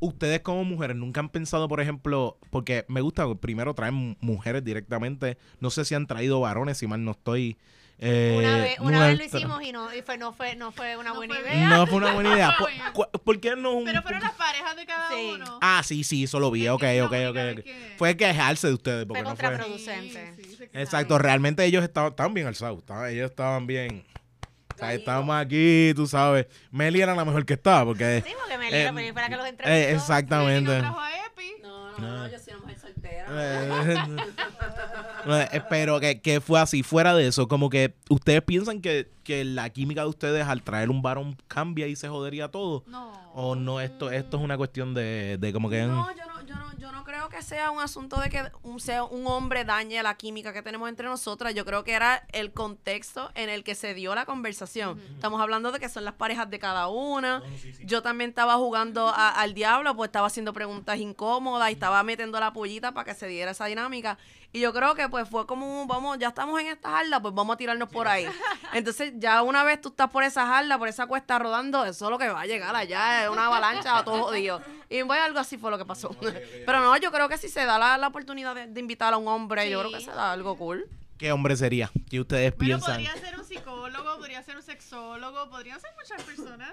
ustedes 0.00 0.40
como 0.40 0.64
mujeres 0.64 0.96
nunca 0.96 1.20
han 1.20 1.28
pensado, 1.30 1.68
por 1.68 1.80
ejemplo, 1.80 2.38
porque 2.50 2.84
me 2.88 3.00
gusta 3.00 3.32
primero 3.36 3.74
traer 3.74 3.92
mu- 3.92 4.16
mujeres 4.20 4.62
directamente. 4.64 5.38
No 5.60 5.70
sé 5.70 5.84
si 5.84 5.94
han 5.94 6.06
traído 6.06 6.40
varones, 6.40 6.78
si 6.78 6.86
mal 6.86 7.04
no 7.04 7.12
estoy. 7.12 7.56
Eh, 7.98 8.36
Una 8.38 8.56
vez, 8.58 8.78
una 8.80 9.06
vez 9.06 9.18
lo 9.18 9.24
hicimos 9.24 9.62
y 9.62 9.72
no, 9.72 9.94
y 9.94 10.02
fue, 10.02 10.18
no, 10.18 10.32
fue, 10.32 10.56
no 10.56 10.72
fue 10.72 10.96
una 10.96 11.10
No 11.10 11.16
buena 11.16 11.34
fue 11.36 11.42
idea. 11.54 11.68
No 11.68 11.86
fue 11.86 11.96
una 11.98 12.12
buena 12.12 12.32
idea. 12.34 12.54
¿Por, 12.94 13.10
por 13.10 13.40
qué 13.40 13.54
no? 13.56 13.72
un- 13.72 13.84
Pero 13.84 14.02
fueron 14.02 14.20
las 14.22 14.32
parejas 14.32 14.76
de 14.76 14.84
cada 14.86 15.08
Sí. 15.10 15.32
uno. 15.36 15.58
Ah, 15.62 15.82
sí, 15.84 16.04
sí, 16.04 16.24
eso 16.24 16.40
lo 16.40 16.50
vi. 16.50 16.66
Ok, 16.68 16.82
ok, 17.02 17.04
ok. 17.04 17.12
vez 17.12 17.28
ok. 17.28 17.36
que- 17.64 17.94
Fue 17.96 18.16
quejarse 18.16 18.66
de 18.68 18.74
ustedes. 18.74 19.06
Porque 19.06 19.22
Fue 19.22 19.30
no 19.30 19.36
fue. 19.36 19.44
contraproducente. 19.44 20.34
Sí, 20.36 20.56
sí. 20.58 20.64
Exacto, 20.72 21.18
realmente 21.18 21.64
ellos 21.64 21.82
estaban, 21.84 22.10
estaban 22.10 22.34
bien 22.34 22.46
alzados. 22.46 22.78
estaban- 22.80 23.08
ellos 23.10 23.30
estaban 23.30 23.66
bien. 23.66 24.04
O 24.74 24.76
sea, 24.76 24.92
estábamos 24.92 25.36
aquí, 25.36 25.92
tú 25.94 26.06
sabes. 26.08 26.46
Meli 26.72 27.00
era 27.00 27.14
la 27.14 27.24
mejor 27.24 27.46
que 27.46 27.54
estaba, 27.54 27.84
porque. 27.84 28.22
Sí, 28.26 28.32
porque 28.36 28.58
Melissa 28.58 28.76
Eh, 28.88 29.12
fue 29.12 29.22
la 29.22 29.28
que 29.28 29.36
los 29.36 29.46
eh, 29.46 29.48
entrevistó. 29.50 29.86
Meli 29.86 29.94
exactamente. 29.96 30.72
no 30.72 30.78
trajo 30.80 31.00
a 31.00 31.10
Epi. 31.10 31.23
No, 31.98 32.28
yo 32.28 32.38
soy 32.38 32.54
una 32.54 32.62
mujer 32.62 32.78
soltera. 32.78 33.26
Eh, 33.30 34.16
eh, 35.52 35.62
Pero 35.70 36.00
que, 36.00 36.20
que 36.20 36.40
fue 36.40 36.60
así, 36.60 36.82
fuera 36.82 37.14
de 37.14 37.26
eso, 37.26 37.48
como 37.48 37.70
que 37.70 37.94
ustedes 38.10 38.42
piensan 38.42 38.80
que, 38.80 39.10
que 39.22 39.44
la 39.44 39.70
química 39.70 40.02
de 40.02 40.08
ustedes 40.08 40.46
al 40.46 40.62
traer 40.62 40.90
un 40.90 41.02
varón 41.02 41.36
cambia 41.48 41.86
y 41.86 41.96
se 41.96 42.08
jodería 42.08 42.48
todo. 42.48 42.84
No. 42.86 43.12
O 43.34 43.56
no, 43.56 43.80
esto, 43.80 44.10
esto 44.10 44.36
es 44.36 44.42
una 44.42 44.56
cuestión 44.56 44.94
de, 44.94 45.38
de 45.40 45.52
como 45.52 45.70
que. 45.70 45.82
No, 45.82 46.08
yo 46.14 46.26
no, 46.26 46.33
yo 46.46 46.54
no, 46.56 46.76
yo 46.78 46.92
no 46.92 47.04
creo 47.04 47.28
que 47.28 47.42
sea 47.42 47.70
un 47.70 47.80
asunto 47.80 48.20
de 48.20 48.30
que 48.30 48.42
un, 48.62 48.80
sea 48.80 49.04
un 49.04 49.26
hombre 49.26 49.64
dañe 49.64 50.02
la 50.02 50.14
química 50.16 50.52
que 50.52 50.62
tenemos 50.62 50.88
entre 50.88 51.06
nosotras. 51.08 51.54
Yo 51.54 51.64
creo 51.64 51.84
que 51.84 51.92
era 51.92 52.24
el 52.32 52.52
contexto 52.52 53.30
en 53.34 53.48
el 53.50 53.64
que 53.64 53.74
se 53.74 53.94
dio 53.94 54.14
la 54.14 54.24
conversación. 54.26 55.00
Estamos 55.14 55.40
hablando 55.40 55.72
de 55.72 55.80
que 55.80 55.88
son 55.88 56.04
las 56.04 56.14
parejas 56.14 56.48
de 56.50 56.58
cada 56.58 56.88
una. 56.88 57.42
Yo 57.86 58.02
también 58.02 58.30
estaba 58.30 58.54
jugando 58.56 59.08
a- 59.08 59.30
al 59.30 59.54
diablo, 59.54 59.94
pues 59.96 60.08
estaba 60.08 60.26
haciendo 60.26 60.52
preguntas 60.52 60.98
incómodas 60.98 61.70
y 61.70 61.72
estaba 61.74 62.02
metiendo 62.02 62.38
la 62.40 62.52
pollita 62.52 62.92
para 62.92 63.04
que 63.12 63.14
se 63.18 63.26
diera 63.26 63.50
esa 63.52 63.66
dinámica. 63.66 64.18
Y 64.54 64.60
yo 64.60 64.72
creo 64.72 64.94
que 64.94 65.08
pues 65.08 65.28
fue 65.28 65.46
como, 65.46 65.82
un, 65.82 65.88
vamos, 65.88 66.16
ya 66.18 66.28
estamos 66.28 66.60
en 66.60 66.68
esta 66.68 66.88
jarda, 66.92 67.20
pues 67.20 67.34
vamos 67.34 67.54
a 67.54 67.56
tirarnos 67.56 67.88
por 67.88 68.06
ahí. 68.06 68.24
Entonces 68.72 69.12
ya 69.16 69.42
una 69.42 69.64
vez 69.64 69.80
tú 69.80 69.88
estás 69.88 70.08
por 70.10 70.22
esa 70.22 70.46
jarda, 70.46 70.78
por 70.78 70.86
esa 70.86 71.06
cuesta 71.06 71.38
rodando, 71.40 71.84
eso 71.84 72.04
es 72.04 72.10
lo 72.12 72.18
que 72.18 72.28
va 72.28 72.42
a 72.42 72.46
llegar 72.46 72.74
allá, 72.76 73.24
es 73.24 73.28
una 73.30 73.46
avalancha 73.46 73.98
a 73.98 74.04
todo 74.04 74.22
jodido. 74.22 74.62
Y 74.88 75.02
pues 75.02 75.18
algo 75.20 75.40
así 75.40 75.58
fue 75.58 75.72
lo 75.72 75.76
que 75.78 75.84
pasó. 75.84 76.10
Pero 76.64 76.80
no, 76.80 76.96
yo 76.98 77.10
creo 77.10 77.28
que 77.28 77.36
si 77.36 77.48
se 77.48 77.64
da 77.64 77.78
la, 77.80 77.98
la 77.98 78.06
oportunidad 78.06 78.54
de, 78.54 78.68
de 78.68 78.78
invitar 78.80 79.12
a 79.12 79.16
un 79.16 79.26
hombre, 79.26 79.68
yo 79.68 79.80
creo 79.80 79.90
que 79.92 80.00
se 80.04 80.12
da 80.12 80.30
algo 80.32 80.56
cool. 80.56 80.88
¿Qué 81.18 81.32
hombre 81.32 81.56
sería? 81.56 81.90
¿Qué 82.08 82.20
ustedes 82.20 82.54
Bueno, 82.56 82.78
piensan? 82.78 82.94
podría 83.02 83.14
ser 83.16 83.38
un 83.38 83.44
psicólogo, 83.44 84.16
podría 84.18 84.42
ser 84.44 84.56
un 84.56 84.62
sexólogo, 84.62 85.48
podrían 85.50 85.80
ser 85.80 85.90
muchas 85.96 86.22
personas. 86.22 86.72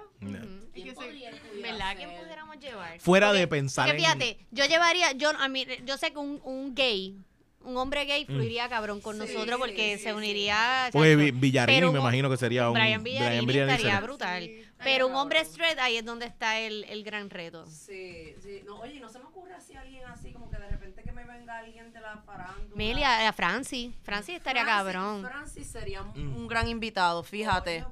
Y 0.75 0.83
que 0.83 0.93
se- 0.95 1.61
¿Verdad? 1.61 1.95
¿Quién 1.95 2.09
pudiéramos 2.11 2.59
llevar? 2.59 2.99
Fuera 2.99 3.33
de 3.33 3.47
pensar 3.47 3.87
porque 3.87 3.97
en- 4.03 4.05
fíjate, 4.05 4.47
yo 4.51 4.65
llevaría, 4.65 5.11
yo, 5.13 5.31
a 5.39 5.47
mí, 5.47 5.65
yo 5.85 5.97
sé 5.97 6.11
que 6.11 6.19
un, 6.19 6.39
un 6.43 6.73
gay, 6.75 7.17
un 7.63 7.77
hombre 7.77 8.03
Mm. 8.03 8.07
gay 8.07 8.25
fluiría 8.25 8.67
cabrón 8.69 9.01
con 9.01 9.15
Sí, 9.15 9.19
nosotros 9.33 9.59
porque 9.59 9.97
sí, 9.97 10.03
se 10.03 10.09
sí. 10.09 10.15
uniría. 10.15 10.89
Pues 10.91 11.17
Villarini 11.39 11.77
Pero 11.79 11.91
me 11.91 11.99
un- 11.99 12.03
imagino 12.05 12.29
que 12.29 12.37
sería 12.37 12.67
un. 12.69 12.73
Brian 12.73 13.03
Villarini 13.03 13.39
estaría 13.51 13.77
sería- 13.77 13.99
brutal. 14.01 14.43
Sí. 14.43 14.63
Pero 14.83 15.07
un 15.07 15.15
hombre 15.15 15.39
straight, 15.41 15.77
ahí 15.79 15.97
es 15.97 16.05
donde 16.05 16.25
está 16.25 16.59
el, 16.59 16.83
el 16.85 17.03
gran 17.03 17.29
reto. 17.29 17.67
Sí, 17.67 18.33
sí. 18.41 18.61
No, 18.65 18.79
oye, 18.79 18.99
no 18.99 19.09
se 19.09 19.19
me 19.19 19.25
ocurre 19.25 19.53
así 19.53 19.75
alguien 19.75 20.03
así, 20.05 20.31
como 20.31 20.49
que 20.49 20.57
de 20.57 20.67
repente 20.69 21.03
que 21.03 21.11
me 21.11 21.21
venga 21.21 21.33
alguien 21.33 21.40
de 21.59 21.99
la 21.99 22.17
farándula. 22.25 22.75
Melia, 22.75 23.27
a 23.27 23.33
Franci. 23.33 23.93
Franci 24.03 24.33
estaría 24.35 24.63
Francis- 24.63 24.77
cabrón. 24.93 25.21
Francis 25.23 25.67
sería 25.67 26.01
un, 26.01 26.17
un 26.17 26.47
gran 26.47 26.67
invitado, 26.67 27.23
fíjate. 27.23 27.85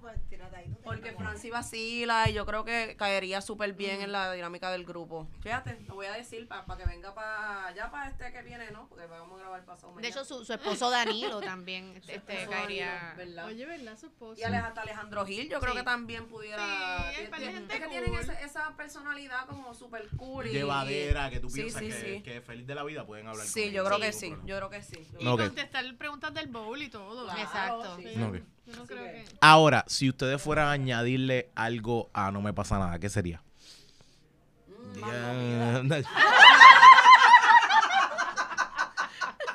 Porque 0.84 1.12
Francis 1.14 1.52
vacila 1.52 2.30
y 2.30 2.34
yo 2.34 2.46
creo 2.46 2.64
que 2.66 2.96
caería 2.98 3.42
súper 3.42 3.74
bien 3.74 4.02
en 4.02 4.12
la 4.12 4.32
dinámica 4.34 4.72
del 4.72 4.86
grupo. 4.86 5.28
Fíjate, 5.42 5.80
lo 5.88 5.96
voy 5.96 6.08
a 6.08 6.14
decir 6.14 6.48
para 6.48 6.66
que 6.78 6.86
venga 6.86 7.14
para 7.14 7.68
allá, 7.68 7.92
para 7.92 8.10
este 8.10 8.32
que 8.32 8.42
viene, 8.42 8.72
¿no? 8.72 8.88
Porque 8.90 9.06
vamos 9.06 9.38
a 9.40 9.44
grabar 9.44 9.66
pasado 9.66 9.96
De 9.96 10.08
hecho, 10.08 10.26
su, 10.26 10.44
su 10.46 10.54
esposo 10.54 10.90
Danilo 10.90 11.42
también 11.42 12.02
este, 12.08 12.48
caería. 12.48 13.14
¿verdad? 13.16 13.46
Oye, 13.46 13.66
¿verdad? 13.66 13.98
Su 13.98 14.08
esposo. 14.08 14.40
Y 14.40 14.44
hasta 14.44 14.82
Alejandro 14.82 15.26
Gil, 15.26 15.50
yo 15.50 15.60
creo 15.60 15.76
que 15.76 15.84
también 15.84 16.28
pudiera. 16.28 17.12
Sí, 17.16 17.28
tiene- 17.38 17.54
gente 17.54 17.74
es 17.76 17.80
que 17.82 17.88
tienen 17.88 18.10
cool. 18.10 18.20
esa, 18.20 18.34
esa 18.42 18.76
personalidad 18.76 19.46
como 19.46 19.74
súper 19.74 20.08
cool. 20.18 20.48
y- 20.48 20.52
Llevadera, 20.52 21.30
que 21.30 21.40
tú 21.40 21.50
piensas 21.52 21.82
sí, 21.82 21.90
que, 21.90 22.16
sí. 22.18 22.22
que 22.24 22.42
feliz 22.42 22.66
de 22.66 22.76
la 22.76 22.84
vida 22.84 23.06
pueden 23.06 23.28
hablar 23.28 23.46
Sí, 23.52 23.72
yo 23.72 23.84
creo 23.86 24.00
que 24.00 24.14
sí. 24.14 24.34
Yo 24.46 24.58
creo 24.58 24.70
que 24.70 24.82
sí. 24.84 25.08
Y 25.20 25.28
Ok. 25.28 25.42
contestar 25.42 25.84
preguntas 25.98 26.34
del 26.34 26.48
bowl 26.48 26.82
y 26.82 26.90
todo. 26.90 27.26
Claro, 27.26 27.42
Exacto. 27.42 27.98
sí. 27.98 28.22
Ok. 28.22 28.36
Yo 28.68 28.76
no 28.76 28.86
creo 28.86 29.04
que- 29.04 29.24
que... 29.24 29.38
Ahora, 29.42 29.84
si 29.88 30.10
ustedes 30.10 30.42
fueran 30.42 30.68
a 30.68 30.72
añadirle 30.72 31.50
algo 31.56 32.10
a 32.14 32.32
No 32.32 32.42
Me 32.42 32.54
Pasa 32.54 32.78
Nada, 32.78 33.00
¿qué 33.00 33.10
sería? 33.10 33.42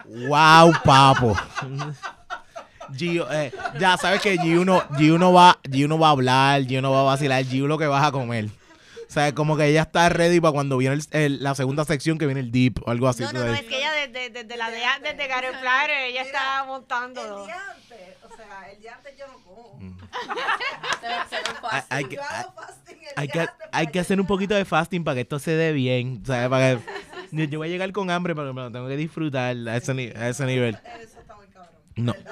Wow, 0.06 0.72
papo. 0.84 1.36
Gio, 2.94 3.26
eh, 3.32 3.52
ya 3.80 3.96
sabes 3.96 4.20
que 4.20 4.36
Gio 4.38 4.64
no, 4.64 4.82
Gio 4.98 5.18
no 5.18 5.32
va, 5.32 5.58
Gio 5.70 5.88
no 5.88 5.98
va 5.98 6.08
a 6.08 6.10
hablar, 6.10 6.62
Gio 6.66 6.82
no 6.82 6.90
va 6.92 7.00
a 7.00 7.04
vacilar, 7.04 7.42
Gio 7.44 7.66
lo 7.66 7.78
que 7.78 7.86
vas 7.86 8.04
a 8.04 8.12
comer. 8.12 8.48
O 9.14 9.20
sea, 9.20 9.32
como 9.32 9.56
que 9.56 9.66
ella 9.66 9.82
está 9.82 10.08
ready 10.08 10.40
para 10.40 10.50
cuando 10.50 10.76
viene 10.76 10.96
el- 10.96 11.06
el- 11.12 11.40
la 11.40 11.54
segunda 11.54 11.84
sección 11.84 12.18
que 12.18 12.26
viene 12.26 12.40
el 12.40 12.50
deep 12.50 12.80
o 12.84 12.90
algo 12.90 13.06
así. 13.06 13.22
No, 13.22 13.30
no, 13.32 13.44
no, 13.44 13.54
es 13.54 13.62
que 13.62 13.78
ella 13.78 13.92
desde, 13.92 14.30
desde 14.30 14.56
la 14.56 14.70
de 14.70 14.78
desde 15.02 15.28
Gary 15.28 15.46
Flyer, 15.60 15.90
ella 16.08 16.22
está 16.22 16.64
montándolo. 16.66 17.42
El 17.42 17.46
día 17.46 17.62
antes, 17.70 17.98
o 18.24 18.36
sea, 18.36 18.70
el 18.72 18.80
día 18.80 18.94
antes 18.96 19.16
yo 19.16 19.26
no 19.28 19.34
como. 19.44 19.78
Mm. 19.78 19.98
Hay, 21.90 22.04
que, 22.06 22.18
hay, 23.16 23.28
que, 23.28 23.40
antes 23.40 23.54
hay 23.72 23.86
que 23.88 24.00
hacer 24.00 24.20
un 24.20 24.26
poquito 24.26 24.54
de 24.54 24.64
fasting 24.64 25.04
para 25.04 25.14
que 25.16 25.20
esto 25.20 25.38
se 25.38 25.52
dé 25.52 25.70
bien. 25.72 26.22
¿sabes? 26.26 26.48
Para 26.48 26.76
que, 26.76 26.82
yo, 27.30 27.44
yo 27.44 27.58
voy 27.60 27.68
a 27.68 27.70
llegar 27.70 27.92
con 27.92 28.10
hambre, 28.10 28.34
pero 28.34 28.52
me 28.52 28.62
lo 28.62 28.72
tengo 28.72 28.88
que 28.88 28.96
disfrutar 28.96 29.56
a 29.68 29.76
ese, 29.76 29.94
ni- 29.94 30.08
a 30.08 30.28
ese 30.28 30.44
nivel. 30.46 30.76
Eso 31.00 31.20
está 31.20 31.36
muy 31.36 31.46
cabrón. 31.46 31.72
No. 31.96 32.12
De 32.12 32.24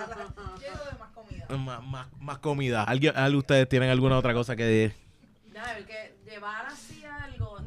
más 0.98 1.10
comida. 1.14 1.46
Más, 1.56 1.82
más, 1.84 2.06
más 2.18 2.38
comida. 2.38 2.82
¿Alguien, 2.84 3.14
ustedes 3.36 3.68
tienen 3.68 3.90
alguna 3.90 4.18
otra 4.18 4.34
cosa 4.34 4.56
que 4.56 4.64
decir? 4.64 4.96
Ver, 5.52 5.86
que 5.86 6.14
llevar 6.32 6.66
algo, 6.66 6.81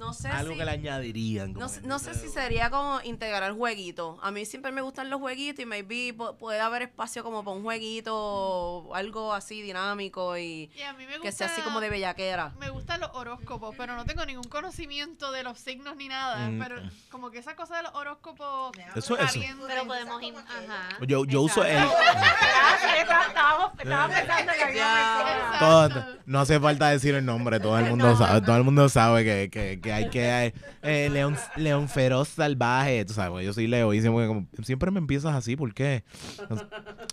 no 0.05 0.13
sé 0.13 0.27
Algo 0.27 0.53
si... 0.53 0.59
que 0.59 0.65
le 0.65 0.71
añadirían. 0.71 1.53
como 1.53 1.65
No, 1.65 1.71
no 1.83 1.99
sé 1.99 2.13
si 2.13 2.29
sería 2.29 2.69
como 2.69 2.99
integrar 3.03 3.51
jueguitos. 3.53 4.17
A 4.21 4.29
mí 4.31 4.45
siempre 4.45 4.71
me 4.71 4.81
gustan 4.81 5.09
los 5.09 5.19
jueguitos 5.19 5.63
y 5.63 5.65
maybe 5.65 6.13
puede 6.39 6.59
haber 6.59 6.83
espacio 6.83 7.23
como 7.23 7.43
para 7.43 7.57
un 7.57 7.63
jueguito 7.63 8.15
o 8.15 8.93
algo 8.95 9.33
así 9.33 9.61
dinámico 9.61 10.37
y 10.37 10.69
Y 10.75 10.81
a 10.83 10.93
mí 10.93 11.05
me 11.05 11.13
gusta, 11.13 11.21
que 11.23 11.31
sea 11.31 11.47
así 11.47 11.61
como 11.61 11.79
de 11.81 11.89
bellaquera. 11.89 12.53
Me 12.59 12.69
gustan 12.69 12.99
los 13.01 13.09
horóscopos, 13.13 13.73
pero 13.77 13.95
no 13.95 14.05
tengo 14.05 14.25
ningún 14.25 14.43
conocimiento 14.47 15.31
de 15.31 15.43
los 15.43 15.57
signos 15.59 15.95
ni 15.95 16.07
nada. 16.07 16.49
Mm. 16.49 16.59
Pero 16.59 16.81
como 17.09 17.31
que 17.31 17.39
esa 17.39 17.55
cosa 17.55 17.77
de 17.77 17.83
los 17.83 17.93
horóscopos. 17.95 18.71
Eso- 18.95 19.17
eso. 19.17 19.25
caliente. 19.25 19.63
Pero 19.67 19.85
podemos 19.87 20.21
ir, 20.21 20.35
ajá. 20.37 21.05
Yo, 21.07 21.25
yo 21.25 21.41
uso 21.41 21.63
el... 21.63 21.77
Estábamos, 21.77 23.71
pensando 23.77 24.15
en 24.15 25.59
todo- 25.59 26.05
no 26.25 26.39
hace 26.39 26.59
falta 26.59 26.89
decir 26.89 27.15
el 27.15 27.25
nombre, 27.25 27.59
todo 27.59 27.77
el 27.79 27.85
mundo 27.85 28.15
sabe, 28.15 28.41
todo 28.41 28.57
el 28.57 28.63
mundo 28.63 28.89
sabe 28.89 29.23
que, 29.23 29.49
que, 29.49 29.79
que 29.81 29.93
hay 29.95 30.09
que 30.09 30.53
eh, 30.83 31.09
león, 31.09 31.35
león 31.55 31.89
feroz 31.89 32.29
salvaje, 32.29 33.05
tú 33.05 33.13
sabes, 33.13 33.45
yo 33.45 33.53
soy 33.53 33.67
Leo 33.67 33.93
y 33.93 34.01
siempre, 34.01 34.91
me 34.91 34.99
empiezas 34.99 35.33
así, 35.33 35.55
¿por 35.55 35.73
qué? 35.73 36.03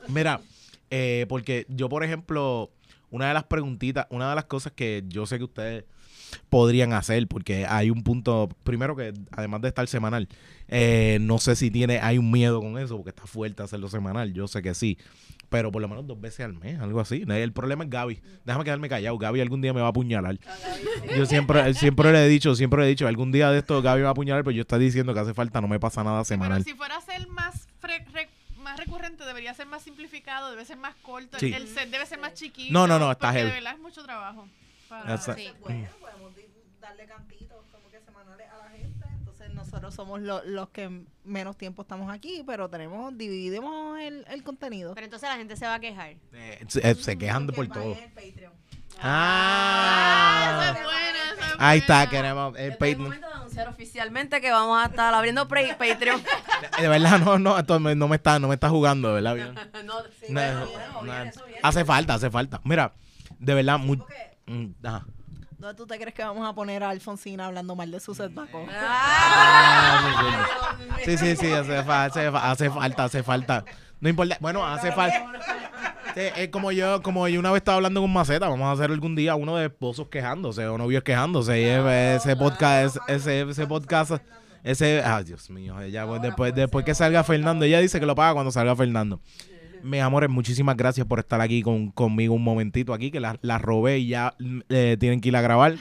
Mira, 0.09 0.41
eh, 0.91 1.27
porque 1.29 1.67
yo 1.69 1.89
por 1.89 2.05
ejemplo, 2.05 2.71
una 3.11 3.29
de 3.29 3.35
las 3.35 3.45
preguntitas, 3.45 4.07
una 4.11 4.31
de 4.31 4.35
las 4.35 4.45
cosas 4.47 4.73
que 4.73 5.05
yo 5.07 5.27
sé 5.27 5.39
que 5.39 5.45
ustedes 5.45 5.85
podrían 6.49 6.93
hacer, 6.93 7.27
porque 7.29 7.67
hay 7.67 7.91
un 7.91 8.03
punto, 8.03 8.49
primero 8.65 8.97
que 8.97 9.13
además 9.31 9.61
de 9.63 9.69
estar 9.69 9.87
semanal, 9.89 10.29
eh, 10.69 11.19
no 11.21 11.39
sé 11.39 11.57
si 11.57 11.71
tiene, 11.71 12.01
hay 12.01 12.19
un 12.19 12.31
miedo 12.31 12.61
con 12.61 12.79
eso, 12.79 12.97
porque 12.97 13.11
está 13.11 13.27
fuerte 13.27 13.63
hacerlo 13.63 13.89
semanal, 13.89 14.33
yo 14.33 14.49
sé 14.49 14.63
que 14.63 14.75
sí, 14.75 14.99
pero 15.49 15.71
por 15.71 15.83
lo 15.83 15.89
menos 15.89 16.07
dos 16.07 16.21
veces 16.21 16.47
al 16.47 16.55
mes, 16.55 16.81
algo 16.81 17.01
así. 17.01 17.25
El 17.29 17.53
problema 17.53 17.85
es 17.85 17.91
Gaby, 17.91 18.21
déjame 18.45 18.65
quedarme 18.65 18.89
callado, 18.89 19.19
Gaby 19.19 19.41
algún 19.41 19.61
día 19.61 19.73
me 19.75 19.81
va 19.81 19.89
a 19.89 19.91
apuñalar. 19.91 20.39
Yo 21.17 21.27
siempre, 21.27 21.75
siempre 21.75 22.11
le 22.13 22.25
he 22.25 22.29
dicho, 22.29 22.55
siempre 22.55 22.81
le 22.81 22.87
he 22.87 22.91
dicho, 22.91 23.07
algún 23.07 23.33
día 23.33 23.51
de 23.51 23.59
esto 23.59 23.83
Gaby 23.83 23.99
me 23.99 24.05
va 24.05 24.09
a 24.09 24.13
apuñalar, 24.13 24.45
pero 24.45 24.55
yo 24.55 24.63
estoy 24.63 24.81
diciendo 24.81 25.13
que 25.13 25.21
hace 25.21 25.35
falta, 25.35 25.61
no 25.61 25.69
me 25.69 25.79
pasa 25.79 26.03
nada 26.03 26.19
Pero 26.19 26.25
semanal. 26.25 26.65
si 26.65 26.73
fuera 26.75 26.97
a 26.97 27.01
ser 27.01 27.29
más, 27.29 27.69
más 28.63 28.79
recurrente, 28.79 29.25
debería 29.25 29.53
ser 29.55 29.67
más 29.67 29.83
simplificado, 29.83 30.51
debe 30.51 30.65
ser 30.65 30.79
más 30.79 30.95
corto. 31.03 31.39
Sí. 31.39 31.53
El 31.53 31.69
set 31.69 31.91
debe 31.91 32.07
ser 32.07 32.19
más 32.19 32.35
chiquito. 32.35 32.73
No, 32.73 32.87
no, 32.87 32.99
no, 32.99 33.11
está 33.13 33.29
porque 33.29 33.41
heavy. 33.41 33.51
de 33.51 33.57
verdad 33.57 33.75
es 33.75 33.81
mucho 33.81 34.03
trabajo. 34.03 34.49
Para- 35.01 35.19
Sí. 35.19 35.51
Bueno, 35.61 35.89
podemos 36.01 36.35
di- 36.37 36.47
darle 36.81 37.07
cantitos 37.07 37.65
como 37.73 37.91
que 37.91 38.01
semanales 38.01 38.47
a 38.51 38.59
la 38.59 38.71
gente. 38.71 39.07
Entonces 39.19 39.51
nosotros 39.55 39.95
somos 39.95 40.21
lo- 40.21 40.45
los 40.45 40.69
que 40.71 41.05
menos 41.25 41.57
tiempo 41.57 41.83
estamos 41.83 42.13
aquí, 42.13 42.43
pero 42.47 42.69
tenemos, 42.69 43.17
dividimos 43.17 43.99
el, 44.01 44.25
el 44.29 44.43
contenido. 44.43 44.95
Pero 44.95 45.05
entonces 45.07 45.29
la 45.29 45.37
gente 45.37 45.57
se 45.57 45.67
va 45.67 45.75
a 45.75 45.81
quejar. 45.81 46.15
Eh, 46.33 46.65
se, 46.69 46.89
eh, 46.91 46.95
se 46.95 47.17
quejan 47.17 47.47
por 47.49 47.67
todo. 47.69 47.95
Patreon. 48.15 48.53
Ah, 49.01 50.61
Ah, 50.65 50.75
es 50.77 50.85
buena, 50.85 51.47
es 51.55 51.55
ahí 51.59 51.79
está, 51.79 52.09
queremos 52.09 52.55
el 52.57 52.61
Este 52.61 52.67
es 52.67 52.73
el 52.73 52.79
Patreon. 52.79 53.03
momento 53.03 53.27
de 53.29 53.35
anunciar 53.35 53.69
oficialmente 53.69 54.41
que 54.41 54.51
vamos 54.51 54.81
a 54.83 54.87
estar 54.87 55.13
abriendo 55.15 55.49
pre- 55.49 55.75
Patreon. 55.75 56.23
De 56.81 56.89
verdad, 56.89 57.19
no, 57.19 57.39
no, 57.39 57.59
esto 57.59 57.81
me- 57.81 57.95
no 57.95 58.07
me 58.09 58.17
está, 58.17 58.39
no 58.39 58.49
me 58.49 58.55
está 58.55 58.69
jugando, 58.69 59.09
de 59.09 59.15
verdad. 59.15 59.35
bien. 59.35 59.55
no, 59.87 60.03
sí, 60.21 60.27
No, 60.29 60.41
bueno, 60.41 60.61
no, 60.61 60.67
bueno, 60.67 60.93
no, 60.93 61.03
viene, 61.03 61.29
eso 61.31 61.45
viene. 61.47 61.61
hace 61.63 61.85
falta, 61.85 62.15
hace 62.15 62.31
falta. 62.31 62.61
Mira, 62.65 62.93
de 63.39 63.55
verdad, 63.55 63.79
muy. 63.79 63.97
Porque, 63.97 64.32
mm, 64.47 64.67
ajá. 64.85 65.07
¿Dónde 65.59 65.77
tú 65.77 65.87
te 65.87 65.97
crees 65.99 66.15
que 66.15 66.25
vamos 66.25 66.49
a 66.49 66.55
poner 66.55 66.83
a 66.83 66.91
Alfonsina 66.91 67.47
hablando 67.47 67.77
mal 67.77 67.91
de 67.91 68.01
su 68.01 68.15
set 68.15 68.35
baco? 68.35 68.67
Ah, 68.69 70.77
Sí, 71.05 71.17
sí, 71.17 71.37
sí, 71.37 71.53
hace, 71.53 71.83
fa- 71.85 72.05
hace, 72.07 72.31
fa- 72.31 72.51
hace 72.51 72.71
falta, 72.71 73.05
hace 73.05 73.23
falta. 73.23 73.65
No 74.01 74.09
importa, 74.09 74.37
bueno, 74.41 74.67
hace 74.67 74.91
falta. 74.93 75.25
Sí, 76.15 76.21
es 76.37 76.49
como 76.49 76.73
yo, 76.73 77.01
como 77.03 77.27
yo 77.29 77.39
una 77.41 77.51
vez 77.53 77.61
estaba 77.61 77.77
hablando 77.77 78.01
con 78.01 78.13
Maceta, 78.13 78.49
vamos 78.49 78.67
a 78.67 78.73
hacer 78.73 78.91
algún 78.91 79.15
día 79.15 79.35
uno 79.37 79.57
de 79.57 79.67
esposos 79.67 80.09
quejándose 80.09 80.67
o 80.67 80.77
novios 80.79 81.03
quejándose. 81.05 81.61
Y 81.61 81.65
ese- 81.65 82.17
ese 82.17 82.37
podcast, 82.37 82.97
ese, 83.09 83.43
ese 83.43 83.67
podcast, 83.67 84.13
ese, 84.65 85.03
ay 85.05 85.25
Dios 85.25 85.49
mío, 85.51 85.81
ella, 85.81 86.07
pues, 86.07 86.23
después, 86.23 86.55
después 86.55 86.85
que 86.85 86.95
salga 86.95 87.23
Fernando, 87.25 87.65
ella 87.65 87.79
dice 87.81 88.01
que 88.01 88.07
lo 88.07 88.15
paga 88.17 88.35
cuando 88.35 88.51
salga 88.51 88.75
Fernando. 88.77 89.21
Mis 89.83 90.01
amores, 90.01 90.31
muchísimas 90.31 90.77
gracias 90.77 91.07
por 91.07 91.19
estar 91.19 91.41
aquí 91.41 91.63
con, 91.63 91.91
conmigo 91.91 92.35
un 92.35 92.45
momentito 92.45 92.95
aquí, 92.95 93.11
que 93.11 93.19
la, 93.21 93.37
la 93.43 93.59
robé 93.59 93.99
y 93.99 94.09
ya 94.09 94.35
eh, 94.69 94.97
tienen 94.99 95.21
que 95.21 95.29
ir 95.29 95.37
a 95.37 95.41
grabar. 95.41 95.77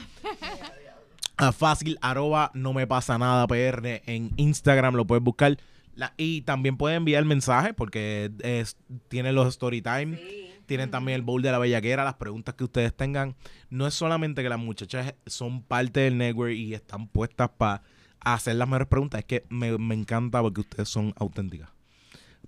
A 1.36 1.52
fácil, 1.52 1.98
arroba, 2.02 2.50
no 2.54 2.72
me 2.72 2.86
pasa 2.86 3.16
nada 3.18 3.46
PR 3.46 4.02
en 4.06 4.30
Instagram, 4.36 4.94
lo 4.94 5.06
puedes 5.06 5.22
buscar. 5.24 5.56
La- 5.94 6.14
y 6.16 6.42
también 6.42 6.76
pueden 6.76 6.98
enviar 6.98 7.24
mensajes 7.24 7.74
porque 7.74 8.30
es, 8.42 8.76
tienen 9.08 9.34
los 9.34 9.48
story 9.48 9.82
time, 9.82 10.18
tienen 10.66 10.90
también 10.90 11.16
el 11.16 11.22
bowl 11.22 11.42
de 11.42 11.50
la 11.52 11.58
bellaquera, 11.58 12.04
las 12.04 12.14
preguntas 12.14 12.54
que 12.54 12.64
ustedes 12.64 12.94
tengan. 12.96 13.34
No 13.70 13.86
es 13.86 13.94
solamente 13.94 14.42
que 14.42 14.48
las 14.48 14.58
muchachas 14.58 15.14
son 15.26 15.62
parte 15.62 16.00
del 16.00 16.18
network 16.18 16.52
y 16.52 16.74
están 16.74 17.08
puestas 17.08 17.50
para 17.56 17.82
hacer 18.20 18.56
las 18.56 18.68
mejores 18.68 18.88
preguntas, 18.88 19.20
es 19.20 19.24
que 19.26 19.44
me, 19.48 19.76
me 19.78 19.94
encanta 19.94 20.40
porque 20.42 20.60
ustedes 20.60 20.88
son 20.88 21.12
auténticas. 21.16 21.70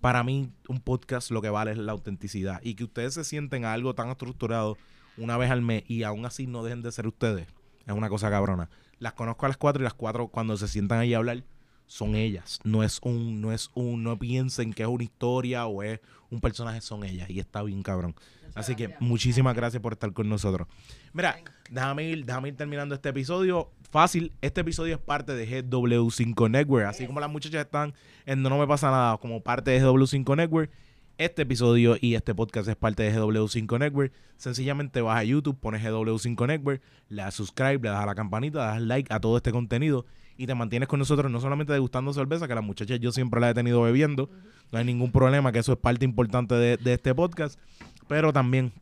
Para 0.05 0.23
mí, 0.23 0.51
un 0.69 0.81
podcast 0.81 1.31
lo 1.31 1.41
que 1.41 1.49
vale 1.49 1.71
es 1.71 1.79
la 1.79 1.93
autenticidad. 1.93 2.61
Y 2.63 2.75
que 2.75 2.85
ustedes 2.85 3.15
se 3.15 3.25
sienten 3.25 3.65
a 3.65 3.73
algo 3.73 3.95
tan 3.95 4.11
estructurado 4.11 4.77
una 5.17 5.39
vez 5.39 5.51
al 5.51 5.63
mes 5.63 5.83
y 5.89 6.03
aún 6.03 6.27
así 6.27 6.47
no 6.47 6.63
dejen 6.63 6.83
de 6.83 6.93
ser 6.93 7.07
ustedes. 7.07 7.49
Es 7.87 7.95
una 7.95 8.11
cosa 8.11 8.29
cabrona. 8.29 8.69
Las 8.99 9.15
conozco 9.15 9.47
a 9.47 9.49
las 9.49 9.57
cuatro 9.57 9.81
y 9.81 9.85
las 9.85 9.95
cuatro 9.95 10.29
cuando 10.29 10.59
se 10.59 10.69
sientan 10.69 10.99
ahí 10.99 11.15
a 11.15 11.17
hablar 11.17 11.43
son 11.87 12.17
ellas. 12.17 12.61
No 12.65 12.83
es 12.83 13.01
un, 13.03 13.41
no 13.41 13.51
es 13.51 13.71
un, 13.73 14.03
no 14.03 14.19
piensen 14.19 14.75
que 14.75 14.83
es 14.83 14.89
una 14.91 15.05
historia 15.05 15.65
o 15.65 15.83
es 15.83 16.01
un 16.29 16.43
personaje, 16.43 16.83
son 16.83 17.03
ellas. 17.05 17.31
Y 17.31 17.41
está 17.41 17.63
bien 17.63 17.83
cabrón. 17.83 18.15
Así 18.55 18.77
que 18.77 18.95
muchísimas 19.01 19.57
gracias 19.57 19.83
por 19.83 19.95
estar 19.95 20.13
con 20.13 20.29
nosotros. 20.29 20.69
Mira, 21.15 21.39
déjame 21.71 22.05
ir, 22.11 22.27
déjame 22.27 22.51
ir 22.51 22.57
terminando 22.59 22.95
este 22.95 23.09
episodio. 23.09 23.71
Fácil, 23.95 24.32
este 24.40 24.62
episodio 24.62 24.97
es 24.97 25.01
parte 25.01 25.36
de 25.36 25.47
GW5 25.47 26.51
Network. 26.51 26.84
Así 26.84 27.07
como 27.07 27.20
las 27.20 27.30
muchachas 27.30 27.64
están 27.64 27.95
en 28.26 28.42
No 28.42 28.59
Me 28.59 28.66
Pasa 28.66 28.90
Nada 28.90 29.18
como 29.18 29.40
parte 29.40 29.70
de 29.70 29.80
GW5 29.80 30.36
Network. 30.36 30.72
Este 31.16 31.42
episodio 31.42 31.97
y 32.01 32.16
este 32.16 32.34
podcast 32.34 32.68
es 32.68 32.74
parte 32.74 33.05
de 33.05 33.16
GW5 33.16 33.78
Network. 33.78 34.12
Sencillamente 34.36 35.01
vas 35.01 35.18
a 35.18 35.22
YouTube, 35.22 35.61
pones 35.61 35.80
GW5 35.80 36.45
Network, 36.45 36.82
le 37.09 37.22
das 37.22 37.34
subscribe, 37.34 37.78
le 37.78 37.90
das 37.90 38.03
a 38.03 38.07
la 38.07 38.16
campanita, 38.16 38.66
das 38.66 38.82
like 38.82 39.14
a 39.14 39.20
todo 39.20 39.36
este 39.36 39.53
contenido 39.53 40.05
y 40.36 40.49
te 40.49 40.57
mantienes 40.57 40.88
con 40.88 40.99
nosotros 40.99 41.30
no 41.30 41.38
solamente 41.38 41.72
degustando 41.72 42.12
cerveza, 42.12 42.49
que 42.49 42.57
las 42.57 42.64
muchachas 42.64 42.99
yo 42.99 43.12
siempre 43.12 43.40
la 43.40 43.51
he 43.51 43.55
tenido 43.55 43.80
bebiendo, 43.82 44.28
no 44.72 44.78
hay 44.80 44.84
ningún 44.84 45.12
problema, 45.12 45.53
que 45.53 45.61
eso 45.61 45.72
es 45.72 45.78
parte 45.78 46.05
importante 46.05 46.57
de, 46.57 46.78
de 46.78 46.95
este 46.95 47.14
podcast, 47.14 47.61
pero 48.09 48.32
también 48.32 48.72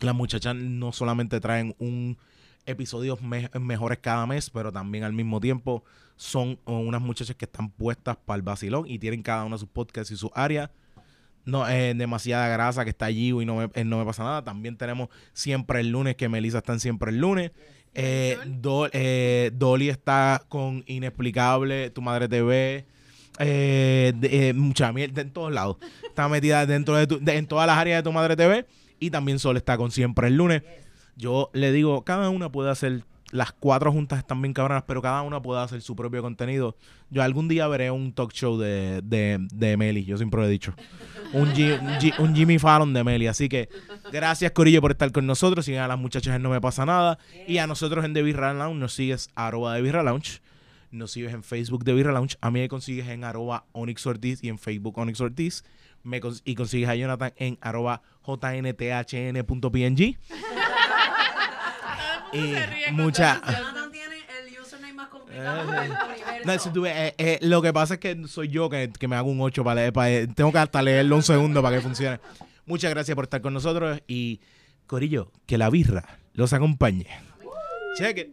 las 0.00 0.14
muchachas 0.14 0.54
no 0.54 0.92
solamente 0.92 1.40
traen 1.40 1.74
un 1.78 2.18
episodios 2.70 3.20
me- 3.22 3.50
mejores 3.60 3.98
cada 3.98 4.26
mes, 4.26 4.50
pero 4.50 4.70
también 4.72 5.04
al 5.04 5.12
mismo 5.12 5.40
tiempo 5.40 5.84
son 6.16 6.58
unas 6.64 7.00
muchachas 7.00 7.34
que 7.36 7.44
están 7.46 7.70
puestas 7.70 8.16
para 8.16 8.36
el 8.36 8.42
vacilón 8.42 8.84
y 8.88 8.98
tienen 8.98 9.22
cada 9.22 9.44
una 9.44 9.56
sus 9.58 9.68
podcasts 9.68 10.10
y 10.10 10.16
sus 10.16 10.30
áreas. 10.34 10.70
No, 11.46 11.66
es 11.66 11.96
demasiada 11.96 12.48
grasa 12.48 12.84
que 12.84 12.90
está 12.90 13.06
allí 13.06 13.28
y 13.30 13.44
no 13.46 13.56
me, 13.56 13.70
eh, 13.74 13.84
no 13.84 13.98
me 13.98 14.04
pasa 14.04 14.22
nada. 14.22 14.44
También 14.44 14.76
tenemos 14.76 15.08
siempre 15.32 15.80
el 15.80 15.88
lunes, 15.90 16.14
que 16.16 16.28
Melissa 16.28 16.58
está 16.58 16.74
en 16.74 16.80
siempre 16.80 17.10
el 17.10 17.18
lunes. 17.18 17.50
Eh, 17.94 18.36
Do- 18.46 18.88
eh, 18.92 19.50
Dolly 19.54 19.88
está 19.88 20.42
con 20.48 20.84
Inexplicable, 20.86 21.90
Tu 21.90 22.02
Madre 22.02 22.28
TV. 22.28 22.84
Eh, 23.38 24.12
de- 24.16 24.52
mucha 24.52 24.92
mierda 24.92 25.22
en 25.22 25.30
todos 25.30 25.50
lados. 25.50 25.78
Está 26.06 26.28
metida 26.28 26.66
dentro 26.66 26.94
de, 26.96 27.06
tu- 27.06 27.18
de- 27.18 27.36
en 27.36 27.46
todas 27.46 27.66
las 27.66 27.78
áreas 27.78 27.98
de 27.98 28.02
Tu 28.02 28.12
Madre 28.12 28.36
TV. 28.36 28.66
Y 28.98 29.10
también 29.10 29.38
Sol 29.38 29.56
está 29.56 29.78
con 29.78 29.90
siempre 29.90 30.28
el 30.28 30.36
lunes. 30.36 30.62
Yo 31.20 31.50
le 31.52 31.70
digo, 31.72 32.02
cada 32.04 32.30
una 32.30 32.50
puede 32.50 32.70
hacer, 32.70 33.04
las 33.30 33.52
cuatro 33.52 33.92
juntas 33.92 34.18
están 34.18 34.40
bien 34.42 34.54
cabronas, 34.54 34.84
pero 34.86 35.02
cada 35.02 35.22
una 35.22 35.40
puede 35.42 35.60
hacer 35.62 35.82
su 35.82 35.94
propio 35.94 36.22
contenido. 36.22 36.76
Yo 37.10 37.22
algún 37.22 37.46
día 37.48 37.68
veré 37.68 37.90
un 37.90 38.12
talk 38.12 38.32
show 38.32 38.56
de, 38.58 39.02
de, 39.04 39.38
de 39.52 39.76
Meli, 39.76 40.04
yo 40.04 40.16
siempre 40.16 40.40
lo 40.40 40.46
he 40.46 40.50
dicho. 40.50 40.72
Un, 41.32 41.52
Ji- 41.54 41.72
un 41.72 41.98
Ji- 42.00 42.14
un 42.18 42.34
Jimmy 42.34 42.58
Fallon 42.58 42.92
de 42.94 43.04
Meli. 43.04 43.26
Así 43.28 43.48
que 43.48 43.68
gracias 44.10 44.50
Corillo 44.52 44.80
por 44.80 44.90
estar 44.92 45.12
con 45.12 45.26
nosotros. 45.26 45.64
Sigan 45.64 45.84
a 45.84 45.88
las 45.88 45.98
muchachas 45.98 46.40
No 46.40 46.50
Me 46.50 46.60
Pasa 46.60 46.84
Nada. 46.86 47.18
Y 47.46 47.58
a 47.58 47.66
nosotros 47.68 48.04
en 48.04 48.14
The 48.14 48.22
Birra 48.22 48.52
Lounge 48.54 48.78
nos 48.80 48.94
sigues 48.94 49.28
arroba 49.36 49.74
de 49.74 49.82
Birra 49.82 50.02
Lounge. 50.02 50.40
Nos 50.90 51.12
sigues 51.12 51.32
en 51.32 51.44
Facebook 51.44 51.84
de 51.84 51.92
Birra 51.92 52.10
Lounge. 52.12 52.36
A 52.40 52.50
mí 52.50 52.58
me 52.60 52.68
consigues 52.68 53.06
en 53.08 53.22
arroba 53.22 53.64
Onyx 53.72 54.04
Ortiz 54.06 54.42
y 54.42 54.48
en 54.48 54.58
Facebook 54.58 54.98
Onyx 54.98 55.20
Ortiz. 55.20 55.62
Me 56.02 56.20
cons- 56.20 56.42
y 56.44 56.56
consigues 56.56 56.88
a 56.88 56.96
Jonathan 56.96 57.32
en 57.36 57.58
arroba 57.60 58.02
jnthn.png. 58.24 60.16
Y 62.32 62.92
mucha. 62.92 63.40
Ah, 65.42 65.86
no, 66.44 66.52
eso 66.52 66.72
tú 66.72 66.86
eh, 66.86 67.14
eh, 67.16 67.38
lo 67.42 67.62
que 67.62 67.72
pasa 67.72 67.94
es 67.94 68.00
que 68.00 68.26
soy 68.26 68.48
yo 68.48 68.68
que, 68.68 68.90
que 68.98 69.08
me 69.08 69.16
hago 69.16 69.30
un 69.30 69.40
8 69.40 69.62
para 69.64 69.76
leer. 69.76 69.92
Para, 69.92 70.10
eh, 70.10 70.26
tengo 70.26 70.52
que 70.52 70.58
hasta 70.58 70.82
leerlo 70.82 71.16
un 71.16 71.22
segundo 71.22 71.62
para 71.62 71.76
que 71.76 71.82
funcione. 71.82 72.20
Muchas 72.66 72.90
gracias 72.90 73.14
por 73.14 73.24
estar 73.24 73.40
con 73.40 73.54
nosotros 73.54 74.00
y 74.06 74.40
Corillo, 74.86 75.32
que 75.46 75.58
la 75.58 75.70
birra 75.70 76.18
los 76.34 76.52
acompañe. 76.52 77.06
Cheque. 77.96 78.32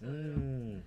Mm. 0.00 0.78